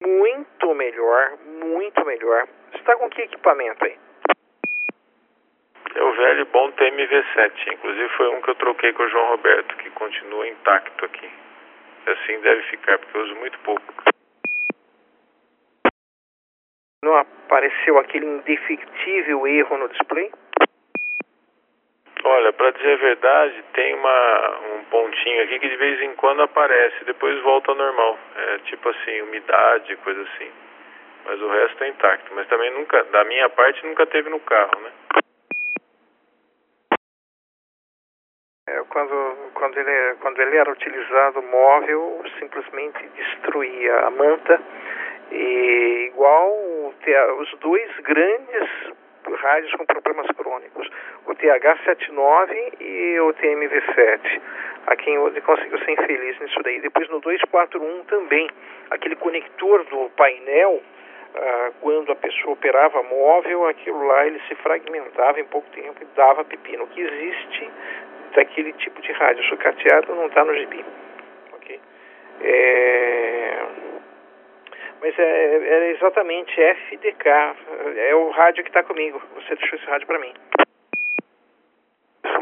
Muito 0.01 0.73
melhor, 0.73 1.37
muito 1.45 2.05
melhor. 2.05 2.47
Você 2.71 2.77
está 2.77 2.95
com 2.95 3.09
que 3.09 3.21
equipamento 3.21 3.85
aí? 3.85 3.97
É 5.93 6.03
o 6.03 6.13
velho 6.13 6.41
e 6.41 6.45
bom 6.45 6.71
TMV7. 6.71 7.73
Inclusive 7.73 8.09
foi 8.17 8.27
um 8.29 8.41
que 8.41 8.49
eu 8.49 8.55
troquei 8.55 8.93
com 8.93 9.03
o 9.03 9.09
João 9.09 9.29
Roberto, 9.29 9.75
que 9.77 9.89
continua 9.91 10.47
intacto 10.47 11.05
aqui. 11.05 11.29
Assim 12.07 12.39
deve 12.39 12.63
ficar, 12.63 12.97
porque 12.97 13.15
eu 13.15 13.23
uso 13.23 13.35
muito 13.35 13.59
pouco. 13.59 13.93
Não 17.03 17.15
apareceu 17.17 17.99
aquele 17.99 18.25
indefectível 18.25 19.45
erro 19.45 19.77
no 19.77 19.89
display? 19.89 20.31
Olha, 22.23 22.53
para 22.53 22.71
dizer 22.71 22.93
a 22.93 22.97
verdade, 22.97 23.63
tem 23.73 23.95
uma, 23.95 24.59
um 24.75 24.83
pontinho 24.85 25.43
aqui 25.43 25.59
que 25.59 25.69
de 25.69 25.75
vez 25.75 26.01
em 26.01 26.13
quando 26.15 26.43
aparece, 26.43 27.03
depois 27.05 27.41
volta 27.41 27.71
ao 27.71 27.77
normal. 27.77 28.17
É 28.35 28.57
tipo 28.59 28.89
assim, 28.89 29.21
umidade, 29.21 29.95
coisa 29.97 30.21
assim. 30.21 30.51
Mas 31.25 31.41
o 31.41 31.47
resto 31.47 31.83
é 31.83 31.89
intacto. 31.89 32.31
Mas 32.35 32.47
também 32.47 32.71
nunca, 32.71 33.03
da 33.05 33.23
minha 33.25 33.49
parte, 33.49 33.85
nunca 33.85 34.05
teve 34.05 34.29
no 34.29 34.39
carro, 34.39 34.79
né? 34.81 34.91
É, 38.69 38.83
quando, 38.89 39.51
quando, 39.55 39.77
ele, 39.79 40.15
quando 40.21 40.39
ele 40.41 40.57
era 40.57 40.71
utilizado 40.71 41.41
móvel, 41.41 42.23
simplesmente 42.39 43.07
destruía 43.15 43.97
a 44.05 44.11
manta. 44.11 44.61
E 45.31 46.09
igual 46.11 46.53
os 47.39 47.51
dois 47.59 47.97
grandes 48.01 48.69
rádios 49.41 49.73
com 49.73 49.85
problemas 49.85 50.27
crônicos, 50.37 50.89
o 51.25 51.31
TH79 51.33 52.73
e 52.79 53.19
o 53.19 53.33
TMV7. 53.33 54.41
A 54.87 54.95
quem 54.95 55.17
conseguiu 55.41 55.77
ser 55.79 55.91
infeliz 55.91 56.39
nisso 56.39 56.61
daí. 56.63 56.79
Depois 56.81 57.07
no 57.09 57.19
241 57.19 58.03
também, 58.05 58.49
aquele 58.89 59.15
conector 59.15 59.83
do 59.85 60.09
painel, 60.15 60.81
ah, 61.35 61.71
quando 61.81 62.11
a 62.11 62.15
pessoa 62.15 62.53
operava 62.53 63.03
móvel, 63.03 63.67
aquilo 63.67 64.05
lá 64.05 64.25
ele 64.25 64.41
se 64.47 64.55
fragmentava 64.55 65.39
em 65.39 65.45
pouco 65.45 65.69
tempo 65.69 66.01
e 66.01 66.07
dava 66.15 66.43
pepino. 66.43 66.83
O 66.83 66.87
que 66.87 67.01
existe 67.01 67.69
daquele 68.33 68.73
tipo 68.73 69.01
de 69.01 69.11
rádio 69.13 69.43
sucateado 69.45 70.15
não 70.15 70.27
está 70.27 70.43
no 70.43 70.55
gibi. 70.55 70.83
Ok? 71.53 71.79
É... 72.43 73.65
Mas 75.01 75.17
é, 75.17 75.23
é 75.23 75.91
exatamente 75.91 76.61
FDK, 76.61 77.27
é 77.97 78.15
o 78.15 78.29
rádio 78.29 78.63
que 78.63 78.69
está 78.69 78.83
comigo. 78.83 79.19
Você 79.35 79.55
deixou 79.55 79.79
esse 79.79 79.87
rádio 79.87 80.05
para 80.05 80.19
mim. 80.19 80.31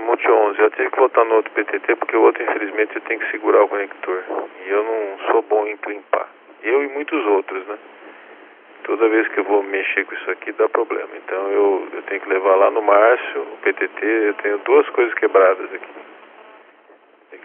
Multi 0.10 0.30
11. 0.30 0.60
Eu 0.60 0.72
tive 0.72 0.90
que 0.90 0.98
botar 0.98 1.23
no 1.23 1.36
outro 1.36 1.52
PTT 1.53 1.95
porque 1.95 2.18
o 2.18 2.22
outro, 2.23 2.44
infelizmente, 2.44 2.95
eu 2.95 3.02
tenho 3.02 3.19
que 3.19 3.31
segurar 3.31 3.64
o 3.64 3.69
conector. 3.69 4.23
E 4.65 4.69
eu 4.69 4.84
não 4.84 5.19
sou 5.31 5.41
bom 5.44 5.65
em 5.68 5.77
limpar. 5.88 6.27
Eu 6.64 6.84
e 6.84 6.88
muitos 6.90 7.26
outros, 7.27 7.65
né? 7.68 7.77
Toda 8.84 9.07
vez 9.07 9.27
que 9.30 9.40
eu 9.40 9.44
vou 9.44 9.61
mexer 9.61 10.06
com 10.06 10.15
isso 10.15 10.31
aqui 10.31 10.52
dá 10.53 10.68
problema. 10.68 11.10
Então 11.15 11.52
eu, 11.52 11.88
eu 11.94 12.02
tenho 12.03 12.22
que 12.22 12.30
levar 12.30 12.56
lá 12.56 12.72
no 12.72 12.81
Márcio, 12.81 13.41
o 13.41 13.57
PTT. 13.57 14.06
Eu 14.06 14.34
tenho 14.36 14.57
duas 14.60 14.90
coisas 14.90 15.14
quebradas 15.14 15.73
aqui. 15.73 15.98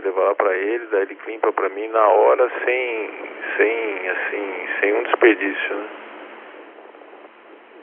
Levar 0.05 0.23
lá 0.23 0.35
para 0.35 0.55
ele, 0.55 0.87
daí 0.91 1.03
ele 1.03 1.19
limpa 1.27 1.51
para 1.51 1.71
mim 1.71 1.89
na 1.89 2.07
hora, 2.07 2.51
sem, 2.63 3.11
sem, 3.57 4.09
assim, 4.11 4.69
sem 4.79 4.93
um 4.93 5.03
desperdício, 5.05 5.77
né? 5.77 5.89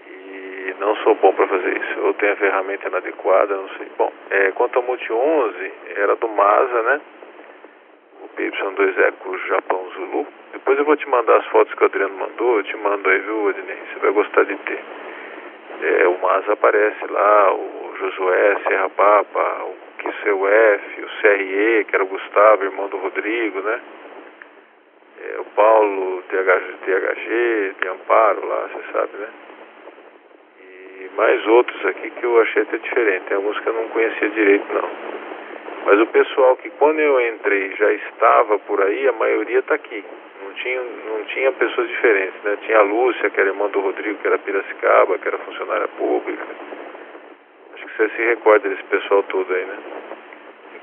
E 0.05 0.75
não 0.79 0.95
sou 0.97 1.15
bom 1.15 1.33
para 1.33 1.47
fazer 1.47 1.77
isso. 1.77 1.99
Ou 2.01 2.13
tenho 2.13 2.33
a 2.33 2.35
ferramenta 2.35 2.87
inadequada, 2.89 3.55
não 3.55 3.69
sei. 3.69 3.87
Bom, 3.97 4.13
é, 4.29 4.51
quanto 4.51 4.75
ao 4.77 4.83
Multi 4.83 5.11
11, 5.11 5.71
era 5.95 6.15
do 6.15 6.27
Masa, 6.27 6.83
né? 6.83 7.01
O 8.21 8.27
PY2E 8.39 9.13
com 9.23 9.29
o 9.29 9.37
Japão 9.47 9.89
Zulu. 9.95 10.27
Depois 10.53 10.77
eu 10.77 10.85
vou 10.85 10.95
te 10.95 11.09
mandar 11.09 11.37
as 11.37 11.45
fotos 11.47 11.73
que 11.73 11.81
o 11.81 11.87
Adriano 11.87 12.13
mandou, 12.13 12.57
eu 12.57 12.63
te 12.63 12.77
mando 12.77 13.09
aí, 13.09 13.17
viu, 13.17 13.45
Odinei? 13.45 13.77
Você 13.91 13.99
vai 13.99 14.11
gostar 14.11 14.43
de 14.43 14.55
ter. 14.57 14.79
É, 15.81 16.07
o 16.07 16.19
Masa 16.19 16.53
aparece 16.53 17.07
lá, 17.07 17.53
o 17.55 17.95
Josué, 17.97 18.57
Serra 18.67 18.89
Papa, 18.89 19.63
o 19.63 19.90
QCUF, 20.01 21.01
o 21.03 21.21
CRE, 21.21 21.85
que 21.85 21.95
era 21.95 22.03
o 22.03 22.07
Gustavo, 22.07 22.63
irmão 22.63 22.87
do 22.89 22.97
Rodrigo, 22.97 23.61
né? 23.61 23.81
é, 25.21 25.39
o 25.39 25.45
Paulo 25.55 26.23
THG, 26.23 26.77
THG, 26.85 27.75
de 27.81 27.87
Amparo 27.87 28.45
lá, 28.47 28.67
você 28.67 28.91
sabe, 28.91 29.17
né? 29.17 29.27
E 30.99 31.09
mais 31.15 31.45
outros 31.47 31.85
aqui 31.85 32.09
que 32.09 32.23
eu 32.23 32.41
achei 32.41 32.63
até 32.63 32.77
diferente. 32.77 33.25
Tem 33.25 33.37
alguns 33.37 33.59
que 33.59 33.67
eu 33.67 33.73
não 33.73 33.87
conhecia 33.89 34.29
direito, 34.29 34.65
não. 34.73 34.89
Mas 35.85 35.99
o 35.99 36.07
pessoal 36.07 36.55
que 36.57 36.69
quando 36.71 36.99
eu 36.99 37.19
entrei 37.33 37.75
já 37.75 37.91
estava 37.93 38.59
por 38.59 38.81
aí, 38.81 39.07
a 39.07 39.13
maioria 39.13 39.59
está 39.59 39.75
aqui. 39.75 40.03
Não 40.43 40.53
tinha, 40.53 40.81
não 40.81 41.23
tinha 41.25 41.51
pessoas 41.53 41.87
diferentes, 41.87 42.43
né? 42.43 42.57
Tinha 42.65 42.79
a 42.79 42.83
Lúcia, 42.83 43.29
que 43.29 43.39
era 43.39 43.49
irmã 43.49 43.67
do 43.69 43.79
Rodrigo, 43.79 44.17
que 44.19 44.27
era 44.27 44.37
Piracicaba, 44.39 45.17
que 45.17 45.27
era 45.27 45.37
funcionária 45.39 45.87
pública. 45.89 46.45
Você 47.95 48.09
se 48.09 48.21
recorda 48.23 48.69
desse 48.69 48.83
pessoal 48.83 49.23
todo 49.23 49.53
aí, 49.53 49.65
né? 49.65 49.77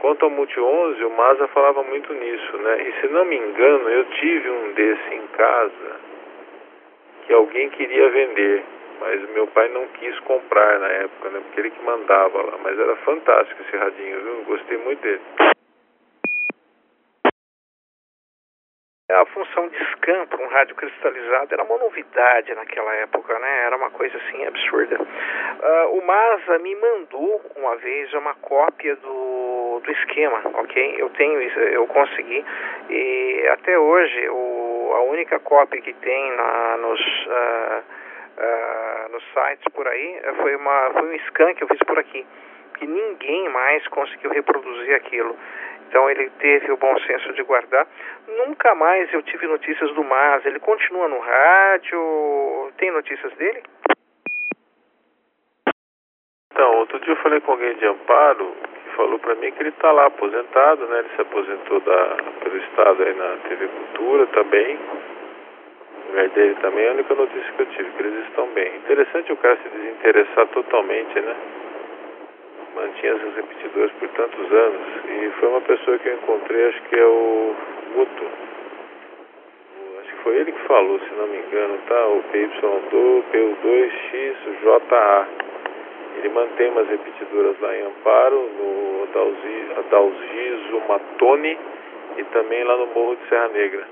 Quanto 0.01 0.25
ao 0.25 0.31
Multi 0.31 0.61
11, 0.61 1.05
o 1.05 1.11
Maza 1.11 1.49
falava 1.49 1.83
muito 1.83 2.13
nisso, 2.15 2.57
né? 2.59 2.83
E 2.83 3.01
se 3.01 3.09
não 3.09 3.25
me 3.25 3.37
engano, 3.37 3.89
eu 3.89 4.05
tive 4.05 4.49
um 4.49 4.73
desse 4.73 5.15
em 5.15 5.27
casa 5.29 6.01
que 7.27 7.33
alguém 7.33 7.69
queria 7.71 8.09
vender, 8.09 8.63
mas 9.01 9.31
meu 9.31 9.47
pai 9.49 9.69
não 9.69 9.87
quis 9.89 10.19
comprar 10.21 10.79
na 10.79 10.89
época, 10.89 11.31
né? 11.31 11.41
Porque 11.41 11.61
ele 11.61 11.71
que 11.71 11.85
mandava 11.85 12.43
lá. 12.43 12.59
Mas 12.63 12.79
era 12.79 12.95
fantástico 12.97 13.63
esse 13.63 13.77
radinho, 13.77 14.21
viu? 14.21 14.45
Gostei 14.47 14.79
muito 14.79 15.01
dele. 15.01 15.21
A 19.11 19.25
função 19.25 19.67
de 19.69 19.85
scan 19.93 20.27
para 20.27 20.45
um 20.45 20.49
rádio 20.49 20.77
cristalizado 20.77 21.55
era 21.55 21.65
uma 21.65 21.79
novidade 21.79 22.55
naquela 22.55 22.95
época, 22.97 23.39
né? 23.39 23.63
Era 23.65 23.75
uma 23.75 23.89
coisa 23.89 24.15
assim 24.19 24.45
absurda. 24.45 25.01
Uh, 25.01 25.99
o 25.99 26.05
Masa 26.05 26.59
me 26.59 26.75
mandou 26.75 27.41
uma 27.57 27.75
vez 27.77 28.13
uma 28.13 28.35
cópia 28.35 28.95
do, 28.97 29.81
do 29.83 29.93
esquema, 29.93 30.43
ok? 30.53 30.97
Eu 30.99 31.09
tenho 31.09 31.41
isso, 31.41 31.59
eu 31.59 31.87
consegui 31.87 32.45
e 32.91 33.49
até 33.51 33.79
hoje 33.79 34.29
o, 34.29 34.93
a 34.95 35.01
única 35.05 35.41
cópia 35.41 35.81
que 35.81 35.95
tem 35.95 36.37
na, 36.37 36.77
nos 36.77 37.01
uh, 37.01 37.83
uh, 38.37 39.09
nos 39.11 39.25
sites 39.33 39.73
por 39.73 39.89
aí 39.89 40.21
foi 40.43 40.55
uma 40.55 40.91
foi 40.93 41.15
um 41.15 41.19
scan 41.29 41.55
que 41.55 41.65
eu 41.65 41.69
fiz 41.69 41.79
por 41.79 41.99
aqui, 41.99 42.27
que 42.79 42.87
ninguém 42.87 43.49
mais 43.49 43.89
conseguiu 43.89 44.31
reproduzir 44.33 44.95
aquilo. 44.97 45.35
Então 45.89 46.09
ele 46.10 46.28
teve 46.39 46.70
o 46.70 46.77
bom 46.77 46.98
senso 47.01 47.32
de 47.32 47.43
guardar. 47.43 47.86
Nunca 48.27 48.74
mais 48.74 49.12
eu 49.12 49.23
tive 49.23 49.47
notícias 49.47 49.90
do 49.94 50.05
Mas. 50.05 50.44
Ele 50.44 50.60
continua 50.60 51.09
no 51.09 51.19
rádio. 51.19 52.73
Tem 52.77 52.90
notícias 52.90 53.32
dele? 53.35 53.62
Então, 56.52 56.74
outro 56.77 57.01
dia 57.01 57.12
eu 57.12 57.23
falei 57.23 57.40
com 57.40 57.52
alguém 57.52 57.74
de 57.77 57.86
Amparo 57.86 58.52
que 58.85 58.97
falou 58.97 59.19
para 59.19 59.35
mim 59.36 59.51
que 59.52 59.62
ele 59.62 59.70
está 59.70 59.90
lá 59.93 60.06
aposentado, 60.06 60.86
né? 60.86 60.98
Ele 60.98 61.09
se 61.15 61.23
aposentou 61.23 61.81
da, 61.81 62.16
pelo 62.43 62.56
Estado 62.59 63.02
aí 63.02 63.15
na 63.15 63.36
TV 63.48 63.69
Cultura 63.69 64.27
também. 64.27 64.78
Lugar 66.09 66.28
dele 66.31 66.55
também 66.56 66.85
é 66.85 66.89
a 66.89 66.93
única 66.93 67.15
notícia 67.15 67.52
que 67.52 67.62
eu 67.62 67.66
tive, 67.66 67.90
que 67.90 68.02
eles 68.02 68.27
estão 68.27 68.47
bem. 68.48 68.77
Interessante 68.77 69.32
o 69.32 69.36
cara 69.36 69.56
se 69.62 69.69
desinteressar 69.69 70.48
totalmente, 70.48 71.20
né? 71.20 71.36
Mantinha 72.79 73.13
essas 73.13 73.35
repetidoras 73.35 73.91
por 73.93 74.09
tantos 74.11 74.53
anos 74.53 74.87
e 75.05 75.31
foi 75.41 75.49
uma 75.49 75.61
pessoa 75.63 75.99
que 75.99 76.09
eu 76.09 76.15
encontrei, 76.15 76.69
acho 76.69 76.83
que 76.83 76.97
é 76.97 77.05
o 77.05 77.55
Muto. 77.97 78.25
Acho 80.01 80.11
que 80.15 80.23
foi 80.23 80.37
ele 80.37 80.53
que 80.53 80.63
falou, 80.67 81.01
se 81.01 81.15
não 81.15 81.27
me 81.27 81.39
engano, 81.39 81.79
tá? 81.89 82.07
O 82.07 82.23
PY2, 82.33 83.25
PU2XJA. 83.33 85.27
Ele 86.19 86.29
mantém 86.31 86.71
umas 86.71 86.89
repetidoras 86.89 87.61
lá 87.61 87.77
em 87.77 87.83
Amparo, 87.83 88.51
no 88.59 89.09
Adalgiso 89.79 90.83
Matone 90.89 91.59
e 92.17 92.25
também 92.25 92.65
lá 92.65 92.77
no 92.77 92.87
Morro 92.87 93.17
de 93.17 93.29
Serra 93.29 93.49
Negra. 93.49 93.87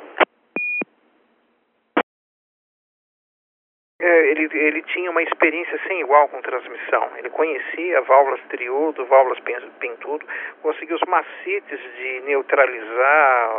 É, 3.98 4.30
ele, 4.30 4.50
ele 4.52 4.82
tinha 4.82 5.10
uma 5.10 5.22
experiência 5.22 5.80
sem 5.88 6.00
igual 6.00 6.28
com 6.28 6.42
transmissão. 6.42 7.10
Ele 7.16 7.30
conhecia 7.30 8.02
válvulas 8.02 8.40
triodo, 8.50 9.06
válvulas 9.06 9.38
pentudo, 9.80 10.26
conseguia 10.60 10.96
os 10.96 11.02
macetes 11.08 11.80
de 11.96 12.20
neutralizar 12.26 13.50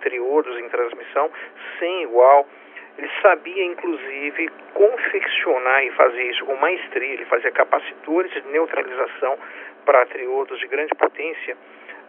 triodos 0.00 0.58
em 0.58 0.68
transmissão 0.70 1.30
sem 1.78 2.04
igual. 2.04 2.48
Ele 2.96 3.10
sabia, 3.20 3.64
inclusive, 3.64 4.50
confeccionar 4.72 5.84
e 5.84 5.90
fazer 5.92 6.22
isso 6.22 6.46
com 6.46 6.56
maestria. 6.56 7.12
Ele 7.12 7.26
fazia 7.26 7.50
capacitores 7.52 8.32
de 8.32 8.48
neutralização 8.48 9.38
para 9.84 10.06
triodos 10.06 10.58
de 10.58 10.68
grande 10.68 10.94
potência. 10.94 11.54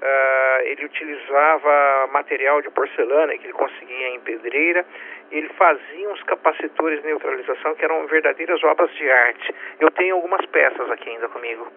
Uh, 0.03 0.61
ele 0.63 0.83
utilizava 0.83 2.09
material 2.11 2.61
de 2.61 2.69
porcelana 2.71 3.37
que 3.37 3.45
ele 3.45 3.53
conseguia 3.53 4.09
em 4.09 4.19
pedreira 4.19 4.85
ele 5.33 5.49
fazia 5.49 6.09
uns 6.09 6.21
capacitores 6.23 7.01
de 7.01 7.07
neutralização 7.07 7.73
que 7.73 7.83
eram 7.83 8.05
verdadeiras 8.05 8.63
obras 8.63 8.91
de 8.93 9.09
arte. 9.09 9.55
Eu 9.79 9.89
tenho 9.91 10.15
algumas 10.15 10.45
peças 10.45 10.91
aqui 10.91 11.09
ainda 11.09 11.27
comigo. 11.27 11.67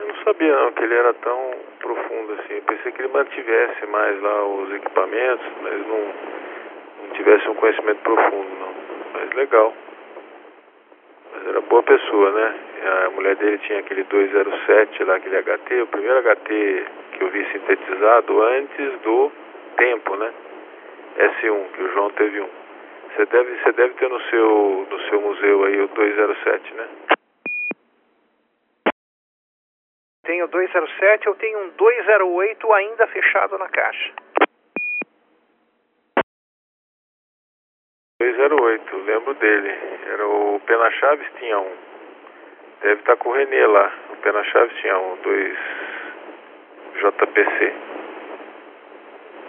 Eu 0.00 0.06
não 0.06 0.16
sabia 0.22 0.54
não 0.54 0.72
que 0.72 0.82
ele 0.82 0.94
era 0.94 1.14
tão 1.14 1.54
profundo 1.78 2.34
assim. 2.34 2.56
Eu 2.56 2.62
pensei 2.62 2.92
que 2.92 3.00
ele 3.00 3.12
mantivesse 3.12 3.86
mais 3.86 4.20
lá 4.20 4.44
os 4.44 4.74
equipamentos, 4.74 5.46
mas 5.62 5.86
não, 5.86 6.14
não 7.04 7.10
tivesse 7.14 7.48
um 7.48 7.54
conhecimento 7.54 8.02
profundo 8.02 8.50
não. 8.58 8.74
Mas 9.14 9.30
legal. 9.32 9.72
Mas 11.32 11.46
era 11.46 11.60
boa 11.62 11.82
pessoa, 11.82 12.32
né? 12.32 12.60
A 12.82 13.10
mulher 13.10 13.36
dele 13.36 13.58
tinha 13.58 13.80
aquele 13.80 14.04
207 14.04 15.04
lá, 15.04 15.16
aquele 15.16 15.42
HT, 15.42 15.82
o 15.82 15.86
primeiro 15.88 16.22
HT 16.22 16.84
que 17.12 17.22
eu 17.22 17.28
vi 17.28 17.44
sintetizado 17.52 18.42
antes 18.42 19.00
do 19.00 19.30
tempo, 19.76 20.16
né? 20.16 20.32
S1, 21.18 21.72
que 21.72 21.82
o 21.82 21.92
João 21.92 22.10
teve 22.10 22.40
um. 22.40 22.48
Você 23.10 23.26
deve, 23.26 23.62
você 23.62 23.72
deve 23.72 23.94
ter 23.94 24.08
no 24.08 24.20
seu, 24.22 24.86
no 24.90 25.00
seu 25.08 25.20
museu 25.20 25.64
aí 25.64 25.80
o 25.80 25.88
207, 25.88 26.74
né? 26.74 26.88
Tenho 30.24 30.46
207, 30.48 31.26
eu 31.26 31.34
tenho 31.34 31.58
um 31.58 31.68
208 31.70 32.72
ainda 32.72 33.06
fechado 33.08 33.58
na 33.58 33.68
caixa. 33.68 34.12
208, 38.20 38.96
lembro 38.98 39.34
dele. 39.34 39.70
Era 40.06 40.26
o 40.26 40.60
Pena 40.60 40.90
Chaves 40.92 41.28
tinha 41.38 41.58
um. 41.58 41.89
Deve 42.82 43.00
estar 43.00 43.16
com 43.16 43.28
o 43.28 43.32
Renê 43.32 43.66
lá. 43.66 43.92
O 44.10 44.16
Pena 44.16 44.42
Chaves 44.44 44.76
tinha 44.80 44.98
um 44.98 45.16
2 45.16 45.58
JPC. 46.94 47.74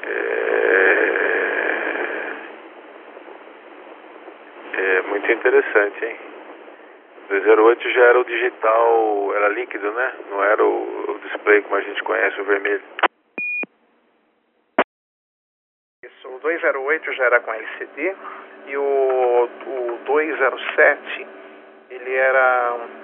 É... 0.04 0.92
É 4.74 5.02
muito 5.04 5.32
interessante, 5.32 6.06
hein? 6.06 6.18
208 7.30 7.90
já 7.92 8.02
era 8.02 8.20
o 8.20 8.26
digital, 8.26 9.34
era 9.36 9.48
líquido, 9.50 9.92
né? 9.92 10.14
Não 10.30 10.44
era 10.44 10.66
o, 10.66 11.12
o 11.12 11.20
display 11.20 11.62
como 11.62 11.76
a 11.76 11.82
gente 11.82 12.04
conhece, 12.04 12.42
o 12.42 12.44
vermelho. 12.44 12.84
Isso, 16.04 16.28
o 16.28 16.40
208 16.40 17.14
já 17.14 17.24
era 17.26 17.40
com 17.40 17.54
LCD 17.54 18.16
e 18.68 18.78
o, 18.78 19.50
o 19.68 20.00
207 20.06 21.28
ele 21.90 22.14
era 22.14 23.01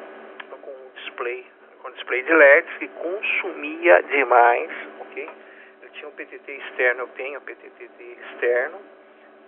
display, 1.17 1.45
com 1.81 1.91
display 1.91 2.23
de 2.23 2.33
LEDs 2.33 2.77
que 2.77 2.87
consumia 2.89 4.01
demais, 4.03 4.71
ok? 4.99 5.29
Ele 5.81 5.91
tinha 5.93 6.07
um 6.07 6.11
PTT 6.11 6.51
externo, 6.51 7.01
eu 7.01 7.07
tenho 7.09 7.41
PTT 7.41 8.17
externo 8.31 8.79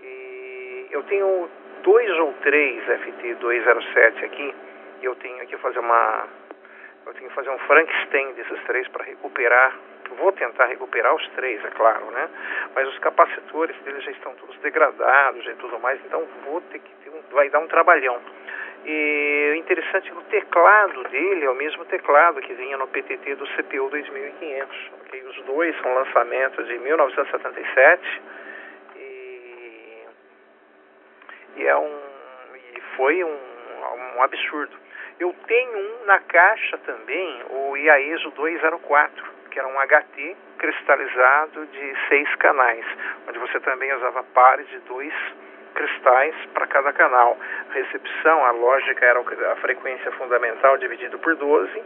e 0.02 0.88
eu 0.92 1.04
tenho 1.04 1.50
dois 1.84 2.10
ou 2.20 2.34
três 2.42 2.84
FT207 2.84 4.24
aqui, 4.26 4.56
eu 5.04 5.16
tenho 5.16 5.46
que 5.48 5.58
fazer 5.58 5.80
uma 5.80 6.28
eu 7.06 7.14
tenho 7.14 7.30
que 7.30 7.36
fazer 7.36 7.50
um 7.50 7.58
Frankenstein 7.60 8.34
desses 8.34 8.62
três 8.66 8.88
para 8.90 9.04
recuperar. 9.04 9.76
Vou 10.18 10.32
tentar 10.34 10.66
recuperar 10.66 11.16
os 11.16 11.28
três, 11.30 11.64
é 11.64 11.70
claro, 11.70 12.06
né? 12.12 12.30
Mas 12.76 12.88
os 12.88 13.00
capacitores 13.00 13.76
deles 13.84 14.04
já 14.04 14.12
estão 14.12 14.34
todos 14.36 14.58
degradados 14.58 15.46
e 15.46 15.54
tudo 15.56 15.80
mais, 15.80 16.00
então 16.06 16.28
vou 16.46 16.62
ter 16.62 16.80
que 16.80 16.94
ter 17.04 17.10
um, 17.10 17.22
vai 17.32 17.50
dar 17.50 17.60
um 17.60 17.68
trabalhão. 17.68 18.20
E 18.86 19.52
o 19.52 19.56
interessante 19.56 20.10
é 20.10 20.14
o 20.14 20.22
teclado 20.24 21.04
dele 21.10 21.46
é 21.46 21.50
o 21.50 21.56
mesmo 21.56 21.86
teclado 21.86 22.42
que 22.42 22.54
vinha 22.54 22.78
no 22.78 22.88
PTT 22.88 23.36
do 23.36 23.46
CPU 23.48 23.90
2500. 23.90 24.92
Okay? 25.02 25.24
Os 25.24 25.42
dois 25.44 25.76
são 25.82 25.94
lançamentos 25.94 26.66
de 26.68 26.78
1977 26.80 28.22
e 31.58 31.68
é 31.68 31.76
um 31.76 32.00
e 32.76 32.82
foi 32.96 33.24
um, 33.24 33.38
um 34.18 34.24
absurdo. 34.24 34.76
Eu 35.20 35.36
tenho 35.48 35.78
um 35.78 36.06
na 36.06 36.20
caixa 36.20 36.78
também, 36.80 37.44
o 37.50 37.76
IAESO 37.76 38.32
204, 38.32 39.26
que 39.52 39.60
era 39.60 39.68
um 39.68 39.78
HT 39.80 40.38
cristalizado 40.58 41.66
de 41.68 41.96
seis 42.08 42.34
canais, 42.36 42.86
onde 43.28 43.40
você 43.40 43.60
também 43.60 43.94
usava 43.94 44.24
pares 44.24 44.68
de 44.70 44.80
dois 44.80 45.14
cristais 45.74 46.36
para 46.54 46.68
cada 46.68 46.94
canal. 46.94 47.38
A 47.70 47.74
recepção, 47.74 48.46
a 48.46 48.52
lógica 48.52 49.06
era 49.06 49.20
a 49.20 49.56
frequência 49.58 50.12
fundamental 50.14 50.78
dividido 50.78 51.18
por 51.20 51.36
12 51.36 51.84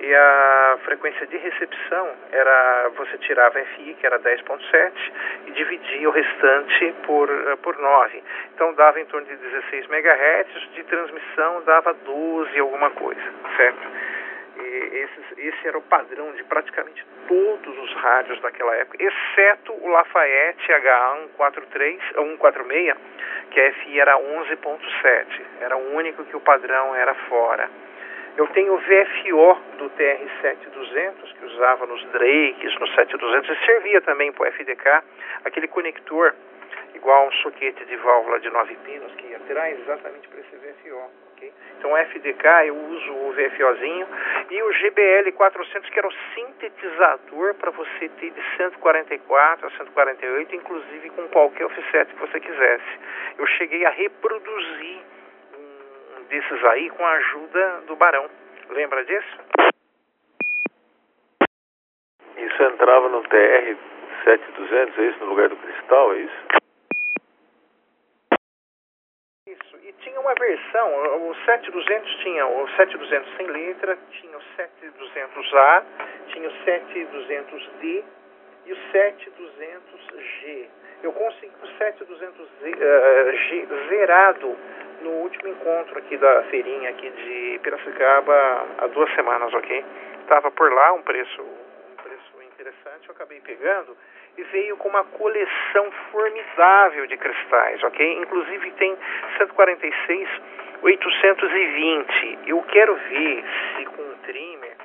e 0.00 0.14
a 0.14 0.78
frequência 0.84 1.26
de 1.26 1.36
recepção 1.38 2.10
era 2.30 2.90
você 2.96 3.18
tirava 3.18 3.58
FI, 3.58 3.96
que 3.98 4.06
era 4.06 4.18
10.7, 4.20 4.92
e 5.46 5.50
dividia 5.50 6.08
o 6.08 6.12
restante 6.12 6.94
por, 7.04 7.28
eh, 7.28 7.56
por 7.56 7.76
9. 7.76 8.22
Então 8.54 8.72
dava 8.74 9.00
em 9.00 9.04
torno 9.06 9.26
de 9.26 9.36
16 9.36 9.86
MHz, 9.88 10.70
de 10.74 10.84
transmissão 10.84 11.62
dava 11.64 11.92
12 11.94 12.58
alguma 12.60 12.90
coisa, 12.90 13.20
certo? 13.56 13.88
E 14.60 14.96
esses, 14.98 15.38
esse 15.38 15.68
era 15.68 15.78
o 15.78 15.82
padrão 15.82 16.30
de 16.32 16.44
praticamente 16.44 17.04
todos 17.28 17.78
os 17.78 17.94
rádios 17.94 18.40
daquela 18.40 18.74
época, 18.74 18.96
exceto 19.00 19.72
o 19.72 19.88
Lafayette 19.88 20.66
H143, 20.66 22.00
146, 22.14 22.96
que 23.50 23.60
a 23.60 23.72
FI 23.72 24.00
era 24.00 24.18
11.7. 24.18 25.26
Era 25.60 25.76
o 25.76 25.94
único 25.94 26.24
que 26.24 26.36
o 26.36 26.40
padrão 26.40 26.94
era 26.96 27.14
fora. 27.28 27.68
Eu 28.36 28.46
tenho 28.48 28.72
o 28.72 28.78
VFO 28.78 29.60
do 29.78 29.90
TR-7200, 29.90 31.34
que 31.38 31.44
usava 31.44 31.86
nos 31.86 32.04
Drakes, 32.06 32.78
no 32.78 32.86
7200, 32.88 33.50
e 33.50 33.66
servia 33.66 34.00
também 34.02 34.32
para 34.32 34.48
o 34.48 34.52
FDK, 34.52 35.02
aquele 35.44 35.68
conector 35.68 36.34
igual 36.94 37.26
um 37.26 37.32
soquete 37.32 37.84
de 37.84 37.96
válvula 37.96 38.40
de 38.40 38.48
9 38.48 38.76
pinos 38.84 39.12
que 39.16 39.26
ia 39.26 39.36
atrás 39.36 39.78
exatamente 39.80 40.28
para 40.28 40.40
esse 40.40 40.56
VFO. 40.56 41.27
Então, 41.78 41.92
o 41.92 41.96
FDK 41.96 42.66
eu 42.66 42.76
uso 42.76 43.12
o 43.12 43.32
VFOzinho 43.32 44.06
e 44.50 44.62
o 44.62 44.72
GBL 44.72 45.32
400, 45.32 45.90
que 45.90 45.98
era 45.98 46.08
o 46.08 46.12
sintetizador 46.34 47.54
para 47.54 47.70
você 47.70 48.08
ter 48.08 48.30
de 48.30 48.56
144 48.56 49.66
a 49.66 49.70
148, 49.70 50.56
inclusive 50.56 51.10
com 51.10 51.28
qualquer 51.28 51.66
offset 51.66 52.12
que 52.12 52.20
você 52.20 52.40
quisesse. 52.40 52.98
Eu 53.38 53.46
cheguei 53.46 53.84
a 53.86 53.90
reproduzir 53.90 54.98
desses 56.28 56.64
aí 56.64 56.90
com 56.90 57.04
a 57.04 57.12
ajuda 57.12 57.82
do 57.86 57.96
Barão. 57.96 58.28
Lembra 58.70 59.04
disso? 59.04 59.38
Isso 62.36 62.62
entrava 62.62 63.08
no 63.08 63.22
TR 63.22 63.76
7200, 64.24 64.98
é 64.98 65.02
isso? 65.06 65.20
No 65.20 65.26
lugar 65.26 65.48
do 65.48 65.56
cristal, 65.56 66.12
é 66.12 66.18
isso? 66.18 66.48
Isso. 69.46 69.76
E 69.88 69.92
tinha 70.04 70.20
uma 70.20 70.34
versão, 70.34 71.30
o 71.30 71.34
7200 71.46 72.14
tinha 72.16 72.46
o 72.46 72.68
7200 72.76 73.36
sem 73.38 73.46
letra, 73.46 73.96
tinha 74.10 74.36
o 74.36 74.42
7200A, 74.54 75.82
tinha 76.26 76.46
o 76.46 76.52
7200D 76.52 78.04
e 78.66 78.72
o 78.74 78.76
7200G. 78.92 80.68
Eu 81.02 81.10
consegui 81.14 81.54
o 81.62 81.66
7200G 81.78 83.88
zerado 83.88 84.54
no 85.00 85.10
último 85.22 85.48
encontro 85.48 85.98
aqui 85.98 86.18
da 86.18 86.42
feirinha 86.50 86.90
aqui 86.90 87.08
de 87.08 87.58
Piracicaba 87.62 88.66
há 88.76 88.86
duas 88.88 89.10
semanas, 89.14 89.54
ok? 89.54 89.82
Estava 90.20 90.50
por 90.50 90.70
lá 90.70 90.92
um 90.92 91.00
preço, 91.00 91.40
um 91.40 91.96
preço 92.02 92.42
interessante, 92.42 93.08
eu 93.08 93.14
acabei 93.14 93.40
pegando 93.40 93.96
e 94.38 94.42
veio 94.44 94.76
com 94.76 94.88
uma 94.88 95.04
coleção 95.04 95.90
formidável 96.10 97.06
de 97.06 97.16
cristais, 97.16 97.82
ok? 97.82 98.18
Inclusive 98.18 98.70
tem 98.72 98.96
146 99.36 100.28
820. 100.80 102.38
Eu 102.46 102.62
quero 102.62 102.94
ver 102.94 103.44
se 103.76 103.84
com 103.86 104.02
um 104.02 104.16
trimmer 104.18 104.76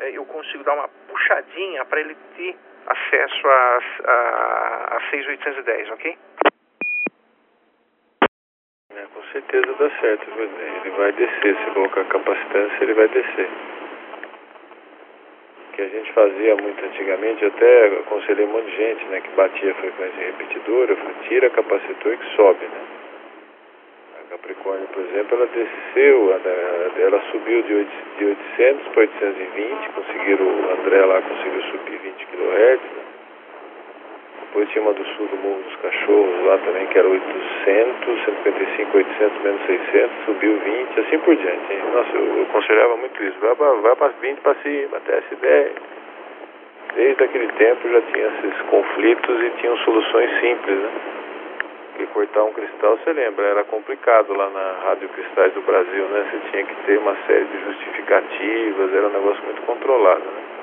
eh, 0.00 0.10
eu 0.14 0.24
consigo 0.24 0.64
dar 0.64 0.74
uma 0.74 0.88
puxadinha 1.08 1.84
para 1.84 2.00
ele 2.00 2.16
ter 2.36 2.56
acesso 2.86 3.48
a, 3.48 3.78
a, 4.04 4.96
a 4.96 5.00
6810, 5.10 5.90
ok? 5.90 6.18
certeza 9.36 9.74
dá 9.78 9.90
certo, 10.00 10.30
ele 10.30 10.90
vai 10.96 11.12
descer, 11.12 11.56
se 11.56 11.70
colocar 11.72 12.04
capacitância 12.06 12.82
ele 12.82 12.94
vai 12.94 13.08
descer. 13.08 13.48
Que 15.76 15.82
a 15.82 15.88
gente 15.88 16.10
fazia 16.14 16.56
muito 16.56 16.82
antigamente, 16.82 17.42
eu 17.42 17.48
até 17.48 17.86
aconselhei 17.98 18.46
um 18.46 18.48
monte 18.48 18.64
de 18.70 18.76
gente 18.78 19.04
né, 19.08 19.20
que 19.20 19.28
batia 19.36 19.72
a 19.72 19.74
frequência 19.74 20.24
repetidora, 20.24 20.92
eu 20.92 20.96
falei, 20.96 21.14
tira 21.28 21.50
capacitor 21.50 22.16
que 22.16 22.34
sobe, 22.34 22.64
né? 22.64 22.80
A 24.18 24.30
Capricórnio, 24.30 24.88
por 24.88 25.02
exemplo, 25.02 25.36
ela 25.36 25.46
desceu, 25.48 26.34
ela 26.98 27.20
subiu 27.30 27.62
de 27.62 27.74
800 28.24 28.88
para 28.88 29.00
820, 29.02 29.88
conseguiram, 29.90 30.46
o 30.46 30.80
André 30.80 31.04
lá 31.04 31.20
conseguiu 31.20 31.62
subir 31.64 31.98
20 31.98 32.26
kHz, 32.26 32.80
né? 32.80 33.15
Uma 34.56 34.92
do 34.94 35.04
sul 35.04 35.26
do 35.28 35.36
Morro 35.36 35.62
dos 35.64 35.76
Cachorros, 35.76 36.46
lá 36.46 36.56
também, 36.58 36.86
que 36.86 36.98
era 36.98 37.06
800, 37.06 38.24
155, 38.24 38.96
800, 38.96 39.42
menos 39.42 39.66
600, 39.66 40.10
subiu 40.24 40.58
20, 40.58 41.00
assim 41.00 41.18
por 41.18 41.36
diante. 41.36 41.72
Hein? 41.72 41.82
Nossa, 41.92 42.16
eu, 42.16 42.38
eu 42.38 42.42
aconselhava 42.44 42.96
muito 42.96 43.22
isso. 43.22 43.36
Vai 43.38 43.54
para 43.54 43.72
vai 43.74 43.96
para 43.96 44.08
20 44.20 44.40
para 44.40 44.54
cima, 44.62 44.96
até 44.96 45.18
essa 45.18 45.34
ideia. 45.34 45.72
Desde 46.94 47.22
aquele 47.22 47.48
tempo 47.52 47.86
já 47.86 48.00
tinha 48.00 48.26
esses 48.28 48.62
conflitos 48.70 49.44
e 49.44 49.50
tinham 49.60 49.76
soluções 49.78 50.30
simples, 50.40 50.78
né? 50.78 50.90
Porque 51.92 52.06
cortar 52.12 52.44
um 52.44 52.52
cristal, 52.52 52.98
você 52.98 53.12
lembra, 53.12 53.44
era 53.44 53.64
complicado 53.64 54.32
lá 54.34 54.48
na 54.48 54.88
Rádio 54.88 55.08
Cristais 55.10 55.52
do 55.52 55.60
Brasil, 55.62 56.04
né? 56.08 56.26
Você 56.30 56.50
tinha 56.50 56.64
que 56.64 56.74
ter 56.86 56.98
uma 56.98 57.14
série 57.26 57.44
de 57.44 57.64
justificativas, 57.64 58.94
era 58.94 59.06
um 59.06 59.12
negócio 59.12 59.44
muito 59.44 59.60
controlado, 59.62 60.24
né? 60.24 60.55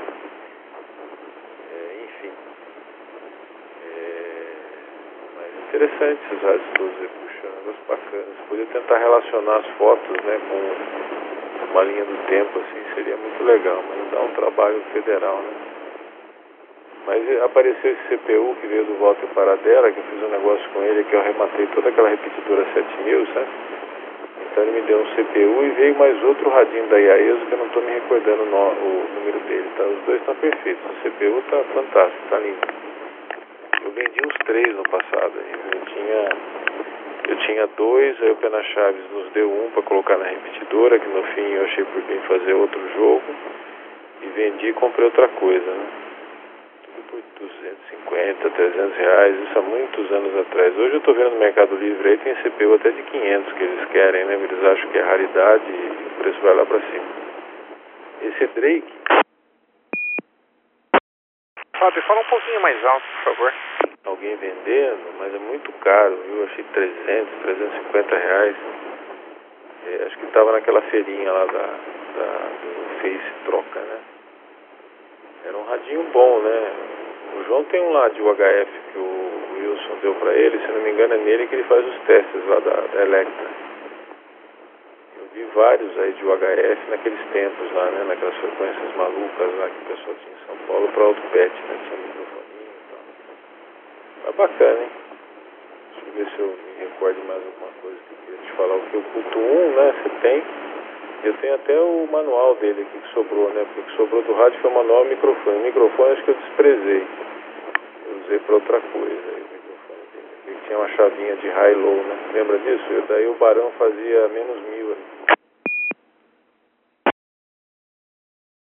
Interessante 5.73 6.21
esses 6.29 6.43
rádios 6.43 6.69
todos 6.77 6.93
aí 7.01 7.09
puxando, 7.09 7.55
negócio 7.65 7.83
bacana. 7.89 8.23
Você 8.29 8.43
podia 8.47 8.65
tentar 8.67 8.97
relacionar 8.97 9.57
as 9.57 9.67
fotos 9.77 10.23
né, 10.23 10.39
com 10.47 11.71
uma 11.71 11.83
linha 11.83 12.05
do 12.05 12.27
tempo, 12.27 12.59
assim, 12.59 12.93
seria 12.93 13.17
muito 13.17 13.43
legal, 13.43 13.83
mas 13.89 14.11
dá 14.11 14.21
um 14.21 14.33
trabalho 14.35 14.81
federal, 14.93 15.37
né? 15.37 15.53
Mas 17.07 17.41
apareceu 17.41 17.91
esse 17.91 18.15
CPU 18.15 18.55
que 18.61 18.67
veio 18.67 18.85
do 18.85 18.99
Walter 18.99 19.25
Paradela, 19.33 19.91
que 19.91 19.97
eu 19.97 20.03
fiz 20.03 20.23
um 20.23 20.29
negócio 20.29 20.69
com 20.69 20.83
ele, 20.83 21.03
que 21.03 21.13
eu 21.13 21.19
arrematei 21.19 21.67
toda 21.73 21.89
aquela 21.89 22.09
repetidora 22.09 22.65
7000, 22.73 23.27
sabe? 23.33 23.47
Então 24.51 24.63
ele 24.63 24.71
me 24.73 24.81
deu 24.81 24.99
um 24.99 25.05
CPU 25.15 25.63
e 25.63 25.69
veio 25.71 25.95
mais 25.95 26.23
outro 26.23 26.49
radinho 26.51 26.85
da 26.87 26.97
IAESO, 26.97 27.45
que 27.47 27.51
eu 27.51 27.57
não 27.57 27.65
estou 27.65 27.81
me 27.81 27.93
recordando 27.93 28.45
no, 28.45 28.57
o 28.57 29.05
número 29.15 29.39
dele, 29.47 29.67
tá? 29.75 29.83
Os 29.83 30.05
dois 30.05 30.19
estão 30.19 30.35
perfeitos, 30.35 30.83
o 30.85 31.09
CPU 31.09 31.39
está 31.39 31.57
fantástico, 31.73 32.23
está 32.25 32.37
lindo. 32.37 32.82
Eu 33.81 33.91
vendi 33.91 34.19
uns 34.25 34.37
três 34.45 34.75
no 34.75 34.83
passado. 34.83 35.33
Eu 35.73 35.85
tinha, 35.85 36.29
eu 37.29 37.35
tinha 37.37 37.67
dois, 37.77 38.21
aí 38.21 38.31
o 38.31 38.35
Pena 38.35 38.61
Chaves 38.63 39.03
nos 39.11 39.29
deu 39.31 39.49
um 39.49 39.71
para 39.71 39.83
colocar 39.83 40.17
na 40.17 40.25
repetidora, 40.25 40.99
que 40.99 41.07
no 41.07 41.23
fim 41.23 41.53
eu 41.53 41.63
achei 41.63 41.83
por 41.85 42.01
bem 42.03 42.19
fazer 42.21 42.53
outro 42.53 42.79
jogo. 42.95 43.23
E 44.21 44.27
vendi 44.27 44.67
e 44.67 44.73
comprei 44.73 45.05
outra 45.05 45.27
coisa, 45.27 45.71
né? 45.71 45.85
Tudo 46.83 47.03
por 47.09 47.21
250, 47.39 48.49
300 48.49 48.97
reais, 48.97 49.35
isso 49.43 49.59
há 49.59 49.61
muitos 49.61 50.11
anos 50.11 50.37
atrás. 50.37 50.77
Hoje 50.77 50.93
eu 50.93 50.99
estou 50.99 51.13
vendo 51.13 51.31
no 51.31 51.39
Mercado 51.39 51.75
Livre 51.75 52.09
aí, 52.09 52.17
tem 52.17 52.35
CPU 52.35 52.75
até 52.75 52.91
de 52.91 53.01
500 53.01 53.53
que 53.53 53.63
eles 53.63 53.85
querem, 53.89 54.25
né? 54.25 54.35
Eles 54.35 54.63
acham 54.63 54.89
que 54.91 54.97
é 54.97 55.01
raridade 55.01 55.65
e 55.67 56.07
o 56.07 56.23
preço 56.23 56.39
vai 56.41 56.55
lá 56.55 56.65
para 56.65 56.79
cima. 56.79 57.23
Esse 58.21 58.47
Drake 58.55 58.93
Fábio, 61.77 62.03
fala 62.03 62.21
um 62.21 62.25
pouquinho 62.25 62.61
mais 62.61 62.85
alto, 62.85 63.03
por 63.03 63.33
favor. 63.33 63.53
Alguém 64.05 64.35
vendendo, 64.35 65.17
mas 65.17 65.33
é 65.33 65.39
muito 65.39 65.71
caro, 65.79 66.15
viu? 66.25 66.43
Achei 66.43 66.63
300, 66.73 67.33
350 67.41 68.17
reais. 68.17 68.55
É, 69.87 70.03
acho 70.05 70.17
que 70.17 70.25
estava 70.25 70.51
naquela 70.51 70.81
feirinha 70.83 71.31
lá 71.31 71.45
da, 71.45 71.51
da, 71.51 72.49
do 72.61 73.01
Face 73.01 73.33
Troca, 73.45 73.79
né? 73.79 73.99
Era 75.45 75.57
um 75.57 75.65
radinho 75.65 76.03
bom, 76.13 76.39
né? 76.39 76.71
O 77.39 77.43
João 77.45 77.63
tem 77.65 77.81
um 77.81 77.91
lá 77.91 78.07
de 78.09 78.21
UHF 78.21 78.71
que 78.91 78.99
o 78.99 79.33
Wilson 79.57 79.97
deu 80.01 80.15
para 80.15 80.33
ele, 80.33 80.59
se 80.59 80.71
não 80.71 80.81
me 80.81 80.91
engano 80.91 81.15
é 81.15 81.17
nele 81.17 81.47
que 81.47 81.55
ele 81.55 81.63
faz 81.63 81.85
os 81.85 81.99
testes 82.01 82.45
lá 82.47 82.59
da, 82.59 82.81
da 82.93 83.01
Electra. 83.01 83.47
Vários 85.53 85.99
aí 85.99 86.13
de 86.13 86.25
UHF 86.25 86.89
naqueles 86.89 87.19
tempos 87.31 87.71
lá, 87.73 87.85
né? 87.91 88.03
Naquelas 88.07 88.35
frequências 88.35 88.95
malucas 88.95 89.55
lá 89.59 89.69
que 89.69 89.81
o 89.83 89.95
pessoal 89.95 90.15
tinha 90.23 90.35
em 90.35 90.47
São 90.47 90.67
Paulo 90.67 90.87
para 90.89 91.03
autopet, 91.03 91.51
né? 91.53 91.79
Tinha 91.87 91.97
microfoninho 91.97 92.69
e 92.69 92.89
tal. 92.89 92.99
Mas 94.25 94.35
bacana, 94.35 94.81
hein? 94.81 94.89
Deixa 95.93 96.07
eu 96.07 96.13
ver 96.13 96.31
se 96.31 96.39
eu 96.39 96.47
me 96.47 96.85
recordo 96.85 97.27
mais 97.27 97.41
alguma 97.45 97.71
coisa 97.81 97.97
que 98.07 98.13
eu 98.13 98.17
queria 98.25 98.49
te 98.49 98.51
falar. 98.57 98.75
O 98.75 98.81
que 98.81 98.97
o 98.97 99.03
culto 99.03 99.39
1, 99.39 99.75
né? 99.75 99.95
Você 100.01 100.09
tem. 100.21 100.43
Eu 101.23 101.33
tenho 101.37 101.55
até 101.55 101.79
o 101.79 102.07
manual 102.11 102.55
dele 102.55 102.81
aqui 102.81 102.99
que 102.99 103.13
sobrou, 103.13 103.49
né? 103.51 103.63
Porque 103.65 103.79
o 103.79 103.83
que 103.83 103.95
sobrou 103.95 104.21
do 104.23 104.33
rádio 104.33 104.59
foi 104.59 104.71
o 104.71 104.73
manual 104.73 105.03
e 105.03 105.07
o 105.07 105.09
microfone. 105.09 105.57
O 105.57 105.63
microfone 105.63 106.11
acho 106.13 106.23
que 106.23 106.31
eu 106.31 106.35
desprezei. 106.35 107.07
Eu 108.09 108.17
usei 108.25 108.39
para 108.39 108.55
outra 108.55 108.81
coisa. 108.81 109.21
Aí, 109.35 109.43
microfone. 109.53 110.01
Ele 110.47 110.57
tinha 110.65 110.77
uma 110.79 110.89
chavinha 110.89 111.35
de 111.37 111.47
high-low, 111.47 112.03
né? 112.03 112.17
Lembra 112.33 112.57
disso? 112.57 112.83
Eu, 112.89 113.03
daí 113.03 113.27
o 113.27 113.35
Barão 113.35 113.71
fazia 113.77 114.27
menos 114.29 114.61
mil 114.63 114.91
ali. 114.91 115.03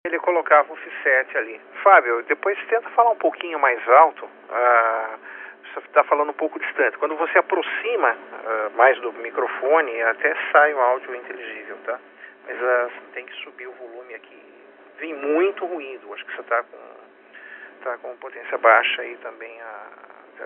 Ele 0.06 0.16
colocava 0.28 0.68
o 0.70 0.72
offset 0.74 1.38
ali. 1.38 1.60
Fábio, 1.82 2.22
depois 2.24 2.58
tenta 2.68 2.88
falar 2.90 3.10
um 3.10 3.16
pouquinho 3.16 3.58
mais 3.58 3.86
alto. 3.88 4.28
Ah, 4.50 5.18
você 5.72 5.80
está 5.80 6.04
falando 6.04 6.30
um 6.30 6.34
pouco 6.34 6.58
distante. 6.58 6.98
Quando 6.98 7.16
você 7.16 7.38
aproxima 7.38 8.16
ah, 8.44 8.70
mais 8.76 8.98
do 9.00 9.12
microfone, 9.14 10.02
até 10.02 10.34
sai 10.52 10.74
o 10.74 10.80
áudio 10.80 11.14
inteligível, 11.14 11.76
tá? 11.84 11.98
Mas 12.46 12.62
ah, 12.62 12.88
tem 13.14 13.24
que 13.24 13.34
subir 13.42 13.66
o 13.66 13.72
volume 13.72 14.14
aqui 14.14 14.48
vem 14.98 15.14
muito 15.14 15.64
ruído. 15.64 16.12
Acho 16.12 16.24
que 16.26 16.34
você 16.34 16.40
está 16.40 16.62
com, 16.62 16.78
tá 17.84 17.98
com 17.98 18.16
potência 18.16 18.58
baixa 18.58 19.02
aí 19.02 19.16
também. 19.18 19.58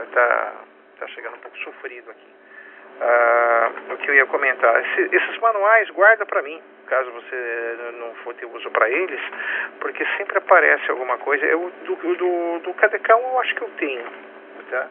Está 0.03 0.53
tá 0.99 1.09
chegando 1.09 1.37
um 1.37 1.41
pouco 1.41 1.59
sofrido 1.59 2.11
aqui. 2.11 2.42
Ah, 3.05 3.73
o 3.91 3.97
que 3.97 4.09
eu 4.09 4.15
ia 4.15 4.27
comentar, 4.27 4.81
Esse, 4.81 5.17
esses 5.17 5.39
manuais 5.39 5.91
guarda 5.91 6.25
para 6.25 6.41
mim, 6.41 6.63
caso 6.87 7.11
você 7.11 7.77
não 7.99 8.15
for 8.23 8.33
ter 8.35 8.47
uso 8.47 8.71
para 8.71 8.89
eles, 8.89 9.21
porque 9.81 10.07
sempre 10.17 10.39
aparece 10.39 10.89
alguma 10.89 11.19
coisa. 11.19 11.45
Eu, 11.45 11.73
do, 11.85 11.97
do, 11.97 12.59
do 12.61 12.75
Cadecão 12.75 13.19
eu 13.19 13.41
acho 13.41 13.57
que 13.57 13.63
eu 13.63 13.71
tenho, 13.77 14.05
tá? 14.71 14.87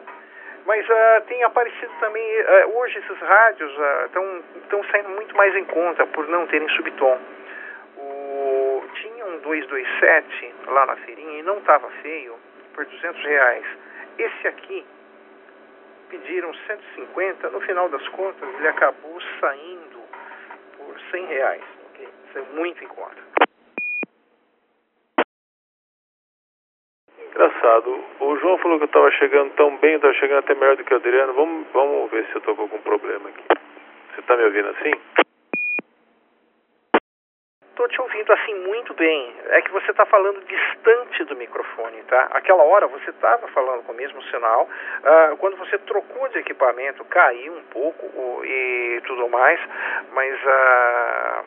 Mas 0.66 0.86
uh, 0.86 1.22
tem 1.26 1.42
aparecido 1.42 1.90
também, 2.00 2.22
uh, 2.22 2.76
hoje 2.76 2.98
esses 2.98 3.18
rádios 3.18 3.72
estão 4.04 4.80
uh, 4.80 4.90
saindo 4.90 5.08
muito 5.08 5.34
mais 5.34 5.56
em 5.56 5.64
conta 5.64 6.06
por 6.08 6.28
não 6.28 6.46
terem 6.48 6.68
subtom. 6.68 7.18
O, 7.96 8.84
tinha 8.94 9.24
um 9.24 9.38
227 9.38 10.54
lá 10.66 10.84
na 10.84 10.96
feirinha 10.96 11.40
e 11.40 11.42
não 11.42 11.56
estava 11.58 11.88
feio, 12.02 12.34
por 12.74 12.84
200 12.84 13.24
reais. 13.24 13.64
Esse 14.18 14.48
aqui 14.48 14.84
pediram 16.12 16.52
150, 16.52 17.48
no 17.48 17.60
final 17.62 17.88
das 17.88 18.06
contas 18.08 18.46
ele 18.54 18.68
acabou 18.68 19.18
saindo 19.40 20.02
por 20.76 21.00
100 21.10 21.26
reais. 21.26 21.62
Okay? 21.90 22.08
Isso 22.28 22.38
é 22.38 22.42
muito 22.54 22.84
em 22.84 22.88
conta. 22.88 23.16
Engraçado, 27.18 28.04
o 28.20 28.36
João 28.36 28.58
falou 28.58 28.76
que 28.76 28.84
eu 28.84 28.86
estava 28.86 29.10
chegando 29.12 29.54
tão 29.54 29.74
bem, 29.78 29.94
estava 29.94 30.12
chegando 30.14 30.40
até 30.40 30.54
melhor 30.54 30.76
do 30.76 30.84
que 30.84 30.92
o 30.92 30.98
Adriano. 30.98 31.32
Vamos, 31.32 31.66
vamos 31.72 32.10
ver 32.10 32.26
se 32.26 32.34
eu 32.34 32.38
estou 32.40 32.56
com 32.56 32.62
algum 32.62 32.80
problema 32.82 33.30
aqui. 33.30 33.44
Você 34.12 34.20
está 34.20 34.36
me 34.36 34.44
ouvindo 34.44 34.68
assim? 34.68 35.31
Estou 37.72 37.88
te 37.88 38.02
ouvindo 38.02 38.30
assim 38.34 38.54
muito 38.66 38.92
bem. 38.92 39.34
É 39.48 39.62
que 39.62 39.72
você 39.72 39.92
está 39.92 40.04
falando 40.04 40.44
distante 40.44 41.24
do 41.24 41.34
microfone, 41.34 42.02
tá? 42.02 42.28
Aquela 42.32 42.62
hora 42.64 42.86
você 42.86 43.08
estava 43.08 43.48
falando 43.48 43.82
com 43.84 43.92
o 43.92 43.94
mesmo 43.94 44.22
sinal. 44.24 44.68
Uh, 45.00 45.36
quando 45.38 45.56
você 45.56 45.78
trocou 45.78 46.28
de 46.28 46.40
equipamento, 46.40 47.02
caiu 47.06 47.54
um 47.54 47.62
pouco 47.70 48.44
e 48.44 49.00
tudo 49.06 49.26
mais, 49.30 49.58
mas 50.12 50.38
uh, 50.44 51.44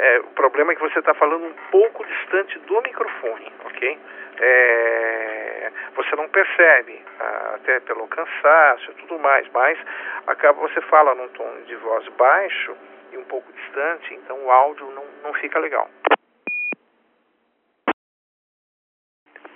é, 0.00 0.18
o 0.20 0.34
problema 0.34 0.72
é 0.72 0.74
que 0.74 0.82
você 0.82 0.98
está 0.98 1.14
falando 1.14 1.46
um 1.46 1.54
pouco 1.70 2.04
distante 2.04 2.58
do 2.58 2.82
microfone, 2.82 3.50
ok? 3.64 3.98
É, 4.40 5.72
você 5.96 6.14
não 6.14 6.28
percebe, 6.28 7.02
até 7.54 7.80
pelo 7.80 8.06
cansaço 8.08 8.90
e 8.90 8.94
tudo 8.96 9.18
mais, 9.18 9.48
mas 9.52 9.78
acaba 10.26 10.60
você 10.60 10.80
fala 10.82 11.14
num 11.14 11.28
tom 11.28 11.50
de 11.66 11.74
voz 11.76 12.06
baixo 12.18 12.76
e 13.12 13.16
um 13.16 13.24
pouco 13.24 13.50
distante, 13.52 14.14
então 14.14 14.44
o 14.44 14.50
áudio 14.50 14.86
não, 14.90 15.04
não 15.24 15.32
fica 15.34 15.58
legal. 15.58 15.88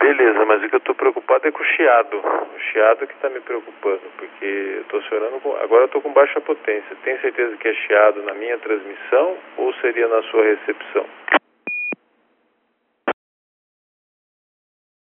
Beleza, 0.01 0.45
mas 0.47 0.63
o 0.63 0.69
que 0.69 0.75
eu 0.75 0.79
estou 0.79 0.95
preocupado 0.95 1.47
é 1.47 1.53
com 1.53 1.63
o 1.63 1.67
chiado. 1.67 2.17
O 2.17 2.59
chiado 2.73 3.07
que 3.07 3.13
está 3.13 3.29
me 3.29 3.41
preocupando, 3.41 4.01
porque 4.17 4.45
eu 4.45 4.81
estou 4.81 5.03
chorando 5.03 5.41
com. 5.43 5.55
Agora 5.57 5.83
eu 5.83 5.87
estou 5.87 6.01
com 6.01 6.13
baixa 6.13 6.41
potência. 6.41 6.97
Tem 7.05 7.19
certeza 7.21 7.57
que 7.59 7.69
é 7.69 7.75
chiado 7.75 8.23
na 8.23 8.33
minha 8.33 8.59
transmissão 8.59 9.37
ou 9.59 9.73
seria 9.75 10.09
na 10.09 10.23
sua 10.23 10.43
recepção? 10.45 11.07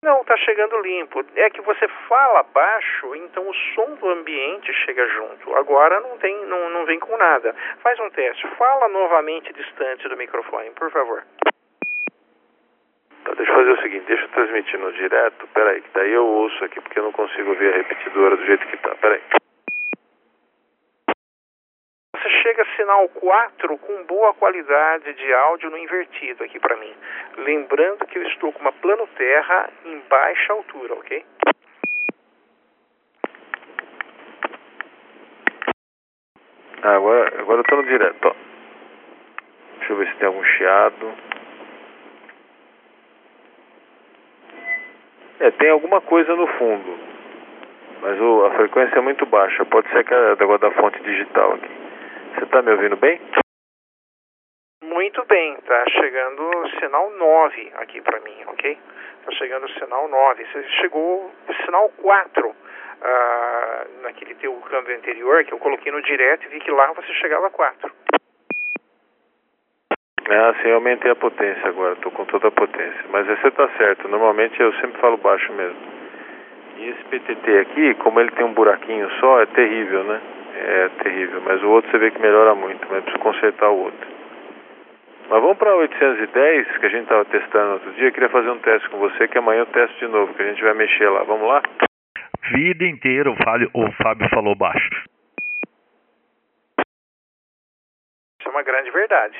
Não, 0.02 0.22
está 0.22 0.34
chegando 0.38 0.80
limpo. 0.80 1.22
É 1.36 1.50
que 1.50 1.60
você 1.60 1.86
fala 2.08 2.42
baixo, 2.42 3.14
então 3.16 3.46
o 3.46 3.54
som 3.74 3.94
do 3.96 4.08
ambiente 4.08 4.72
chega 4.86 5.06
junto. 5.08 5.54
Agora 5.56 6.00
não 6.00 6.16
tem, 6.16 6.34
não, 6.46 6.70
não 6.70 6.86
vem 6.86 6.98
com 6.98 7.14
nada. 7.18 7.54
Faz 7.82 8.00
um 8.00 8.08
teste. 8.08 8.48
Fala 8.56 8.88
novamente 8.88 9.52
distante 9.52 10.08
do 10.08 10.16
microfone, 10.16 10.70
por 10.70 10.90
favor. 10.90 11.22
Tá, 13.24 13.34
deixa 13.34 13.52
eu 13.52 13.56
fazer 13.56 13.72
o 13.72 13.82
seguinte, 13.82 14.06
deixa 14.06 14.24
eu 14.24 14.28
transmitir 14.30 14.78
no 14.80 14.90
direto. 14.94 15.46
Peraí, 15.48 15.82
que 15.82 15.90
daí 15.92 16.12
eu 16.12 16.26
ouço 16.26 16.64
aqui 16.64 16.80
porque 16.80 16.98
eu 16.98 17.04
não 17.04 17.12
consigo 17.12 17.50
ouvir 17.50 17.74
a 17.74 17.76
repetidora 17.76 18.36
do 18.38 18.46
jeito 18.46 18.66
que 18.68 18.78
tá. 18.78 18.94
Peraí 19.02 19.20
chega 22.28 22.64
sinal 22.76 23.08
4 23.08 23.78
com 23.78 24.04
boa 24.04 24.34
qualidade 24.34 25.12
de 25.14 25.32
áudio 25.32 25.70
no 25.70 25.78
invertido 25.78 26.44
aqui 26.44 26.58
para 26.58 26.76
mim. 26.76 26.92
Lembrando 27.38 28.06
que 28.06 28.18
eu 28.18 28.22
estou 28.24 28.52
com 28.52 28.60
uma 28.60 28.72
plano 28.72 29.06
terra 29.16 29.70
em 29.84 29.98
baixa 30.08 30.52
altura, 30.52 30.94
ok? 30.94 31.24
Ah, 36.82 36.96
agora, 36.96 37.40
agora 37.40 37.58
eu 37.58 37.62
estou 37.62 37.78
no 37.78 37.84
direto, 37.84 38.28
ó. 38.28 38.34
Deixa 39.78 39.92
eu 39.92 39.96
ver 39.96 40.08
se 40.08 40.16
tem 40.16 40.26
algum 40.26 40.44
chiado. 40.44 41.14
É, 45.40 45.50
tem 45.52 45.70
alguma 45.70 46.00
coisa 46.00 46.34
no 46.34 46.46
fundo. 46.46 46.98
Mas 48.02 48.18
o, 48.20 48.46
a 48.46 48.50
frequência 48.52 48.96
é 48.96 49.00
muito 49.00 49.26
baixa. 49.26 49.64
Pode 49.64 49.88
ser 49.90 50.04
que 50.04 50.14
é 50.14 50.36
da, 50.36 50.56
da 50.56 50.70
fonte 50.72 51.00
digital 51.02 51.52
aqui. 51.54 51.79
Você 52.34 52.44
está 52.44 52.62
me 52.62 52.70
ouvindo 52.72 52.96
bem? 52.96 53.20
Muito 54.82 55.24
bem, 55.26 55.56
tá 55.66 55.84
chegando 55.90 56.68
sinal 56.78 57.10
9 57.10 57.72
aqui 57.76 58.00
para 58.00 58.20
mim, 58.20 58.44
ok? 58.46 58.78
Tá 59.24 59.32
chegando 59.32 59.68
sinal 59.72 60.08
9. 60.08 60.46
Você 60.46 60.62
chegou 60.80 61.30
sinal 61.64 61.88
4 62.00 62.56
ah, 63.02 63.86
naquele 64.02 64.34
teu 64.36 64.54
câmbio 64.62 64.96
anterior 64.96 65.44
que 65.44 65.52
eu 65.52 65.58
coloquei 65.58 65.92
no 65.92 66.02
direto 66.02 66.46
e 66.46 66.48
vi 66.48 66.60
que 66.60 66.70
lá 66.70 66.92
você 66.92 67.12
chegava 67.14 67.48
a 67.48 67.50
4. 67.50 67.92
Ah, 70.32 70.54
sim, 70.62 70.68
eu 70.68 70.76
aumentei 70.76 71.10
a 71.10 71.16
potência 71.16 71.66
agora, 71.66 71.94
estou 71.94 72.12
com 72.12 72.24
toda 72.26 72.48
a 72.48 72.52
potência. 72.52 73.04
Mas 73.10 73.26
você 73.26 73.48
está 73.48 73.68
certo, 73.76 74.06
normalmente 74.06 74.60
eu 74.60 74.72
sempre 74.74 75.00
falo 75.00 75.16
baixo 75.16 75.52
mesmo. 75.52 75.78
E 76.76 76.88
esse 76.88 77.04
PTT 77.04 77.58
aqui, 77.58 77.94
como 77.96 78.20
ele 78.20 78.30
tem 78.30 78.44
um 78.44 78.54
buraquinho 78.54 79.10
só, 79.18 79.42
é 79.42 79.46
terrível, 79.46 80.04
né? 80.04 80.20
É 80.60 80.88
terrível. 81.02 81.40
Mas 81.42 81.62
o 81.62 81.68
outro 81.68 81.90
você 81.90 81.98
vê 81.98 82.10
que 82.10 82.20
melhora 82.20 82.54
muito, 82.54 82.86
mas 82.90 83.02
preciso 83.02 83.22
consertar 83.22 83.70
o 83.70 83.84
outro. 83.84 84.08
Mas 85.28 85.40
vamos 85.40 85.58
para 85.58 85.74
810, 85.76 86.78
que 86.78 86.86
a 86.86 86.88
gente 86.88 87.02
estava 87.02 87.24
testando 87.24 87.74
outro 87.74 87.92
dia. 87.92 88.08
Eu 88.08 88.12
queria 88.12 88.28
fazer 88.28 88.50
um 88.50 88.58
teste 88.58 88.88
com 88.90 88.98
você, 88.98 89.28
que 89.28 89.38
amanhã 89.38 89.60
eu 89.60 89.66
testo 89.66 89.96
de 89.98 90.08
novo, 90.08 90.34
que 90.34 90.42
a 90.42 90.46
gente 90.46 90.62
vai 90.62 90.74
mexer 90.74 91.08
lá. 91.08 91.22
Vamos 91.22 91.48
lá? 91.48 91.62
Vida 92.52 92.84
inteira 92.84 93.30
o 93.30 93.36
Fábio, 93.36 93.70
o 93.72 93.92
Fábio 93.92 94.28
falou 94.30 94.56
baixo. 94.56 95.04
Isso 98.40 98.48
é 98.48 98.50
uma 98.50 98.62
grande 98.62 98.90
verdade. 98.90 99.38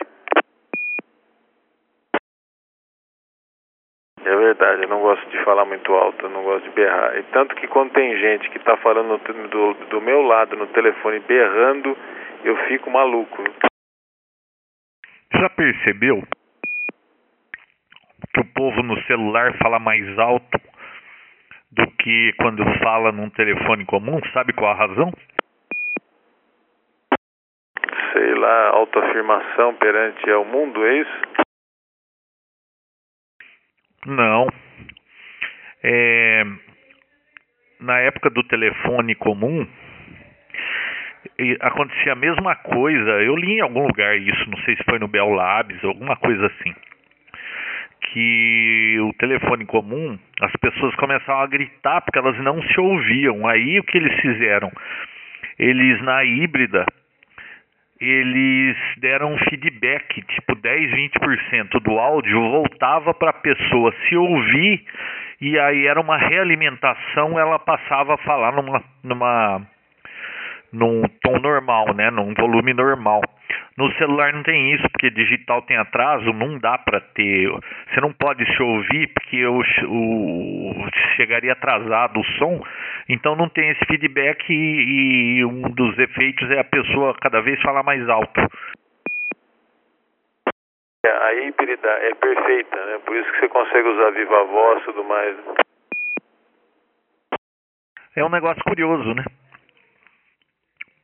É 4.24 4.36
verdade, 4.36 4.82
eu 4.82 4.88
não 4.88 5.00
gosto 5.00 5.26
de 5.30 5.42
falar 5.44 5.64
muito 5.64 5.92
alto, 5.94 6.26
eu 6.26 6.30
não 6.30 6.42
gosto 6.42 6.64
de 6.64 6.74
berrar. 6.74 7.16
E 7.16 7.22
tanto 7.24 7.54
que 7.56 7.66
quando 7.68 7.92
tem 7.92 8.18
gente 8.18 8.50
que 8.50 8.58
está 8.58 8.76
falando 8.76 9.18
do, 9.48 9.74
do 9.88 10.00
meu 10.00 10.20
lado 10.20 10.56
no 10.56 10.66
telefone 10.68 11.20
berrando, 11.20 11.96
eu 12.44 12.56
fico 12.68 12.90
maluco. 12.90 13.42
Já 15.32 15.48
percebeu 15.50 16.22
que 18.34 18.40
o 18.40 18.44
povo 18.54 18.82
no 18.82 19.00
celular 19.04 19.56
fala 19.58 19.78
mais 19.78 20.18
alto 20.18 20.60
do 21.72 21.86
que 21.92 22.32
quando 22.38 22.62
fala 22.82 23.12
num 23.12 23.30
telefone 23.30 23.86
comum? 23.86 24.20
Sabe 24.34 24.52
qual 24.52 24.72
a 24.72 24.74
razão? 24.74 25.10
Sei 28.12 28.34
lá, 28.34 28.68
autoafirmação 28.70 29.74
perante 29.76 30.30
o 30.32 30.44
mundo, 30.44 30.84
é 30.84 30.94
isso? 30.98 31.22
Não. 34.06 34.48
É, 35.82 36.44
na 37.80 37.98
época 38.00 38.30
do 38.30 38.42
telefone 38.44 39.14
comum, 39.14 39.66
acontecia 41.60 42.12
a 42.12 42.16
mesma 42.16 42.54
coisa. 42.56 43.10
Eu 43.22 43.36
li 43.36 43.54
em 43.54 43.60
algum 43.60 43.86
lugar 43.86 44.16
isso, 44.18 44.50
não 44.50 44.58
sei 44.58 44.76
se 44.76 44.84
foi 44.84 44.98
no 44.98 45.08
Bell 45.08 45.30
Labs, 45.30 45.82
alguma 45.84 46.16
coisa 46.16 46.46
assim. 46.46 46.74
Que 48.12 48.96
o 49.00 49.12
telefone 49.14 49.66
comum, 49.66 50.18
as 50.40 50.52
pessoas 50.56 50.94
começavam 50.96 51.42
a 51.42 51.46
gritar 51.46 52.00
porque 52.00 52.18
elas 52.18 52.38
não 52.38 52.62
se 52.62 52.80
ouviam. 52.80 53.46
Aí 53.46 53.78
o 53.78 53.84
que 53.84 53.98
eles 53.98 54.18
fizeram? 54.20 54.70
Eles 55.58 56.00
na 56.02 56.24
híbrida 56.24 56.86
eles 58.00 58.76
deram 58.98 59.34
um 59.34 59.38
feedback, 59.38 60.22
tipo 60.22 60.54
10, 60.54 60.90
20% 60.90 61.80
do 61.82 61.98
áudio 61.98 62.40
voltava 62.50 63.12
para 63.12 63.30
a 63.30 63.34
pessoa 63.34 63.94
se 64.08 64.16
ouvir 64.16 64.84
e 65.40 65.58
aí 65.58 65.86
era 65.86 66.00
uma 66.00 66.16
realimentação, 66.16 67.38
ela 67.38 67.58
passava 67.58 68.14
a 68.14 68.18
falar 68.18 68.52
numa, 68.52 68.82
numa 69.02 69.62
num 70.72 71.02
tom 71.22 71.38
normal, 71.40 71.94
né, 71.94 72.10
num 72.10 72.34
volume 72.34 72.72
normal. 72.72 73.22
No 73.80 73.90
celular 73.92 74.30
não 74.34 74.42
tem 74.42 74.74
isso, 74.74 74.86
porque 74.90 75.08
digital 75.08 75.62
tem 75.62 75.78
atraso, 75.78 76.34
não 76.34 76.58
dá 76.58 76.76
para 76.76 77.00
ter. 77.00 77.48
Você 77.48 77.98
não 78.02 78.12
pode 78.12 78.44
se 78.54 78.62
ouvir 78.62 79.10
porque 79.14 79.46
o, 79.46 79.62
o, 79.88 80.86
chegaria 81.16 81.52
atrasado 81.52 82.20
o 82.20 82.24
som, 82.36 82.62
então 83.08 83.34
não 83.34 83.48
tem 83.48 83.70
esse 83.70 83.82
feedback 83.86 84.44
e, 84.50 85.38
e 85.38 85.44
um 85.46 85.62
dos 85.70 85.98
efeitos 85.98 86.50
é 86.50 86.58
a 86.58 86.64
pessoa 86.64 87.16
cada 87.22 87.40
vez 87.40 87.58
falar 87.62 87.82
mais 87.82 88.06
alto. 88.06 88.38
A 91.06 91.32
hibridade 91.32 92.04
é 92.04 92.14
perfeita, 92.16 92.84
né? 92.84 92.98
Por 93.06 93.16
isso 93.16 93.32
que 93.32 93.40
você 93.40 93.48
consegue 93.48 93.88
usar 93.88 94.10
viva 94.10 94.44
voz 94.44 94.82
e 94.82 94.84
tudo 94.84 95.04
mais. 95.04 95.36
É 98.14 98.22
um 98.22 98.28
negócio 98.28 98.62
curioso, 98.62 99.14
né? 99.14 99.24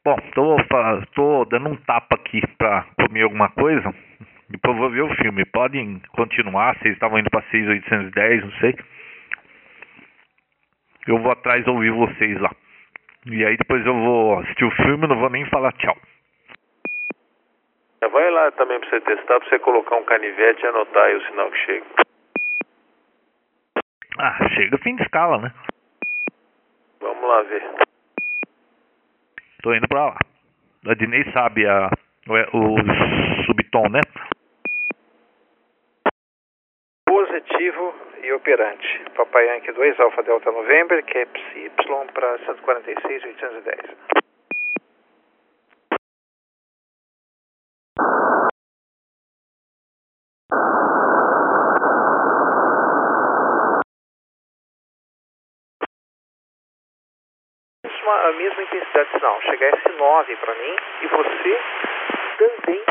Bom, 0.07 0.17
tô, 0.37 0.57
tô 1.17 1.45
dando 1.47 1.71
um 1.71 1.77
tapa 1.79 2.15
aqui 2.15 2.41
pra 2.57 2.87
comer 2.95 3.23
alguma 3.23 3.51
coisa. 3.51 3.93
Depois 4.49 4.77
vou 4.77 4.89
ver 4.89 5.01
o 5.01 5.13
filme. 5.17 5.45
Podem 5.47 6.01
continuar, 6.15 6.79
vocês 6.79 6.95
estavam 6.95 7.19
indo 7.19 7.29
pra 7.29 7.43
6810, 7.51 8.45
não 8.45 8.53
sei. 8.61 8.77
Eu 11.09 11.19
vou 11.19 11.33
atrás 11.33 11.67
ouvir 11.67 11.91
vocês 11.91 12.41
lá. 12.41 12.53
E 13.27 13.45
aí 13.45 13.57
depois 13.57 13.85
eu 13.85 13.95
vou 13.95 14.39
assistir 14.39 14.65
o 14.65 14.71
filme, 14.77 15.09
não 15.09 15.19
vou 15.19 15.29
nem 15.29 15.45
falar 15.47 15.73
tchau. 15.73 15.97
Vai 18.09 18.31
lá 18.31 18.53
também 18.53 18.79
pra 18.79 18.89
você 18.89 19.01
testar, 19.01 19.41
pra 19.41 19.49
você 19.49 19.59
colocar 19.59 19.97
um 19.97 20.05
canivete 20.05 20.63
e 20.63 20.69
anotar 20.69 21.03
aí 21.03 21.17
o 21.17 21.27
sinal 21.27 21.51
que 21.51 21.59
chega. 21.67 21.87
Ah, 24.21 24.49
chega 24.51 24.79
fim 24.79 24.95
de 24.95 25.03
escala, 25.03 25.39
né? 25.39 25.53
Vamos 27.01 27.29
lá 27.29 27.43
ver. 27.43 27.87
Tô 29.67 29.75
indo 29.75 29.89
pra 29.89 30.05
lá. 30.05 30.17
A 30.87 30.95
Dinei 30.95 31.25
sabe 31.33 31.67
a, 31.67 31.91
o, 32.29 32.33
o 32.33 33.45
subtom, 33.47 33.89
né? 33.89 33.99
Positivo 37.05 37.93
e 38.23 38.33
operante. 38.33 38.87
Papai 39.17 39.49
Yankee 39.49 39.73
2, 39.73 39.99
Alfa 39.99 40.23
Delta 40.23 40.53
November, 40.53 41.05
Caps 41.07 41.43
Y 41.57 41.69
para 42.13 42.39
146, 42.47 43.25
810. 43.25 44.16
A 58.25 58.33
mesma 58.33 58.63
intensidade 58.63 59.09
de 59.11 59.19
sinal, 59.19 59.41
chegar 59.43 59.73
S9 59.73 60.37
para 60.37 60.55
mim 60.55 60.77
e 61.03 61.07
você 61.07 61.61
também 62.39 62.83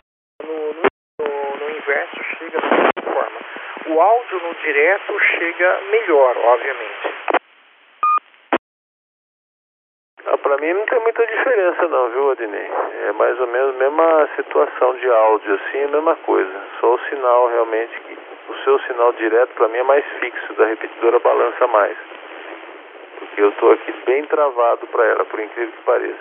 no, 0.43 0.73
no, 0.73 1.57
no 1.59 1.77
inverso 1.77 2.23
chega 2.37 2.59
da 2.59 2.69
mesma 2.69 3.13
forma. 3.13 3.39
O 3.87 4.01
áudio 4.01 4.39
no 4.39 4.53
direto 4.55 5.19
chega 5.19 5.81
melhor, 5.91 6.37
obviamente. 6.37 7.15
Ah, 10.27 10.37
para 10.39 10.57
mim 10.57 10.73
não 10.73 10.85
tem 10.85 10.99
muita 11.01 11.25
diferença 11.25 11.87
não, 11.87 12.09
viu, 12.09 12.31
Adnei? 12.31 12.71
É 13.07 13.11
mais 13.11 13.39
ou 13.39 13.47
menos 13.47 13.75
a 13.75 13.77
mesma 13.77 14.29
situação 14.35 14.95
de 14.95 15.09
áudio, 15.09 15.53
assim, 15.53 15.83
a 15.83 15.87
mesma 15.87 16.15
coisa. 16.17 16.63
Só 16.79 16.95
o 16.95 16.99
sinal 17.09 17.47
realmente, 17.47 18.01
o 18.49 18.55
seu 18.63 18.79
sinal 18.79 19.13
direto 19.13 19.53
para 19.53 19.67
mim 19.67 19.77
é 19.77 19.83
mais 19.83 20.05
fixo, 20.19 20.53
da 20.53 20.65
repetidora 20.65 21.19
balança 21.19 21.67
mais. 21.67 21.97
Porque 23.35 23.43
eu 23.43 23.49
estou 23.49 23.71
aqui 23.73 23.91
bem 24.05 24.25
travado 24.27 24.87
para 24.87 25.05
ela, 25.07 25.25
por 25.25 25.37
incrível 25.41 25.73
que 25.73 25.83
pareça. 25.83 26.19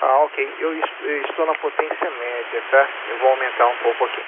Ah, 0.00 0.18
ok. 0.18 0.54
Eu 0.60 0.78
estou 1.24 1.46
na 1.46 1.54
potência 1.56 2.10
média, 2.10 2.62
tá? 2.70 2.88
Eu 3.10 3.18
vou 3.18 3.30
aumentar 3.30 3.66
um 3.66 3.76
pouco 3.78 4.04
aqui. 4.04 4.22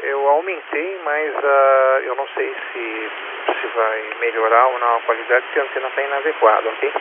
Eu 0.00 0.28
aumentei, 0.28 1.00
mas 1.02 1.34
uh, 1.34 2.04
eu 2.04 2.14
não 2.14 2.28
sei 2.28 2.54
se, 2.54 3.10
se 3.60 3.66
vai 3.74 4.14
melhorar 4.20 4.68
ou 4.68 4.78
não 4.78 4.96
a 4.98 5.02
qualidade, 5.02 5.44
se 5.52 5.58
a 5.58 5.62
antena 5.64 5.88
está 5.88 6.02
inadequada, 6.02 6.68
ok? 6.68 6.92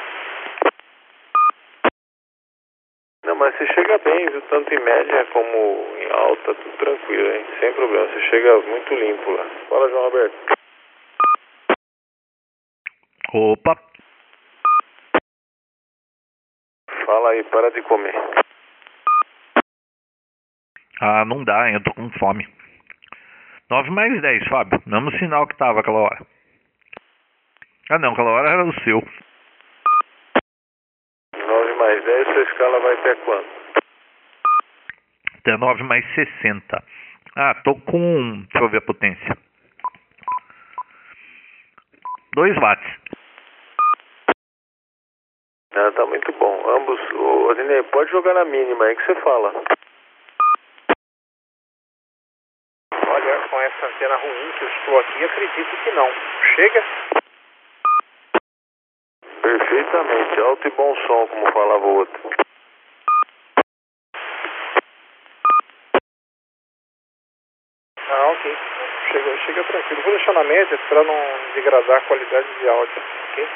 Não, 3.27 3.35
mas 3.35 3.53
você 3.57 3.67
chega 3.73 3.97
bem, 3.97 4.25
viu? 4.29 4.41
Tanto 4.43 4.73
em 4.73 4.79
média 4.79 5.25
como 5.33 5.85
em 5.99 6.11
alta, 6.11 6.55
tudo 6.55 6.77
tranquilo, 6.77 7.29
hein? 7.29 7.45
Sem 7.59 7.73
problema. 7.73 8.07
Você 8.07 8.21
chega 8.21 8.61
muito 8.61 8.93
limpo 8.93 9.31
lá. 9.31 9.45
Fala, 9.67 9.89
João 9.89 10.03
Roberto. 10.03 10.35
Opa. 13.33 13.77
Fala 17.05 17.29
aí, 17.31 17.43
para 17.43 17.69
de 17.71 17.81
comer. 17.81 18.15
Ah, 21.01 21.25
não 21.25 21.43
dá, 21.43 21.67
hein? 21.67 21.75
Eu 21.75 21.83
tô 21.83 21.93
com 21.95 22.09
fome. 22.11 22.47
9 23.69 23.89
mais 23.89 24.21
10, 24.21 24.47
Fábio. 24.47 24.81
Mesmo 24.85 25.11
sinal 25.19 25.45
que 25.47 25.57
tava 25.57 25.81
aquela 25.81 25.99
hora. 25.99 26.25
Ah, 27.89 27.99
não, 27.99 28.13
aquela 28.13 28.31
hora 28.31 28.51
era 28.51 28.63
o 28.63 28.73
seu. 28.85 29.03
9 32.07 32.13
mais 32.13 32.25
10, 32.25 32.27
sua 32.27 32.43
escala 32.43 32.79
vai 32.79 32.93
até 32.93 33.15
quanto? 33.15 33.49
Até 35.39 35.57
9 35.57 35.83
mais 35.83 36.05
60. 36.15 36.83
Ah, 37.35 37.53
tô 37.63 37.75
com. 37.75 38.45
Deixa 38.51 38.65
eu 38.65 38.69
ver 38.69 38.77
a 38.77 38.81
potência. 38.81 39.37
2 42.35 42.55
watts. 42.57 42.97
Ah, 45.73 45.91
tá 45.91 46.05
muito 46.05 46.31
bom. 46.33 46.69
Ambos. 46.69 46.99
Ô, 47.13 47.49
Adinei, 47.51 47.83
pode 47.83 48.09
jogar 48.11 48.33
na 48.33 48.45
mínima 48.45 48.85
aí 48.85 48.95
que 48.95 49.05
você 49.05 49.15
fala. 49.21 49.53
Olha, 53.07 53.39
com 53.49 53.61
essa 53.61 53.85
antena 53.85 54.15
ruim 54.15 54.51
que 54.57 54.63
eu 54.63 54.69
estou 54.69 54.99
aqui, 54.99 55.23
acredito 55.23 55.83
que 55.83 55.91
não. 55.91 56.09
Chega? 56.55 56.83
Perfeitamente. 59.47 60.41
Alto 60.41 60.67
e 60.67 60.71
bom 60.71 60.93
som, 61.07 61.25
como 61.27 61.51
falava 61.53 61.87
o 61.87 61.95
outro. 61.99 62.19
Ah, 68.09 68.27
ok. 68.27 68.57
Chega, 69.09 69.37
chega 69.45 69.63
tranquilo. 69.63 70.01
Vou 70.01 70.11
deixar 70.11 70.33
na 70.33 70.43
média 70.43 70.77
para 70.89 71.01
não 71.01 71.15
degradar 71.55 71.97
a 71.97 72.01
qualidade 72.01 72.47
de 72.59 72.67
áudio, 72.67 73.01
ok? 73.31 73.47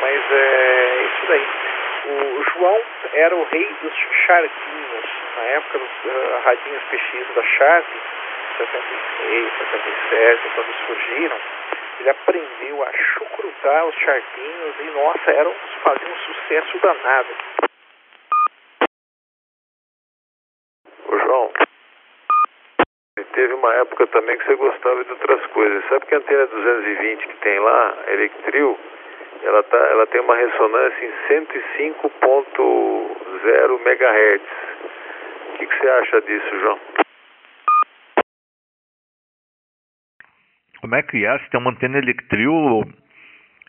Mas 0.00 0.32
é 0.32 1.02
isso 1.04 1.26
daí. 1.28 1.46
O 2.06 2.42
João 2.42 2.82
era 3.12 3.36
o 3.36 3.44
rei 3.44 3.72
dos 3.82 3.94
charquinhos. 4.26 5.10
Na 5.36 5.42
época 5.42 5.78
dos 5.78 6.04
uh, 6.04 6.40
radinhos 6.44 6.82
PX 6.90 7.34
da 7.36 7.42
Sharp, 7.44 7.86
76, 8.58 9.52
77, 9.56 10.50
quando 10.56 10.74
surgiram, 10.86 11.38
ele 12.00 12.10
aprendeu 12.10 12.82
a 12.82 12.92
chucrutar 12.92 13.86
os 13.86 13.94
charquinhos 13.96 14.74
e, 14.80 14.84
nossa, 14.90 15.30
eram, 15.30 15.54
faziam 15.82 16.10
um 16.10 16.16
sucesso 16.16 16.78
danado. 16.78 17.28
Ô 21.06 21.18
João, 21.18 21.52
teve 23.34 23.52
uma 23.54 23.74
época 23.74 24.06
também 24.08 24.36
que 24.38 24.46
você 24.46 24.56
gostava 24.56 25.04
de 25.04 25.10
outras 25.10 25.46
coisas. 25.46 25.88
Sabe 25.88 26.06
que 26.06 26.14
a 26.14 26.18
antena 26.18 26.46
220 26.46 27.28
que 27.28 27.36
tem 27.36 27.58
lá, 27.58 27.94
Electrio, 28.08 28.78
ela, 29.42 29.62
tá, 29.62 29.76
ela 29.76 30.06
tem 30.06 30.22
uma 30.22 30.36
ressonância 30.36 31.04
em 31.04 31.12
105.0 31.28 33.80
MHz. 33.80 34.42
O 35.48 35.52
que, 35.58 35.66
que 35.66 35.78
você 35.78 35.90
acha 35.90 36.22
disso, 36.22 36.60
João? 36.60 36.80
Como 40.80 40.94
é 40.94 41.02
que 41.02 41.26
é? 41.26 41.38
Você 41.38 41.50
tem 41.50 41.60
uma 41.60 41.70
antena 41.70 41.98
Electrio, 41.98 42.82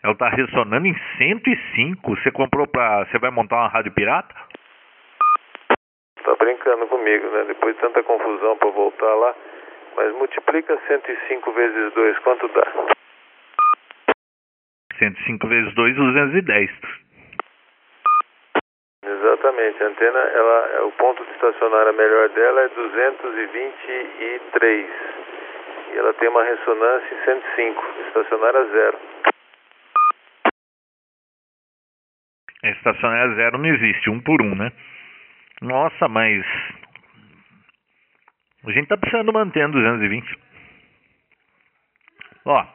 ela 0.02 0.14
tá 0.16 0.30
ressonando 0.30 0.86
em 0.86 0.96
105. 1.18 2.16
Você 2.16 2.30
comprou 2.30 2.66
pra. 2.66 3.04
Você 3.04 3.18
vai 3.18 3.30
montar 3.30 3.56
uma 3.56 3.68
rádio 3.68 3.92
pirata? 3.92 4.34
Tá 6.24 6.34
brincando 6.38 6.86
comigo, 6.86 7.28
né? 7.30 7.44
Depois 7.44 7.74
de 7.74 7.82
tanta 7.82 8.02
confusão 8.02 8.56
pra 8.56 8.70
voltar 8.70 9.14
lá. 9.14 9.34
Mas 9.96 10.14
multiplica 10.14 10.80
105 10.88 11.52
vezes 11.52 11.92
2, 11.92 12.18
quanto 12.20 12.48
dá? 12.48 12.94
105 14.98 15.48
vezes 15.48 15.74
2, 15.74 15.96
210. 15.96 16.70
Exatamente, 19.04 19.82
a 19.82 19.86
antena, 19.86 20.18
ela, 20.18 20.86
o 20.86 20.92
ponto 20.92 21.22
de 21.24 21.30
estacionária 21.32 21.92
melhor 21.92 22.28
dela 22.30 22.62
é 22.62 22.68
223 22.68 25.21
e 25.92 25.96
ela 25.96 26.14
tem 26.14 26.28
uma 26.28 26.42
ressonância 26.42 27.14
em 27.14 27.24
105, 27.24 27.82
estacionária 28.06 28.64
zero. 28.70 28.98
Estacionária 32.64 33.34
zero 33.34 33.58
não 33.58 33.66
existe, 33.66 34.10
um 34.10 34.20
por 34.20 34.40
um, 34.40 34.54
né? 34.54 34.72
Nossa, 35.60 36.08
mas 36.08 36.44
a 38.64 38.72
gente 38.72 38.88
tá 38.88 38.96
precisando 38.96 39.32
manter 39.32 39.68
220. 39.68 40.38
Ó, 42.44 42.66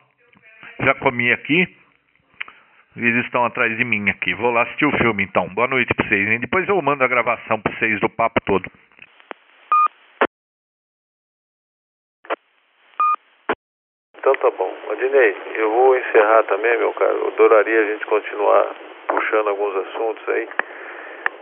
já 0.81 0.93
comi 0.95 1.31
aqui. 1.31 1.75
Eles 2.95 3.25
estão 3.25 3.45
atrás 3.45 3.77
de 3.77 3.83
mim 3.83 4.09
aqui. 4.09 4.33
Vou 4.33 4.51
lá 4.51 4.63
assistir 4.63 4.85
o 4.85 4.97
filme 4.97 5.23
então. 5.23 5.47
Boa 5.49 5.67
noite 5.67 5.93
pra 5.93 6.07
vocês. 6.07 6.27
Hein? 6.27 6.39
Depois 6.39 6.67
eu 6.67 6.81
mando 6.81 7.03
a 7.03 7.07
gravação 7.07 7.61
pra 7.61 7.71
vocês 7.77 7.99
do 7.99 8.09
papo 8.09 8.39
todo. 8.45 8.69
Então 14.17 14.25
tá 14.37 14.51
bom. 14.51 14.73
Adinei, 14.89 15.35
eu 15.55 15.69
vou 15.71 15.97
encerrar 15.97 16.43
também, 16.43 16.77
meu 16.77 16.93
caro. 16.93 17.17
Eu 17.17 17.27
adoraria 17.27 17.79
a 17.81 17.85
gente 17.85 18.05
continuar 18.05 18.75
puxando 19.07 19.47
alguns 19.49 19.75
assuntos 19.87 20.29
aí. 20.29 20.47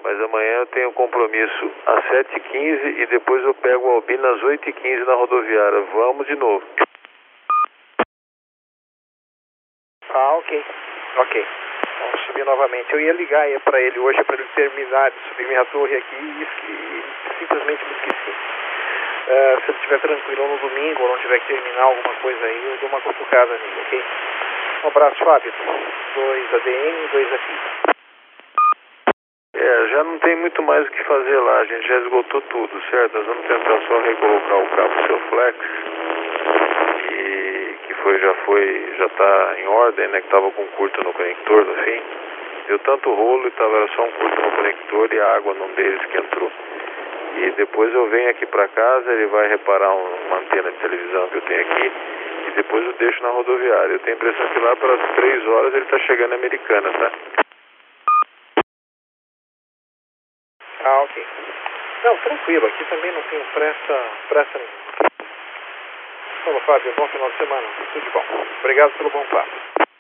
Mas 0.04 0.22
amanhã 0.22 0.58
eu 0.60 0.66
tenho 0.68 0.94
compromisso 0.94 1.72
às 1.88 2.06
7h15 2.06 3.00
e 3.00 3.06
depois 3.08 3.44
eu 3.44 3.54
pego 3.56 3.88
o 3.88 3.92
Albino 3.96 4.28
às 4.28 4.42
8h15 4.42 5.04
na 5.04 5.16
rodoviária. 5.16 5.82
Vamos 5.94 6.28
de 6.28 6.36
novo. 6.36 6.64
Ah, 10.14 10.36
ok. 10.36 10.64
Ok. 11.18 11.46
Vamos 12.00 12.22
subir 12.28 12.46
novamente. 12.46 12.94
Eu 12.94 13.00
ia 13.00 13.14
ligar 13.14 13.48
para 13.62 13.82
ele 13.82 14.00
hoje 14.00 14.24
para 14.24 14.36
ele 14.36 14.48
terminar 14.56 15.12
de 15.12 15.18
subir 15.30 15.48
minha 15.48 15.66
torre 15.66 15.98
aqui 15.98 16.16
e, 16.16 16.44
e 16.44 17.40
simplesmente 17.40 17.86
me 17.86 17.92
esqueci. 17.92 18.36
Uh, 19.26 19.60
se 19.62 19.72
ele 19.72 19.78
estiver 19.78 20.00
tranquilo 20.02 20.48
no 20.48 20.58
domingo 20.70 21.02
ou 21.02 21.10
não 21.10 21.18
tiver 21.18 21.40
que 21.40 21.48
terminar 21.48 21.82
alguma 21.82 22.14
coisa 22.22 22.46
aí, 22.46 22.62
eu 22.64 22.78
dou 22.80 22.90
uma 22.90 23.02
cutucada 23.02 23.52
nele, 23.54 23.82
ok? 23.86 24.04
Um 24.84 24.88
abraço, 24.88 25.26
Fábio. 25.26 25.54
Dois 26.14 26.54
ADM, 26.54 27.08
dois 27.12 27.34
aqui. 27.34 27.96
É, 29.56 29.88
já 29.88 30.04
não 30.04 30.20
tem 30.20 30.36
muito 30.36 30.62
mais 30.62 30.88
o 30.88 30.92
que 30.92 31.04
fazer 31.06 31.38
lá, 31.40 31.60
a 31.60 31.66
gente 31.66 31.88
já 31.88 31.98
esgotou 31.98 32.42
tudo, 32.42 32.82
certo? 32.92 33.18
Nós 33.18 33.26
vamos 33.26 33.48
tentar 33.48 33.82
só 33.88 34.00
recolocar 34.00 34.58
o 34.60 34.70
cabo 34.76 35.08
seu 35.08 35.20
flex, 35.20 35.58
e 37.12 37.76
que 37.88 37.94
foi, 37.96 38.20
já 38.20 38.34
foi, 38.46 38.94
já 38.98 39.06
está 39.06 39.56
em 39.58 39.68
ordem, 39.68 40.08
né? 40.10 40.20
Que 40.20 40.28
estava 40.28 40.52
com 40.52 40.68
curto 40.68 41.04
no 41.04 41.14
conector, 41.14 41.66
no 41.66 41.76
fim. 41.84 42.02
Deu 42.68 42.80
tanto 42.80 43.12
rolo 43.12 43.48
e 43.48 43.52
tava, 43.52 43.88
só 43.96 44.04
um 44.04 44.12
curto 44.12 44.42
no 44.42 44.52
conector 44.52 45.14
e 45.14 45.20
a 45.20 45.36
água 45.36 45.54
num 45.56 45.74
deles 45.74 46.06
que 46.06 46.18
entrou. 46.18 46.52
E 47.36 47.52
depois 47.52 47.94
eu 47.94 48.08
venho 48.08 48.30
aqui 48.30 48.46
para 48.46 48.68
casa, 48.70 49.12
ele 49.12 49.28
vai 49.28 49.48
reparar 49.48 49.94
uma 49.94 50.38
antena 50.38 50.72
de 50.72 50.78
televisão 50.78 51.28
que 51.28 51.38
eu 51.38 51.42
tenho 51.42 51.62
aqui 51.62 51.92
e 52.48 52.52
depois 52.52 52.86
eu 52.86 52.94
deixo 52.94 53.22
na 53.24 53.30
rodoviária. 53.30 53.94
Eu 53.94 54.00
tenho 54.00 54.16
a 54.16 54.20
impressão 54.20 54.48
que 54.50 54.60
lá 54.60 54.76
pelas 54.76 55.16
três 55.16 55.48
horas 55.48 55.74
ele 55.74 55.84
está 55.86 56.00
chegando 56.00 56.30
na 56.30 56.36
Americana, 56.36 56.92
tá? 56.92 57.12
Ah, 60.86 61.02
ok. 61.02 61.26
Não, 62.04 62.18
tranquilo, 62.18 62.68
aqui 62.68 62.86
também 62.86 63.12
não 63.12 63.22
tenho 63.24 63.44
pressa, 63.54 64.00
pressa 64.30 64.58
nenhuma. 64.58 64.86
Falou, 66.46 66.62
Fábio, 66.62 66.94
bom 66.96 67.08
final 67.08 67.32
de 67.32 67.38
semana. 67.38 67.68
Tudo 67.92 68.06
de 68.06 68.10
bom. 68.12 68.24
Obrigado 68.60 68.92
pelo 68.98 69.10
bom 69.10 69.26
papo. 69.32 69.95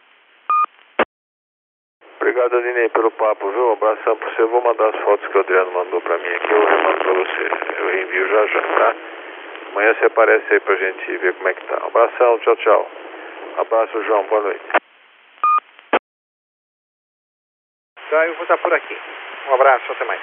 Obrigado, 2.19 2.57
Aline, 2.57 2.89
pelo 2.89 3.11
papo, 3.11 3.49
viu? 3.49 3.69
Um 3.69 3.73
abração 3.73 4.15
pra 4.17 4.29
você. 4.29 4.41
Eu 4.41 4.47
vou 4.49 4.61
mandar 4.61 4.89
as 4.89 4.95
fotos 5.01 5.27
que 5.27 5.37
o 5.37 5.41
Adriano 5.41 5.71
mandou 5.71 6.01
pra 6.01 6.17
mim 6.17 6.27
aqui, 6.29 6.53
eu 6.53 6.65
remando 6.65 6.97
pra 6.99 7.13
você. 7.13 7.49
Eu 7.79 8.01
envio 8.01 8.27
já 8.27 8.45
já, 8.47 8.61
tá? 8.61 8.95
Amanhã 9.71 9.93
você 9.93 10.05
aparece 10.05 10.53
aí 10.53 10.59
pra 10.61 10.75
gente 10.75 11.17
ver 11.17 11.33
como 11.33 11.49
é 11.49 11.53
que 11.53 11.65
tá. 11.65 11.83
Um 11.83 11.87
abração, 11.87 12.39
tchau, 12.39 12.55
tchau. 12.57 12.91
Abraço, 13.57 14.03
João, 14.03 14.23
boa 14.23 14.41
noite. 14.41 14.61
Tá, 18.09 18.27
eu 18.27 18.33
vou 18.35 18.43
estar 18.43 18.57
por 18.57 18.73
aqui. 18.73 18.97
Um 19.49 19.53
abraço, 19.53 19.91
até 19.91 20.05
mais. 20.05 20.21